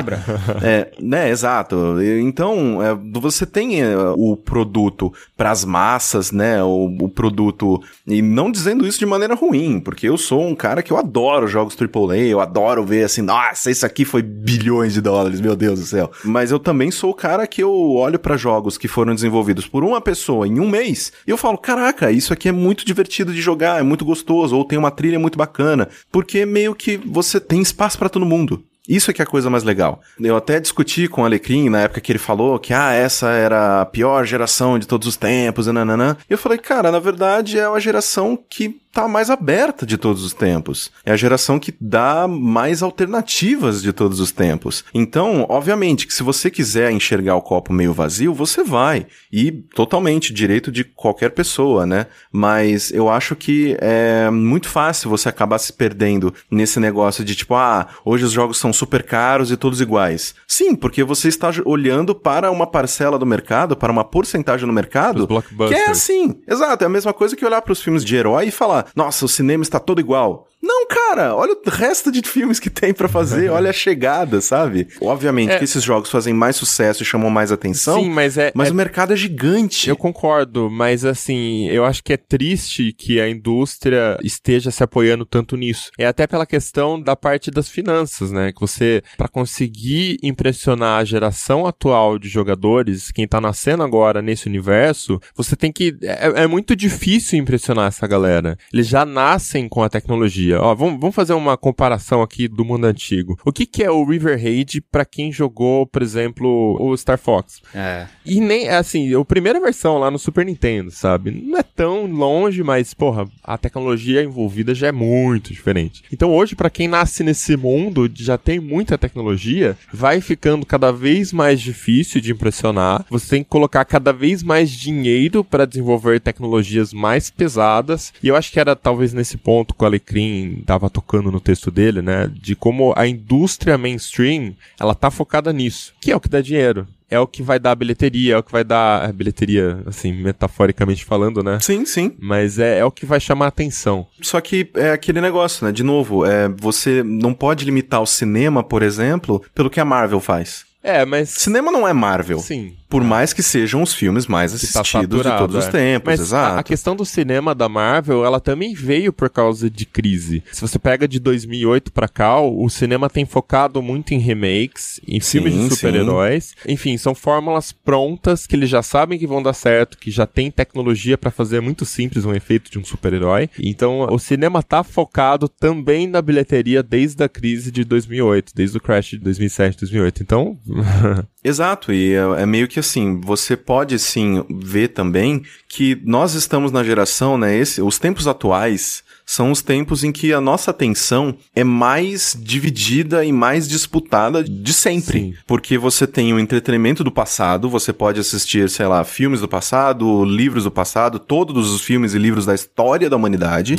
É, 0.62 0.92
né, 1.00 1.28
exato. 1.28 1.96
Então, 2.20 2.82
é, 2.82 2.96
você 3.20 3.44
tem 3.44 3.82
é, 3.82 3.96
o 4.16 4.36
produto 4.36 5.12
pras 5.36 5.64
massas, 5.64 6.30
né, 6.30 6.62
o, 6.62 6.86
o 7.00 7.08
produto, 7.08 7.82
e 8.06 8.22
não 8.22 8.50
dizendo 8.50 8.86
isso 8.86 8.98
de 8.98 9.06
maneira 9.06 9.34
ruim, 9.34 9.55
porque 9.84 10.08
eu 10.08 10.16
sou 10.16 10.46
um 10.46 10.54
cara 10.54 10.82
que 10.82 10.92
eu 10.92 10.96
adoro 10.96 11.46
jogos 11.46 11.76
AAA, 11.76 12.16
eu 12.18 12.40
adoro 12.40 12.84
ver 12.84 13.04
assim, 13.04 13.22
nossa, 13.22 13.70
isso 13.70 13.84
aqui 13.84 14.04
foi 14.04 14.22
bilhões 14.22 14.92
de 14.92 15.00
dólares, 15.00 15.40
meu 15.40 15.56
Deus 15.56 15.80
do 15.80 15.86
céu. 15.86 16.10
Mas 16.24 16.50
eu 16.50 16.58
também 16.58 16.90
sou 16.90 17.10
o 17.10 17.14
cara 17.14 17.46
que 17.46 17.62
eu 17.62 17.72
olho 17.72 18.18
pra 18.18 18.36
jogos 18.36 18.78
que 18.78 18.88
foram 18.88 19.14
desenvolvidos 19.14 19.66
por 19.66 19.84
uma 19.84 20.00
pessoa 20.00 20.46
em 20.46 20.60
um 20.60 20.68
mês, 20.68 21.12
e 21.26 21.30
eu 21.30 21.36
falo, 21.36 21.58
caraca, 21.58 22.10
isso 22.10 22.32
aqui 22.32 22.48
é 22.48 22.52
muito 22.52 22.84
divertido 22.84 23.32
de 23.32 23.40
jogar, 23.40 23.80
é 23.80 23.82
muito 23.82 24.04
gostoso, 24.04 24.56
ou 24.56 24.64
tem 24.64 24.78
uma 24.78 24.90
trilha 24.90 25.18
muito 25.18 25.38
bacana, 25.38 25.88
porque 26.10 26.44
meio 26.46 26.74
que 26.74 26.96
você 26.96 27.40
tem 27.40 27.60
espaço 27.60 27.98
pra 27.98 28.08
todo 28.08 28.26
mundo. 28.26 28.62
Isso 28.88 29.10
é 29.10 29.14
que 29.14 29.20
é 29.20 29.24
a 29.24 29.28
coisa 29.28 29.50
mais 29.50 29.64
legal. 29.64 30.00
Eu 30.20 30.36
até 30.36 30.60
discuti 30.60 31.08
com 31.08 31.22
o 31.22 31.24
Alecrim 31.24 31.68
na 31.68 31.80
época 31.80 32.00
que 32.00 32.12
ele 32.12 32.18
falou 32.18 32.58
que, 32.58 32.72
ah, 32.72 32.92
essa 32.92 33.30
era 33.30 33.80
a 33.80 33.86
pior 33.86 34.24
geração 34.24 34.78
de 34.78 34.86
todos 34.86 35.08
os 35.08 35.16
tempos, 35.16 35.66
e 35.66 35.72
nananã. 35.72 36.16
Eu 36.30 36.38
falei, 36.38 36.58
cara, 36.58 36.92
na 36.92 37.00
verdade 37.00 37.58
é 37.58 37.68
uma 37.68 37.80
geração 37.80 38.38
que 38.48 38.80
tá 38.96 39.06
mais 39.06 39.28
aberta 39.28 39.84
de 39.84 39.98
todos 39.98 40.24
os 40.24 40.32
tempos. 40.32 40.90
É 41.04 41.12
a 41.12 41.16
geração 41.16 41.58
que 41.58 41.74
dá 41.78 42.26
mais 42.26 42.82
alternativas 42.82 43.82
de 43.82 43.92
todos 43.92 44.20
os 44.20 44.32
tempos. 44.32 44.86
Então, 44.94 45.44
obviamente, 45.50 46.06
que 46.06 46.14
se 46.14 46.22
você 46.22 46.50
quiser 46.50 46.90
enxergar 46.90 47.36
o 47.36 47.42
copo 47.42 47.74
meio 47.74 47.92
vazio, 47.92 48.32
você 48.32 48.64
vai. 48.64 49.06
E 49.30 49.52
totalmente 49.52 50.32
direito 50.32 50.72
de 50.72 50.82
qualquer 50.82 51.32
pessoa, 51.32 51.84
né? 51.84 52.06
Mas 52.32 52.90
eu 52.90 53.10
acho 53.10 53.36
que 53.36 53.76
é 53.80 54.30
muito 54.30 54.66
fácil 54.66 55.10
você 55.10 55.28
acabar 55.28 55.58
se 55.58 55.74
perdendo 55.74 56.32
nesse 56.50 56.80
negócio 56.80 57.22
de 57.22 57.34
tipo, 57.34 57.54
ah, 57.54 57.88
hoje 58.02 58.24
os 58.24 58.32
jogos 58.32 58.56
são 58.56 58.72
super 58.72 59.02
caros 59.02 59.50
e 59.50 59.58
todos 59.58 59.82
iguais. 59.82 60.34
Sim, 60.48 60.74
porque 60.74 61.04
você 61.04 61.28
está 61.28 61.50
olhando 61.66 62.14
para 62.14 62.50
uma 62.50 62.66
parcela 62.66 63.18
do 63.18 63.26
mercado, 63.26 63.76
para 63.76 63.92
uma 63.92 64.04
porcentagem 64.04 64.66
no 64.66 64.72
mercado, 64.72 65.28
que 65.68 65.74
é 65.74 65.90
assim. 65.90 66.40
Exato, 66.48 66.82
é 66.82 66.86
a 66.86 66.90
mesma 66.90 67.12
coisa 67.12 67.36
que 67.36 67.44
olhar 67.44 67.60
para 67.60 67.74
os 67.74 67.82
filmes 67.82 68.02
de 68.02 68.16
herói 68.16 68.46
e 68.46 68.50
falar: 68.50 68.85
"Nossa, 68.94 69.24
o 69.24 69.28
cinema 69.28 69.62
está 69.62 69.78
todo 69.80 70.00
igual". 70.00 70.46
Não, 70.66 70.86
cara, 70.88 71.34
olha 71.36 71.52
o 71.54 71.70
resto 71.70 72.10
de 72.10 72.20
filmes 72.28 72.58
que 72.58 72.68
tem 72.68 72.92
pra 72.92 73.06
fazer, 73.08 73.50
olha 73.50 73.70
a 73.70 73.72
chegada, 73.72 74.40
sabe? 74.40 74.88
Obviamente 75.00 75.52
É. 75.52 75.58
que 75.58 75.64
esses 75.64 75.82
jogos 75.82 76.10
fazem 76.10 76.34
mais 76.34 76.56
sucesso 76.56 77.02
e 77.02 77.06
chamam 77.06 77.30
mais 77.30 77.52
atenção, 77.52 78.00
Sim, 78.02 78.10
mas 78.10 78.36
é. 78.36 78.50
mas 78.54 78.68
é- 78.68 78.72
o 78.72 78.74
mercado 78.74 79.12
é 79.12 79.16
gigante. 79.16 79.88
Eu 79.88 79.96
concordo, 79.96 80.68
mas 80.68 81.04
assim, 81.04 81.68
eu 81.68 81.84
acho 81.84 82.02
que 82.02 82.12
é 82.12 82.16
triste 82.16 82.92
que 82.92 83.20
a 83.20 83.28
indústria 83.28 84.18
esteja 84.24 84.70
se 84.70 84.82
apoiando 84.82 85.24
tanto 85.24 85.56
nisso. 85.56 85.90
É 85.98 86.06
até 86.06 86.26
pela 86.26 86.44
questão 86.46 87.00
da 87.00 87.14
parte 87.14 87.50
das 87.50 87.68
finanças, 87.68 88.32
né? 88.32 88.52
Que 88.52 88.60
você, 88.60 89.02
pra 89.16 89.28
conseguir 89.28 90.18
impressionar 90.22 91.00
a 91.00 91.04
geração 91.04 91.66
atual 91.66 92.18
de 92.18 92.28
jogadores, 92.28 93.10
quem 93.12 93.26
tá 93.28 93.40
nascendo 93.40 93.82
agora 93.84 94.20
nesse 94.20 94.48
universo, 94.48 95.20
você 95.36 95.54
tem 95.54 95.70
que. 95.70 95.96
É, 96.02 96.42
é 96.42 96.46
muito 96.46 96.74
difícil 96.74 97.38
impressionar 97.38 97.86
essa 97.88 98.06
galera. 98.06 98.58
Eles 98.72 98.88
já 98.88 99.04
nascem 99.06 99.68
com 99.68 99.82
a 99.82 99.88
tecnologia. 99.88 100.55
Tecnologia. 100.56 100.60
Ó, 100.60 100.74
vamos, 100.74 101.00
vamos 101.00 101.14
fazer 101.14 101.34
uma 101.34 101.56
comparação 101.56 102.22
aqui 102.22 102.48
do 102.48 102.64
mundo 102.64 102.86
antigo. 102.86 103.38
O 103.44 103.52
que, 103.52 103.66
que 103.66 103.82
é 103.82 103.90
o 103.90 104.04
River 104.04 104.40
Raid 104.42 104.80
pra 104.80 105.04
quem 105.04 105.30
jogou, 105.30 105.86
por 105.86 106.02
exemplo, 106.02 106.76
o 106.80 106.96
Star 106.96 107.18
Fox? 107.18 107.60
É. 107.74 108.06
E 108.24 108.40
nem, 108.40 108.68
assim, 108.68 109.14
a 109.14 109.24
primeira 109.24 109.60
versão 109.60 109.98
lá 109.98 110.10
no 110.10 110.18
Super 110.18 110.44
Nintendo, 110.44 110.90
sabe? 110.90 111.30
Não 111.30 111.58
é 111.58 111.62
tão 111.62 112.06
longe, 112.06 112.62
mas, 112.62 112.94
porra, 112.94 113.26
a 113.42 113.58
tecnologia 113.58 114.22
envolvida 114.22 114.74
já 114.74 114.88
é 114.88 114.92
muito 114.92 115.52
diferente. 115.52 116.02
Então 116.12 116.34
hoje, 116.34 116.56
pra 116.56 116.70
quem 116.70 116.88
nasce 116.88 117.22
nesse 117.22 117.56
mundo, 117.56 118.10
já 118.14 118.38
tem 118.38 118.58
muita 118.58 118.98
tecnologia, 118.98 119.76
vai 119.92 120.20
ficando 120.20 120.66
cada 120.66 120.90
vez 120.90 121.32
mais 121.32 121.60
difícil 121.60 122.20
de 122.20 122.32
impressionar. 122.32 123.04
Você 123.10 123.30
tem 123.30 123.42
que 123.42 123.50
colocar 123.50 123.84
cada 123.84 124.12
vez 124.12 124.42
mais 124.42 124.70
dinheiro 124.70 125.44
para 125.44 125.66
desenvolver 125.66 126.20
tecnologias 126.20 126.92
mais 126.92 127.30
pesadas. 127.30 128.12
E 128.22 128.28
eu 128.28 128.36
acho 128.36 128.52
que 128.52 128.60
era 128.60 128.74
talvez 128.74 129.12
nesse 129.12 129.36
ponto 129.36 129.74
que 129.74 129.82
o 129.82 129.86
Alecrim 129.86 130.35
tava 130.66 130.90
tocando 130.90 131.30
no 131.30 131.40
texto 131.40 131.70
dele, 131.70 132.02
né? 132.02 132.30
De 132.32 132.54
como 132.54 132.92
a 132.96 133.06
indústria 133.06 133.78
mainstream, 133.78 134.54
ela 134.78 134.94
tá 134.94 135.10
focada 135.10 135.52
nisso, 135.52 135.94
que 136.00 136.10
é 136.10 136.16
o 136.16 136.20
que 136.20 136.28
dá 136.28 136.40
dinheiro 136.40 136.86
é 137.10 137.18
o 137.18 137.26
que 137.26 137.42
vai 137.42 137.58
dar 137.58 137.72
a 137.72 137.74
bilheteria, 137.74 138.34
é 138.34 138.38
o 138.38 138.42
que 138.42 138.50
vai 138.50 138.64
dar 138.64 139.08
a 139.08 139.12
bilheteria, 139.12 139.80
assim, 139.86 140.12
metaforicamente 140.12 141.04
falando, 141.04 141.42
né? 141.42 141.58
Sim, 141.60 141.86
sim. 141.86 142.12
Mas 142.18 142.58
é, 142.58 142.78
é 142.78 142.84
o 142.84 142.90
que 142.90 143.06
vai 143.06 143.20
chamar 143.20 143.46
a 143.46 143.48
atenção. 143.48 144.06
Só 144.20 144.40
que 144.40 144.68
é 144.74 144.90
aquele 144.90 145.20
negócio, 145.20 145.64
né? 145.64 145.72
De 145.72 145.82
novo, 145.82 146.26
é, 146.26 146.48
você 146.48 147.02
não 147.02 147.32
pode 147.32 147.64
limitar 147.64 148.02
o 148.02 148.06
cinema, 148.06 148.62
por 148.62 148.82
exemplo, 148.82 149.42
pelo 149.54 149.70
que 149.70 149.80
a 149.80 149.84
Marvel 149.84 150.20
faz. 150.20 150.66
É, 150.82 151.04
mas. 151.04 151.30
Cinema 151.30 151.72
não 151.72 151.86
é 151.86 151.92
Marvel. 151.92 152.38
Sim. 152.38 152.74
Por 152.88 153.02
mais 153.02 153.32
que 153.32 153.42
sejam 153.42 153.82
os 153.82 153.92
filmes 153.92 154.26
mais 154.26 154.52
tá 154.52 154.56
assistidos 154.56 155.08
de 155.08 155.16
saturado, 155.16 155.38
todos 155.38 155.56
os 155.56 155.68
é. 155.68 155.70
tempos, 155.70 156.06
Mas 156.06 156.20
exato. 156.20 156.56
a, 156.56 156.60
a 156.60 156.62
questão 156.62 156.94
do 156.94 157.04
cinema 157.04 157.54
da 157.54 157.68
Marvel, 157.68 158.24
ela 158.24 158.40
também 158.40 158.74
veio 158.74 159.12
por 159.12 159.28
causa 159.28 159.68
de 159.68 159.84
crise. 159.84 160.42
Se 160.52 160.60
você 160.60 160.78
pega 160.78 161.08
de 161.08 161.18
2008 161.18 161.92
pra 161.92 162.08
cá, 162.08 162.40
o 162.40 162.68
cinema 162.68 163.10
tem 163.10 163.24
focado 163.24 163.82
muito 163.82 164.12
em 164.12 164.18
remakes, 164.18 165.00
em 165.06 165.20
Sim, 165.20 165.42
filmes 165.42 165.54
de 165.54 165.74
super-heróis. 165.74 166.54
Enfim, 166.66 166.96
são 166.96 167.14
fórmulas 167.14 167.72
prontas 167.72 168.46
que 168.46 168.54
eles 168.54 168.70
já 168.70 168.82
sabem 168.82 169.18
que 169.18 169.26
vão 169.26 169.42
dar 169.42 169.52
certo, 169.52 169.98
que 169.98 170.10
já 170.10 170.26
tem 170.26 170.50
tecnologia 170.50 171.18
pra 171.18 171.30
fazer 171.30 171.60
muito 171.60 171.84
simples 171.84 172.24
um 172.24 172.34
efeito 172.34 172.70
de 172.70 172.78
um 172.78 172.84
super-herói. 172.84 173.50
Então, 173.58 174.06
o 174.10 174.18
cinema 174.18 174.62
tá 174.62 174.82
focado 174.84 175.48
também 175.48 176.06
na 176.06 176.22
bilheteria 176.22 176.82
desde 176.82 177.22
a 177.22 177.28
crise 177.28 177.70
de 177.70 177.84
2008, 177.84 178.52
desde 178.54 178.76
o 178.76 178.80
crash 178.80 179.10
de 179.10 179.18
2007, 179.18 179.78
2008. 179.78 180.22
Então, 180.22 180.58
Exato, 181.48 181.92
e 181.92 182.12
é, 182.12 182.42
é 182.42 182.44
meio 182.44 182.66
que 182.66 182.80
assim, 182.80 183.20
você 183.20 183.56
pode 183.56 183.96
sim 184.00 184.44
ver 184.50 184.88
também 184.88 185.44
que 185.76 186.00
nós 186.06 186.32
estamos 186.32 186.72
na 186.72 186.82
geração, 186.82 187.36
né, 187.36 187.54
esse, 187.54 187.82
os 187.82 187.98
tempos 187.98 188.26
atuais 188.26 189.04
são 189.26 189.50
os 189.50 189.60
tempos 189.60 190.04
em 190.04 190.12
que 190.12 190.32
a 190.32 190.40
nossa 190.40 190.70
atenção 190.70 191.34
é 191.52 191.64
mais 191.64 192.36
dividida 192.40 193.24
e 193.24 193.32
mais 193.32 193.68
disputada 193.68 194.44
de 194.44 194.72
sempre. 194.72 195.18
Sim. 195.18 195.34
Porque 195.48 195.76
você 195.76 196.06
tem 196.06 196.32
o 196.32 196.38
entretenimento 196.38 197.02
do 197.02 197.10
passado, 197.10 197.68
você 197.68 197.92
pode 197.92 198.20
assistir, 198.20 198.70
sei 198.70 198.86
lá, 198.86 199.02
filmes 199.02 199.40
do 199.40 199.48
passado, 199.48 200.24
livros 200.24 200.62
do 200.62 200.70
passado, 200.70 201.18
todos 201.18 201.72
os 201.72 201.82
filmes 201.82 202.14
e 202.14 202.18
livros 202.18 202.46
da 202.46 202.54
história 202.54 203.10
da 203.10 203.16
humanidade. 203.16 203.74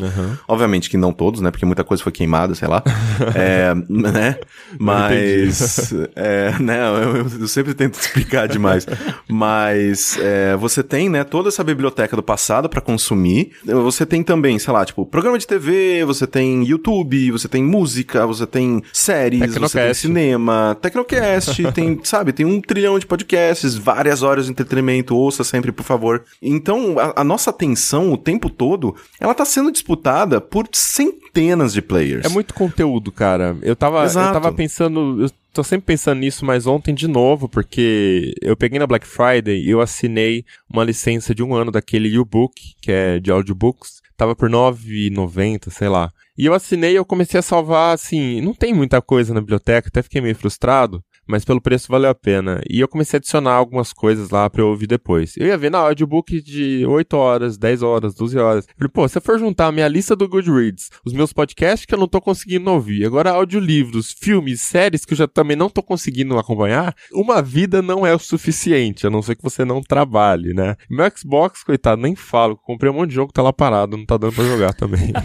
Obviamente 0.45 0.89
que 0.89 0.97
não 0.97 1.13
todos, 1.13 1.39
né, 1.39 1.49
porque 1.49 1.65
muita 1.65 1.83
coisa 1.83 2.03
foi 2.03 2.11
queimada, 2.11 2.53
sei 2.53 2.67
lá. 2.67 2.83
é, 3.33 3.73
né, 3.87 4.37
mas... 4.77 5.93
é, 6.13 6.59
né, 6.59 6.79
eu, 6.89 7.39
eu 7.39 7.47
sempre 7.47 7.73
tento 7.73 7.97
explicar 7.97 8.49
demais. 8.49 8.85
Mas 9.29 10.17
é, 10.19 10.55
você 10.55 10.81
tem, 10.81 11.09
né, 11.09 11.23
toda 11.23 11.49
essa 11.49 11.63
biblioteca 11.63 11.86
do 12.15 12.23
passado 12.23 12.69
pra 12.69 12.81
consumir. 12.81 13.51
Você 13.63 14.05
tem 14.05 14.23
também, 14.23 14.57
sei 14.59 14.73
lá, 14.73 14.85
tipo, 14.85 15.05
programa 15.05 15.37
de 15.37 15.47
TV, 15.47 16.03
você 16.05 16.25
tem 16.25 16.63
YouTube, 16.63 17.31
você 17.31 17.47
tem 17.47 17.63
música, 17.63 18.25
você 18.25 18.45
tem 18.45 18.81
séries, 18.93 19.55
você 19.55 19.79
tem 19.79 19.93
cinema, 19.93 20.77
Tecnocast, 20.81 21.63
tem, 21.73 21.99
sabe, 22.03 22.33
tem 22.33 22.45
um 22.45 22.61
trilhão 22.61 22.97
de 22.99 23.05
podcasts, 23.05 23.75
várias 23.75 24.23
horas 24.23 24.45
de 24.45 24.51
entretenimento, 24.51 25.15
ouça 25.15 25.43
sempre, 25.43 25.71
por 25.71 25.83
favor. 25.83 26.23
Então, 26.41 26.97
a, 26.99 27.21
a 27.21 27.23
nossa 27.23 27.49
atenção 27.49 28.11
o 28.11 28.17
tempo 28.17 28.49
todo, 28.49 28.95
ela 29.19 29.33
tá 29.33 29.45
sendo 29.45 29.71
disputada 29.71 30.39
por 30.39 30.67
centenas 30.73 31.73
de 31.73 31.81
players. 31.81 32.25
É 32.25 32.29
muito 32.29 32.53
conteúdo, 32.53 33.11
cara. 33.11 33.57
Eu 33.61 33.75
tava, 33.75 33.99
eu 33.99 34.05
Exato. 34.05 34.33
tava 34.33 34.51
pensando. 34.51 35.23
Eu 35.23 35.29
tô 35.57 35.63
sempre 35.63 35.87
pensando 35.87 36.19
nisso, 36.19 36.45
mas 36.45 36.67
ontem 36.67 36.93
de 36.93 37.07
novo, 37.07 37.49
porque 37.49 38.35
eu 38.43 38.55
peguei 38.55 38.77
na 38.77 38.85
Black 38.85 39.07
Friday 39.07 39.59
e 39.59 39.71
eu 39.71 39.81
assinei 39.81 40.45
uma 40.71 40.83
licença 40.83 41.33
de 41.33 41.41
um 41.41 41.55
ano 41.55 41.71
daquele 41.71 42.15
U-Book, 42.19 42.75
que 42.79 42.91
é 42.91 43.19
de 43.19 43.31
audiobooks. 43.31 44.03
Tava 44.15 44.35
por 44.35 44.49
R$ 44.49 44.55
9,90, 44.55 45.71
sei 45.71 45.89
lá. 45.89 46.11
E 46.37 46.45
eu 46.45 46.53
assinei 46.53 46.91
e 46.91 46.95
eu 46.95 47.03
comecei 47.03 47.39
a 47.39 47.43
salvar, 47.43 47.95
assim, 47.95 48.39
não 48.39 48.53
tem 48.53 48.71
muita 48.71 49.01
coisa 49.01 49.33
na 49.33 49.41
biblioteca, 49.41 49.87
até 49.87 50.03
fiquei 50.03 50.21
meio 50.21 50.35
frustrado, 50.35 51.03
mas 51.27 51.43
pelo 51.43 51.61
preço 51.61 51.91
valeu 51.91 52.09
a 52.09 52.15
pena. 52.15 52.61
E 52.69 52.79
eu 52.79 52.87
comecei 52.87 53.17
a 53.17 53.19
adicionar 53.19 53.53
algumas 53.53 53.91
coisas 53.93 54.29
lá 54.29 54.49
pra 54.49 54.61
eu 54.61 54.67
ouvir 54.67 54.87
depois. 54.87 55.35
Eu 55.37 55.47
ia 55.47 55.57
ver 55.57 55.71
na 55.71 55.79
audiobook 55.79 56.41
de 56.41 56.85
8 56.85 57.13
horas, 57.17 57.57
10 57.57 57.83
horas, 57.83 58.15
12 58.15 58.37
horas. 58.37 58.67
Eu 58.67 58.73
Falei, 58.77 58.91
pô, 58.91 59.07
se 59.07 59.17
eu 59.17 59.21
for 59.21 59.39
juntar 59.39 59.67
a 59.67 59.71
minha 59.71 59.87
lista 59.87 60.15
do 60.15 60.27
Goodreads, 60.27 60.89
os 61.05 61.13
meus 61.13 61.33
podcasts 61.33 61.85
que 61.85 61.93
eu 61.93 61.99
não 61.99 62.07
tô 62.07 62.21
conseguindo 62.21 62.69
ouvir, 62.71 63.05
agora 63.05 63.31
audiolivros, 63.31 64.15
filmes, 64.17 64.61
séries 64.61 65.05
que 65.05 65.13
eu 65.13 65.17
já 65.17 65.27
também 65.27 65.57
não 65.57 65.69
tô 65.69 65.83
conseguindo 65.83 66.37
acompanhar, 66.37 66.95
uma 67.11 67.41
vida 67.41 67.81
não 67.81 68.05
é 68.05 68.13
o 68.13 68.19
suficiente, 68.19 69.05
a 69.05 69.09
não 69.09 69.21
ser 69.21 69.35
que 69.35 69.43
você 69.43 69.65
não 69.65 69.81
trabalhe, 69.81 70.53
né? 70.53 70.75
Meu 70.89 71.09
Xbox, 71.15 71.63
coitado, 71.63 72.01
nem 72.01 72.15
falo, 72.15 72.57
comprei 72.57 72.91
um 72.91 72.95
monte 72.95 73.09
de 73.09 73.15
jogo 73.15 73.27
que 73.27 73.33
tá 73.33 73.41
lá 73.41 73.51
parado, 73.51 73.97
não 73.97 74.05
tá 74.05 74.17
dando 74.17 74.33
pra 74.33 74.43
jogar 74.43 74.73
também. 74.73 75.11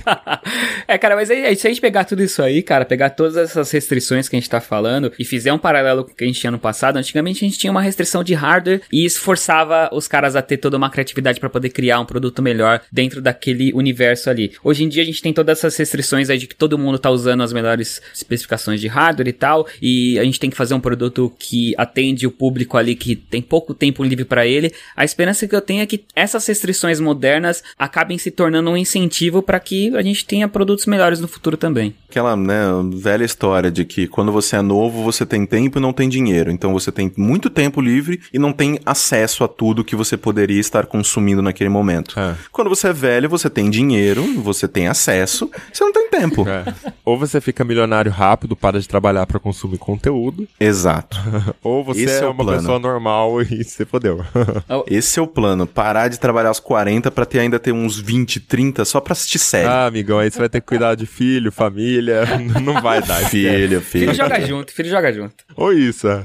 É, 0.89 0.99
cara, 0.99 1.15
mas 1.15 1.31
aí, 1.31 1.55
se 1.57 1.67
a 1.67 1.71
gente 1.71 1.81
pegar 1.81 2.05
tudo 2.05 2.23
isso 2.23 2.43
aí, 2.43 2.63
cara, 2.63 2.85
pegar 2.85 3.11
todas 3.11 3.37
essas 3.37 3.71
restrições 3.71 4.29
que 4.29 4.37
a 4.37 4.39
gente 4.39 4.51
tá 4.51 4.61
falando 4.61 5.13
e 5.19 5.25
fizer 5.25 5.53
um 5.53 5.59
paralelo 5.59 5.92
com 5.97 6.13
o 6.13 6.15
que 6.15 6.25
a 6.25 6.27
gente 6.27 6.41
tinha 6.41 6.51
no 6.51 6.59
passado, 6.59 6.97
antigamente 6.97 7.45
a 7.45 7.49
gente 7.49 7.59
tinha 7.59 7.71
uma 7.71 7.83
restrição 7.83 8.25
de 8.25 8.35
hardware 8.35 8.83
e 8.93 9.05
isso 9.05 9.21
forçava 9.21 9.91
os 9.93 10.09
caras 10.09 10.35
a 10.35 10.43
ter 10.43 10.57
toda 10.57 10.77
uma 10.77 10.91
criatividade 10.91 11.39
pra 11.39 11.51
poder 11.51 11.71
criar 11.71 12.01
um 12.01 12.05
produto 12.05 12.41
melhor 12.43 12.81
dentro 12.91 13.21
daquele 13.21 13.73
universo 13.73 14.31
ali. 14.31 14.53
Hoje 14.65 14.85
em 14.85 14.89
dia 14.89 15.03
a 15.03 15.07
gente 15.07 15.23
tem 15.23 15.33
todas 15.33 15.59
essas 15.59 15.77
restrições 15.77 16.31
aí 16.31 16.39
de 16.39 16.47
que 16.47 16.55
todo 16.55 16.79
mundo 16.79 16.99
tá 16.99 17.11
usando 17.11 17.43
as 17.43 17.53
melhores 17.53 18.01
especificações 18.15 18.81
de 18.81 18.89
hardware 18.89 19.29
e 19.29 19.33
tal, 19.33 19.67
e 19.81 20.19
a 20.19 20.25
gente 20.25 20.41
tem 20.41 20.51
que 20.51 20.57
fazer 20.57 20.75
um 20.75 20.81
produto 20.81 21.33
que 21.39 21.75
atende 21.77 22.27
o 22.27 22.31
público 22.31 22.77
ali 22.77 22.95
que 22.95 23.15
tem 23.15 23.43
pouco 23.43 23.75
tempo 23.75 24.03
livre 24.03 24.25
pra 24.25 24.47
ele. 24.47 24.73
A 24.97 25.05
esperança 25.05 25.47
que 25.47 25.55
eu 25.55 25.61
tenho 25.61 25.83
é 25.83 25.87
que 25.87 26.05
essas 26.15 26.47
restrições 26.47 27.01
modernas 27.01 27.63
acabem 27.79 28.19
se 28.19 28.31
tornando 28.31 28.71
um 28.71 28.77
incentivo 28.77 29.43
pra 29.43 29.61
que 29.61 29.95
a 29.97 30.03
gente 30.03 30.25
tenha 30.25 30.49
produtos 30.49 30.87
melhores 30.87 31.21
no 31.21 31.29
futuro 31.29 31.57
também. 31.57 31.95
Aquela, 32.09 32.37
né, 32.37 32.65
velha 32.95 33.25
história 33.25 33.71
de 33.71 33.85
que 33.85 34.07
quando 34.07 34.31
você 34.31 34.57
é 34.57 34.63
novo, 34.63 35.03
você 35.03 35.25
tem 35.25 35.47
tempo 35.47 35.81
não 35.83 35.93
tem 35.93 36.09
dinheiro. 36.09 36.51
Então 36.51 36.73
você 36.73 36.91
tem 36.91 37.13
muito 37.17 37.51
tempo 37.51 37.81
livre 37.81 38.21
e 38.33 38.39
não 38.39 38.53
tem 38.53 38.79
acesso 38.87 39.45
a 39.45 39.49
tudo 39.49 39.85
que 39.85 39.97
você 39.97 40.17
poderia 40.17 40.61
estar 40.61 40.87
consumindo 40.87 41.43
naquele 41.43 41.69
momento. 41.69 42.19
É. 42.19 42.35
Quando 42.51 42.71
você 42.71 42.89
é 42.89 42.93
velho, 42.93 43.29
você 43.29 43.51
tem 43.51 43.69
dinheiro, 43.69 44.25
você 44.41 44.67
tem 44.67 44.89
acesso, 44.89 45.51
você 45.73 45.85
não 45.85 45.93
tem 45.93 46.09
tempo. 46.09 46.49
É. 46.49 46.65
Ou 47.05 47.19
você 47.19 47.41
fica 47.41 47.65
milionário 47.65 48.13
rápido, 48.13 48.55
para 48.55 48.79
de 48.79 48.87
trabalhar 48.89 49.27
pra 49.27 49.41
consumir 49.41 49.77
conteúdo, 49.79 50.47
Exato. 50.61 51.17
ou 51.63 51.83
você 51.83 52.03
Esse 52.03 52.21
é, 52.21 52.25
é 52.25 52.27
uma 52.27 52.45
plano. 52.45 52.59
pessoa 52.61 52.79
normal 52.79 53.43
e 53.43 53.65
você 53.65 53.85
fodeu. 53.85 54.25
Esse 54.87 55.19
é 55.19 55.23
o 55.23 55.27
plano. 55.27 55.67
Parar 55.67 56.07
de 56.09 56.19
trabalhar 56.21 56.51
aos 56.51 56.61
40 56.61 57.11
pra 57.11 57.27
ter 57.27 57.41
ainda 57.41 57.59
ter 57.59 57.73
uns 57.73 57.99
20, 57.99 58.39
30 58.41 58.85
só 58.85 59.01
pra 59.01 59.13
assistir 59.13 59.39
série. 59.41 59.67
ah, 59.69 59.87
amigão, 59.87 60.19
aí 60.21 60.31
você 60.31 60.39
vai 60.39 60.49
ter 60.49 60.61
que 60.61 60.67
cuidar 60.69 60.95
de 60.95 61.07
filho, 61.07 61.51
família, 61.51 62.23
não 62.63 62.81
vai 62.81 63.03
dar. 63.03 63.17
filho, 63.29 63.81
filho. 63.81 64.13
Filho 64.13 64.15
joga 64.15 64.41
junto, 64.41 64.73
filho 64.73 64.89
joga 64.89 65.13
junto. 65.13 65.45
Ou 65.57 65.73
isso, 65.73 66.07
é. 66.09 66.25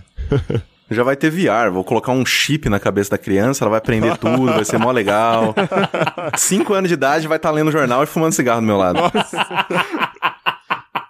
Já 0.90 1.04
vai 1.04 1.18
ter 1.18 1.30
VR, 1.30 1.70
vou 1.70 1.84
colocar 1.84 2.14
um 2.14 2.26
chip 2.26 2.70
na 2.70 2.80
cabeça 2.80 3.10
da 3.10 3.18
criança, 3.18 3.62
ela 3.64 3.72
vai 3.72 3.78
aprender 3.80 4.16
tudo, 4.16 4.46
vai 4.54 4.64
ser 4.64 4.78
mó 4.78 4.90
legal. 4.90 5.54
Cinco 6.38 6.74
anos 6.74 6.88
de 6.88 6.94
idade 6.94 7.28
vai 7.28 7.36
estar 7.36 7.52
lendo 7.52 7.70
jornal 7.72 8.04
e 8.04 8.06
fumando 8.06 8.32
cigarro 8.32 8.62
do 8.62 8.68
meu 8.68 8.78
lado. 8.78 8.98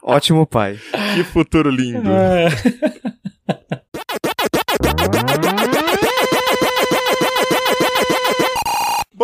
Ótimo 0.09 0.47
pai. 0.47 0.79
Que 1.15 1.23
futuro 1.23 1.69
lindo. 1.69 2.09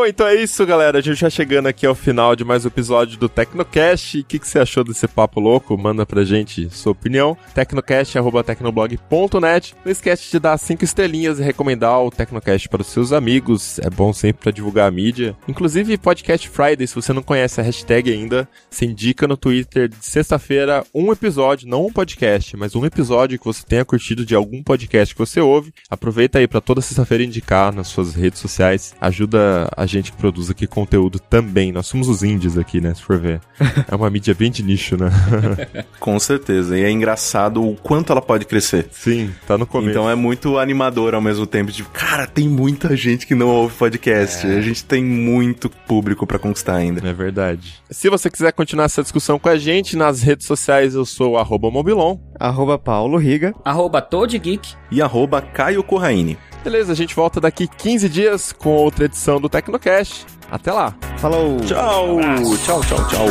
Bom, 0.03 0.07
então 0.07 0.27
é 0.27 0.35
isso, 0.35 0.65
galera. 0.65 0.97
A 0.97 1.01
gente 1.01 1.21
já 1.21 1.29
chegando 1.29 1.67
aqui 1.67 1.85
ao 1.85 1.95
final 1.95 2.35
de 2.35 2.43
mais 2.43 2.65
um 2.65 2.67
episódio 2.67 3.17
do 3.17 3.29
Tecnocast. 3.29 4.19
O 4.19 4.25
que, 4.25 4.37
que 4.37 4.45
você 4.45 4.59
achou 4.59 4.83
desse 4.83 5.07
papo 5.07 5.39
louco? 5.39 5.77
Manda 5.77 6.05
pra 6.05 6.25
gente 6.25 6.69
sua 6.71 6.91
opinião. 6.91 7.37
Tecnocast.tecnoblog.net. 7.55 9.73
Não 9.85 9.89
esquece 9.89 10.29
de 10.29 10.39
dar 10.39 10.57
cinco 10.57 10.83
estrelinhas 10.83 11.39
e 11.39 11.41
recomendar 11.41 12.01
o 12.01 12.11
Tecnocast 12.11 12.67
para 12.67 12.81
os 12.81 12.87
seus 12.87 13.13
amigos. 13.13 13.79
É 13.79 13.89
bom 13.89 14.11
sempre 14.11 14.43
pra 14.43 14.51
divulgar 14.51 14.89
a 14.89 14.91
mídia. 14.91 15.37
Inclusive, 15.47 15.97
Podcast 15.97 16.49
Friday, 16.49 16.85
se 16.85 16.95
você 16.95 17.13
não 17.13 17.23
conhece 17.23 17.61
a 17.61 17.63
hashtag 17.63 18.11
ainda, 18.11 18.45
se 18.69 18.85
indica 18.85 19.25
no 19.25 19.37
Twitter 19.37 19.87
de 19.87 20.05
sexta-feira 20.05 20.83
um 20.93 21.13
episódio, 21.13 21.65
não 21.65 21.85
um 21.85 21.93
podcast, 21.93 22.57
mas 22.57 22.75
um 22.75 22.85
episódio 22.85 23.39
que 23.39 23.45
você 23.45 23.63
tenha 23.65 23.85
curtido 23.85 24.25
de 24.25 24.35
algum 24.35 24.61
podcast 24.61 25.15
que 25.15 25.19
você 25.19 25.39
ouve. 25.39 25.73
Aproveita 25.89 26.39
aí 26.39 26.47
pra 26.47 26.59
toda 26.59 26.81
sexta-feira 26.81 27.23
indicar 27.23 27.73
nas 27.73 27.87
suas 27.87 28.13
redes 28.13 28.39
sociais. 28.39 28.93
Ajuda 28.99 29.71
a 29.77 29.92
gente 29.93 30.11
que 30.11 30.17
produz 30.17 30.49
aqui 30.49 30.67
conteúdo 30.67 31.19
também. 31.19 31.71
Nós 31.71 31.87
somos 31.87 32.09
os 32.09 32.23
indies 32.23 32.57
aqui, 32.57 32.81
né? 32.81 32.93
Se 32.93 33.01
for 33.01 33.17
ver. 33.17 33.41
É 33.91 33.95
uma 33.95 34.09
mídia 34.09 34.33
bem 34.33 34.49
de 34.49 34.63
nicho, 34.63 34.95
né? 34.97 35.09
Com 35.99 36.17
certeza. 36.19 36.77
E 36.77 36.83
é 36.83 36.89
engraçado 36.89 37.61
o 37.63 37.75
quanto 37.75 38.11
ela 38.11 38.21
pode 38.21 38.45
crescer. 38.45 38.87
Sim, 38.91 39.31
tá 39.45 39.57
no 39.57 39.65
começo. 39.65 39.91
Então 39.91 40.09
é 40.09 40.15
muito 40.15 40.57
animador 40.57 41.13
ao 41.13 41.21
mesmo 41.21 41.45
tempo. 41.45 41.71
Tipo, 41.71 41.89
cara, 41.89 42.25
tem 42.25 42.47
muita 42.47 42.95
gente 42.95 43.27
que 43.27 43.35
não 43.35 43.47
ouve 43.47 43.75
podcast. 43.75 44.47
A 44.47 44.61
gente 44.61 44.83
tem 44.85 45.03
muito 45.03 45.69
público 45.69 46.25
pra 46.25 46.39
conquistar 46.39 46.75
ainda. 46.75 47.07
É 47.07 47.13
verdade. 47.13 47.75
Se 47.89 48.09
você 48.09 48.29
quiser 48.29 48.51
continuar 48.53 48.85
essa 48.85 49.01
discussão 49.01 49.37
com 49.37 49.49
a 49.49 49.57
gente, 49.57 49.95
nas 49.95 50.21
redes 50.21 50.47
sociais 50.47 50.95
eu 50.95 51.05
sou 51.05 51.35
o 51.35 51.71
Mobilon. 51.71 52.17
Arroba 52.39 52.77
Paulo 52.77 53.17
Riga. 53.17 53.53
Arroba 53.63 54.01
ToadGeek. 54.01 54.75
E 54.91 55.01
arroba 55.01 55.41
Caio 55.41 55.83
Corraine. 55.83 56.37
Beleza, 56.63 56.93
a 56.93 56.95
gente 56.95 57.13
volta 57.13 57.41
daqui 57.41 57.67
15 57.67 58.07
dias 58.07 58.53
com 58.53 58.69
outra 58.69 59.05
edição 59.05 59.39
do 59.39 59.49
Tecnocast. 59.49 60.25
Até 60.49 60.71
lá. 60.71 60.95
Falou! 61.17 61.59
Tchau! 61.61 62.19
Tchau, 62.63 62.81
tchau, 62.81 63.07
tchau. 63.07 63.27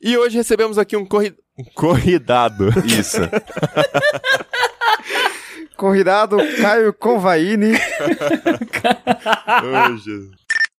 E 0.00 0.16
hoje 0.18 0.36
recebemos 0.36 0.78
aqui 0.78 0.96
um, 0.96 1.06
corri... 1.06 1.32
um 1.56 1.62
corridado. 1.62 2.70
Isso. 2.84 3.20
Convidado 5.76 6.38
Caio 6.60 6.92
Convaini. 6.92 7.72
Hoje. 9.92 10.30